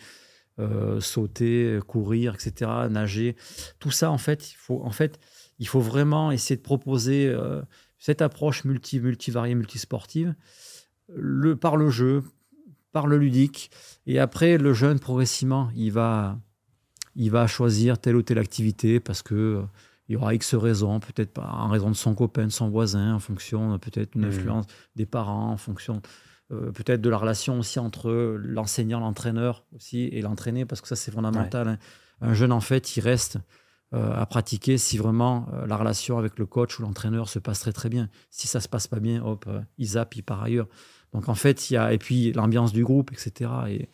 euh, 0.59 1.01
sauter, 1.01 1.79
courir, 1.85 2.35
etc., 2.35 2.71
nager. 2.89 3.35
Tout 3.79 3.91
ça, 3.91 4.09
en 4.09 4.17
fait, 4.17 4.51
il 4.51 4.55
faut, 4.55 4.81
en 4.83 4.91
fait, 4.91 5.19
il 5.59 5.67
faut 5.67 5.81
vraiment 5.81 6.31
essayer 6.31 6.55
de 6.55 6.61
proposer 6.61 7.33
cette 7.97 8.21
approche 8.21 8.65
multi, 8.65 8.99
multivariée, 8.99 9.55
multisportive 9.55 10.35
le, 11.13 11.55
par 11.55 11.77
le 11.77 11.89
jeu, 11.89 12.23
par 12.91 13.07
le 13.07 13.17
ludique. 13.17 13.71
Et 14.05 14.19
après, 14.19 14.57
le 14.57 14.73
jeune, 14.73 14.99
progressivement, 14.99 15.69
il 15.75 15.91
va, 15.91 16.39
il 17.15 17.31
va 17.31 17.47
choisir 17.47 17.97
telle 17.97 18.15
ou 18.15 18.21
telle 18.21 18.39
activité 18.39 18.99
parce 18.99 19.21
que 19.21 19.63
il 20.07 20.13
y 20.13 20.15
aura 20.15 20.33
X 20.33 20.55
raisons, 20.55 20.99
peut-être 20.99 21.39
en 21.39 21.69
raison 21.69 21.89
de 21.89 21.95
son 21.95 22.13
copain, 22.13 22.45
de 22.45 22.51
son 22.51 22.69
voisin, 22.69 23.15
en 23.15 23.19
fonction 23.19 23.77
peut-être 23.79 24.13
d'une 24.13 24.23
mmh. 24.23 24.29
influence 24.29 24.65
des 24.95 25.05
parents, 25.05 25.51
en 25.51 25.57
fonction 25.57 26.01
euh, 26.51 26.71
peut-être 26.71 27.01
de 27.01 27.09
la 27.09 27.17
relation 27.17 27.57
aussi 27.57 27.79
entre 27.79 28.11
l'enseignant, 28.37 28.99
l'entraîneur 28.99 29.65
aussi 29.75 30.03
et 30.11 30.21
l'entraîné, 30.21 30.65
parce 30.65 30.81
que 30.81 30.87
ça 30.87 30.95
c'est 30.95 31.11
fondamental. 31.11 31.67
Hein. 31.67 31.77
Un 32.21 32.33
jeune 32.33 32.51
en 32.51 32.61
fait, 32.61 32.97
il 32.97 33.01
reste 33.01 33.39
euh, 33.93 34.13
à 34.13 34.25
pratiquer 34.27 34.77
si 34.77 34.97
vraiment 34.97 35.47
euh, 35.53 35.65
la 35.65 35.75
relation 35.75 36.19
avec 36.19 36.37
le 36.37 36.45
coach 36.45 36.77
ou 36.79 36.83
l'entraîneur 36.83 37.29
se 37.29 37.39
passe 37.39 37.61
très 37.61 37.73
très 37.73 37.89
bien. 37.89 38.09
Si 38.29 38.47
ça 38.47 38.59
se 38.59 38.69
passe 38.69 38.87
pas 38.87 38.99
bien, 38.99 39.23
hop, 39.23 39.49
il 39.79 39.87
zappe, 39.87 40.15
il 40.17 40.23
part 40.23 40.43
ailleurs. 40.43 40.67
Donc 41.15 41.29
en 41.29 41.33
fait, 41.35 41.69
il 41.69 41.75
y 41.75 41.77
a 41.77 41.93
et 41.93 41.97
puis 41.97 42.33
l'ambiance 42.33 42.73
du 42.73 42.83
groupe, 42.83 43.11
etc. 43.13 43.49
Et, 43.69 43.89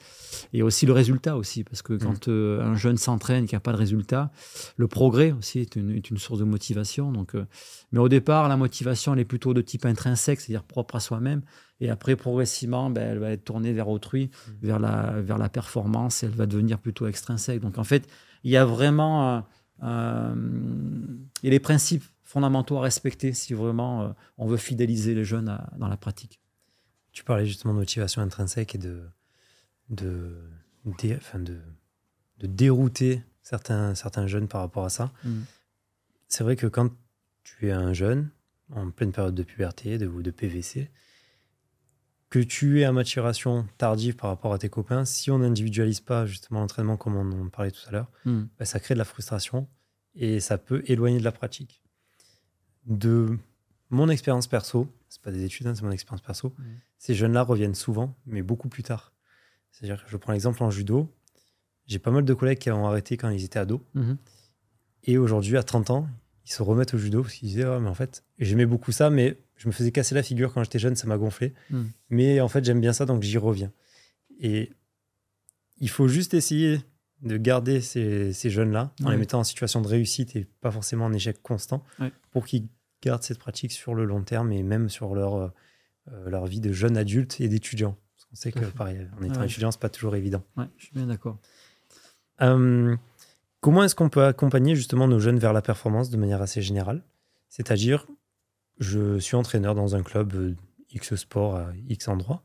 et 0.53 0.63
aussi 0.63 0.85
le 0.87 0.93
résultat 0.93 1.37
aussi, 1.37 1.63
parce 1.63 1.81
que 1.81 1.93
quand 1.93 2.27
Mm. 2.27 2.31
euh, 2.31 2.63
un 2.63 2.75
jeune 2.75 2.97
s'entraîne, 2.97 3.45
qu'il 3.45 3.55
n'y 3.55 3.57
a 3.57 3.61
pas 3.61 3.71
de 3.73 3.77
résultat, 3.77 4.31
le 4.75 4.87
progrès 4.87 5.31
aussi 5.31 5.59
est 5.59 5.75
une, 5.75 5.91
est 5.91 6.09
une 6.09 6.17
source 6.17 6.39
de 6.39 6.43
motivation. 6.45 7.11
Donc, 7.11 7.35
euh, 7.35 7.45
mais 7.91 7.99
au 7.99 8.09
départ, 8.09 8.49
la 8.49 8.57
motivation 8.57 9.13
elle 9.13 9.19
est 9.19 9.25
plutôt 9.25 9.53
de 9.53 9.61
type 9.61 9.85
intrinsèque, 9.85 10.41
c'est-à-dire 10.41 10.63
propre 10.63 10.95
à 10.95 10.99
soi-même. 10.99 11.41
Et 11.79 11.89
après, 11.89 12.15
progressivement, 12.15 12.89
ben, 12.89 13.03
elle 13.11 13.19
va 13.19 13.31
être 13.31 13.43
tournée 13.45 13.71
vers 13.73 13.87
autrui, 13.89 14.29
vers 14.61 14.79
la, 14.79 15.21
vers 15.21 15.37
la 15.37 15.49
performance, 15.49 16.23
et 16.23 16.25
elle 16.25 16.31
va 16.33 16.45
devenir 16.47 16.79
plutôt 16.79 17.07
extrinsèque. 17.07 17.61
Donc 17.61 17.77
en 17.77 17.83
fait, 17.83 18.07
il 18.43 18.51
y 18.51 18.57
a 18.57 18.65
vraiment 18.65 19.37
euh, 19.37 19.41
euh, 19.83 20.35
il 21.43 21.45
y 21.45 21.47
a 21.47 21.51
les 21.51 21.59
principes 21.59 22.03
fondamentaux 22.23 22.77
à 22.77 22.81
respecter 22.81 23.33
si 23.33 23.53
vraiment 23.53 24.01
euh, 24.03 24.07
on 24.37 24.47
veut 24.47 24.57
fidéliser 24.57 25.13
les 25.15 25.23
jeunes 25.25 25.49
à- 25.49 25.69
dans 25.77 25.87
la 25.87 25.97
pratique. 25.97 26.40
Tu 27.11 27.23
parlais 27.23 27.45
justement 27.45 27.73
de 27.73 27.79
motivation 27.79 28.21
intrinsèque 28.21 28.75
et 28.75 28.77
de, 28.77 29.03
de, 29.89 30.35
dé- 30.85 31.15
enfin 31.17 31.39
de, 31.39 31.59
de 32.39 32.47
dérouter 32.47 33.21
certains, 33.41 33.95
certains 33.95 34.27
jeunes 34.27 34.47
par 34.47 34.61
rapport 34.61 34.85
à 34.85 34.89
ça. 34.89 35.11
Mm. 35.23 35.41
C'est 36.27 36.43
vrai 36.43 36.55
que 36.55 36.67
quand 36.67 36.89
tu 37.43 37.67
es 37.67 37.71
un 37.71 37.91
jeune, 37.93 38.29
en 38.73 38.89
pleine 38.91 39.11
période 39.11 39.35
de 39.35 39.43
puberté 39.43 39.97
de, 39.97 40.07
ou 40.07 40.21
de 40.21 40.31
PVC, 40.31 40.89
que 42.29 42.39
tu 42.39 42.79
es 42.79 42.85
à 42.85 42.93
maturation 42.93 43.67
tardive 43.77 44.15
par 44.15 44.29
rapport 44.29 44.53
à 44.53 44.57
tes 44.57 44.69
copains, 44.69 45.03
si 45.03 45.29
on 45.31 45.39
n'individualise 45.39 45.99
pas 45.99 46.25
justement 46.25 46.61
l'entraînement 46.61 46.95
comme 46.95 47.17
on 47.17 47.29
en 47.45 47.49
parlait 47.49 47.71
tout 47.71 47.81
à 47.87 47.91
l'heure, 47.91 48.09
Mm. 48.25 48.43
bah, 48.57 48.63
ça 48.65 48.79
crée 48.79 48.93
de 48.95 48.99
la 48.99 49.05
frustration 49.05 49.67
et 50.15 50.39
ça 50.39 50.57
peut 50.57 50.81
éloigner 50.87 51.19
de 51.19 51.23
la 51.25 51.33
pratique. 51.33 51.81
De 52.85 53.37
mon 53.89 54.07
expérience 54.09 54.47
perso, 54.47 54.87
c'est 55.11 55.21
pas 55.21 55.31
des 55.31 55.43
études, 55.43 55.67
hein, 55.67 55.75
c'est 55.75 55.83
mon 55.83 55.91
expérience 55.91 56.21
perso, 56.21 56.53
Mhm. 56.57 56.65
ces 56.97 57.13
jeunes-là 57.15 57.41
reviennent 57.43 57.75
souvent, 57.75 58.15
mais 58.25 58.41
beaucoup 58.41 58.69
plus 58.69 58.81
tard. 58.83 59.11
C'est-à-dire 59.71 60.01
je 60.07 60.15
prends 60.15 60.31
l'exemple 60.31 60.63
en 60.63 60.71
judo, 60.71 61.13
j'ai 61.85 61.99
pas 61.99 62.11
mal 62.11 62.23
de 62.23 62.33
collègues 62.33 62.59
qui 62.59 62.71
ont 62.71 62.87
arrêté 62.87 63.17
quand 63.17 63.29
ils 63.29 63.43
étaient 63.43 63.59
ados, 63.59 63.81
Mhm. 63.93 64.17
et 65.03 65.17
aujourd'hui, 65.17 65.57
à 65.57 65.63
30 65.63 65.89
ans, 65.89 66.07
ils 66.45 66.51
se 66.51 66.63
remettent 66.63 66.93
au 66.93 66.97
judo 66.97 67.21
parce 67.23 67.33
qu'ils 67.35 67.49
disaient, 67.49 67.63
Ah, 67.65 67.79
mais 67.81 67.89
en 67.89 67.93
fait, 67.93 68.23
j'aimais 68.39 68.65
beaucoup 68.65 68.91
ça, 68.93 69.09
mais 69.09 69.37
je 69.57 69.67
me 69.67 69.73
faisais 69.73 69.91
casser 69.91 70.15
la 70.15 70.23
figure 70.23 70.53
quand 70.53 70.63
j'étais 70.63 70.79
jeune, 70.79 70.95
ça 70.95 71.07
m'a 71.07 71.17
gonflé. 71.17 71.53
Mm. 71.69 71.81
Mais 72.09 72.39
en 72.41 72.47
fait, 72.47 72.63
j'aime 72.65 72.79
bien 72.81 72.93
ça, 72.93 73.05
donc 73.05 73.21
j'y 73.21 73.37
reviens. 73.37 73.71
Et 74.39 74.71
il 75.77 75.89
faut 75.89 76.07
juste 76.07 76.33
essayer 76.33 76.79
de 77.21 77.37
garder 77.37 77.81
ces, 77.81 78.33
ces 78.33 78.49
jeunes-là 78.49 78.91
en 79.03 79.11
les 79.11 79.17
mettant 79.17 79.39
en 79.39 79.43
situation 79.43 79.81
de 79.81 79.87
réussite 79.87 80.35
et 80.35 80.45
pas 80.61 80.71
forcément 80.71 81.05
en 81.05 81.13
échec 81.13 81.41
constant 81.43 81.83
pour 82.31 82.45
qu'ils 82.47 82.67
gardent 83.01 83.23
cette 83.23 83.39
pratique 83.39 83.71
sur 83.71 83.93
le 83.95 84.05
long 84.05 84.23
terme 84.23 84.51
et 84.51 84.63
même 84.63 84.89
sur 84.89 85.15
leur, 85.15 85.35
euh, 85.35 85.47
euh, 86.11 86.29
leur 86.29 86.45
vie 86.45 86.59
de 86.59 86.71
jeune 86.71 86.97
adulte 86.97 87.39
et 87.41 87.47
d'étudiant. 87.49 87.97
Parce 88.15 88.25
qu'on 88.25 88.35
sait 88.35 88.51
Tout 88.51 88.59
que, 88.59 88.65
fait. 88.65 88.71
pareil, 88.75 89.07
en 89.19 89.23
étant 89.23 89.39
Ouais. 89.39 89.45
étudiant, 89.45 89.71
c'est 89.71 89.79
pas 89.79 89.89
toujours 89.89 90.15
évident. 90.15 90.43
Ouais, 90.57 90.65
je 90.77 90.85
suis 90.85 90.93
bien 90.95 91.07
d'accord. 91.07 91.37
Euh, 92.41 92.95
comment 93.59 93.83
est-ce 93.83 93.95
qu'on 93.95 94.09
peut 94.09 94.23
accompagner 94.25 94.75
justement 94.75 95.07
nos 95.07 95.19
jeunes 95.19 95.39
vers 95.39 95.53
la 95.53 95.61
performance 95.61 96.09
de 96.09 96.17
manière 96.17 96.41
assez 96.41 96.61
générale? 96.61 97.03
C'est-à-dire, 97.49 98.07
je 98.79 99.19
suis 99.19 99.35
entraîneur 99.35 99.75
dans 99.75 99.95
un 99.95 100.03
club 100.03 100.33
euh, 100.33 100.55
X 100.91 101.15
sport 101.15 101.55
à 101.55 101.71
X 101.87 102.07
endroit. 102.07 102.41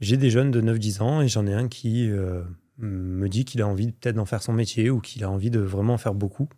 J'ai 0.00 0.16
des 0.16 0.30
jeunes 0.30 0.50
de 0.50 0.60
9-10 0.60 1.00
ans 1.02 1.22
et 1.22 1.28
j'en 1.28 1.46
ai 1.46 1.54
un 1.54 1.68
qui 1.68 2.10
euh, 2.10 2.42
me 2.78 3.28
dit 3.28 3.44
qu'il 3.44 3.62
a 3.62 3.66
envie 3.68 3.92
peut-être 3.92 4.16
d'en 4.16 4.24
faire 4.26 4.42
son 4.42 4.52
métier 4.52 4.90
ou 4.90 5.00
qu'il 5.00 5.24
a 5.24 5.30
envie 5.30 5.50
de 5.50 5.60
vraiment 5.60 5.94
en 5.94 5.98
faire 5.98 6.14
beaucoup. 6.14 6.48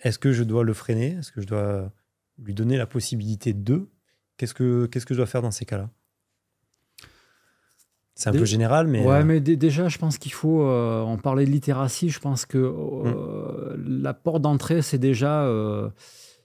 Est-ce 0.00 0.18
que 0.18 0.32
je 0.32 0.42
dois 0.42 0.64
le 0.64 0.72
freiner? 0.72 1.16
Est-ce 1.18 1.30
que 1.32 1.40
je 1.40 1.46
dois 1.46 1.92
lui 2.38 2.54
donner 2.54 2.76
la 2.76 2.86
possibilité 2.86 3.52
de 3.54 3.88
Qu'est-ce 4.36 4.52
que, 4.52 4.84
qu'est-ce 4.86 5.06
que 5.06 5.14
je 5.14 5.18
dois 5.20 5.26
faire 5.26 5.40
dans 5.40 5.50
ces 5.50 5.64
cas-là? 5.64 5.88
C'est 8.14 8.28
un 8.28 8.32
Dé- 8.32 8.38
peu 8.38 8.44
général, 8.44 8.86
mais... 8.86 9.02
ouais, 9.04 9.20
euh, 9.20 9.24
mais 9.24 9.40
dé- 9.40 9.56
déjà, 9.56 9.88
je 9.88 9.96
pense 9.98 10.18
qu'il 10.18 10.32
faut. 10.32 10.62
euh, 10.62 11.00
on 11.02 11.16
parlait 11.16 11.44
de 11.46 11.50
littératie, 11.50 12.08
je 12.10 12.18
pense 12.20 12.44
que 12.46 12.58
euh, 12.58 13.76
la 13.78 14.12
porte 14.14 14.42
d'entrée, 14.42 14.82
c'est 14.82 14.98
déjà. 14.98 15.44
euh, 15.44 15.90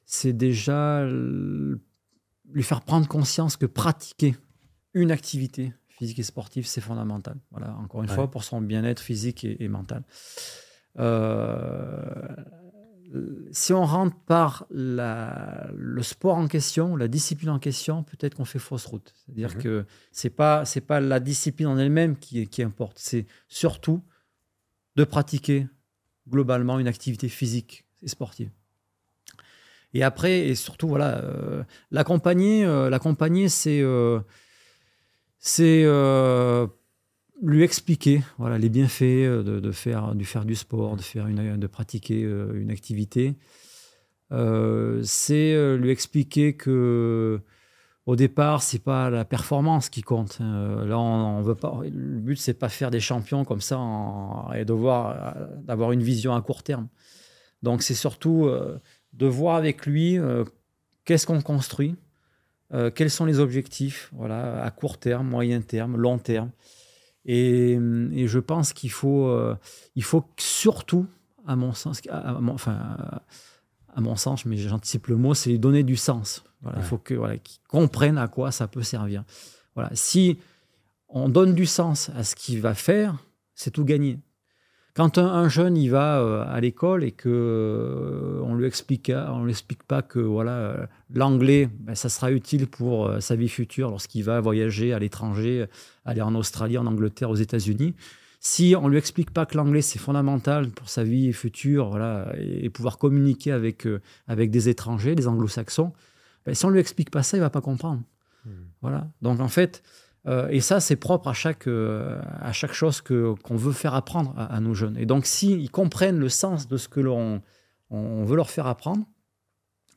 c'est 0.05 0.33
déjà 0.33 1.05
lui 1.05 2.63
faire 2.63 2.81
prendre 2.81 3.07
conscience 3.07 3.55
que 3.55 3.65
pratiquer 3.65 4.35
une 4.93 5.11
activité 5.11 5.73
physique 5.87 6.19
et 6.19 6.23
sportive, 6.23 6.65
c'est 6.67 6.81
fondamental. 6.81 7.37
Voilà, 7.51 7.75
encore 7.77 8.03
une 8.03 8.09
Ouais. 8.09 8.15
fois, 8.15 8.29
pour 8.31 8.43
son 8.43 8.59
bien-être 8.61 8.99
physique 8.99 9.45
et, 9.45 9.63
et 9.63 9.67
mental. 9.69 10.03
Euh, 10.99 12.35
si 13.51 13.73
on 13.73 13.85
rentre 13.85 14.15
par 14.25 14.65
la- 14.71 15.69
le 15.75 16.01
sport 16.01 16.37
en 16.37 16.47
question, 16.47 16.95
la 16.95 17.07
discipline 17.07 17.49
en 17.49 17.59
question, 17.59 18.03
peut-être 18.03 18.35
qu'on 18.35 18.45
fait 18.45 18.59
fausse 18.59 18.85
route. 18.85 19.13
C'est-à-dire 19.15 19.55
Mhm. 19.55 19.61
que 19.61 19.85
c'est 20.11 20.29
pas 20.29 20.63
c'est 20.65 20.81
pas 20.81 20.99
la 21.01 21.19
discipline 21.19 21.67
en 21.67 21.77
elle-même 21.77 22.17
qui, 22.17 22.47
qui 22.47 22.63
importe. 22.63 22.97
C'est 22.99 23.25
surtout 23.47 24.01
de 24.95 25.03
pratiquer 25.03 25.67
globalement 26.29 26.79
une 26.79 26.87
activité 26.87 27.27
physique 27.29 27.85
et 28.01 28.07
sportive. 28.07 28.49
Et 29.93 30.03
après, 30.03 30.47
et 30.47 30.55
surtout, 30.55 30.87
voilà, 30.87 31.17
euh, 31.17 31.63
l'accompagner, 31.91 32.63
euh, 32.65 32.89
l'accompagner, 32.89 33.49
c'est 33.49 33.81
euh, 33.81 34.21
c'est 35.39 35.83
euh, 35.85 36.67
lui 37.41 37.63
expliquer 37.63 38.21
voilà, 38.37 38.57
les 38.57 38.69
bienfaits 38.69 39.01
euh, 39.01 39.43
de, 39.43 39.71
faire, 39.71 40.13
du 40.13 40.55
sport, 40.55 40.95
de, 40.95 41.01
faire 41.01 41.27
une, 41.27 41.57
de 41.57 41.67
pratiquer 41.67 42.23
euh, 42.23 42.53
une 42.53 42.71
activité. 42.71 43.35
Euh, 44.31 45.01
c'est 45.03 45.77
lui 45.77 45.89
expliquer 45.89 46.55
que 46.55 47.41
au 48.07 48.15
départ, 48.15 48.63
c'est 48.63 48.79
pas 48.79 49.09
la 49.09 49.25
performance 49.25 49.89
qui 49.89 50.01
compte. 50.01 50.39
hein. 50.41 50.85
Là, 50.85 50.97
on, 50.97 51.41
veut 51.41 51.55
pas. 51.55 51.79
Le 51.83 52.19
but, 52.19 52.35
c'est 52.35 52.53
pas 52.53 52.69
faire 52.69 52.89
des 52.89 52.99
champions 52.99 53.45
comme 53.45 53.61
ça 53.61 53.79
et 54.55 54.65
d'avoir 54.65 55.91
une 55.91 56.01
vision 56.01 56.33
à 56.33 56.41
court 56.41 56.63
terme. 56.63 56.87
Donc, 57.61 57.83
c'est 57.83 57.93
surtout 57.93 58.49
de 59.13 59.25
voir 59.27 59.55
avec 59.55 59.85
lui 59.85 60.17
qu'est-ce 61.05 61.27
qu'on 61.27 61.41
construit, 61.41 61.95
quels 62.95 63.11
sont 63.11 63.25
les 63.25 63.39
objectifs, 63.39 64.09
voilà, 64.13 64.63
à 64.63 64.71
court 64.71 64.97
terme, 64.97 65.27
moyen 65.27 65.61
terme, 65.61 65.95
long 65.95 66.17
terme. 66.17 66.49
Et, 67.25 67.73
et 68.13 68.27
je 68.27 68.39
pense 68.39 68.73
qu'il 68.73 68.91
faut, 68.91 69.27
euh, 69.27 69.55
il 69.95 70.03
faut 70.03 70.25
surtout, 70.37 71.05
à 71.45 71.55
mon 71.55 71.73
sens, 71.73 72.01
à, 72.09 72.17
à 72.17 72.39
mon, 72.39 72.53
enfin, 72.53 72.97
à 73.93 74.01
mon 74.01 74.15
sens, 74.15 74.45
mais 74.45 74.57
j'anticipe 74.57 75.07
le 75.07 75.17
mot, 75.17 75.33
c'est 75.33 75.51
lui 75.51 75.59
donner 75.59 75.83
du 75.83 75.95
sens. 75.95 76.43
Voilà, 76.61 76.79
Il 76.79 76.83
faut 76.83 76.97
que, 76.97 77.13
voilà, 77.13 77.37
qu'ils 77.37 77.61
comprennent 77.67 78.17
à 78.17 78.27
quoi 78.27 78.51
ça 78.51 78.67
peut 78.67 78.83
servir. 78.83 79.23
Voilà. 79.75 79.89
Si 79.93 80.37
on 81.09 81.29
donne 81.29 81.53
du 81.53 81.65
sens 81.65 82.09
à 82.15 82.23
ce 82.23 82.35
qu'il 82.35 82.61
va 82.61 82.73
faire, 82.73 83.17
c'est 83.53 83.71
tout 83.71 83.85
gagné. 83.85 84.19
Quand 84.93 85.17
un, 85.17 85.25
un 85.25 85.47
jeune 85.47 85.77
il 85.77 85.89
va 85.89 86.19
euh, 86.19 86.43
à 86.47 86.59
l'école 86.59 87.03
et 87.03 87.11
que 87.11 87.29
euh, 87.29 88.41
on 88.43 88.55
lui 88.55 88.65
explique, 88.65 89.11
on 89.15 89.45
lui 89.45 89.51
explique 89.51 89.83
pas 89.83 90.01
que 90.01 90.19
voilà 90.19 90.51
euh, 90.51 90.85
l'anglais, 91.13 91.69
ben, 91.79 91.95
ça 91.95 92.09
sera 92.09 92.31
utile 92.31 92.67
pour 92.67 93.09
sa 93.21 93.35
vie 93.35 93.47
future 93.47 93.89
lorsqu'il 93.89 94.23
va 94.23 94.41
voyager 94.41 94.93
à 94.93 94.99
l'étranger, 94.99 95.65
aller 96.03 96.21
en 96.21 96.35
Australie, 96.35 96.77
en 96.77 96.85
Angleterre, 96.87 97.29
aux 97.29 97.35
États-Unis. 97.35 97.95
Si 98.41 98.75
on 98.77 98.87
lui 98.87 98.97
explique 98.97 99.31
pas 99.31 99.45
que 99.45 99.55
l'anglais 99.55 99.81
c'est 99.81 99.99
fondamental 99.99 100.69
pour 100.71 100.89
sa 100.89 101.03
vie 101.03 101.31
future, 101.31 101.89
voilà, 101.89 102.33
et, 102.37 102.65
et 102.65 102.69
pouvoir 102.69 102.97
communiquer 102.97 103.51
avec 103.51 103.87
avec 104.27 104.51
des 104.51 104.67
étrangers, 104.67 105.15
des 105.15 105.27
anglo-saxons, 105.27 105.93
ben, 106.45 106.53
si 106.53 106.65
on 106.65 106.69
lui 106.69 106.79
explique 106.81 107.11
pas 107.11 107.23
ça, 107.23 107.37
il 107.37 107.41
va 107.41 107.49
pas 107.49 107.61
comprendre. 107.61 108.01
Hmm. 108.45 108.49
Voilà. 108.81 109.07
Donc 109.21 109.39
en 109.39 109.47
fait, 109.47 109.83
euh, 110.27 110.47
et 110.49 110.61
ça 110.61 110.79
c'est 110.79 110.95
propre 110.95 111.27
à 111.27 111.33
chaque 111.33 111.67
euh, 111.67 112.21
à 112.39 112.51
chaque 112.53 112.73
chose 112.73 113.01
qu'on 113.01 113.55
veut 113.55 113.71
faire 113.71 113.95
apprendre 113.95 114.33
à, 114.37 114.59
nos 114.59 114.73
jeunes. 114.73 114.97
Et 114.97 115.05
donc 115.05 115.25
s'ils 115.25 115.71
comprennent 115.71 116.19
le 116.19 116.29
sens 116.29 116.67
de 116.67 116.77
ce 116.77 116.87
que 116.87 116.99
l'on 116.99 117.41
on 117.89 118.23
veut 118.23 118.35
leur 118.35 118.49
faire 118.49 118.67
apprendre, 118.67 119.05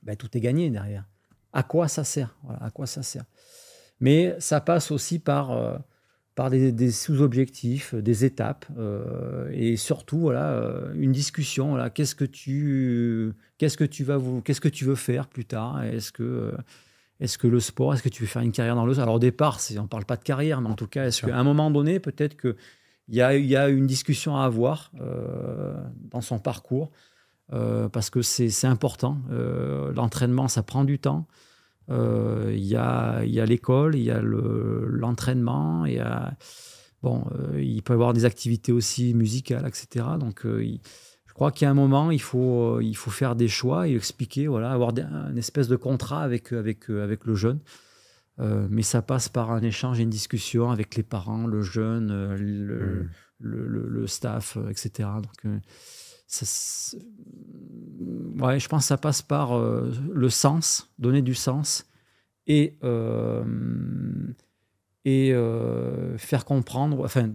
ben, 0.02 0.16
tout 0.16 0.36
est 0.36 0.40
gagné 0.40 0.70
derrière. 0.70 1.04
À 1.52 1.62
quoi 1.62 1.88
ça 1.88 2.04
sert? 2.04 2.36
À 2.60 2.70
quoi 2.70 2.86
ça 2.86 3.02
sert? 3.02 3.24
Mais 4.00 4.34
ça 4.40 4.60
passe 4.60 4.90
aussi 4.90 5.18
par 5.18 5.52
euh, 5.52 5.76
par 6.34 6.50
des, 6.50 6.72
des 6.72 6.90
sous-objectifs, 6.90 7.94
des 7.94 8.24
étapes, 8.24 8.66
et 9.52 9.76
surtout 9.76 10.18
voilà 10.18 10.60
une 10.94 11.12
discussion. 11.12 11.68
Voilà, 11.68 11.90
qu'est-ce 11.90 12.16
que 12.16 12.24
tu 12.24 13.32
qu'est-ce 13.56 13.76
que 13.76 13.84
tu 13.84 14.02
vas 14.02 14.18
qu'est-ce 14.44 14.60
que 14.60 14.68
tu 14.68 14.84
veux 14.84 14.96
faire 14.96 15.28
plus 15.28 15.44
tard? 15.44 15.84
Est-ce 15.84 16.10
que 16.10 16.52
est-ce 17.20 17.38
que 17.38 17.46
le 17.46 17.60
sport, 17.60 17.94
est-ce 17.94 18.02
que 18.02 18.08
tu 18.08 18.22
veux 18.22 18.28
faire 18.28 18.42
une 18.42 18.52
carrière 18.52 18.74
dans 18.74 18.86
le 18.86 18.98
Alors 18.98 19.14
au 19.14 19.18
départ, 19.20 19.58
on 19.78 19.82
ne 19.82 19.86
parle 19.86 20.04
pas 20.04 20.16
de 20.16 20.24
carrière, 20.24 20.60
mais 20.60 20.68
en 20.68 20.74
tout 20.74 20.86
cas, 20.88 21.06
est-ce 21.06 21.22
qu'à 21.24 21.38
un 21.38 21.44
moment 21.44 21.70
donné, 21.70 22.00
peut-être 22.00 22.36
qu'il 22.40 22.54
y 23.08 23.20
a, 23.20 23.36
il 23.36 23.46
y 23.46 23.56
a 23.56 23.68
une 23.68 23.86
discussion 23.86 24.36
à 24.36 24.44
avoir 24.44 24.90
euh, 25.00 25.74
dans 26.10 26.20
son 26.20 26.38
parcours, 26.38 26.90
euh, 27.52 27.88
parce 27.88 28.10
que 28.10 28.22
c'est 28.22 28.66
important. 28.66 29.18
Euh, 29.30 29.92
L'entraînement, 29.94 30.48
ça 30.48 30.62
prend 30.62 30.84
du 30.84 30.98
temps. 30.98 31.26
Il 31.90 32.64
y 32.64 32.76
a, 32.76 33.22
il 33.24 33.30
y 33.32 33.40
a 33.40 33.44
l'école, 33.46 33.94
il 33.94 34.02
y 34.04 34.10
a 34.10 34.20
le- 34.20 34.86
l'entraînement, 34.88 35.84
il 35.84 35.94
y 35.94 35.98
a... 35.98 36.32
Bon, 37.02 37.22
il 37.58 37.82
peut 37.82 37.92
y 37.92 37.96
avoir 37.96 38.14
des 38.14 38.24
activités 38.24 38.72
aussi 38.72 39.12
musicales, 39.12 39.66
etc. 39.66 40.06
Donc, 40.18 40.40
il- 40.46 40.80
je 41.34 41.36
crois 41.36 41.50
qu'il 41.50 41.64
y 41.64 41.66
a 41.66 41.70
un 41.72 41.74
moment, 41.74 42.12
il 42.12 42.22
faut, 42.22 42.76
euh, 42.76 42.80
il 42.84 42.96
faut 42.96 43.10
faire 43.10 43.34
des 43.34 43.48
choix 43.48 43.88
et 43.88 43.96
expliquer, 43.96 44.46
voilà, 44.46 44.70
avoir 44.70 44.92
des- 44.92 45.02
un 45.02 45.34
espèce 45.34 45.66
de 45.66 45.74
contrat 45.74 46.22
avec, 46.22 46.52
avec, 46.52 46.88
euh, 46.88 47.02
avec 47.02 47.24
le 47.24 47.34
jeune. 47.34 47.58
mais 48.38 48.82
ça 48.82 49.02
passe 49.02 49.28
par 49.28 49.50
un 49.50 49.60
échange 49.62 49.98
et 49.98 50.04
une 50.04 50.10
discussion 50.10 50.70
avec 50.70 50.94
les 50.94 51.02
parents, 51.02 51.46
le 51.48 51.60
jeune, 51.60 52.34
le, 52.36 53.08
le, 53.40 54.06
staff, 54.06 54.58
etc. 54.70 55.08
Donc, 55.22 55.60
ouais, 58.40 58.60
je 58.60 58.68
pense 58.68 58.82
que 58.82 58.86
ça 58.86 58.96
passe 58.96 59.22
par 59.22 59.56
le 59.58 60.28
sens, 60.28 60.92
donner 60.98 61.22
du 61.22 61.34
sens 61.34 61.86
et, 62.46 62.76
et 65.04 65.34
faire 66.18 66.44
comprendre, 66.44 67.04
enfin, 67.04 67.30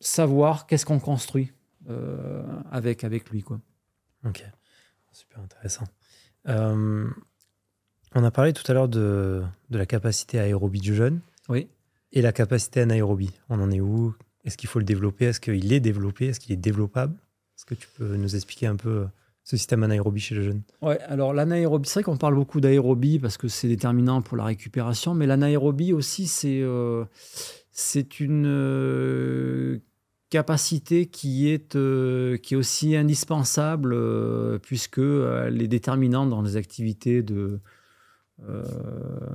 savoir 0.00 0.66
qu'est-ce 0.66 0.86
qu'on 0.86 1.00
construit 1.00 1.52
avec, 2.70 3.04
avec 3.04 3.30
lui. 3.30 3.42
Quoi. 3.42 3.60
Ok, 4.24 4.44
super 5.12 5.40
intéressant. 5.40 5.86
Euh, 6.48 7.08
on 8.14 8.24
a 8.24 8.30
parlé 8.30 8.52
tout 8.52 8.64
à 8.70 8.74
l'heure 8.74 8.88
de, 8.88 9.42
de, 9.70 9.78
la 9.78 9.86
capacité 9.86 10.38
aérobie 10.38 10.80
du 10.80 10.94
jeune. 10.94 11.20
Oui. 11.48 11.68
Et 12.12 12.22
la 12.22 12.32
capacité 12.32 12.80
anaérobie. 12.80 13.32
On 13.48 13.60
en 13.60 13.70
est 13.70 13.80
où? 13.80 14.14
Est-ce 14.44 14.56
qu'il 14.56 14.68
faut 14.68 14.78
le 14.78 14.84
développer? 14.84 15.26
Est-ce 15.26 15.40
qu'il 15.40 15.72
est 15.72 15.80
développé? 15.80 16.26
Est-ce 16.26 16.40
qu'il 16.40 16.52
est 16.52 16.56
développable? 16.56 17.14
Est-ce 17.56 17.64
que 17.66 17.74
tu 17.74 17.88
peux 17.96 18.16
nous 18.16 18.34
expliquer 18.34 18.66
un 18.66 18.76
peu 18.76 19.06
ce 19.44 19.56
système 19.56 19.82
anaérobie 19.82 20.20
chez 20.20 20.34
le 20.34 20.42
jeune? 20.42 20.62
Ouais, 20.82 20.98
alors 21.02 21.32
l'anaérobie, 21.32 21.88
c'est 21.88 22.00
vrai 22.00 22.04
qu'on 22.04 22.16
parle 22.16 22.34
beaucoup 22.34 22.60
d'aérobie 22.60 23.18
parce 23.18 23.36
que 23.36 23.48
c'est 23.48 23.68
déterminant 23.68 24.22
pour 24.22 24.36
la 24.36 24.44
récupération, 24.44 25.14
mais 25.14 25.26
l'anaérobie 25.26 25.92
aussi, 25.92 26.26
c'est 26.26 26.60
euh, 26.62 27.04
c'est 27.70 28.18
une 28.18 28.46
euh, 28.46 29.78
capacité 30.30 31.06
qui 31.06 31.50
est, 31.50 31.74
euh, 31.74 32.36
qui 32.38 32.54
est 32.54 32.56
aussi 32.56 32.96
indispensable 32.96 33.92
euh, 33.92 34.58
puisque 34.58 34.98
euh, 34.98 35.48
elle 35.48 35.60
est 35.60 35.68
déterminante 35.68 36.30
dans 36.30 36.40
les 36.40 36.56
activités 36.56 37.22
de, 37.22 37.60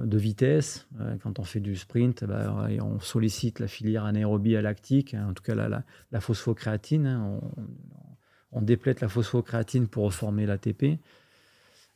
de 0.04 0.18
vitesse. 0.18 0.88
quand 1.22 1.38
on 1.38 1.44
fait 1.44 1.60
du 1.60 1.76
sprint, 1.76 2.24
bah, 2.24 2.68
on 2.82 3.00
sollicite 3.00 3.60
la 3.60 3.68
filière 3.68 4.04
anaérobie 4.06 4.56
à 4.56 4.64
lactique, 4.64 5.14
hein, 5.14 5.28
en 5.30 5.34
tout 5.34 5.44
cas 5.44 5.54
la, 5.54 5.84
la, 6.12 6.22
phosphocréatine. 6.22 7.06
Hein, 7.06 7.40
on, 8.52 8.62
déplète 8.64 9.02
la 9.02 9.08
phosphocréatine 9.08 9.88
pour 9.88 10.06
reformer 10.06 10.48
l'ATP. 10.48 10.98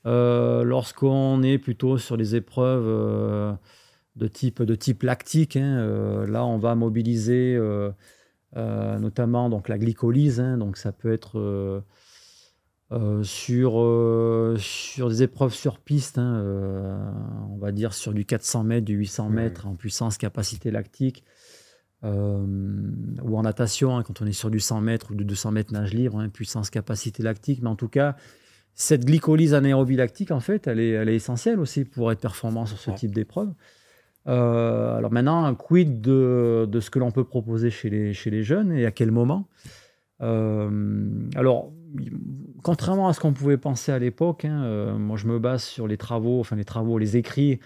Lorsqu'on 0.05 1.41
est 1.41 1.57
plutôt 1.57 1.97
sur 1.97 2.15
des 2.15 2.35
épreuves 2.35 3.57
de, 4.15 4.27
type, 4.27 5.01
lactique, 5.01 5.55
hein, 5.55 6.25
là 6.27 6.45
on 6.45 6.59
va 6.59 6.75
mobiliser 6.75 7.55
euh, 7.55 7.89
notamment 8.55 9.49
donc 9.49 9.69
la 9.69 9.77
glycolyse. 9.77 10.39
Hein, 10.39 10.57
donc 10.57 10.77
ça 10.77 10.91
peut 10.91 11.11
être 11.11 11.39
euh, 11.39 11.81
euh, 12.91 13.23
sur, 13.23 13.73
sur 14.59 15.09
des 15.09 15.23
épreuves 15.23 15.53
sur 15.53 15.79
piste, 15.79 16.17
hein, 16.17 17.13
on 17.49 17.57
va 17.57 17.71
dire 17.71 17.93
sur 17.93 18.13
du 18.13 18.25
400 18.25 18.63
mètres, 18.63 18.85
du 18.85 18.95
800 18.95 19.29
mètres 19.29 19.67
en 19.67 19.75
puissance 19.75 20.17
capacité 20.17 20.71
lactique. 20.71 21.23
ou 22.03 22.07
en 22.07 23.41
natation, 23.43 23.97
hein, 23.97 24.03
quand 24.03 24.21
on 24.21 24.25
est 24.25 24.31
sur 24.31 24.49
du 24.49 24.59
100 24.59 24.81
mètres 24.81 25.11
ou 25.11 25.15
du 25.15 25.25
200 25.25 25.51
mètres 25.51 25.73
nage 25.73 25.93
libre, 25.93 26.25
puissance 26.27 26.69
capacité 26.69 27.23
lactique. 27.23 27.61
Mais 27.61 27.69
en 27.69 27.75
tout 27.75 27.89
cas, 27.89 28.15
cette 28.73 29.05
glycolyse 29.05 29.53
anaérobie 29.53 29.97
lactique, 29.97 30.31
en 30.31 30.39
fait, 30.39 30.65
elle 30.65 30.79
est, 30.79 30.91
elle 30.91 31.09
est 31.09 31.15
essentielle 31.15 31.59
aussi 31.59 31.83
pour 31.83 32.11
être 32.11 32.21
performant 32.21 32.65
sur 32.65 32.79
ce 32.79 32.91
type 32.91 33.13
d'épreuve. 33.13 33.53
Euh, 34.27 34.97
alors 34.97 35.11
maintenant, 35.11 35.45
un 35.45 35.55
quid 35.55 36.01
de, 36.01 36.67
de 36.69 36.79
ce 36.79 36.89
que 36.89 36.99
l'on 36.99 37.11
peut 37.11 37.23
proposer 37.23 37.69
chez 37.69 37.89
les, 37.89 38.13
chez 38.13 38.29
les 38.29 38.43
jeunes 38.43 38.71
et 38.71 38.85
à 38.85 38.91
quel 38.91 39.11
moment? 39.11 39.47
Euh, 40.21 41.29
Alors, 41.35 41.71
contrairement 42.63 43.07
à 43.07 43.13
ce 43.13 43.19
qu'on 43.19 43.33
pouvait 43.33 43.57
penser 43.57 43.91
à 43.91 43.99
l'époque, 43.99 44.45
hein, 44.45 44.63
euh, 44.63 44.97
moi 44.97 45.17
je 45.17 45.27
me 45.27 45.39
base 45.39 45.63
sur 45.63 45.87
les 45.87 45.97
travaux, 45.97 46.39
enfin 46.39 46.55
les 46.55 46.65
travaux, 46.65 46.97
les 46.97 47.17
écrits 47.17 47.59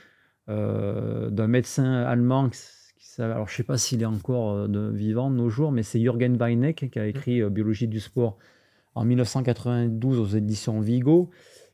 d'un 0.48 1.48
médecin 1.48 2.04
allemand 2.04 2.50
alors 3.20 3.48
je 3.48 3.54
ne 3.54 3.58
sais 3.58 3.64
pas 3.64 3.78
s'il 3.78 4.02
est 4.02 4.06
encore 4.06 4.68
de, 4.68 4.90
vivant 4.90 5.30
de 5.30 5.36
nos 5.36 5.48
jours, 5.48 5.72
mais 5.72 5.84
c'est 5.84 6.02
Jürgen 6.02 6.36
Weineck 6.36 6.90
qui 6.92 7.00
a 7.00 7.06
écrit 7.06 7.42
Biologie 7.50 7.88
du 7.88 8.02
sport 8.02 8.38
en 8.94 9.06
1992 9.06 10.20
aux 10.20 10.26
éditions 10.36 10.82
Vigo 10.82 11.30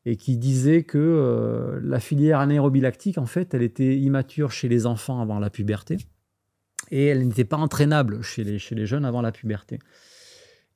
et 0.05 0.15
qui 0.15 0.37
disait 0.37 0.83
que 0.83 0.97
euh, 0.97 1.79
la 1.83 1.99
filière 1.99 2.39
anaérobie 2.39 2.81
lactique, 2.81 3.17
en 3.17 3.25
fait, 3.25 3.53
elle 3.53 3.61
était 3.61 3.97
immature 3.97 4.51
chez 4.51 4.69
les 4.69 4.85
enfants 4.85 5.21
avant 5.21 5.39
la 5.39 5.49
puberté 5.49 5.97
et 6.91 7.05
elle 7.05 7.27
n'était 7.27 7.45
pas 7.45 7.57
entraînable 7.57 8.21
chez 8.23 8.43
les, 8.43 8.85
jeunes 8.85 9.05
avant 9.05 9.21
la 9.21 9.31
puberté. 9.31 9.79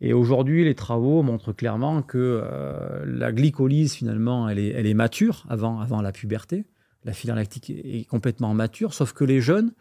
Et 0.01 0.13
aujourd'hui, 0.13 0.63
les 0.63 0.75
travaux 0.75 1.23
montrent 1.23 1.53
clairement 1.53 2.01
que 2.01 2.41
euh, 2.43 3.05
la 3.05 3.31
glycolyse, 3.31 3.93
finalement, 3.93 4.49
elle 4.49 4.59
est, 4.59 4.93
mature 4.93 5.45
avant, 5.49 6.01
la 6.01 6.11
puberté. 6.11 6.65
La 7.05 7.13
filière 7.13 7.35
lactique 7.35 7.69
est 7.69 8.07
complètement 8.07 8.53
mature, 8.53 8.93
sauf 8.93 9.13
que 9.13 9.23
les 9.23 9.41
jeunes, 9.41 9.73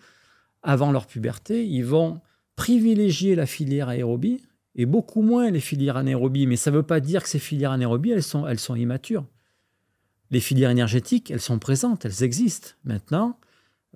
avant 0.62 0.92
leur 0.92 1.06
puberté, 1.06 1.66
ils 1.66 1.84
vont 1.84 2.20
privilégier 2.56 3.34
la 3.34 3.46
filière 3.46 3.88
aérobie 3.88 4.40
et 4.74 4.86
beaucoup 4.86 5.22
moins 5.22 5.50
les 5.50 5.60
filières 5.60 5.96
anaérobies. 5.96 6.46
Mais 6.46 6.56
ça 6.56 6.70
ne 6.70 6.76
veut 6.76 6.82
pas 6.82 7.00
dire 7.00 7.22
que 7.22 7.28
ces 7.28 7.38
filières 7.38 7.72
anaérobies, 7.72 8.12
elles 8.12 8.22
sont 8.22 8.74
immatures. 8.74 9.26
Les 10.32 10.40
filières 10.40 10.70
énergétiques, 10.70 11.30
elles 11.30 11.40
sont 11.40 11.58
présentes, 11.58 12.04
elles 12.04 12.24
existent. 12.24 12.70
Maintenant, 12.84 13.38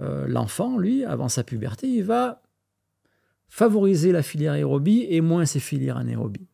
euh, 0.00 0.26
l'enfant, 0.28 0.78
lui, 0.78 1.04
avant 1.04 1.28
sa 1.28 1.42
puberté, 1.42 1.88
il 1.88 2.04
va 2.04 2.42
favoriser 3.48 4.12
la 4.12 4.22
filière 4.22 4.52
aérobie 4.52 5.06
et 5.08 5.20
moins 5.20 5.46
ses 5.46 5.60
filières 5.60 5.96
anaérobies. 5.96 6.46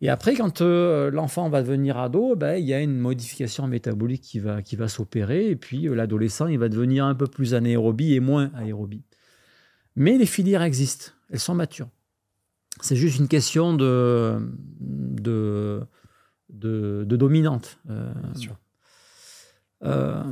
Et 0.00 0.08
après, 0.08 0.36
quand 0.36 0.60
euh, 0.60 1.10
l'enfant 1.10 1.48
va 1.48 1.62
devenir 1.62 1.98
ado, 1.98 2.36
ben, 2.36 2.54
il 2.54 2.64
y 2.64 2.72
a 2.72 2.80
une 2.80 2.96
modification 2.96 3.66
métabolique 3.66 4.22
qui 4.22 4.38
va, 4.38 4.62
qui 4.62 4.76
va 4.76 4.86
s'opérer. 4.86 5.50
Et 5.50 5.56
puis, 5.56 5.88
euh, 5.88 5.94
l'adolescent, 5.94 6.46
il 6.46 6.58
va 6.58 6.68
devenir 6.68 7.04
un 7.04 7.16
peu 7.16 7.26
plus 7.26 7.54
anaérobie 7.54 8.14
et 8.14 8.20
moins 8.20 8.52
aérobie. 8.54 9.02
Mais 9.96 10.16
les 10.16 10.26
filières 10.26 10.62
existent, 10.62 11.10
elles 11.30 11.40
sont 11.40 11.56
matures. 11.56 11.88
C'est 12.80 12.94
juste 12.94 13.18
une 13.18 13.26
question 13.26 13.74
de, 13.74 14.38
de, 14.78 15.82
de, 16.50 17.04
dominante. 17.08 17.78
Euh, 17.90 18.12
euh, 19.84 20.24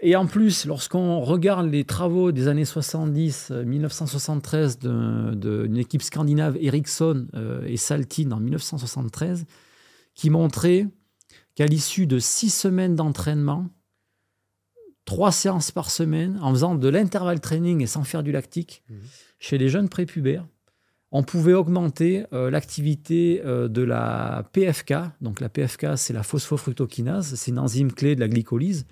et 0.00 0.16
en 0.16 0.26
plus, 0.26 0.66
lorsqu'on 0.66 1.20
regarde 1.20 1.70
les 1.70 1.84
travaux 1.84 2.32
des 2.32 2.48
années 2.48 2.64
70, 2.64 3.50
1973 3.50 4.78
d'une 4.78 5.76
équipe 5.76 6.02
scandinave 6.02 6.56
Ericsson 6.60 7.28
euh, 7.34 7.64
et 7.66 7.76
Saltin 7.76 8.32
en 8.32 8.40
1973, 8.40 9.44
qui 10.14 10.30
montraient 10.30 10.88
qu'à 11.54 11.66
l'issue 11.66 12.06
de 12.06 12.18
six 12.18 12.50
semaines 12.50 12.96
d'entraînement, 12.96 13.68
trois 15.04 15.32
séances 15.32 15.70
par 15.70 15.90
semaine, 15.90 16.38
en 16.42 16.50
faisant 16.50 16.74
de 16.74 16.88
l'intervalle 16.88 17.40
training 17.40 17.82
et 17.82 17.86
sans 17.86 18.02
faire 18.02 18.22
du 18.22 18.32
lactique, 18.32 18.82
mmh. 18.88 18.94
chez 19.38 19.58
les 19.58 19.68
jeunes 19.68 19.88
prépubères, 19.88 20.46
on 21.16 21.22
pouvait 21.22 21.54
augmenter 21.54 22.26
euh, 22.32 22.50
l'activité 22.50 23.40
euh, 23.44 23.68
de 23.68 23.82
la 23.82 24.50
PFK. 24.52 24.94
Donc 25.20 25.40
la 25.40 25.48
PFK, 25.48 25.96
c'est 25.96 26.12
la 26.12 26.24
phosphofructokinase, 26.24 27.36
c'est 27.36 27.52
une 27.52 27.60
enzyme 27.60 27.92
clé 27.92 28.16
de 28.16 28.20
la 28.20 28.26
glycolyse. 28.26 28.84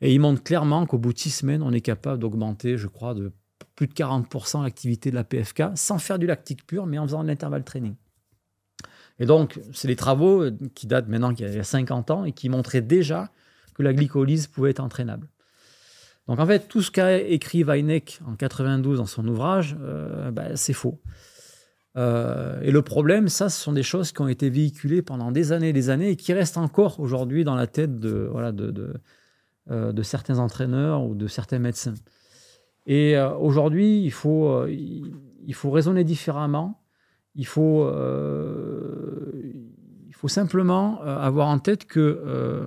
Et 0.00 0.14
il 0.14 0.18
montre 0.18 0.42
clairement 0.42 0.86
qu'au 0.86 0.96
bout 0.96 1.12
de 1.12 1.18
six 1.18 1.30
semaines, 1.30 1.62
on 1.62 1.72
est 1.72 1.82
capable 1.82 2.18
d'augmenter, 2.18 2.78
je 2.78 2.86
crois, 2.86 3.12
de 3.12 3.30
plus 3.74 3.88
de 3.88 3.92
40% 3.92 4.62
l'activité 4.62 5.10
de 5.10 5.16
la 5.16 5.24
PFK 5.24 5.64
sans 5.74 5.98
faire 5.98 6.18
du 6.18 6.26
lactique 6.26 6.66
pur, 6.66 6.86
mais 6.86 6.96
en 6.96 7.06
faisant 7.06 7.22
de 7.22 7.28
l'intervalle 7.28 7.62
training. 7.62 7.94
Et 9.18 9.26
donc, 9.26 9.60
c'est 9.74 9.88
des 9.88 9.96
travaux 9.96 10.44
euh, 10.44 10.58
qui 10.74 10.86
datent 10.86 11.08
maintenant 11.08 11.34
qu'il 11.34 11.46
y 11.46 11.58
a 11.58 11.62
50 11.62 12.10
ans 12.10 12.24
et 12.24 12.32
qui 12.32 12.48
montraient 12.48 12.80
déjà 12.80 13.30
que 13.74 13.82
la 13.82 13.92
glycolyse 13.92 14.46
pouvait 14.46 14.70
être 14.70 14.80
entraînable. 14.80 15.28
Donc 16.26 16.38
en 16.38 16.46
fait, 16.46 16.68
tout 16.68 16.80
ce 16.80 16.90
qu'a 16.90 17.18
écrit 17.18 17.64
Weineck 17.64 18.20
en 18.26 18.34
92 18.34 18.96
dans 18.96 19.06
son 19.06 19.28
ouvrage, 19.28 19.76
ben, 20.32 20.56
c'est 20.56 20.72
faux. 20.72 21.00
Euh, 21.96 22.60
et 22.60 22.70
le 22.70 22.82
problème, 22.82 23.28
ça, 23.28 23.48
ce 23.48 23.62
sont 23.62 23.72
des 23.72 23.82
choses 23.82 24.12
qui 24.12 24.20
ont 24.20 24.28
été 24.28 24.50
véhiculées 24.50 25.02
pendant 25.02 25.32
des 25.32 25.52
années 25.52 25.70
et 25.70 25.72
des 25.72 25.88
années 25.88 26.10
et 26.10 26.16
qui 26.16 26.32
restent 26.32 26.58
encore 26.58 27.00
aujourd'hui 27.00 27.44
dans 27.44 27.54
la 27.54 27.66
tête 27.66 27.98
de, 27.98 28.28
voilà, 28.30 28.52
de, 28.52 28.70
de, 28.70 28.94
euh, 29.70 30.02
certains 30.02 30.38
entraîneurs 30.38 31.04
ou 31.04 31.14
de 31.14 31.26
certains 31.26 31.58
médecins. 31.58 31.94
Et 32.86 33.16
euh, 33.16 33.34
aujourd'hui, 33.34 34.02
il 34.02 34.12
faut, 34.12 34.66
il 34.66 35.54
faut 35.54 35.70
raisonner 35.70 36.04
différemment. 36.04 36.82
Il 37.34 37.46
faut, 37.46 37.86
il 40.06 40.14
faut 40.14 40.28
simplement 40.28 41.00
avoir 41.02 41.48
en 41.48 41.58
tête 41.58 41.84
que 41.84 42.64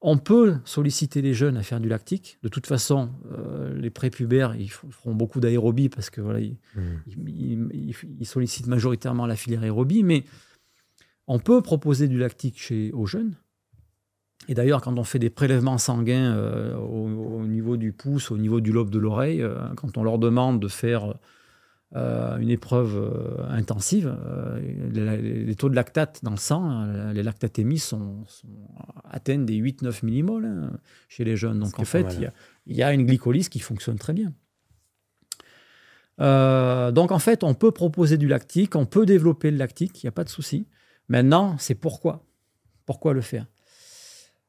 on 0.00 0.16
peut 0.18 0.56
solliciter 0.64 1.22
les 1.22 1.34
jeunes 1.34 1.56
à 1.56 1.62
faire 1.62 1.80
du 1.80 1.88
lactique. 1.88 2.38
De 2.42 2.48
toute 2.48 2.66
façon, 2.66 3.10
euh, 3.32 3.76
les 3.76 3.90
prépubères, 3.90 4.54
ils 4.56 4.70
feront 4.70 5.14
beaucoup 5.14 5.40
d'aérobie 5.40 5.88
parce 5.88 6.08
que 6.08 6.20
voilà, 6.20 6.40
mmh. 6.40 6.50
ils, 7.26 8.26
sollicitent 8.26 8.68
majoritairement 8.68 9.26
la 9.26 9.34
filière 9.34 9.62
aérobie, 9.62 10.04
mais 10.04 10.24
on 11.26 11.40
peut 11.40 11.62
proposer 11.62 12.06
du 12.06 12.18
lactique 12.18 12.60
chez, 12.60 12.92
aux 12.92 13.06
jeunes. 13.06 13.34
Et 14.46 14.54
d'ailleurs, 14.54 14.80
quand 14.80 14.98
on 14.98 15.04
fait 15.04 15.18
des 15.18 15.30
prélèvements 15.30 15.78
sanguins 15.78 16.34
euh, 16.36 16.76
au, 16.76 17.44
niveau 17.44 17.76
du 17.76 17.92
pouce, 17.92 18.30
au 18.30 18.38
niveau 18.38 18.60
du 18.60 18.72
lobe 18.72 18.90
de 18.90 18.98
l'oreille, 18.98 19.42
euh, 19.42 19.58
quand 19.76 19.98
on 19.98 20.04
leur 20.04 20.18
demande 20.18 20.60
de 20.60 20.68
faire 20.68 21.18
une 21.94 22.50
épreuve 22.50 23.46
intensive, 23.48 24.14
les, 24.92 25.54
taux 25.54 25.68
de 25.70 25.74
lactate 25.74 26.20
dans 26.22 26.32
le 26.32 26.36
sang, 26.36 26.84
les 27.12 27.22
lactatémies 27.22 27.78
sont, 27.78 28.24
atteignent 29.04 29.46
des 29.46 29.58
8-9 29.58 30.04
millimoles 30.04 30.44
hein, 30.44 30.72
chez 31.08 31.24
les 31.24 31.36
jeunes. 31.36 31.60
Donc 31.60 31.78
en 31.78 31.84
fait, 31.84 32.18
il 32.66 32.76
y, 32.76 32.82
a 32.82 32.92
une 32.92 33.06
glycolyse 33.06 33.48
qui 33.48 33.60
fonctionne 33.60 33.98
très 33.98 34.12
bien. 34.12 34.32
donc 36.18 37.10
en 37.10 37.18
fait, 37.18 37.42
on 37.42 37.54
peut 37.54 37.72
proposer 37.72 38.18
du 38.18 38.28
lactique, 38.28 38.76
on 38.76 38.86
peut 38.86 39.06
développer 39.06 39.50
le 39.50 39.56
lactique, 39.56 40.02
il 40.02 40.06
n'y 40.06 40.08
a 40.08 40.12
pas 40.12 40.24
de 40.24 40.30
souci. 40.30 40.66
Maintenant, 41.08 41.56
c'est 41.58 41.74
pourquoi? 41.74 42.24
Pourquoi 42.84 43.14
le 43.14 43.22
faire? 43.22 43.46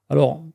Alors, 0.09 0.45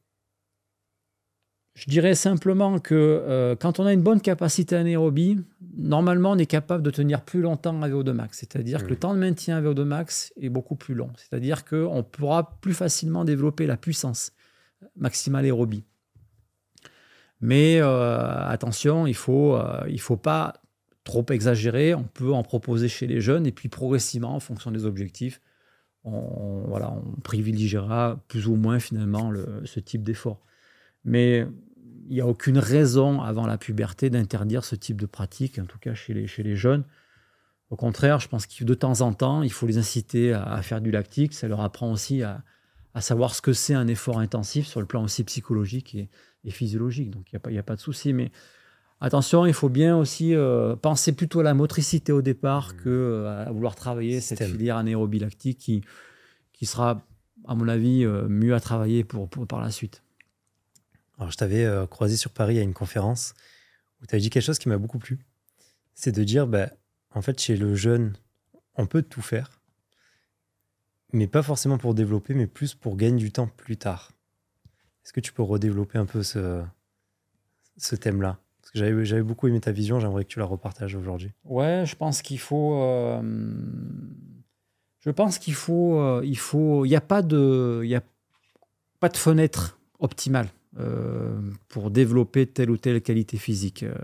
je 1.74 1.90
dirais 1.90 2.14
simplement 2.14 2.78
que 2.78 2.94
euh, 2.94 3.56
quand 3.56 3.80
on 3.80 3.86
a 3.86 3.92
une 3.92 4.02
bonne 4.02 4.20
capacité 4.20 4.76
anaérobie, 4.76 5.40
normalement, 5.76 6.32
on 6.32 6.38
est 6.38 6.46
capable 6.46 6.84
de 6.84 6.90
tenir 6.90 7.22
plus 7.22 7.40
longtemps 7.40 7.82
à 7.82 7.88
VO2 7.88 8.12
max. 8.12 8.38
C'est-à-dire 8.38 8.84
que 8.84 8.90
le 8.90 8.96
temps 8.96 9.12
de 9.12 9.18
maintien 9.18 9.56
à 9.56 9.60
VO2 9.60 9.82
max 9.82 10.32
est 10.40 10.50
beaucoup 10.50 10.76
plus 10.76 10.94
long. 10.94 11.10
C'est-à-dire 11.16 11.64
qu'on 11.64 12.04
pourra 12.04 12.58
plus 12.60 12.74
facilement 12.74 13.24
développer 13.24 13.66
la 13.66 13.76
puissance 13.76 14.32
maximale 14.96 15.46
aérobie. 15.46 15.84
Mais 17.40 17.80
euh, 17.80 18.46
attention, 18.46 19.06
il 19.08 19.10
ne 19.10 19.16
faut, 19.16 19.56
euh, 19.56 19.84
il 19.88 20.00
faut 20.00 20.16
pas 20.16 20.54
trop 21.02 21.26
exagérer. 21.30 21.92
On 21.92 22.04
peut 22.04 22.32
en 22.32 22.44
proposer 22.44 22.86
chez 22.86 23.08
les 23.08 23.20
jeunes 23.20 23.46
et 23.46 23.52
puis 23.52 23.68
progressivement, 23.68 24.36
en 24.36 24.40
fonction 24.40 24.70
des 24.70 24.86
objectifs, 24.86 25.40
on, 26.04 26.64
voilà, 26.68 26.92
on 26.92 27.20
privilégiera 27.20 28.22
plus 28.28 28.46
ou 28.46 28.54
moins 28.54 28.78
finalement 28.78 29.32
ce 29.64 29.80
type 29.80 30.04
d'effort. 30.04 30.40
Mais 31.04 31.46
il 32.08 32.14
n'y 32.14 32.20
a 32.20 32.26
aucune 32.26 32.58
raison 32.58 33.22
avant 33.22 33.46
la 33.46 33.58
puberté 33.58 34.10
d'interdire 34.10 34.64
ce 34.64 34.74
type 34.74 35.00
de 35.00 35.06
pratique, 35.06 35.58
en 35.58 35.66
tout 35.66 35.78
cas 35.78 35.94
chez 35.94 36.14
les, 36.14 36.26
chez 36.26 36.42
les 36.42 36.56
jeunes. 36.56 36.84
Au 37.70 37.76
contraire, 37.76 38.20
je 38.20 38.28
pense 38.28 38.46
que 38.46 38.62
de 38.62 38.74
temps 38.74 39.00
en 39.00 39.12
temps, 39.12 39.42
il 39.42 39.50
faut 39.50 39.66
les 39.66 39.78
inciter 39.78 40.32
à, 40.32 40.62
faire 40.62 40.80
du 40.80 40.90
lactique. 40.90 41.32
Ça 41.32 41.48
leur 41.48 41.60
apprend 41.60 41.90
aussi 41.90 42.22
à, 42.22 42.44
savoir 43.00 43.34
ce 43.34 43.42
que 43.42 43.52
c'est 43.52 43.74
un 43.74 43.88
effort 43.88 44.20
intensif 44.20 44.66
sur 44.66 44.80
le 44.80 44.86
plan 44.86 45.02
aussi 45.02 45.24
psychologique 45.24 45.96
et, 45.96 46.08
physiologique. 46.50 47.10
Donc 47.10 47.32
il 47.32 47.40
n'y 47.50 47.56
a, 47.56 47.60
a, 47.60 47.62
pas 47.64 47.74
de 47.74 47.80
souci. 47.80 48.12
Mais 48.12 48.30
attention, 49.00 49.46
il 49.46 49.54
faut 49.54 49.70
bien 49.70 49.96
aussi 49.96 50.36
euh, 50.36 50.76
penser 50.76 51.12
plutôt 51.12 51.40
à 51.40 51.42
la 51.42 51.54
motricité 51.54 52.12
au 52.12 52.22
départ 52.22 52.74
mmh. 52.74 52.76
que 52.82 52.90
euh, 52.90 53.46
à 53.46 53.50
vouloir 53.50 53.74
travailler 53.74 54.20
cette 54.20 54.44
filière 54.44 54.76
anaérobie 54.76 55.18
lactique 55.18 55.58
qui, 55.58 55.82
qui 56.52 56.66
sera, 56.66 57.04
à 57.48 57.54
mon 57.56 57.66
avis, 57.66 58.04
euh, 58.04 58.28
mieux 58.28 58.54
à 58.54 58.60
travailler 58.60 59.02
pour, 59.02 59.28
pour 59.28 59.48
par 59.48 59.60
la 59.60 59.70
suite. 59.70 60.03
Alors, 61.18 61.30
je 61.30 61.36
t'avais 61.36 61.64
euh, 61.64 61.86
croisé 61.86 62.16
sur 62.16 62.30
Paris 62.30 62.58
à 62.58 62.62
une 62.62 62.74
conférence 62.74 63.34
où 64.02 64.06
tu 64.06 64.14
as 64.14 64.18
dit 64.18 64.30
quelque 64.30 64.42
chose 64.42 64.58
qui 64.58 64.68
m'a 64.68 64.78
beaucoup 64.78 64.98
plu. 64.98 65.18
C'est 65.94 66.12
de 66.12 66.24
dire, 66.24 66.46
bah, 66.46 66.70
en 67.14 67.22
fait, 67.22 67.40
chez 67.40 67.56
le 67.56 67.74
jeune, 67.74 68.14
on 68.74 68.86
peut 68.86 69.02
tout 69.02 69.22
faire, 69.22 69.50
mais 71.12 71.28
pas 71.28 71.42
forcément 71.42 71.78
pour 71.78 71.94
développer, 71.94 72.34
mais 72.34 72.46
plus 72.46 72.74
pour 72.74 72.96
gagner 72.96 73.18
du 73.18 73.30
temps 73.30 73.46
plus 73.46 73.76
tard. 73.76 74.10
Est-ce 75.04 75.12
que 75.12 75.20
tu 75.20 75.32
peux 75.32 75.42
redévelopper 75.42 75.98
un 75.98 76.06
peu 76.06 76.22
ce, 76.22 76.64
thème-là? 78.00 78.38
Parce 78.60 78.72
que 78.72 78.78
j'avais, 78.78 79.04
j'avais 79.04 79.22
beaucoup 79.22 79.46
aimé 79.46 79.60
ta 79.60 79.70
vision, 79.70 80.00
j'aimerais 80.00 80.24
que 80.24 80.30
tu 80.30 80.40
la 80.40 80.46
repartages 80.46 80.94
aujourd'hui. 80.96 81.30
Ouais, 81.44 81.84
je 81.86 81.94
pense 81.94 82.22
qu'il 82.22 82.40
faut. 82.40 82.80
Euh, 82.80 83.22
je 85.00 85.10
pense 85.10 85.38
qu'il 85.38 85.54
faut. 85.54 86.00
Euh, 86.00 86.22
il 86.24 86.30
n'y 86.88 86.96
a 86.96 86.98
a 86.98 87.00
pas 87.00 87.22
de 87.22 87.96
fenêtre 89.16 89.78
optimale. 90.00 90.48
Euh, 90.80 91.40
pour 91.68 91.92
développer 91.92 92.46
telle 92.46 92.68
ou 92.68 92.76
telle 92.76 93.00
qualité 93.00 93.36
physique. 93.36 93.84
Euh, 93.84 93.94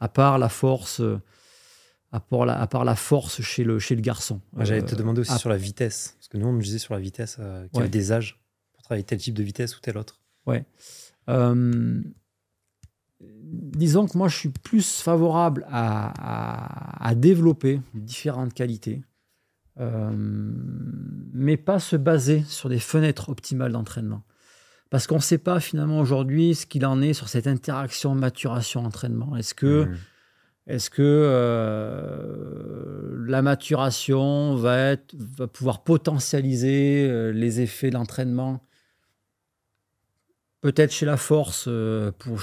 à 0.00 0.08
part 0.08 0.36
la 0.38 0.48
force, 0.48 1.00
à 2.10 2.18
part 2.18 2.44
la, 2.44 2.60
à 2.60 2.66
part 2.66 2.84
la 2.84 2.96
force 2.96 3.40
chez 3.40 3.62
le, 3.62 3.78
chez 3.78 3.94
le 3.94 4.00
garçon. 4.00 4.40
J'allais 4.58 4.82
te 4.82 4.96
demander 4.96 5.20
aussi 5.20 5.38
sur 5.38 5.48
la 5.48 5.56
vitesse, 5.56 6.16
parce 6.18 6.26
que 6.26 6.38
nous 6.38 6.48
on 6.48 6.52
nous 6.54 6.60
disait 6.60 6.78
sur 6.78 6.94
la 6.94 6.98
vitesse 6.98 7.36
euh, 7.38 7.68
qu'il 7.68 7.78
y 7.78 7.80
avait 7.82 7.88
des 7.88 8.10
âges 8.10 8.40
pour 8.72 8.82
travailler 8.82 9.04
tel 9.04 9.18
type 9.18 9.34
de 9.34 9.44
vitesse 9.44 9.76
ou 9.76 9.80
tel 9.80 9.96
autre. 9.96 10.18
Ouais. 10.44 10.64
disons 13.20 14.08
que 14.08 14.18
moi 14.18 14.26
je 14.26 14.36
suis 14.36 14.48
plus 14.48 15.00
favorable 15.00 15.64
à, 15.70 17.06
à, 17.06 17.14
développer 17.14 17.80
différentes 17.94 18.54
qualités, 18.54 19.04
mais 19.78 21.56
pas 21.56 21.78
se 21.78 21.94
baser 21.94 22.42
sur 22.42 22.68
des 22.68 22.80
fenêtres 22.80 23.28
optimales 23.28 23.70
d'entraînement 23.70 24.24
parce 24.92 25.06
qu'on 25.06 25.16
ne 25.16 25.20
sait 25.20 25.38
pas 25.38 25.58
finalement 25.58 26.00
aujourd'hui 26.00 26.54
ce 26.54 26.66
qu'il 26.66 26.84
en 26.84 27.00
est 27.00 27.14
sur 27.14 27.30
cette 27.30 27.46
interaction 27.46 28.14
maturation-entraînement. 28.14 29.38
Est-ce 29.38 29.54
que, 29.54 29.84
mmh. 29.84 29.96
est 30.66 30.90
que 30.90 31.00
euh, 31.00 33.24
la 33.26 33.40
maturation 33.40 34.54
va, 34.54 34.90
être, 34.90 35.14
va 35.14 35.46
pouvoir 35.46 35.82
potentialiser 35.82 37.08
euh, 37.08 37.32
les 37.32 37.62
effets 37.62 37.88
de 37.88 37.94
l'entraînement? 37.94 38.66
Peut-être 40.60 40.92
chez 40.92 41.06
la 41.06 41.16
force, 41.16 41.64
euh, 41.68 42.12
pour, 42.12 42.38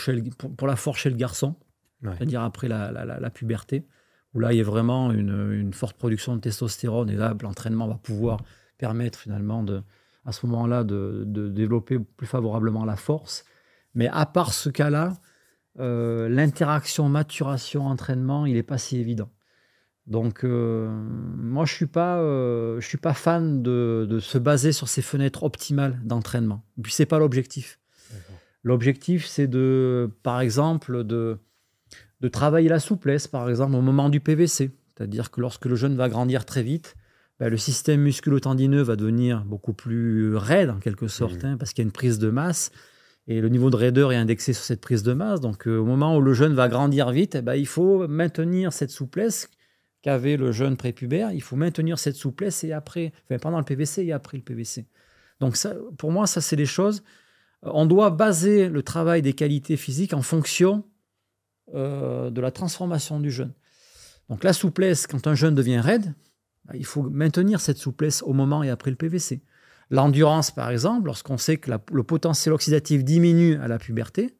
pour, 0.58 0.68
la 0.68 0.76
force 0.76 1.02
chez 1.02 1.12
le 1.12 1.18
garçon, 1.18 1.54
c'est-à-dire 2.02 2.42
après 2.42 2.68
la, 2.68 3.30
puberté, 3.30 3.86
où 4.34 4.40
là 4.40 4.54
il 4.54 4.58
y 4.58 4.62
a 4.62 4.64
vraiment 4.64 5.12
une, 5.12 5.52
une 5.52 5.74
forte 5.74 5.98
production 5.98 6.36
de 6.36 6.42
testostérone 6.42 7.12
et 7.12 7.16
là 7.16 7.36
l'entraînement 7.44 7.88
va 7.88 8.00
pouvoir 8.00 8.40
permettre 8.80 9.20
finalement 9.20 9.62
de, 9.62 9.84
à 10.26 10.32
ce 10.32 10.46
moment-là 10.46 10.84
de, 10.84 11.24
développer 11.26 12.00
plus 12.00 12.28
favorablement 12.28 12.86
la 12.86 12.96
force. 12.96 13.46
Mais 13.96 14.08
à 14.08 14.26
part 14.26 14.54
ce 14.54 14.70
cas-là, 14.70 15.14
euh, 15.80 16.30
l'interaction 16.30 17.10
maturation-entraînement, 17.10 18.46
il 18.46 18.54
n'est 18.54 18.64
pas 18.64 18.78
si 18.78 18.98
évident. 18.98 19.30
Donc, 20.08 20.44
euh, 20.44 20.90
moi, 20.90 21.66
je 21.66 21.74
ne 21.74 21.76
suis, 21.76 21.86
pas, 21.86 22.18
euh, 22.18 22.80
je 22.82 22.88
suis 22.88 22.98
pas 22.98 23.14
fan 23.14 23.62
de, 23.62 24.20
se 24.20 24.38
baser 24.38 24.72
sur 24.72 24.88
ces 24.88 25.04
fenêtres 25.04 25.44
optimales 25.44 26.00
d'entraînement. 26.04 26.64
Puis, 26.82 26.92
ce 26.92 27.04
n'est 27.04 27.06
pas 27.06 27.20
l'objectif. 27.20 27.80
L'objectif, 28.64 29.26
c'est 29.26 29.48
de, 29.48 30.12
par 30.24 30.42
exemple, 30.42 31.04
de, 31.04 31.40
de 32.22 32.28
travailler 32.28 32.70
la 32.70 32.80
souplesse, 32.80 33.28
par 33.28 33.50
exemple, 33.50 33.76
au 33.76 33.82
moment 33.82 34.10
du 34.10 34.20
PVC. 34.20 34.72
C'est-à-dire 34.96 35.32
que 35.32 35.40
lorsque 35.40 35.66
le 35.66 35.76
jeune 35.76 35.96
va 35.96 36.10
grandir 36.10 36.46
très 36.46 36.64
vite, 36.64 36.96
bah, 37.40 37.50
le 37.50 37.58
système 37.58 38.02
musculo-tendineux 38.02 38.82
va 38.82 38.96
devenir 38.96 39.46
beaucoup 39.46 39.74
plus 39.74 40.36
raide 40.36 40.70
en 40.70 40.80
quelque 40.80 41.08
sorte, 41.08 41.44
mmh. 41.44 41.48
hein, 41.48 41.58
parce 41.58 41.74
qu'il 41.74 41.84
y 41.84 41.86
a 41.86 41.88
une 41.88 41.94
prise 41.94 42.20
de 42.20 42.30
masse. 42.30 42.72
Et 43.28 43.42
le 43.42 43.50
niveau 43.50 43.70
de 43.70 43.76
raideur 43.76 44.12
est 44.12 44.18
indexé 44.18 44.54
sur 44.54 44.64
cette 44.64 44.82
prise 44.82 45.04
de 45.04 45.14
masse. 45.14 45.40
Donc, 45.40 45.68
euh, 45.68 45.78
au 45.78 45.86
moment 45.86 46.18
où 46.18 46.22
le 46.22 46.34
jeune 46.34 46.54
va 46.54 46.68
grandir 46.68 47.12
vite, 47.12 47.36
eh 47.36 47.42
ben, 47.42 47.54
il 47.54 47.68
faut 47.68 48.08
maintenir 48.08 48.74
cette 48.74 48.90
souplesse 48.90 49.50
qu'avait 50.02 50.36
le 50.36 50.52
jeune 50.52 50.78
prépubère. 50.78 51.32
Il 51.32 51.42
faut 51.42 51.56
maintenir 51.56 52.00
cette 52.00 52.16
souplesse 52.16 52.64
et 52.64 52.74
après, 52.74 53.14
pendant 53.42 53.60
le 53.60 53.66
PVC 53.66 54.04
et 54.04 54.12
après 54.12 54.38
le 54.38 54.44
PVC. 54.44 54.88
Donc, 55.40 55.56
ça, 55.56 55.76
pour 55.98 56.12
moi, 56.12 56.28
ça, 56.28 56.42
c'est 56.42 56.56
des 56.56 56.66
choses. 56.66 57.04
On 57.62 57.86
doit 57.86 58.10
baser 58.10 58.68
le 58.68 58.84
travail 58.84 59.22
des 59.22 59.34
qualités 59.34 59.78
physiques 59.78 60.14
en 60.14 60.22
fonction 60.22 60.84
euh, 61.76 62.32
de 62.32 62.42
la 62.42 62.52
transformation 62.52 63.20
du 63.20 63.32
jeune. 63.32 63.54
Donc, 64.28 64.44
la 64.44 64.54
souplesse, 64.54 65.08
quand 65.08 65.28
un 65.28 65.36
jeune 65.36 65.56
devient 65.56 65.80
raide, 65.80 66.14
il 66.74 66.86
faut 66.86 67.04
maintenir 67.04 67.62
cette 67.62 67.78
souplesse 67.78 68.22
au 68.24 68.34
moment 68.34 68.64
et 68.64 68.70
après 68.70 68.92
le 68.92 68.98
PVC. 68.98 69.42
L'endurance, 69.92 70.52
par 70.52 70.70
exemple, 70.70 71.08
lorsqu'on 71.08 71.38
sait 71.38 71.58
que 71.58 71.72
le 71.92 72.04
potentiel 72.04 72.54
oxydatif 72.54 73.04
diminue 73.04 73.56
à 73.56 73.68
la 73.68 73.80
puberté, 73.80 74.36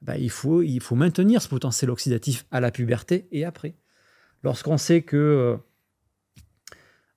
bah, 0.00 0.16
il, 0.16 0.30
faut, 0.30 0.62
maintenir 0.92 1.42
ce 1.42 1.48
potentiel 1.48 1.90
oxydatif 1.90 2.46
à 2.50 2.60
la 2.60 2.70
puberté 2.70 3.28
et 3.32 3.44
après. 3.44 3.74
Lorsqu'on 4.42 4.78
sait 4.78 5.02
que, 5.02 5.58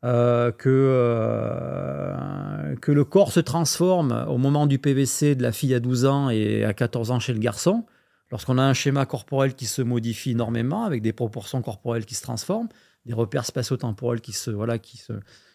euh, 0.04 0.52
que, 0.52 0.70
euh, 0.70 2.76
que 2.78 2.92
le 2.92 3.06
corps 3.06 3.32
se 3.32 3.40
transforme 3.40 4.26
au 4.28 4.38
moment 4.38 4.66
du 4.66 4.80
PVC 4.80 5.36
de 5.36 5.44
la 5.44 5.52
fille 5.52 5.74
à 5.74 5.80
12 5.80 6.06
ans 6.06 6.30
et 6.30 6.64
à 6.64 6.74
14 6.74 7.12
ans 7.12 7.20
chez 7.20 7.34
le 7.34 7.40
garçon, 7.40 7.86
lorsqu'on 8.32 8.58
a 8.58 8.64
un 8.64 8.74
schéma 8.74 9.06
corporel 9.06 9.56
qui 9.56 9.66
se 9.66 9.82
modifie 9.82 10.32
énormément, 10.32 10.84
avec 10.84 11.02
des 11.02 11.14
proportions 11.14 11.62
corporelles 11.62 12.06
qui 12.06 12.16
se 12.16 12.24
transforment, 12.24 12.70
des 13.10 13.16
repères 13.16 13.46
spatio-temporels 13.46 14.22
qui, 14.22 14.34
se, 14.34 14.52
voilà, 14.52 14.78
qui, 14.78 14.98
se, 14.98 15.14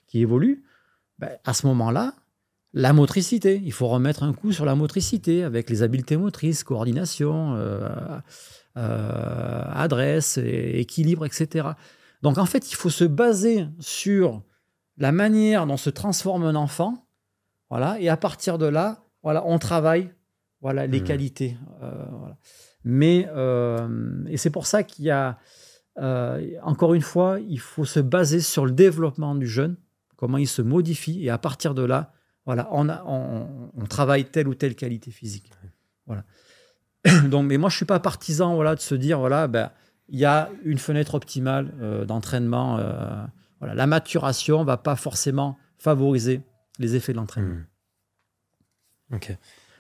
qui 0.09 0.21
évoluent, 0.21 0.65
ben, 1.21 1.31
à 1.45 1.55
ce 1.55 1.69
moment-là, 1.69 2.15
la 2.73 2.93
motricité, 2.93 3.63
il 3.65 3.73
faut 3.73 3.87
remettre 3.87 4.25
un 4.25 4.33
coup 4.33 4.51
sur 4.51 4.65
la 4.65 4.75
motricité 4.75 5.45
avec 5.45 5.71
les 5.71 5.85
habiletés 5.85 6.17
motrices, 6.17 6.65
coordination, 6.65 7.55
euh, 7.55 7.89
euh, 8.77 9.63
adresse, 9.73 10.37
équilibre, 10.39 11.25
etc. 11.25 11.69
Donc 12.23 12.39
en 12.39 12.47
fait, 12.47 12.73
il 12.73 12.75
faut 12.75 12.91
se 12.91 13.05
baser 13.05 13.69
sur 13.79 14.43
la 14.97 15.13
manière 15.13 15.69
dont 15.69 15.77
se 15.77 15.91
transforme 15.91 16.43
un 16.43 16.57
enfant, 16.57 17.07
voilà, 17.71 18.01
et 18.01 18.09
à 18.09 18.17
partir 18.17 18.59
de 18.59 18.67
là, 18.67 19.05
voilà, 19.23 19.45
on 19.47 19.61
travaille, 19.61 20.13
voilà, 20.61 20.89
les 20.89 21.01
mmh. 21.01 21.05
qualités, 21.05 21.57
euh, 21.83 22.05
Mais 22.83 23.29
et 24.29 24.37
c'est 24.39 24.51
pour 24.51 24.67
ça 24.67 24.83
qu'il 24.83 25.05
y 25.05 25.11
a 25.13 25.39
euh, 25.99 26.59
encore 26.63 26.95
une 26.95 27.03
fois, 27.03 27.39
il 27.41 27.61
faut 27.61 27.85
se 27.85 28.01
baser 28.01 28.41
sur 28.41 28.67
le 28.67 28.73
développement 28.73 29.35
du 29.35 29.47
jeune, 29.47 29.77
comment 30.17 30.39
il 30.39 30.49
se 30.49 30.63
modifie, 30.63 31.25
et 31.25 31.31
à 31.31 31.39
partir 31.39 31.75
de 31.75 31.83
là, 31.83 32.13
voilà, 32.47 32.69
on, 32.73 32.89
on, 33.75 33.87
travaille 33.87 34.27
telle 34.27 34.49
ou 34.49 34.55
telle 34.55 34.75
qualité 34.75 35.11
physique. 35.11 35.51
Voilà. 36.07 36.25
Donc, 37.29 37.47
mais 37.47 37.57
moi, 37.57 37.71
je 37.71 37.77
suis 37.77 37.87
pas 37.87 38.01
partisan, 38.01 38.55
voilà, 38.55 38.75
de 38.75 38.81
se 38.81 38.95
dire, 38.95 39.19
voilà, 39.19 39.49
ben, 39.49 39.71
il 40.09 40.19
y 40.19 40.27
a 40.27 40.51
une 40.65 40.79
fenêtre 40.79 41.15
optimale 41.15 41.73
d'entraînement. 42.07 42.77
voilà. 43.61 43.75
La 43.75 43.87
maturation 43.87 44.61
ne 44.61 44.67
va 44.67 44.77
pas 44.77 44.97
forcément 44.97 45.57
favoriser 45.79 46.43
les 46.79 46.97
effets 46.97 47.13
de 47.13 47.17
l'entraînement. 47.17 47.63
Ok. 49.13 49.35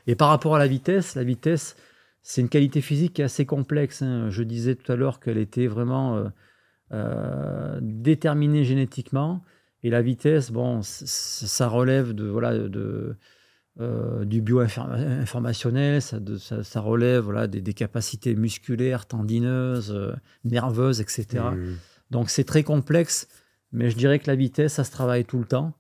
Et 0.07 0.15
par 0.15 0.29
rapport 0.29 0.55
à 0.55 0.59
la 0.59 0.67
vitesse, 0.67 1.15
la 1.15 1.25
vitesse, 1.25 1.77
c'est 2.27 2.41
une 2.41 2.49
qualité 2.49 2.81
physique 2.81 3.13
qui 3.13 3.21
est 3.21 3.27
assez 3.27 3.45
complexe. 3.45 4.01
Hein. 4.01 4.31
Je 4.31 4.43
disais 4.43 4.75
tout 4.75 4.91
à 4.91 4.97
l'heure 4.97 5.21
qu'elle 5.21 5.37
était 5.37 5.67
vraiment 5.67 6.17
euh, 6.17 6.29
euh, 6.93 7.79
déterminée 7.83 8.65
génétiquement. 8.65 9.45
Et 9.83 9.91
la 9.91 10.01
vitesse, 10.01 10.51
bon, 10.51 10.81
ça 10.83 11.69
relève 11.69 12.15
de, 12.15 12.25
voilà, 12.25 12.57
de, 12.57 13.17
euh, 13.79 14.25
du 14.25 14.41
bio-informationnel, 14.41 16.01
ça, 16.01 16.19
ça, 16.63 16.81
relève 16.81 17.25
voilà, 17.25 17.47
des, 17.47 17.75
capacités 17.75 18.35
musculaires, 18.35 19.05
tendineuses, 19.05 19.95
nerveuses, 20.45 21.03
etc. 21.03 21.27
Mmh. 21.53 21.75
Donc 22.11 22.31
c'est 22.31 22.45
très 22.45 22.63
complexe, 22.63 23.29
mais 23.73 23.91
je 23.91 23.97
dirais 23.99 24.19
que 24.19 24.29
la 24.29 24.37
vitesse, 24.37 24.73
ça 24.73 24.85
se 24.85 24.91
travaille 24.91 25.27
tout 25.27 25.39
le 25.39 25.45
temps. 25.45 25.75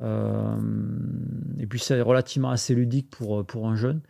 et 0.00 1.66
puis 1.66 1.78
c'est 1.78 2.00
relativement 2.00 2.50
assez 2.50 2.74
ludique 2.74 3.10
pour, 3.10 3.44
pour 3.44 3.68
un 3.68 3.76
jeune. 3.76 4.00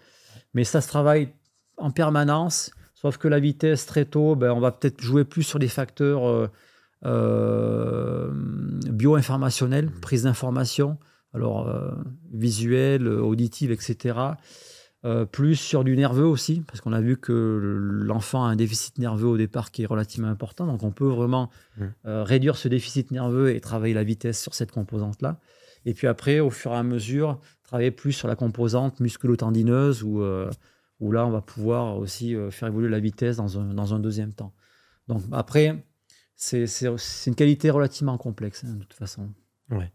Mais 0.55 0.63
ça 0.63 0.81
se 0.81 0.87
travaille 0.87 1.33
en 1.77 1.90
permanence. 1.90 2.70
Sauf 2.94 3.16
que 3.16 3.27
la 3.27 3.40
vitesse, 3.40 3.86
très 3.86 4.05
tôt, 4.05 4.36
ben, 4.36 4.53
on 4.53 4.61
va 4.61 4.70
peut-être 4.70 5.01
jouer 5.01 5.24
plus 5.24 5.43
sur 5.43 5.59
des 5.59 5.66
facteurs 5.66 6.28
euh, 6.28 6.49
euh, 7.05 8.31
bio-informationnels, 8.32 9.86
mmh. 9.86 10.01
prise 10.01 10.23
d'information, 10.23 10.99
alors 11.35 11.69
euh, 11.69 11.90
visuel, 12.32 13.09
auditive, 13.09 13.73
etc. 13.73 14.15
plus 15.32 15.57
sur 15.57 15.82
du 15.82 15.97
nerveux 15.97 16.27
aussi, 16.27 16.62
parce 16.69 16.81
qu'on 16.81 16.93
a 16.93 17.01
vu 17.01 17.16
que 17.16 17.59
l'enfant 18.07 18.44
a 18.44 18.49
un 18.51 18.55
déficit 18.55 18.99
nerveux 18.99 19.27
au 19.27 19.36
départ 19.36 19.73
qui 19.73 19.82
est 19.82 19.86
relativement 19.86 20.28
important. 20.28 20.65
Donc 20.65 20.85
on 20.85 20.93
peut 20.93 21.09
vraiment 21.09 21.51
mmh. 21.78 21.85
réduire 22.05 22.57
ce 22.57 22.69
déficit 22.69 23.11
nerveux 23.11 23.53
et 23.53 23.61
travailler 23.61 23.94
la 23.94 24.05
vitesse 24.05 24.40
sur 24.40 24.55
cette 24.55 24.70
composante-là. 24.70 25.40
Et 25.86 25.94
puis 25.94 26.07
après, 26.07 26.39
au 26.39 26.51
fur 26.51 26.70
et 26.70 26.77
à 26.77 26.85
mesure, 26.85 27.40
travailler 27.65 27.90
plus 27.90 28.12
sur 28.12 28.28
la 28.28 28.36
composante 28.36 29.01
musculo-tendineuse 29.01 30.05
ou 30.05 30.23
où 31.03 31.11
là, 31.11 31.27
on 31.27 31.31
va 31.31 31.41
pouvoir 31.41 31.99
aussi 31.99 32.37
euh, 32.37 32.53
faire 32.53 32.69
évoluer 32.69 32.89
la 32.89 33.01
vitesse 33.01 33.37
dans 33.37 33.59
un, 33.59 33.74
dans 33.74 33.93
un 33.93 33.99
deuxième 33.99 34.33
temps. 34.33 34.55
Donc 35.09 35.20
après, 35.33 35.85
c'est 36.37 36.65
une 37.27 37.35
qualité 37.35 37.70
relativement 37.70 38.16
complexe, 38.19 38.65
hein, 38.65 38.74
de 38.74 38.85
toute 38.85 38.95
façon. 38.95 39.29
Ouais. 39.70 39.93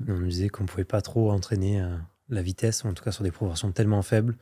On 0.00 0.14
nous 0.14 0.26
disait 0.26 0.48
qu'on 0.48 0.62
ne 0.62 0.68
pouvait 0.68 0.84
pas 0.84 1.02
trop 1.02 1.30
entraîner 1.30 1.82
euh, 1.82 1.94
la 2.30 2.40
vitesse, 2.40 2.82
en 2.86 2.94
tout 2.94 3.04
cas 3.04 3.12
sur 3.12 3.24
des 3.24 3.30
proportions 3.30 3.72
tellement 3.72 4.00
faibles, 4.00 4.38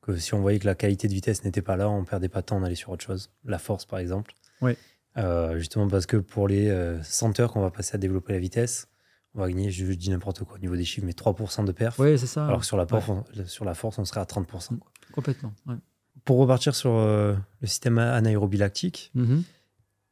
que 0.00 0.16
si 0.16 0.32
on 0.32 0.40
voyait 0.40 0.60
que 0.60 0.66
la 0.66 0.76
qualité 0.76 1.08
de 1.08 1.12
vitesse 1.12 1.44
n'était 1.44 1.60
pas 1.60 1.76
là, 1.76 1.90
on 1.90 2.04
perdait 2.04 2.28
pas 2.28 2.42
de 2.42 2.46
temps, 2.46 2.62
allait 2.62 2.76
sur 2.76 2.90
autre 2.90 3.04
chose. 3.04 3.30
La 3.44 3.58
force, 3.58 3.84
par 3.84 3.98
exemple. 3.98 4.34
Oui. 4.60 4.76
Euh, 5.18 5.58
justement 5.58 5.88
parce 5.88 6.06
que 6.06 6.16
pour 6.16 6.46
les 6.46 6.98
senteurs 7.02 7.52
qu'on 7.52 7.60
va 7.60 7.70
passer 7.70 7.96
à 7.96 7.98
développer 7.98 8.32
la 8.32 8.38
vitesse, 8.38 8.86
on 9.34 9.40
va 9.40 9.48
gagner, 9.48 9.70
je, 9.70 9.84
dis 9.86 10.10
n'importe 10.10 10.44
quoi 10.44 10.56
au 10.56 10.58
niveau 10.58 10.76
des 10.76 10.84
chiffres, 10.84 11.06
mais 11.06 11.12
3% 11.12 11.64
de 11.64 11.72
perf. 11.72 11.98
Oui, 11.98 12.16
c'est 12.18 12.26
ça. 12.26 12.46
Alors 12.46 12.60
que 12.60 12.66
sur 12.66 12.76
la, 12.76 12.86
sur 13.46 13.64
la 13.64 13.74
force, 13.74 13.98
on 13.98 14.04
serait 14.04 14.20
à 14.20 14.24
30%. 14.24 14.78
Complètement. 15.12 15.52
Pour 16.24 16.38
repartir 16.38 16.74
sur 16.74 16.92
euh, 16.94 17.34
le 17.60 17.66
système 17.66 17.98
anaérobie 17.98 18.58
lactique, 18.58 19.10
mm-hmm. 19.16 19.42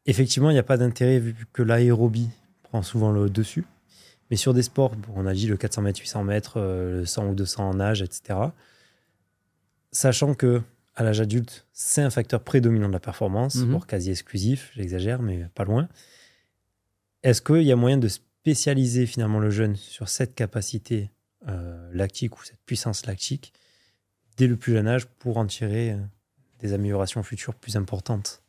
effectivement, 0.07 0.51
il 0.51 0.55
n'y 0.55 0.59
a 0.59 0.65
pas 0.65 0.77
d'intérêt 0.77 1.19
vu 1.19 1.35
que 1.53 1.63
l'aérobie 1.63 2.31
prend 2.63 2.83
souvent 2.83 3.13
le 3.13 3.29
dessus. 3.31 3.65
Mais 4.31 4.37
sur 4.37 4.55
des 4.55 4.63
sports, 4.63 4.93
on 5.15 5.27
a 5.27 5.35
dit 5.35 5.49
le 5.49 5.57
400 5.57 5.83
mètres, 5.83 6.01
800 6.01 6.25
mètres, 6.25 6.61
le 6.61 7.05
100 7.05 7.29
ou 7.29 7.35
200 7.35 7.69
en 7.69 7.75
nage, 7.75 8.01
etc. 8.01 8.39
Sachant 9.91 10.35
que 10.35 10.63
à 10.95 11.03
l'âge 11.03 11.21
adulte, 11.21 11.67
c'est 11.73 12.03
un 12.03 12.11
facteur 12.11 12.43
prédominant 12.43 12.89
de 12.89 12.93
la 12.93 13.01
performance, 13.01 13.57
voire 13.57 13.87
quasi 13.87 14.11
exclusif, 14.11 14.71
j'exagère, 14.75 15.23
mais 15.23 15.47
pas 15.55 15.65
loin. 15.65 15.89
Est-ce 17.23 17.41
qu'il 17.41 17.63
y 17.63 17.73
a 17.73 17.77
moyen 17.77 17.97
de 17.97 18.09
spécialiser 18.09 19.07
finalement 19.07 19.39
le 19.39 19.51
jeune 19.51 19.77
sur 19.77 20.09
cette 20.09 20.35
capacité 20.35 21.11
euh, 21.49 21.91
lactique 21.93 22.39
ou 22.39 22.45
cette 22.45 22.61
puissance 22.67 23.07
lactique 23.07 23.53
dès 24.41 24.47
le 24.47 24.57
plus 24.57 24.73
jeune 24.73 24.89
âge 24.89 25.07
pour 25.19 25.37
en 25.37 25.45
tirer 25.45 25.93
euh, 25.93 25.97
des 26.61 26.73
améliorations 26.73 27.23
futures 27.23 27.55
plus 27.55 27.77
importantes 27.77 28.43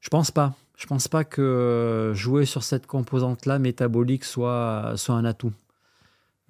Je 0.00 0.08
pense 0.08 0.32
pas. 0.32 0.56
Je 0.76 0.86
pense 0.86 1.06
pas 1.06 1.24
que 1.24 1.40
euh, 1.40 2.14
jouer 2.14 2.46
sur 2.46 2.64
cette 2.64 2.88
composante-là 2.88 3.60
métabolique 3.60 4.24
soit, 4.24 4.94
soit 4.96 5.14
un 5.14 5.24
atout. 5.24 5.52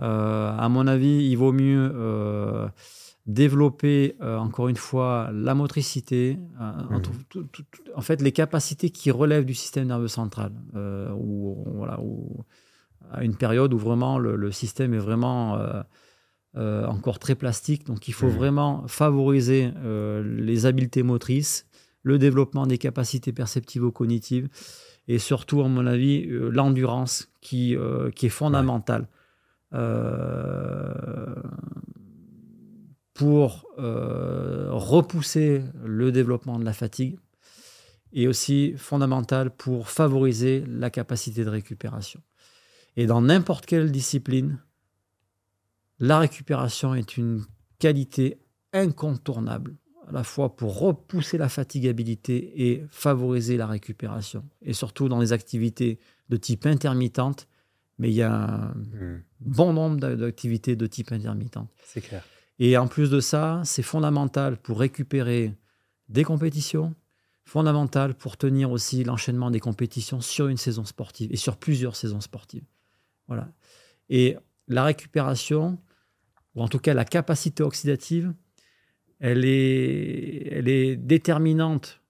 à 0.00 0.68
mon 0.70 0.86
avis, 0.86 1.28
il 1.30 1.36
vaut 1.36 1.52
mieux 1.52 1.84
développer 3.26 4.16
encore 4.20 4.68
une 4.68 4.76
fois 4.76 5.30
la 5.32 5.54
motricité, 5.54 6.38
mmh. 6.38 7.02
en, 7.96 8.00
fait 8.00 8.22
les 8.22 8.32
capacités 8.32 8.90
qui 8.90 9.10
relèvent 9.10 9.44
du 9.44 9.54
système 9.54 9.88
nerveux 9.88 10.08
central, 10.08 10.52
ou 11.18 11.64
voilà, 11.74 11.98
à 13.12 13.24
une 13.24 13.36
période 13.36 13.72
où 13.74 13.78
vraiment 13.78 14.18
le, 14.18 14.50
système 14.52 14.92
est 14.94 15.04
vraiment 15.10 15.58
encore 16.56 17.18
très 17.18 17.34
plastique. 17.34 17.86
Donc 17.86 18.08
il 18.08 18.14
faut 18.14 18.28
mmh. 18.28 18.36
vraiment 18.36 18.88
favoriser 18.88 19.72
les 20.24 20.66
habiletés 20.66 21.02
motrices, 21.02 21.66
le 22.02 22.18
développement 22.18 22.66
des 22.66 22.78
capacités 22.78 23.32
perceptivo-cognitives 23.32 24.48
et 25.08 25.18
surtout, 25.18 25.60
à 25.60 25.68
mon 25.68 25.86
avis, 25.86 26.26
l'endurance 26.26 27.28
qui, 27.40 27.76
qui 28.14 28.26
est 28.26 28.30
fondamentale 28.30 29.06
pour 33.16 33.66
euh, 33.78 34.68
repousser 34.70 35.62
le 35.84 36.12
développement 36.12 36.58
de 36.58 36.64
la 36.64 36.72
fatigue 36.72 37.18
et 38.12 38.28
aussi 38.28 38.74
fondamental 38.76 39.50
pour 39.50 39.88
favoriser 39.88 40.64
la 40.68 40.90
capacité 40.90 41.44
de 41.44 41.50
récupération. 41.50 42.20
Et 42.96 43.06
dans 43.06 43.22
n'importe 43.22 43.66
quelle 43.66 43.90
discipline, 43.90 44.58
la 45.98 46.18
récupération 46.18 46.94
est 46.94 47.16
une 47.16 47.44
qualité 47.78 48.38
incontournable, 48.72 49.76
à 50.08 50.12
la 50.12 50.24
fois 50.24 50.54
pour 50.54 50.78
repousser 50.78 51.38
la 51.38 51.48
fatigabilité 51.48 52.68
et 52.68 52.86
favoriser 52.90 53.56
la 53.56 53.66
récupération. 53.66 54.44
Et 54.62 54.72
surtout 54.72 55.08
dans 55.08 55.18
les 55.18 55.32
activités 55.32 55.98
de 56.28 56.36
type 56.36 56.66
intermittente, 56.66 57.48
mais 57.98 58.10
il 58.10 58.14
y 58.14 58.22
a 58.22 58.32
un 58.32 58.68
hmm. 58.74 59.22
bon 59.40 59.72
nombre 59.72 59.96
d'activités 59.96 60.76
de 60.76 60.86
type 60.86 61.12
intermittente. 61.12 61.70
C'est 61.84 62.02
clair. 62.02 62.22
Et 62.58 62.76
en 62.76 62.88
plus 62.88 63.10
de 63.10 63.20
ça, 63.20 63.62
c'est 63.64 63.82
fondamental 63.82 64.56
pour 64.56 64.78
récupérer 64.80 65.54
des 66.08 66.24
compétitions, 66.24 66.94
fondamental 67.44 68.14
pour 68.14 68.36
tenir 68.36 68.70
aussi 68.70 69.04
l'enchaînement 69.04 69.50
des 69.50 69.60
compétitions 69.60 70.20
sur 70.20 70.48
une 70.48 70.56
saison 70.56 70.84
sportive 70.84 71.30
et 71.32 71.36
sur 71.36 71.56
plusieurs 71.56 71.96
saisons 71.96 72.20
sportives. 72.20 72.64
Voilà. 73.28 73.48
Et 74.08 74.36
la 74.68 74.84
récupération, 74.84 75.78
ou 76.56 76.62
en 76.62 76.68
tout 76.68 76.80
cas 76.80 76.94
la 76.94 77.04
capacité 77.04 77.62
oxydative, 77.62 78.34
elle 79.20 79.44
est, 79.44 80.48
elle 80.50 80.68
est 80.68 80.96
déterminante 80.96 82.02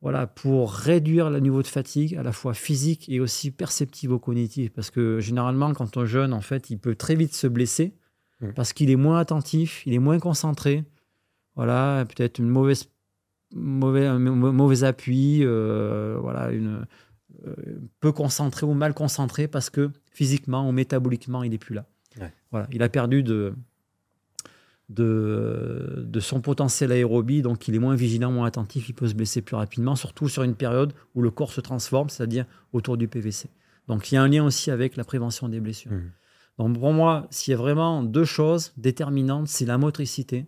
voilà, 0.00 0.26
pour 0.26 0.72
réduire 0.72 1.30
le 1.30 1.38
niveau 1.38 1.62
de 1.62 1.66
fatigue, 1.66 2.16
à 2.16 2.22
la 2.22 2.32
fois 2.32 2.52
physique 2.52 3.08
et 3.08 3.20
aussi 3.20 3.50
perceptivo-cognitive. 3.50 4.70
Parce 4.70 4.90
que 4.90 5.20
généralement, 5.20 5.72
quand 5.72 5.96
on 5.96 6.04
jeune, 6.04 6.34
en 6.34 6.42
fait, 6.42 6.68
il 6.68 6.78
peut 6.78 6.94
très 6.94 7.14
vite 7.14 7.34
se 7.34 7.46
blesser 7.46 7.94
Mm. 8.40 8.52
parce 8.54 8.72
qu'il 8.72 8.90
est 8.90 8.96
moins 8.96 9.18
attentif, 9.18 9.82
il 9.86 9.94
est 9.94 9.98
moins 9.98 10.18
concentré. 10.18 10.84
Voilà, 11.56 12.04
peut-être 12.04 12.38
une 12.38 12.48
mauvaise, 12.48 12.90
mauvais, 13.54 14.06
un 14.06 14.18
mauvais 14.18 14.84
appui, 14.84 15.40
euh, 15.42 16.18
voilà, 16.20 16.50
une, 16.50 16.84
euh, 17.46 17.54
peu 18.00 18.12
concentré 18.12 18.66
ou 18.66 18.74
mal 18.74 18.92
concentré 18.92 19.46
parce 19.46 19.70
que 19.70 19.90
physiquement 20.10 20.68
ou 20.68 20.72
métaboliquement, 20.72 21.42
il 21.42 21.50
n'est 21.50 21.58
plus 21.58 21.74
là. 21.74 21.86
Voilà, 22.52 22.68
il 22.70 22.82
a 22.84 22.88
perdu 22.88 23.24
de, 23.24 23.54
de, 24.94 26.04
de, 26.06 26.20
son 26.20 26.40
potentiel 26.40 26.92
aérobie, 26.92 27.42
donc 27.42 27.68
il 27.68 27.74
est 27.74 27.78
moins 27.78 27.94
vigilant, 27.94 28.30
moins 28.30 28.46
attentif, 28.46 28.88
il 28.88 28.94
peut 28.94 29.08
se 29.08 29.14
blesser 29.14 29.42
plus 29.42 29.56
rapidement, 29.56 29.96
surtout 29.96 30.28
sur 30.28 30.42
une 30.42 30.54
période 30.54 30.92
où 31.14 31.22
le 31.22 31.30
corps 31.30 31.52
se 31.52 31.60
transforme, 31.60 32.08
c'est-à-dire 32.08 32.46
autour 32.72 32.96
du 32.96 33.08
PVC. 33.08 33.48
Donc 33.88 34.10
il 34.10 34.14
y 34.14 34.18
a 34.18 34.22
un 34.22 34.28
lien 34.28 34.44
aussi 34.44 34.70
avec 34.70 34.96
la 34.96 35.04
prévention 35.04 35.48
des 35.48 35.60
blessures. 35.60 35.92
Mm. 35.92 36.10
Donc 36.58 36.78
pour 36.78 36.92
moi, 36.92 37.26
s'il 37.30 37.52
y 37.52 37.54
a 37.54 37.58
vraiment 37.58 38.02
deux 38.02 38.24
choses 38.24 38.72
déterminantes, 38.76 39.48
c'est 39.48 39.66
la 39.66 39.78
motricité, 39.78 40.46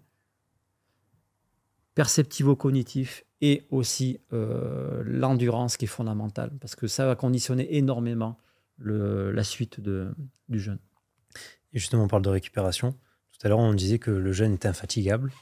perceptivo-cognitif 1.95 3.25
et 3.41 3.67
aussi 3.71 4.21
euh, 4.33 5.03
l'endurance 5.05 5.77
qui 5.77 5.87
est 5.87 5.89
fondamentale, 5.89 6.53
parce 6.61 6.77
que 6.77 6.87
ça 6.87 7.07
va 7.07 7.17
conditionner 7.17 7.77
énormément 7.77 8.39
la 8.79 9.43
suite 9.43 9.81
de, 9.81 10.15
du 10.49 10.61
jeûne. 10.61 10.79
Et 11.73 11.79
justement, 11.79 12.05
on 12.05 12.09
parle 12.09 12.23
de 12.23 12.29
récupération. 12.29 12.95
Tout 13.39 13.47
à 13.47 13.49
l'heure, 13.51 13.59
on 13.59 13.75
disait 13.75 13.99
que 13.99 14.11
le 14.11 14.33
jeûne 14.33 14.55
est 14.55 14.67
infatigable. 14.67 15.33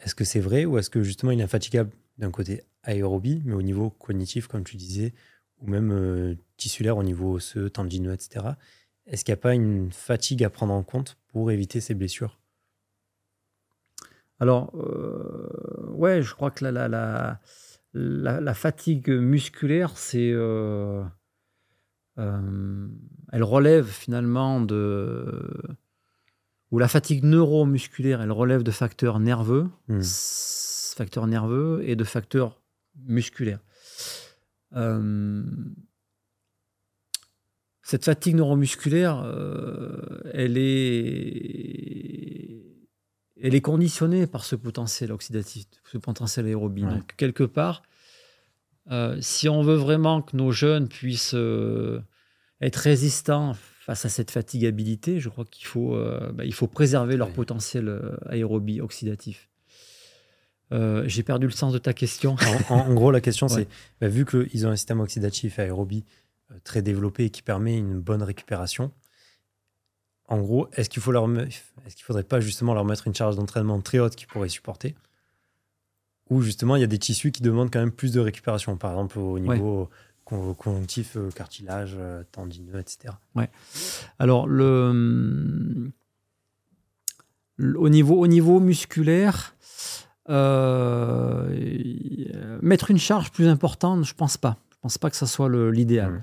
Est-ce 0.00 0.14
que 0.14 0.24
c'est 0.24 0.40
vrai 0.40 0.64
ou 0.64 0.78
est-ce 0.78 0.90
que 0.90 1.02
justement 1.02 1.32
il 1.32 1.40
est 1.40 1.44
infatigable 1.44 1.90
d'un 2.18 2.30
côté 2.30 2.62
aérobie, 2.82 3.42
mais 3.44 3.54
au 3.54 3.62
niveau 3.62 3.90
cognitif, 3.90 4.46
comme 4.46 4.64
tu 4.64 4.76
disais, 4.76 5.14
ou 5.60 5.68
même 5.68 5.92
euh, 5.92 6.34
tissulaire 6.56 6.96
au 6.96 7.02
niveau 7.02 7.34
osseux, 7.34 7.70
tendineux, 7.70 8.12
etc. 8.12 8.46
Est-ce 9.06 9.24
qu'il 9.24 9.32
n'y 9.32 9.38
a 9.38 9.42
pas 9.42 9.54
une 9.54 9.90
fatigue 9.92 10.44
à 10.44 10.50
prendre 10.50 10.72
en 10.72 10.82
compte 10.82 11.16
pour 11.28 11.50
éviter 11.50 11.80
ces 11.80 11.94
blessures? 11.94 12.38
Alors, 14.38 14.72
euh, 14.74 15.90
ouais, 15.90 16.22
je 16.22 16.34
crois 16.34 16.50
que 16.50 16.64
la, 16.64 18.54
fatigue 18.54 19.10
musculaire, 19.10 19.96
c'est. 19.96 20.30
Euh, 20.32 21.04
elle 22.16 23.42
relève 23.42 23.86
finalement 23.86 24.60
de. 24.60 25.76
Ou 26.70 26.78
la 26.78 26.88
fatigue 26.88 27.24
neuromusculaire, 27.24 28.22
elle 28.22 28.32
relève 28.32 28.62
de 28.62 28.70
facteurs 28.70 29.18
nerveux, 29.18 29.68
hmm. 29.88 30.02
facteurs 30.96 31.26
nerveux 31.26 31.82
et 31.84 31.96
de 31.96 32.04
facteurs 32.04 32.60
musculaires. 33.06 33.60
Euh, 34.76 35.42
cette 37.82 38.04
fatigue 38.04 38.36
neuromusculaire, 38.36 39.24
elle 40.32 40.56
est 40.58 42.20
elle 43.42 43.54
est 43.54 43.60
conditionnée 43.60 44.26
par 44.26 44.44
ce 44.44 44.56
potentiel 44.56 45.12
oxydatif, 45.12 45.66
ce 45.84 45.98
potentiel 45.98 46.46
aérobie. 46.46 46.82
Donc, 46.82 47.14
quelque 47.16 47.44
part, 47.44 47.82
euh, 48.90 49.16
si 49.20 49.48
on 49.48 49.62
veut 49.62 49.76
vraiment 49.76 50.22
que 50.22 50.36
nos 50.36 50.52
jeunes 50.52 50.88
puissent 50.88 51.34
euh, 51.34 52.00
être 52.60 52.76
résistants 52.76 53.54
face 53.90 54.04
à 54.04 54.08
cette 54.08 54.30
fatigabilité, 54.30 55.18
je 55.18 55.28
crois 55.28 55.44
qu'il 55.44 55.66
faut, 55.66 55.96
euh, 55.96 56.30
bah, 56.32 56.44
il 56.44 56.54
faut 56.54 56.68
préserver 56.68 57.16
leur 57.16 57.32
potentiel 57.32 58.00
aérobie 58.26 58.80
oxydatif. 58.80 59.48
J'ai 60.70 61.24
perdu 61.24 61.46
le 61.46 61.52
sens 61.52 61.72
de 61.72 61.78
ta 61.78 61.92
question. 61.92 62.36
En, 62.68 62.94
gros, 62.94 63.10
la 63.10 63.20
question, 63.20 63.48
c'est 63.48 63.66
bah, 64.00 64.06
vu 64.06 64.24
qu'ils 64.24 64.64
ont 64.64 64.70
un 64.70 64.76
système 64.76 65.00
oxydatif 65.00 65.58
aérobie 65.58 66.04
très 66.62 66.82
développé 66.82 67.24
et 67.24 67.30
qui 67.30 67.42
permet 67.42 67.76
une 67.76 67.98
bonne 67.98 68.22
récupération, 68.22 68.92
en 70.28 70.38
gros, 70.38 70.68
est-ce 70.74 70.88
qu'il 70.88 71.02
faut 71.02 71.10
leur, 71.10 71.28
est-ce 71.40 71.96
qu'il 71.96 72.04
faudrait 72.04 72.22
pas 72.22 72.38
justement 72.38 72.74
leur 72.74 72.84
mettre 72.84 73.08
une 73.08 73.14
charge 73.14 73.34
d'entraînement 73.34 73.80
très 73.80 73.98
haute 73.98 74.14
qu'ils 74.14 74.28
pourraient 74.28 74.48
supporter? 74.48 74.94
Ou 76.28 76.42
justement, 76.42 76.76
il 76.76 76.80
y 76.80 76.84
a 76.84 76.86
des 76.86 77.00
tissus 77.00 77.32
qui 77.32 77.42
demandent 77.42 77.72
quand 77.72 77.80
même 77.80 77.90
plus 77.90 78.12
de 78.12 78.20
récupération, 78.20 78.76
par 78.76 78.92
exemple 78.92 79.18
au 79.18 79.40
niveau 79.40 79.90
conjonctif, 80.58 81.16
euh, 81.16 81.30
cartilage, 81.30 81.96
euh, 81.98 82.22
tendineux, 82.32 82.78
etc. 82.78 83.14
Ouais. 83.34 83.50
Alors 84.18 84.46
le, 84.46 85.90
au 87.58 87.88
niveau 87.88 88.16
au 88.16 88.26
niveau 88.26 88.60
musculaire, 88.60 89.54
euh, 90.28 91.48
mettre 92.62 92.90
une 92.90 92.98
charge 92.98 93.30
plus 93.32 93.48
importante, 93.48 94.04
je 94.04 94.14
pense 94.14 94.36
pas. 94.36 94.56
Je 94.70 94.76
pense 94.82 94.98
pas 94.98 95.10
que 95.10 95.16
ça 95.16 95.26
soit 95.26 95.48
l'idéal. 95.70 96.22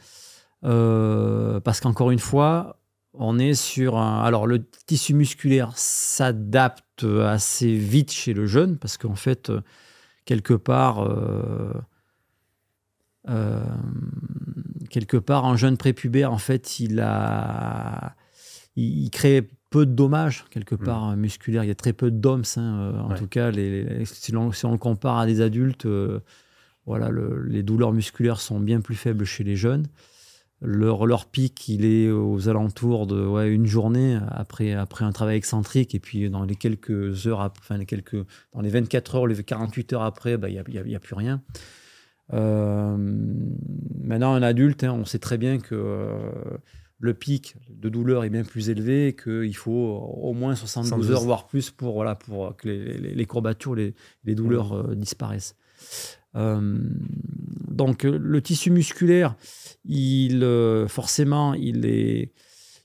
Mmh. 0.63 1.59
parce 1.63 1.79
qu'encore 1.81 2.09
une 2.09 2.17
fois, 2.17 2.79
on 3.13 3.37
est 3.37 3.53
sur 3.53 3.97
un. 3.97 4.23
Alors, 4.23 4.47
le 4.47 4.65
tissu 4.87 5.13
musculaire 5.13 5.71
s'adapte 5.75 7.03
assez 7.03 7.75
vite 7.75 8.11
chez 8.11 8.33
le 8.33 8.47
jeune, 8.47 8.77
parce 8.77 8.97
qu'en 8.97 9.15
fait, 9.15 9.51
quelque 10.27 10.53
part, 10.53 11.03
euh, 11.03 11.71
euh, 13.29 13.61
quelque 14.89 15.17
part, 15.17 15.45
un 15.45 15.57
jeune 15.57 15.77
prépubère, 15.77 16.31
en 16.31 16.37
fait, 16.37 16.79
il 16.79 16.99
a. 16.99 18.15
Il, 18.75 19.09
crée 19.09 19.49
peu 19.71 19.87
de 19.87 19.91
dommages, 19.91 20.45
quelque 20.51 20.75
mmh. 20.75 20.83
part, 20.83 21.17
musculaires. 21.17 21.63
Il 21.63 21.67
y 21.67 21.71
a 21.71 21.75
très 21.75 21.93
peu 21.93 22.11
de 22.11 22.17
DOMS. 22.17 22.43
Hein, 22.57 22.79
euh, 22.79 22.99
en 22.99 23.15
tout 23.15 23.27
cas, 23.27 23.49
les, 23.49 24.05
si, 24.05 24.35
on, 24.35 24.51
le 24.71 24.77
compare 24.77 25.17
à 25.17 25.25
des 25.25 25.41
adultes, 25.41 25.87
voilà, 26.85 27.09
les 27.47 27.63
douleurs 27.63 27.91
musculaires 27.91 28.39
sont 28.39 28.59
bien 28.59 28.81
plus 28.81 28.95
faibles 28.95 29.25
chez 29.25 29.43
les 29.43 29.55
jeunes. 29.55 29.87
Leur, 30.61 31.05
leur 31.05 31.25
pic, 31.25 31.67
il 31.69 31.85
est 31.85 32.09
aux 32.09 32.49
alentours 32.49 33.05
de 33.05 33.25
ouais, 33.25 33.51
une 33.51 33.67
journée 33.67 34.19
après, 34.29 34.73
après 34.73 35.05
un 35.05 35.11
travail 35.11 35.37
excentrique. 35.37 35.95
Et 35.95 35.99
puis, 35.99 36.29
dans 36.29 36.43
les 36.43 36.55
quelques 36.55 37.27
heures, 37.27 37.39
enfin, 37.59 37.77
les 37.77 37.85
quelques, 37.85 38.17
dans 38.53 38.61
les 38.61 38.69
24 38.69 39.15
heures, 39.15 39.27
les 39.27 39.43
48 39.43 39.93
heures 39.93 40.03
après, 40.03 40.37
bah, 40.37 40.49
il 40.49 40.53
n'y 40.53 40.77
a, 40.77 40.81
y 40.83 40.95
a, 40.95 40.99
plus 40.99 41.15
rien. 41.15 41.41
Euh, 42.33 42.97
maintenant, 44.01 44.33
un 44.33 44.43
adulte, 44.43 44.83
hein, 44.83 44.93
on 44.93 45.05
sait 45.05 45.19
très 45.19 45.37
bien 45.37 45.59
que 45.59 45.75
euh, 45.75 46.31
le 46.99 47.13
pic 47.13 47.55
de 47.69 47.89
douleur 47.89 48.23
est 48.23 48.29
bien 48.29 48.43
plus 48.43 48.69
élevé, 48.69 49.15
qu'il 49.21 49.55
faut 49.55 49.71
au 50.21 50.33
moins 50.33 50.55
72 50.55 51.11
heures, 51.11 51.21
voire 51.21 51.47
plus, 51.47 51.71
pour, 51.71 51.93
voilà, 51.93 52.15
pour 52.15 52.55
que 52.57 52.67
les, 52.67 52.97
les, 52.97 53.25
courbatures, 53.25 53.75
les, 53.75 53.93
les 54.23 54.35
douleurs 54.35 54.73
euh, 54.73 54.95
disparaissent. 54.95 55.55
donc, 56.33 58.03
le 58.03 58.41
tissu 58.41 58.71
musculaire, 58.71 59.35
il, 59.87 60.43
euh, 60.43 60.87
forcément, 60.87 61.53
il, 61.53 61.85
est, 61.85 62.33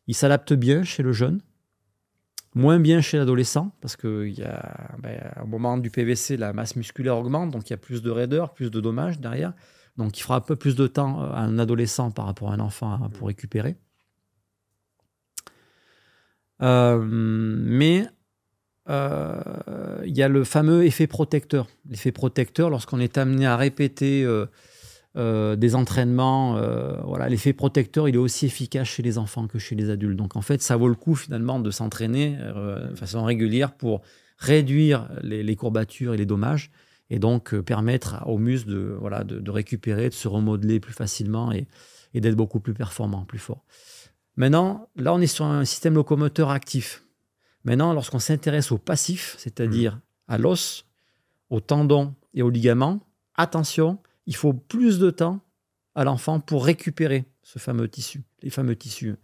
il 0.06 0.14
s'adapte 0.14 0.52
bien 0.52 0.84
chez 0.84 1.02
le 1.02 1.12
jeune, 1.12 1.40
moins 2.54 2.78
bien 2.78 3.00
chez 3.00 3.18
l'adolescent, 3.18 3.72
parce 3.80 3.96
qu'au 3.96 4.24
ben, 4.98 5.32
moment 5.46 5.78
du 5.78 5.90
PVC, 5.90 6.36
la 6.36 6.52
masse 6.52 6.76
musculaire 6.76 7.16
augmente, 7.16 7.50
donc 7.50 7.68
il 7.68 7.72
y 7.72 7.74
a 7.74 7.78
plus 7.78 8.02
de 8.02 8.10
raideur, 8.10 8.52
plus 8.52 8.70
de 8.70 8.80
dommages 8.80 9.18
derrière. 9.20 9.52
Donc 9.96 10.18
il 10.18 10.22
fera 10.22 10.36
un 10.36 10.40
peu 10.40 10.56
plus 10.56 10.74
de 10.74 10.86
temps 10.86 11.20
à 11.20 11.40
un 11.40 11.58
adolescent 11.58 12.10
par 12.10 12.26
rapport 12.26 12.50
à 12.50 12.54
un 12.54 12.60
enfant 12.60 12.92
hein, 12.92 13.10
pour 13.10 13.28
récupérer. 13.28 13.76
Euh, 16.62 17.02
mais 17.04 18.06
euh, 18.88 19.40
il 20.04 20.16
y 20.16 20.22
a 20.22 20.28
le 20.28 20.44
fameux 20.44 20.84
effet 20.84 21.06
protecteur. 21.06 21.66
L'effet 21.88 22.12
protecteur, 22.12 22.70
lorsqu'on 22.70 23.00
est 23.00 23.18
amené 23.18 23.46
à 23.46 23.56
répéter 23.56 24.24
euh, 24.24 24.46
des 25.14 25.74
entraînements. 25.74 26.56
Euh, 26.56 26.96
voilà, 27.04 27.28
l'effet 27.28 27.52
protecteur, 27.52 28.08
il 28.08 28.14
est 28.14 28.18
aussi 28.18 28.46
efficace 28.46 28.88
chez 28.88 29.02
les 29.02 29.18
enfants 29.18 29.46
que 29.46 29.58
chez 29.58 29.74
les 29.74 29.90
adultes. 29.90 30.16
Donc 30.16 30.36
en 30.36 30.42
fait, 30.42 30.62
ça 30.62 30.76
vaut 30.76 30.88
le 30.88 30.94
coup 30.94 31.14
finalement 31.14 31.60
de 31.60 31.70
s'entraîner 31.70 32.38
euh, 32.40 32.88
de 32.88 32.96
façon 32.96 33.24
régulière 33.24 33.72
pour 33.72 34.02
réduire 34.38 35.08
les, 35.22 35.54
courbatures 35.54 36.14
et 36.14 36.16
les 36.16 36.26
dommages 36.26 36.70
et 37.10 37.18
donc 37.18 37.54
permettre 37.60 38.22
aux 38.26 38.38
muscles 38.38 38.70
de, 38.70 38.96
voilà, 38.98 39.22
de, 39.22 39.50
récupérer, 39.50 40.08
de 40.08 40.14
se 40.14 40.26
remodeler 40.26 40.80
plus 40.80 40.94
facilement 40.94 41.52
et, 41.52 41.66
d'être 42.14 42.34
beaucoup 42.34 42.58
plus 42.58 42.74
performant, 42.74 43.24
plus 43.24 43.38
fort. 43.38 43.64
Maintenant, 44.36 44.88
là, 44.96 45.14
on 45.14 45.20
est 45.20 45.26
sur 45.26 45.44
un 45.44 45.64
système 45.64 45.94
locomoteur 45.94 46.50
actif. 46.50 47.04
Maintenant, 47.64 47.92
lorsqu'on 47.92 48.18
s'intéresse 48.18 48.72
au 48.72 48.78
passif, 48.78 49.36
c'est-à-dire 49.38 50.00
à 50.26 50.38
l'os, 50.38 50.86
au 51.50 51.60
tendon 51.60 52.14
et 52.34 52.42
aux 52.42 52.50
ligaments, 52.50 53.00
attention, 53.36 53.98
il 54.26 54.36
faut 54.36 54.52
plus 54.52 54.98
de 54.98 55.10
temps 55.10 55.40
à 55.94 56.04
l'enfant 56.04 56.40
pour 56.40 56.64
récupérer 56.64 57.26
ce 57.42 57.58
fameux 57.58 57.88
tissu, 57.88 58.22
les 58.42 58.50
fameux 58.50 58.76
tissus 58.76 59.14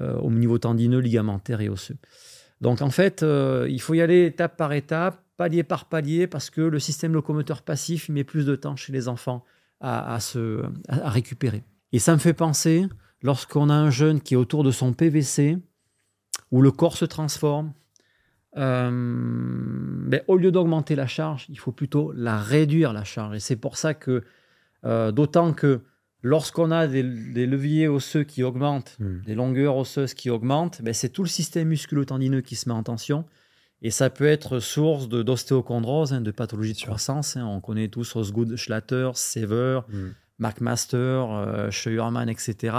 euh, 0.00 0.16
au 0.18 0.30
niveau 0.30 0.58
tendineux, 0.58 0.98
ligamentaire 0.98 1.60
et 1.60 1.68
osseux. 1.68 1.96
Donc 2.60 2.82
en 2.82 2.90
fait, 2.90 3.22
euh, 3.22 3.66
il 3.70 3.80
faut 3.80 3.94
y 3.94 4.00
aller 4.00 4.26
étape 4.26 4.56
par 4.56 4.72
étape, 4.72 5.22
palier 5.36 5.62
par 5.62 5.88
palier, 5.88 6.26
parce 6.26 6.50
que 6.50 6.60
le 6.60 6.78
système 6.78 7.12
locomoteur 7.12 7.62
passif 7.62 8.08
met 8.08 8.24
plus 8.24 8.44
de 8.44 8.56
temps 8.56 8.76
chez 8.76 8.92
les 8.92 9.08
enfants 9.08 9.44
à, 9.80 10.18
se, 10.18 10.64
à 10.88 11.08
récupérer. 11.08 11.62
Et 11.92 12.00
ça 12.00 12.12
me 12.12 12.18
fait 12.18 12.34
penser, 12.34 12.86
lorsqu'on 13.22 13.70
a 13.70 13.74
un 13.74 13.90
jeune 13.90 14.20
qui 14.20 14.34
est 14.34 14.36
autour 14.36 14.64
de 14.64 14.72
son 14.72 14.92
PVC, 14.92 15.56
où 16.50 16.62
le 16.62 16.72
corps 16.72 16.96
se 16.96 17.04
transforme, 17.04 17.72
euh, 18.58 18.90
ben, 18.90 20.20
au 20.26 20.36
lieu 20.36 20.50
d'augmenter 20.50 20.96
la 20.96 21.06
charge, 21.06 21.46
il 21.48 21.58
faut 21.58 21.72
plutôt 21.72 22.12
la 22.12 22.38
réduire, 22.38 22.92
la 22.92 23.04
charge. 23.04 23.36
Et 23.36 23.40
c'est 23.40 23.56
pour 23.56 23.76
ça 23.76 23.94
que, 23.94 24.24
euh, 24.84 25.12
d'autant 25.12 25.52
que 25.52 25.80
lorsqu'on 26.22 26.70
a 26.70 26.86
des, 26.86 27.02
leviers 27.02 27.88
osseux 27.88 28.24
qui 28.24 28.42
augmentent, 28.42 28.96
hmm. 28.98 29.22
des 29.24 29.34
longueurs 29.34 29.76
osseuses 29.76 30.14
qui 30.14 30.30
augmentent, 30.30 30.82
ben, 30.82 30.92
c'est 30.92 31.10
tout 31.10 31.22
le 31.22 31.28
système 31.28 31.68
musculo-tendineux 31.68 32.40
qui 32.40 32.56
se 32.56 32.68
met 32.68 32.74
en 32.74 32.82
tension. 32.82 33.24
Et 33.80 33.90
ça 33.90 34.10
peut 34.10 34.26
être 34.26 34.58
source 34.58 35.08
d'ostéochondrose, 35.08 36.12
hein, 36.12 36.20
de 36.20 36.32
pathologie 36.32 36.72
de 36.72 36.80
croissance. 36.80 37.36
Hein. 37.36 37.46
On 37.46 37.60
connaît 37.60 37.88
tous 37.88 38.16
Osgood, 38.16 38.56
Schlatter, 38.56 39.10
Sever. 39.14 39.80
McMaster, 40.38 40.96
euh, 41.30 41.70
Scheuermann, 41.70 42.28
etc. 42.28 42.76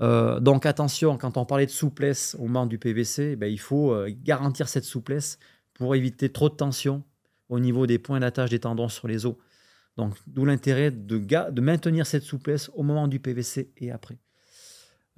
Euh, 0.00 0.40
donc 0.40 0.66
attention, 0.66 1.18
quand 1.18 1.36
on 1.36 1.44
parlait 1.44 1.66
de 1.66 1.70
souplesse 1.70 2.36
au 2.38 2.44
moment 2.44 2.66
du 2.66 2.78
PVC, 2.78 3.36
ben, 3.36 3.50
il 3.50 3.60
faut 3.60 3.92
euh, 3.92 4.10
garantir 4.24 4.68
cette 4.68 4.84
souplesse 4.84 5.38
pour 5.74 5.94
éviter 5.94 6.30
trop 6.30 6.48
de 6.48 6.54
tension 6.54 7.02
au 7.48 7.60
niveau 7.60 7.86
des 7.86 7.98
points 7.98 8.20
d'attache 8.20 8.50
des 8.50 8.60
tendons 8.60 8.88
sur 8.88 9.08
les 9.08 9.26
os. 9.26 9.34
Donc 9.96 10.14
d'où 10.26 10.44
l'intérêt 10.44 10.90
de, 10.90 11.60
maintenir 11.60 12.06
cette 12.06 12.22
souplesse 12.22 12.70
au 12.74 12.82
moment 12.82 13.08
du 13.08 13.18
PVC 13.20 13.72
et 13.76 13.90
après. 13.90 14.18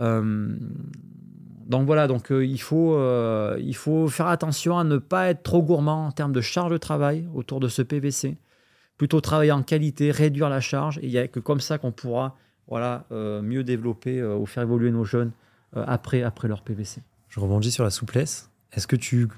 donc 0.00 1.86
voilà, 1.86 2.08
il 2.40 2.60
faut 2.60 4.08
faire 4.08 4.26
attention 4.28 4.78
à 4.78 4.84
ne 4.84 4.96
pas 4.96 5.28
être 5.28 5.42
trop 5.42 5.62
gourmand 5.62 6.06
en 6.06 6.12
termes 6.12 6.32
de 6.32 6.40
charge 6.40 6.72
de 6.72 6.78
travail 6.78 7.28
autour 7.34 7.60
de 7.60 7.68
ce 7.68 7.82
PVC 7.82 8.38
plutôt 8.96 9.20
travailler 9.20 9.52
en 9.52 9.62
qualité, 9.62 10.10
réduire 10.10 10.48
la 10.48 10.60
charge. 10.60 10.98
Et 10.98 11.06
il 11.06 11.10
n'y 11.10 11.18
a 11.18 11.28
que 11.28 11.40
comme 11.40 11.60
ça 11.60 11.78
qu'on 11.78 11.92
pourra 11.92 12.36
voilà, 12.68 13.04
euh, 13.12 13.42
mieux 13.42 13.64
développer 13.64 14.18
euh, 14.18 14.36
ou 14.36 14.46
faire 14.46 14.62
évoluer 14.62 14.90
nos 14.90 15.04
jeunes 15.04 15.32
euh, 15.76 15.84
après, 15.86 16.22
leur 16.48 16.62
PVC. 16.62 17.02
Je 17.28 17.40
rebondis 17.40 17.70
sur 17.70 17.84
la 17.84 17.90
souplesse. 17.90 18.50
Est-ce 18.72 18.86
que 18.86 18.96
tu 18.96 19.28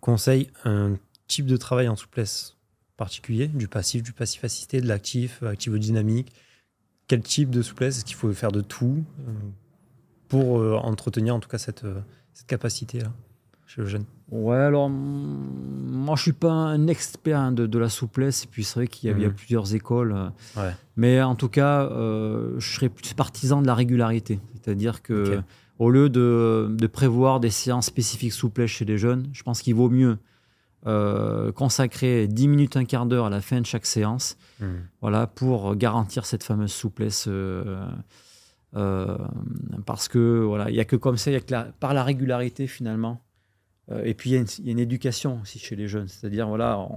conseilles 0.00 0.48
un 0.64 0.96
type 1.26 1.44
de 1.44 1.58
travail 1.58 1.86
en 1.86 1.96
souplesse 1.96 2.56
particulier, 2.96 3.48
du 3.48 3.68
passif, 3.68 4.02
du 4.02 4.12
passif 4.12 4.44
assisté, 4.44 4.80
de 4.80 4.86
l'actif, 4.88 5.42
activo-dynamique? 5.42 6.32
Quel 7.06 7.22
type 7.22 7.50
de 7.50 7.60
souplesse? 7.60 7.98
Est-ce 7.98 8.04
qu'il 8.06 8.16
faut 8.16 8.32
faire 8.32 8.52
de 8.52 8.62
tout 8.62 9.04
pour 10.28 10.54
entretenir 10.86 11.34
en 11.34 11.40
tout 11.40 11.50
cas 11.50 11.58
cette, 11.58 11.84
cette 12.32 12.46
capacité-là 12.46 13.12
chez 13.66 13.82
le 13.82 13.88
jeune? 13.88 14.04
Ouais, 14.32 14.56
alors 14.56 14.90
moi 14.90 16.16
je 16.16 16.22
suis 16.22 16.32
pas 16.32 16.50
un 16.50 16.88
expert 16.88 17.52
de, 17.52 17.78
la 17.78 17.88
souplesse, 17.88 18.44
et 18.44 18.48
puis 18.48 18.64
c'est 18.64 18.80
vrai 18.80 18.86
qu'il 18.88 19.08
y, 19.08 19.12
a 19.12 19.28
mhm. 19.28 19.32
plusieurs 19.32 19.74
écoles. 19.74 20.32
Mais 20.96 21.22
en 21.22 21.36
tout 21.36 21.48
cas, 21.48 21.88
je 21.90 22.74
serais 22.74 22.88
plus 22.88 23.12
partisan 23.14 23.62
de 23.62 23.66
la 23.66 23.74
régularité. 23.74 24.40
C'est-à-dire 24.54 25.02
que 25.02 25.42
au 25.78 25.90
lieu 25.90 26.08
de, 26.08 26.86
prévoir 26.86 27.40
des 27.40 27.50
séances 27.50 27.86
spécifiques 27.86 28.32
souplesse 28.32 28.70
chez 28.70 28.84
les 28.84 28.98
jeunes, 28.98 29.28
je 29.32 29.42
pense 29.42 29.62
qu'il 29.62 29.74
vaut 29.74 29.90
mieux 29.90 30.18
euh, 30.86 31.52
consacrer 31.52 32.26
10 32.28 32.48
minutes, 32.48 32.76
un 32.76 32.84
quart 32.84 33.06
d'heure 33.06 33.26
à 33.26 33.30
la 33.30 33.40
fin 33.40 33.60
de 33.60 33.66
chaque 33.66 33.86
séance, 33.86 34.36
hmm. 34.60 34.66
voilà, 35.00 35.26
pour 35.26 35.76
garantir 35.76 36.26
cette 36.26 36.44
fameuse 36.44 36.72
souplesse. 36.72 37.26
Euh, 37.28 37.84
euh, 38.74 39.16
parce 39.84 40.08
que 40.08 40.42
voilà, 40.44 40.70
il 40.70 40.74
n'y 40.74 40.80
a 40.80 40.84
que 40.84 40.96
comme 40.96 41.16
ça, 41.16 41.30
y 41.30 41.36
a 41.36 41.40
que 41.40 41.70
par 41.78 41.94
la 41.94 42.04
régularité 42.04 42.66
finalement. 42.66 43.20
Et 44.04 44.14
puis 44.14 44.30
il 44.30 44.36
y, 44.36 44.68
a 44.68 44.72
une 44.72 44.78
éducation 44.78 45.40
aussi 45.42 45.58
chez 45.58 45.76
les 45.76 45.88
jeunes, 45.88 46.08
c'est-à-dire 46.08 46.48
voilà, 46.48 46.88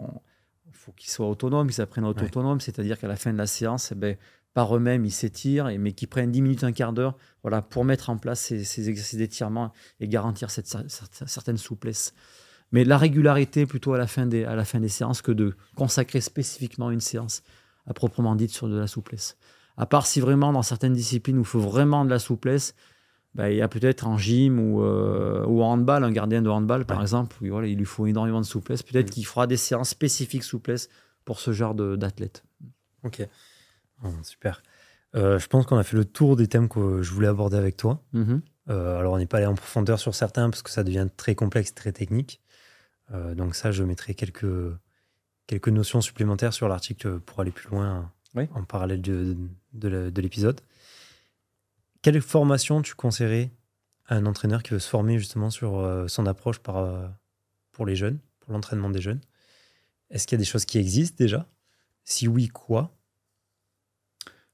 il 0.68 0.74
faut 0.74 0.92
qu'ils 0.92 1.10
soient 1.10 1.28
autonomes, 1.28 1.70
qu'ils 1.70 1.82
apprennent 1.82 2.06
à 2.06 2.10
être 2.12 2.24
autonomes, 2.24 2.62
c'est-à-dire 2.62 3.00
qu'à 3.00 3.08
la 3.08 3.16
fin 3.16 3.34
de 3.34 3.38
la 3.38 3.48
séance, 3.48 3.92
eh 3.92 3.96
ben, 3.96 4.18
par 4.54 4.76
eux-mêmes, 4.76 5.04
ils 5.04 5.12
s'étirent, 5.12 5.70
mais 5.80 5.92
qu'ils 5.92 6.08
prennent 6.08 6.32
10 6.32 6.42
minutes, 6.42 6.64
un 6.64 6.72
quart 6.72 6.94
d'heure 6.94 7.18
voilà, 7.42 7.62
pour 7.62 7.84
mettre 7.84 8.10
en 8.10 8.18
place 8.18 8.40
ces, 8.40 8.64
ces 8.64 8.90
exercices 8.90 9.18
d'étirement 9.18 9.74
et 10.00 10.08
garantir 10.08 10.50
cette, 10.52 10.68
certaine 11.28 11.58
souplesse 11.58 12.14
mais 12.72 12.84
la 12.84 12.98
régularité 12.98 13.66
plutôt 13.66 13.94
à 13.94 13.98
la 13.98 14.08
fin 14.08 14.26
des, 14.26 14.44
à 14.44 14.56
la 14.56 14.66
fin 14.66 14.80
des 14.80 14.90
séances 14.90 15.22
que 15.22 15.32
de 15.32 15.56
consacrer 15.76 16.20
spécifiquement 16.20 16.92
une 16.92 17.00
séance 17.00 17.44
à 17.86 17.94
proprement 17.94 18.36
dite 18.36 18.52
sur 18.52 18.68
de 18.68 18.78
la 18.78 18.88
souplesse. 18.88 19.38
À 19.78 19.86
part 19.86 20.08
si 20.08 20.20
vraiment 20.20 20.52
dans 20.52 20.64
certaines 20.64 20.94
disciplines 20.94 21.38
où 21.38 21.42
il 21.42 21.48
faut 21.48 21.60
vraiment 21.60 22.06
de 22.06 22.10
la 22.10 22.20
souplesse, 22.20 22.76
bah, 23.36 23.52
il 23.52 23.58
y 23.58 23.62
a 23.62 23.68
peut-être 23.68 24.08
en 24.08 24.18
gym 24.18 24.60
ou, 24.60 24.82
euh, 24.82 25.46
ou 25.46 25.62
en 25.62 25.74
handball, 25.74 26.04
un 26.04 26.12
gardien 26.12 26.42
de 26.42 26.50
handball 26.50 26.86
par 26.86 27.02
exemple, 27.02 27.36
où 27.42 27.48
voilà, 27.48 27.68
il 27.68 27.78
lui 27.78 27.86
faut 27.86 28.08
énormément 28.08 28.42
de 28.42 28.46
souplesse. 28.46 28.82
Peut-être 28.82 29.08
mm. 29.08 29.12
qu'il 29.12 29.26
fera 29.26 29.46
des 29.46 29.58
séances 29.58 29.90
spécifiques 29.90 30.44
souplesse 30.44 30.90
pour 31.26 31.40
ce 31.40 31.52
genre 31.52 31.76
d'athlète. 31.76 32.44
Ok, 33.04 33.28
oh, 34.04 34.08
super. 34.24 34.64
Euh, 35.16 35.40
je 35.40 35.48
pense 35.48 35.66
qu'on 35.66 35.78
a 35.78 35.84
fait 35.84 35.96
le 35.96 36.06
tour 36.06 36.36
des 36.36 36.48
thèmes 36.48 36.68
que 36.68 37.02
je 37.02 37.12
voulais 37.12 37.28
aborder 37.28 37.58
avec 37.58 37.78
toi. 37.78 38.02
Mm-hmm. 38.14 38.42
Euh, 38.70 39.00
alors 39.00 39.14
on 39.14 39.18
n'est 39.18 39.28
pas 39.28 39.38
allé 39.38 39.46
en 39.46 39.54
profondeur 39.54 40.00
sur 40.00 40.16
certains 40.16 40.50
parce 40.50 40.62
que 40.62 40.70
ça 40.70 40.84
devient 40.84 41.08
très 41.16 41.36
complexe, 41.36 41.74
très 41.74 41.92
technique. 41.92 42.42
Euh, 43.14 43.36
donc 43.36 43.56
ça, 43.56 43.72
je 43.72 43.84
mettrai 43.84 44.16
quelques, 44.16 44.46
quelques 45.48 45.70
notions 45.70 46.02
supplémentaires 46.02 46.54
sur 46.54 46.68
l'article 46.68 47.20
pour 47.20 47.40
aller 47.40 47.52
plus 47.52 47.70
loin 47.70 48.12
en 48.36 48.64
parallèle 48.64 49.02
de, 49.02 49.38
de, 49.74 50.22
l'épisode. 50.22 50.60
Quelle 52.06 52.22
formation 52.22 52.84
tu 52.84 52.94
conseillerais 52.94 53.50
à 54.06 54.18
un 54.18 54.28
entraîneur 54.28 54.62
qui 54.62 54.74
veut 54.74 54.80
se 54.80 54.88
former 54.88 55.18
justement 55.18 55.50
sur 55.50 55.80
euh, 55.80 56.08
son 56.08 56.28
approche 56.28 56.60
par, 56.60 56.78
euh, 56.78 57.08
pour 57.72 57.88
les 57.88 57.96
jeunes, 57.96 58.20
pour 58.42 58.54
l'entraînement 58.54 58.92
des 58.92 59.02
jeunes? 59.02 59.22
Est-ce 60.12 60.28
qu'il 60.28 60.36
y 60.36 60.40
a 60.40 60.44
des 60.44 60.48
choses 60.48 60.66
qui 60.66 60.78
existent 60.78 61.16
déjà? 61.18 61.50
Si 62.04 62.28
oui, 62.28 62.48
quoi? 62.48 62.96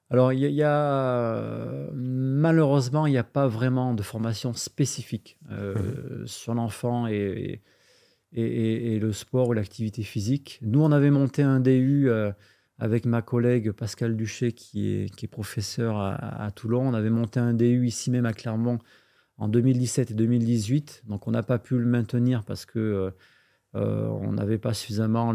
Alors, 0.10 0.32
il 0.32 0.40
y, 0.40 0.64
a 0.64 1.90
malheureusement, 1.91 3.06
il 3.06 3.11
n'y 3.11 3.18
a 3.18 3.26
pas 3.26 3.49
vraiment 3.49 3.95
de 3.95 4.02
formation 4.02 4.53
spécifique 4.53 5.38
mmh. 5.49 6.28
sur 6.28 6.53
l'enfant 6.53 7.07
et, 7.07 7.61
et, 8.32 8.98
le 8.98 9.11
sport 9.11 9.49
ou 9.49 9.53
l'activité 9.53 10.03
physique. 10.03 10.57
Nous, 10.61 10.82
on 10.82 10.94
avait 10.94 11.11
monté 11.11 11.44
un 11.44 11.60
DU 11.60 12.10
euh, 12.10 12.32
avec 12.82 13.06
ma 13.06 13.22
collègue 13.22 13.72
Pascal 13.72 14.18
Duché, 14.18 14.52
qui 14.52 14.90
est, 14.90 15.16
qui 15.16 15.26
est 15.26 15.30
professeur 15.30 15.99
à, 15.99 16.49
Toulon. 16.52 16.82
On 16.82 16.94
avait 16.95 17.12
monté 17.12 17.40
un 17.40 17.53
DU 17.53 17.86
ici 17.86 18.10
même 18.10 18.26
à 18.26 18.34
Clermont 18.34 18.80
en 19.38 19.48
2017 19.48 20.12
et 20.12 20.14
2018. 20.16 21.03
Donc, 21.08 21.28
on 21.28 21.32
n'a 21.32 21.44
pas 21.44 21.60
pu 21.60 21.78
le 21.78 21.86
maintenir 21.86 22.44
parce 22.44 22.66
que 22.66 22.80
euh, 22.80 23.12
euh, 23.76 24.08
on 24.08 24.34
n'avait 24.34 24.58
pas 24.58 24.74
suffisamment 24.74 25.32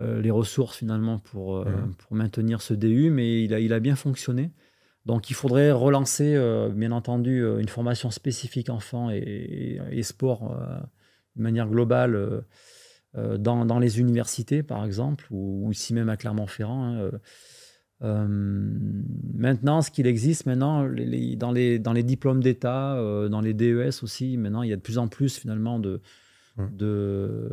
les 0.00 0.30
ressources 0.30 0.78
finalement 0.78 1.18
pour, 1.18 1.64
mmh. 1.66 1.94
pour 1.98 2.14
maintenir 2.14 2.62
ce 2.62 2.72
DU, 2.72 3.10
mais 3.10 3.44
il 3.44 3.52
a, 3.52 3.60
il 3.60 3.74
a 3.74 3.78
bien 3.78 3.94
fonctionné. 3.94 4.50
Donc, 5.04 5.28
il 5.28 5.34
faudrait 5.34 5.72
relancer, 5.72 6.36
bien 6.74 6.90
entendu, 6.90 7.44
une 7.58 7.68
formation 7.68 8.10
spécifique 8.10 8.70
enfant 8.70 9.10
et, 9.10 9.78
et 9.90 10.02
sport 10.02 10.56
de 11.36 11.42
manière 11.42 11.68
globale 11.68 12.14
euh, 12.14 12.28
euh, 12.28 12.40
dans, 13.38 13.64
dans, 13.64 13.78
les 13.78 14.00
universités, 14.00 14.62
par 14.62 14.84
exemple, 14.84 15.26
ou, 15.30 15.70
ici 15.72 15.94
même 15.94 16.08
à 16.08 16.16
Clermont-Ferrand. 16.16 16.84
Hein, 16.84 17.10
euh, 18.02 18.26
maintenant, 19.34 19.80
ce 19.80 19.90
qu'il 19.90 20.06
existe 20.06 20.46
maintenant, 20.46 20.86
dans, 21.36 21.52
les, 21.52 21.78
dans 21.78 21.92
les 21.92 22.02
diplômes 22.02 22.42
d'État, 22.42 23.00
dans 23.30 23.40
les 23.40 23.54
DES 23.54 24.02
aussi, 24.02 24.36
maintenant, 24.36 24.62
il 24.62 24.70
y 24.70 24.72
a 24.72 24.76
de 24.76 24.82
plus 24.82 24.98
en 24.98 25.08
plus 25.08 25.38
finalement 25.38 25.78
de, 25.78 26.02
mmh. 26.58 26.66
de, 26.72 27.48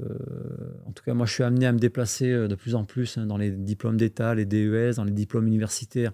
en 0.85 0.91
tout 0.91 1.03
cas, 1.03 1.13
moi, 1.13 1.25
je 1.25 1.33
suis 1.33 1.43
amené 1.43 1.65
à 1.65 1.71
me 1.71 1.79
déplacer 1.79 2.47
de 2.47 2.55
plus 2.55 2.75
en 2.75 2.83
plus 2.83 3.17
hein, 3.17 3.25
dans 3.25 3.37
les 3.37 3.51
diplômes 3.51 3.97
d'État, 3.97 4.35
les 4.35 4.45
DES, 4.45 4.95
dans 4.97 5.05
les 5.05 5.11
diplômes 5.11 5.47
universitaires, 5.47 6.11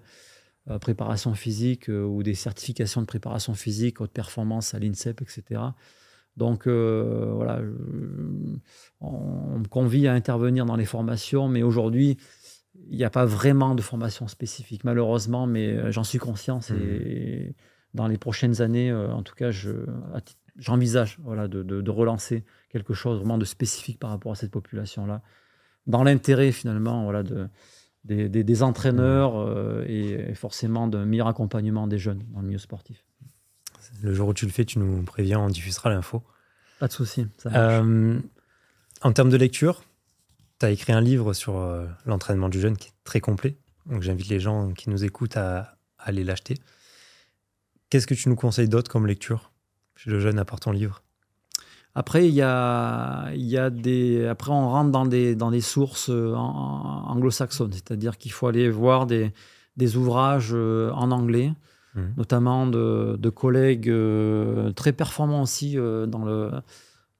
préparation 0.80 1.34
physique 1.34 1.88
ou 1.88 2.22
des 2.22 2.34
certifications 2.34 3.00
de 3.00 3.06
préparation 3.06 3.54
physique, 3.54 4.00
haute 4.00 4.12
performance 4.12 4.74
à 4.74 4.78
l'INSEP, 4.78 5.22
etc. 5.22 5.60
Donc 6.40 6.66
euh, 6.66 7.32
voilà, 7.34 7.60
on, 9.02 9.58
me 9.58 9.68
convie 9.68 10.08
à 10.08 10.14
intervenir 10.14 10.64
dans 10.64 10.76
les 10.76 10.86
formations, 10.86 11.48
mais 11.48 11.62
aujourd'hui, 11.62 12.16
il 12.88 12.96
n'y 12.96 13.04
a 13.04 13.10
pas 13.10 13.26
vraiment 13.26 13.74
de 13.74 13.82
formation 13.82 14.26
spécifique, 14.26 14.82
malheureusement, 14.84 15.46
mais 15.46 15.66
euh, 15.66 15.92
j'en 15.92 16.02
suis 16.02 16.16
conscient. 16.16 16.60
Et 16.70 17.50
mmh. 17.50 17.52
dans 17.92 18.08
les 18.08 18.16
prochaines 18.16 18.62
années, 18.62 18.90
euh, 18.90 19.12
en 19.12 19.22
tout 19.22 19.34
cas, 19.34 19.50
j'envisage 20.56 21.18
voilà, 21.22 21.46
de, 21.46 21.90
relancer 21.90 22.46
quelque 22.70 22.94
chose 22.94 23.18
vraiment 23.18 23.36
de 23.36 23.44
spécifique 23.44 23.98
par 23.98 24.08
rapport 24.08 24.32
à 24.32 24.34
cette 24.34 24.50
population-là, 24.50 25.20
dans 25.86 26.04
l'intérêt 26.04 26.52
finalement 26.52 27.04
voilà, 27.04 27.22
de, 27.22 27.48
des, 28.06 28.62
entraîneurs 28.62 29.44
mmh. 29.44 29.84
et 29.88 30.34
forcément 30.34 30.88
d'un 30.88 31.04
meilleur 31.04 31.28
accompagnement 31.28 31.86
des 31.86 31.98
jeunes 31.98 32.22
dans 32.32 32.40
le 32.40 32.46
milieu 32.46 32.58
sportif. 32.58 33.04
Le 34.02 34.14
jour 34.14 34.28
où 34.28 34.34
tu 34.34 34.46
le 34.46 34.52
fais, 34.52 34.64
tu 34.64 34.78
nous 34.78 35.02
préviens, 35.02 35.40
on 35.40 35.48
diffusera 35.48 35.90
l'info. 35.90 36.22
Pas 36.78 36.88
de 36.88 36.92
souci. 36.92 37.26
Euh, 37.46 38.18
en 39.02 39.12
termes 39.12 39.28
de 39.28 39.36
lecture, 39.36 39.82
tu 40.58 40.66
as 40.66 40.70
écrit 40.70 40.92
un 40.92 41.00
livre 41.00 41.34
sur 41.34 41.58
euh, 41.58 41.86
l'entraînement 42.06 42.48
du 42.48 42.60
jeune 42.60 42.76
qui 42.76 42.88
est 42.88 42.94
très 43.04 43.20
complet. 43.20 43.56
Donc 43.86 44.02
j'invite 44.02 44.28
les 44.28 44.40
gens 44.40 44.72
qui 44.72 44.88
nous 44.88 45.04
écoutent 45.04 45.36
à, 45.36 45.76
aller 45.98 46.24
l'acheter. 46.24 46.56
Qu'est-ce 47.90 48.06
que 48.06 48.14
tu 48.14 48.30
nous 48.30 48.36
conseilles 48.36 48.68
d'autre 48.68 48.90
comme 48.90 49.06
lecture 49.06 49.52
chez 49.96 50.10
le 50.10 50.20
jeune 50.20 50.38
à 50.38 50.46
part 50.46 50.60
ton 50.60 50.72
livre? 50.72 51.02
Après, 51.94 52.26
il 52.26 52.34
y 52.34 52.40
a, 52.40 53.30
y 53.34 53.58
a 53.58 53.68
des. 53.68 54.24
Après, 54.26 54.52
on 54.52 54.70
rentre 54.70 54.90
dans 54.90 55.04
des, 55.04 55.34
dans 55.34 55.50
des 55.50 55.60
sources 55.60 56.08
euh, 56.08 56.34
anglo-saxonnes, 56.34 57.72
c'est-à-dire 57.72 58.16
qu'il 58.16 58.32
faut 58.32 58.46
aller 58.46 58.70
voir 58.70 59.06
des, 59.06 59.32
des 59.76 59.96
ouvrages 59.96 60.54
en 60.54 61.10
anglais 61.10 61.52
Mhm. 61.94 62.14
notamment 62.16 62.66
de, 62.66 63.30
collègues 63.30 63.88
euh, 63.88 64.72
très 64.72 64.92
performants 64.92 65.42
aussi 65.42 65.76
euh, 65.76 66.06
dans, 66.06 66.24
le, 66.24 66.50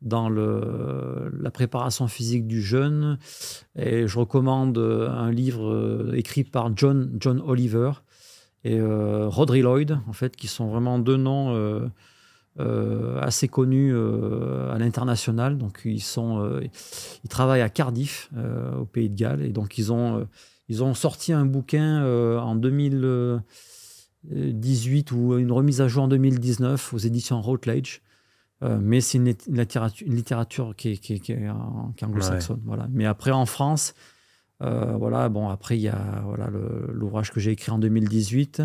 dans 0.01 0.29
le, 0.29 1.33
la 1.41 1.51
préparation 1.51 2.07
physique 2.07 2.47
du 2.47 2.63
jeune. 2.63 3.19
Et 3.77 4.07
je 4.07 4.19
recommande 4.19 4.79
un 4.79 5.31
livre 5.31 5.73
euh, 5.73 6.13
écrit 6.15 6.45
par 6.45 6.77
John, 6.77 7.11
John 7.19 7.43
Oliver 7.45 7.93
et 8.63 8.79
Rodri 8.83 9.63
Lloyd, 9.63 9.99
en 10.07 10.13
fait, 10.13 10.37
qui 10.37 10.47
sont 10.47 10.69
vraiment 10.69 10.99
deux 10.99 11.17
noms 11.17 11.91
assez 12.59 13.49
connus 13.49 13.97
à 13.97 14.77
l'international. 14.77 15.57
Donc, 15.57 15.81
ils, 15.87 16.03
sont, 16.03 16.61
ils 17.25 17.29
travaillent 17.31 17.63
à 17.63 17.71
Cardiff, 17.71 18.29
au 18.79 18.85
Pays 18.85 19.09
de 19.09 19.17
Galles. 19.17 19.41
Et 19.41 19.49
donc, 19.49 19.79
ils 19.79 19.95
ont, 19.95 20.29
ils 20.69 20.85
ont 20.85 20.93
sorti 20.93 21.33
un 21.33 21.47
bouquin 21.47 22.05
en 22.37 22.55
2000. 22.55 23.41
18 24.25 25.13
ou 25.13 25.39
une 25.39 25.53
remise 25.53 25.81
à 25.81 25.89
jour 25.89 26.05
en 26.05 26.09
2019 26.09 26.95
aux 26.95 26.99
éditions 26.99 27.41
Routledge. 27.41 28.01
Euh, 28.63 28.79
mais 28.81 29.01
c'est 29.01 29.19
une, 29.19 29.35
littérature, 29.49 30.77
qui 30.77 30.91
est, 30.91 30.97
qui 30.99 31.15
est, 31.15 31.49
anglo-saxonne. 32.03 32.61
Voilà. 32.65 32.89
Mais 32.91 33.07
après, 33.07 33.31
en 33.31 33.47
France, 33.47 33.95
euh, 34.63 34.97
voilà, 34.99 35.29
bon, 35.29 35.49
après, 35.49 35.79
il 35.79 35.83
y 35.83 35.89
a 35.89 36.23
voilà, 36.25 36.49
l'ouvrage 36.93 37.31
que 37.31 37.41
j'ai 37.41 37.53
écrit 37.53 37.73
en 37.73 37.79
2018 37.79 38.63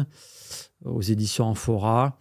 aux 0.84 1.02
éditions 1.02 1.45
Amphora. 1.45 2.18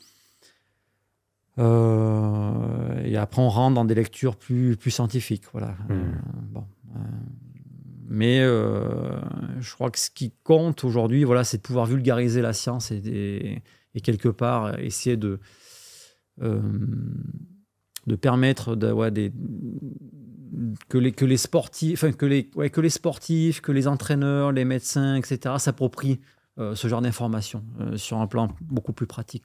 Euh, 1.58 3.02
et 3.04 3.16
après, 3.16 3.42
on 3.42 3.48
rentre 3.48 3.74
dans 3.74 3.84
des 3.84 3.94
lectures 3.94 4.36
plus, 4.36 4.76
plus 4.76 4.92
scientifiques. 4.92 5.44
Voilà. 5.52 5.76
Hmm. 5.88 6.20
bon, 6.52 6.64
mais 8.06 8.40
euh, 8.40 9.18
je 9.60 9.72
crois 9.74 9.90
que 9.90 9.98
ce 9.98 10.10
qui 10.10 10.32
compte 10.42 10.84
aujourd'hui, 10.84 11.24
voilà, 11.24 11.44
c'est 11.44 11.58
de 11.58 11.62
pouvoir 11.62 11.86
vulgariser 11.86 12.42
la 12.42 12.52
science 12.52 12.90
et, 12.90 13.62
et, 13.94 14.00
quelque 14.00 14.28
part 14.28 14.78
essayer 14.78 15.16
de, 15.16 15.40
euh, 16.42 16.60
de 18.06 18.16
permettre 18.16 18.76
de, 18.76 19.10
des, 19.10 19.32
que, 20.88 20.98
les, 20.98 21.12
que 21.12 21.24
les 21.24 21.36
sportifs, 21.36 22.02
enfin, 22.04 22.12
que 22.12 22.26
les, 22.26 22.50
ouais, 22.56 22.70
que 22.70 22.80
les 22.80 22.90
sportifs, 22.90 23.60
que 23.60 23.72
les 23.72 23.86
entraîneurs, 23.88 24.52
les 24.52 24.64
médecins, 24.64 25.16
etc., 25.16 25.56
s'approprient 25.58 26.20
euh, 26.58 26.74
ce 26.74 26.86
genre 26.88 27.02
d'informations 27.02 27.64
sur 27.96 28.18
un 28.18 28.26
plan 28.26 28.54
beaucoup 28.60 28.92
plus 28.92 29.06
pratique. 29.06 29.44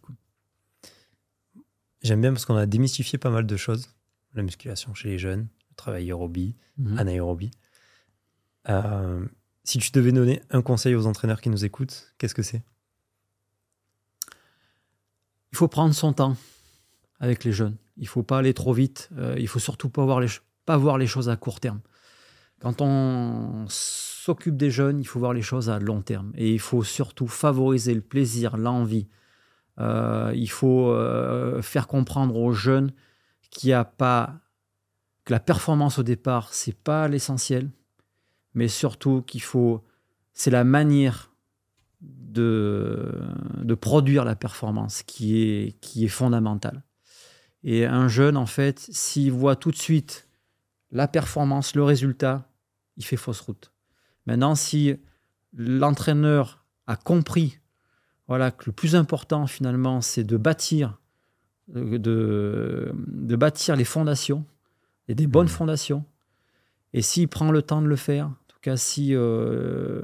J'aime 2.02 2.22
bien 2.22 2.32
parce 2.32 2.46
qu'on 2.46 2.56
a 2.56 2.66
démystifié 2.66 3.18
pas 3.18 3.30
mal 3.30 3.46
de 3.46 3.58
choses. 3.58 3.90
la 4.36 4.44
musculation 4.44 4.94
chez 4.94 5.10
les 5.10 5.18
jeunes, 5.18 5.48
le 5.72 5.76
travail 5.76 6.04
aérobie, 6.06 6.56
Mhm. 6.78 7.00
anaérobie. 7.00 7.52
Euh, 8.68 9.26
si 9.64 9.78
tu 9.78 9.92
devais 9.92 10.12
donner 10.12 10.42
un 10.50 10.62
conseil 10.62 10.96
aux 10.96 11.06
entraîneurs 11.06 11.42
qui 11.42 11.50
nous 11.50 11.64
écoutent, 11.64 12.14
qu'est-ce 12.18 12.36
que 12.36 12.42
c'est? 12.42 12.64
Il 15.52 15.58
faut 15.58 15.68
prendre 15.68 15.94
son 15.94 16.14
temps 16.14 16.36
avec 17.20 17.44
les 17.44 17.52
jeunes. 17.52 17.78
Il 17.98 18.08
faut 18.08 18.24
pas 18.24 18.40
aller 18.40 18.54
trop 18.54 18.74
vite. 18.74 19.10
Euh, 19.18 19.36
il 19.38 19.48
faut 19.48 19.60
surtout 19.60 19.90
pas 19.90 20.04
voir 20.06 20.20
les, 20.20 20.28
pas 20.66 20.78
voir 20.78 20.98
les 20.98 21.08
choses 21.08 21.30
à 21.30 21.36
court 21.36 21.60
terme. 21.60 21.82
Quand 22.60 22.82
on 22.82 23.66
s'occupe 23.70 24.58
des 24.58 24.70
jeunes, 24.70 25.00
il 25.00 25.06
faut 25.06 25.20
voir 25.20 25.34
les 25.34 25.42
choses 25.42 25.70
à 25.70 25.80
long 25.80 26.02
terme. 26.02 26.32
Et 26.36 26.54
il 26.54 26.60
faut 26.60 26.84
surtout 26.84 27.28
favoriser 27.28 27.94
le 27.94 28.02
plaisir, 28.02 28.58
l'envie. 28.58 29.08
Euh, 29.80 30.32
il 30.36 30.50
faut 30.50 30.90
euh, 30.90 31.62
faire 31.62 31.88
comprendre 31.88 32.36
aux 32.36 32.52
jeunes 32.52 32.92
qu'il 33.50 33.74
a 33.74 33.86
pas 33.86 34.42
que 35.26 35.34
la 35.34 35.40
performance 35.40 36.00
au 36.00 36.04
départ, 36.04 36.54
c'est 36.54 36.76
pas 36.76 37.08
l'essentiel, 37.08 37.70
mais 38.54 38.68
surtout 38.68 39.22
qu'il 39.22 39.42
faut, 39.42 39.84
c'est 40.34 40.52
la 40.52 40.64
manière 40.64 41.32
de, 42.02 43.12
de 43.64 43.74
produire 43.76 44.26
la 44.26 44.36
performance 44.36 45.04
qui 45.04 45.42
est, 45.42 45.80
qui 45.82 46.06
est 46.06 46.10
fondamentale. 46.10 46.84
Et 47.64 47.86
un 47.86 48.08
jeune, 48.08 48.38
en 48.38 48.46
fait, 48.46 48.80
s'il 48.80 49.32
voit 49.32 49.56
tout 49.56 49.72
de 49.72 49.76
suite 49.78 50.28
la 50.92 51.08
performance, 51.08 51.76
le 51.76 51.84
résultat, 51.84 52.50
il 52.98 53.06
fait 53.06 53.18
fausse 53.18 53.42
route. 53.42 53.72
Maintenant, 54.26 54.56
si 54.56 54.96
l'entraîneur 55.54 56.66
a 56.88 56.96
compris 56.96 57.60
voilà, 58.28 58.52
que 58.52 58.66
le 58.68 58.72
plus 58.72 58.96
important, 58.96 59.48
finalement, 59.48 60.02
c'est 60.02 60.24
de 60.24 60.38
bâtir, 60.38 61.00
euh, 61.76 61.98
de, 61.98 62.94
de 62.96 63.36
bâtir 63.36 63.76
les 63.76 63.86
fondations, 63.86 64.46
et 65.08 65.16
des 65.16 65.26
bonnes 65.26 65.48
Mhm. 65.48 65.54
fondations, 65.54 66.06
et 66.94 67.02
s'il 67.02 67.28
prend 67.28 67.52
le 67.52 67.64
temps 67.64 67.82
de 67.82 67.88
le 67.88 67.96
faire, 67.96 68.32
tout 68.62 68.70
cas, 68.70 68.78
si, 68.78 69.16
euh, 69.16 70.02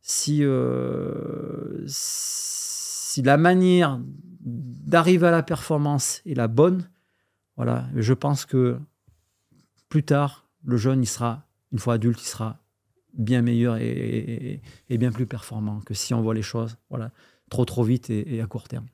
si, 0.00 0.40
euh, 0.42 1.82
si 1.86 3.22
la 3.22 3.36
manière 3.36 4.00
d'arriver 4.40 5.26
à 5.26 5.30
la 5.30 5.42
performance 5.42 6.22
est 6.24 6.34
la 6.34 6.48
bonne, 6.48 6.88
voilà, 7.56 7.86
je 7.96 8.14
pense 8.14 8.46
que 8.46 8.78
plus 9.88 10.04
tard, 10.04 10.46
le 10.64 10.76
jeune, 10.76 11.02
il 11.02 11.06
sera, 11.06 11.46
une 11.72 11.78
fois 11.78 11.94
adulte, 11.94 12.20
il 12.22 12.26
sera 12.26 12.58
bien 13.14 13.42
meilleur 13.42 13.76
et, 13.76 13.88
et- 13.88 14.62
et 14.90 14.98
bien 14.98 15.10
plus 15.10 15.26
performant 15.26 15.80
que 15.80 15.94
si 15.94 16.14
on 16.14 16.20
voit 16.22 16.34
les 16.34 16.42
choses 16.42 16.76
voilà, 16.90 17.10
trop 17.50 17.64
trop 17.64 17.82
vite 17.82 18.10
et, 18.10 18.36
et 18.36 18.40
à 18.40 18.46
court 18.46 18.68
terme. 18.68 18.86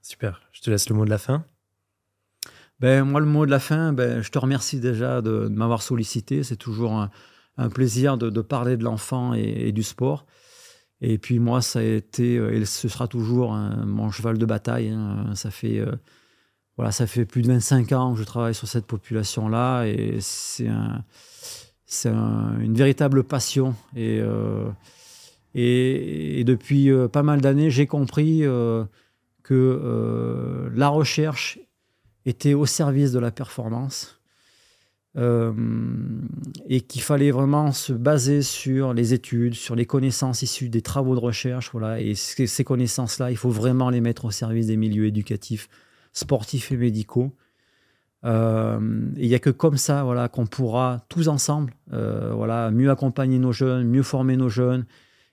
Super. 0.00 0.40
Je 0.52 0.62
te 0.62 0.70
laisse 0.70 0.88
le 0.88 0.94
mot 0.96 1.04
de 1.04 1.10
la 1.10 1.18
fin. 1.18 1.44
Ben, 2.78 3.04
moi, 3.04 3.20
le 3.20 3.26
mot 3.26 3.44
de 3.46 3.50
la 3.50 3.58
fin, 3.58 3.92
ben, 3.92 4.22
je 4.22 4.30
te 4.30 4.38
remercie 4.38 4.80
déjà 4.80 5.20
de, 5.22 5.48
de 5.48 5.54
m'avoir 5.54 5.82
sollicité. 5.82 6.42
C'est 6.44 6.56
toujours 6.56 6.92
un, 6.92 7.10
un 7.56 7.68
plaisir 7.68 8.18
de, 8.18 8.40
parler 8.40 8.76
de 8.76 8.84
l'enfant 8.84 9.32
et, 9.34 9.72
du 9.72 9.82
sport. 9.82 10.26
Et 11.00 11.18
puis 11.18 11.38
moi, 11.38 11.60
ça 11.62 11.80
a 11.80 11.82
été, 11.82 12.36
euh, 12.38 12.54
et 12.54 12.64
ce 12.64 12.88
sera 12.88 13.06
toujours 13.06 13.52
hein, 13.52 13.84
mon 13.86 14.10
cheval 14.10 14.38
de 14.38 14.46
bataille. 14.46 14.88
hein. 14.90 15.32
Ça 15.34 15.50
fait, 15.50 15.78
euh, 15.78 15.92
voilà, 16.76 16.90
ça 16.92 17.06
fait 17.06 17.24
plus 17.24 17.42
de 17.42 17.48
25 17.48 17.92
ans 17.92 18.12
que 18.14 18.18
je 18.18 18.24
travaille 18.24 18.54
sur 18.54 18.68
cette 18.68 18.86
population-là, 18.86 19.84
et 19.84 20.18
c'est 20.20 20.68
un, 20.68 21.04
c'est 21.84 22.08
un- 22.08 22.58
une 22.60 22.74
véritable 22.74 23.24
passion. 23.24 23.74
Et, 23.94 24.20
euh, 24.20 24.68
depuis 25.54 26.90
pas 27.12 27.22
mal 27.22 27.40
d'années, 27.40 27.70
j'ai 27.70 27.86
compris 27.86 28.42
que 29.42 30.70
la 30.74 30.88
recherche 30.88 31.58
était 32.26 32.52
au 32.54 32.66
service 32.66 33.12
de 33.12 33.18
la 33.18 33.30
performance 33.30 34.15
euh, 35.16 35.52
et 36.68 36.82
qu'il 36.82 37.00
fallait 37.00 37.30
vraiment 37.30 37.72
se 37.72 37.94
baser 37.94 38.42
sur 38.42 38.92
les 38.92 39.14
études, 39.14 39.54
sur 39.54 39.74
les 39.74 39.86
connaissances 39.86 40.42
issues 40.42 40.68
des 40.68 40.82
travaux 40.82 41.14
de 41.14 41.20
recherche. 41.20 41.70
Voilà, 41.72 42.00
et 42.00 42.14
ces 42.14 42.46
ces 42.46 42.64
connaissances-là, 42.64 43.30
il 43.30 43.36
faut 43.36 43.50
vraiment 43.50 43.88
les 43.88 44.02
mettre 44.02 44.26
au 44.26 44.30
service 44.30 44.66
des 44.66 44.76
milieux 44.76 45.06
éducatifs, 45.06 45.68
sportifs 46.12 46.70
et 46.70 46.76
médicaux. 46.76 47.32
Euh, 48.24 48.78
et 49.16 49.24
il 49.24 49.28
n'y 49.28 49.34
a 49.34 49.38
que 49.38 49.50
comme 49.50 49.76
ça 49.76 50.02
voilà, 50.02 50.28
qu'on 50.28 50.46
pourra 50.46 51.04
tous 51.08 51.28
ensemble 51.28 51.72
euh, 51.92 52.32
voilà, 52.34 52.70
mieux 52.70 52.90
accompagner 52.90 53.38
nos 53.38 53.52
jeunes, 53.52 53.86
mieux 53.86 54.02
former 54.02 54.36
nos 54.36 54.48
jeunes 54.48 54.84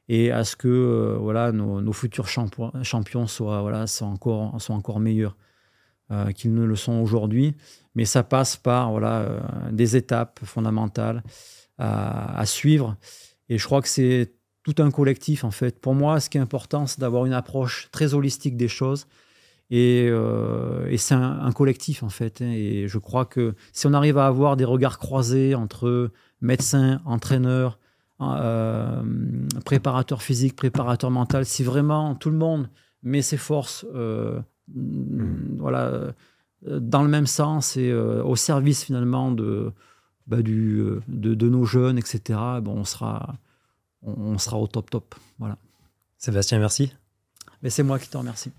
et 0.10 0.32
à 0.32 0.44
ce 0.44 0.56
que 0.56 1.18
voilà, 1.20 1.52
nos, 1.52 1.94
futurs 1.94 2.28
champions, 2.28 3.28
soient, 3.28 3.62
voilà, 3.62 3.88
soient 3.88 4.08
encore 4.08 5.00
meilleurs 5.00 5.36
euh, 6.12 6.32
qu'ils 6.32 6.54
ne 6.54 6.64
le 6.64 6.76
sont 6.76 6.94
aujourd'hui. 6.94 7.56
Mais 7.96 8.06
ça 8.06 8.24
passe 8.24 8.58
par 8.58 8.92
voilà, 8.92 9.20
euh, 9.22 9.40
des 9.72 9.96
étapes 9.96 10.40
fondamentales 10.44 11.24
à, 11.78 12.46
suivre. 12.46 12.96
Et 13.50 13.58
je 13.58 13.66
crois 13.66 13.82
que 13.82 13.88
c'est 13.90 14.34
tout 14.64 14.76
un 14.78 14.92
collectif, 14.92 15.44
en 15.44 15.52
fait. 15.52 15.82
Pour 15.82 15.96
moi, 15.96 16.20
ce 16.20 16.30
qui 16.30 16.38
est 16.38 16.42
important, 16.42 16.88
c'est 16.88 17.00
d'avoir 17.00 17.26
une 17.26 17.34
approche 17.34 17.90
très 17.92 18.14
holistique 18.14 18.56
des 18.56 18.70
choses. 18.70 19.08
Et, 19.70 20.08
euh, 20.10 20.96
c'est 20.98 21.16
un, 21.16 21.42
un 21.42 21.52
collectif, 21.52 22.04
en 22.04 22.10
fait. 22.10 22.42
hein. 22.42 22.52
Et 22.52 22.88
je 22.88 22.98
crois 23.00 23.26
que 23.26 23.56
si 23.74 23.88
on 23.88 23.94
arrive 23.94 24.18
à 24.18 24.28
avoir 24.28 24.56
des 24.56 24.66
regards 24.66 24.98
croisés 24.98 25.56
entre 25.56 26.12
médecins, 26.42 27.02
entraîneurs, 27.06 27.80
euh, 28.22 29.04
préparateur 29.66 30.22
physique, 30.22 30.56
préparateur 30.56 31.12
mental, 31.12 31.46
si 31.46 31.64
vraiment 31.64 32.16
tout 32.16 32.30
le 32.30 32.38
monde 32.38 32.70
met 33.02 33.22
ses 33.22 33.38
forces 33.38 33.86
euh, 34.76 35.56
voilà, 35.58 36.14
euh, 36.68 36.80
dans 36.80 37.04
le 37.04 37.10
même 37.10 37.28
sens 37.28 37.78
et 37.78 37.90
euh, 37.90 38.24
au 38.24 38.36
service 38.36 38.84
finalement 38.84 39.32
de, 39.32 39.72
bah, 40.28 40.42
du, 40.42 40.80
euh, 40.80 41.02
de, 41.08 41.34
de 41.34 41.50
nos 41.50 41.66
jeunes, 41.66 41.98
etc., 41.98 42.40
bon, 42.62 42.78
on, 42.80 42.84
sera, 42.86 43.36
on, 44.02 44.12
on 44.12 44.38
sera 44.38 44.58
au 44.58 44.68
top 44.68 44.90
top. 44.90 45.16
Voilà. 45.40 45.58
Sébastien, 46.18 46.60
merci. 46.60 46.94
Mais 47.62 47.70
c'est 47.70 47.84
moi 47.84 48.00
qui 48.00 48.10
te 48.10 48.18
remercie. 48.18 48.52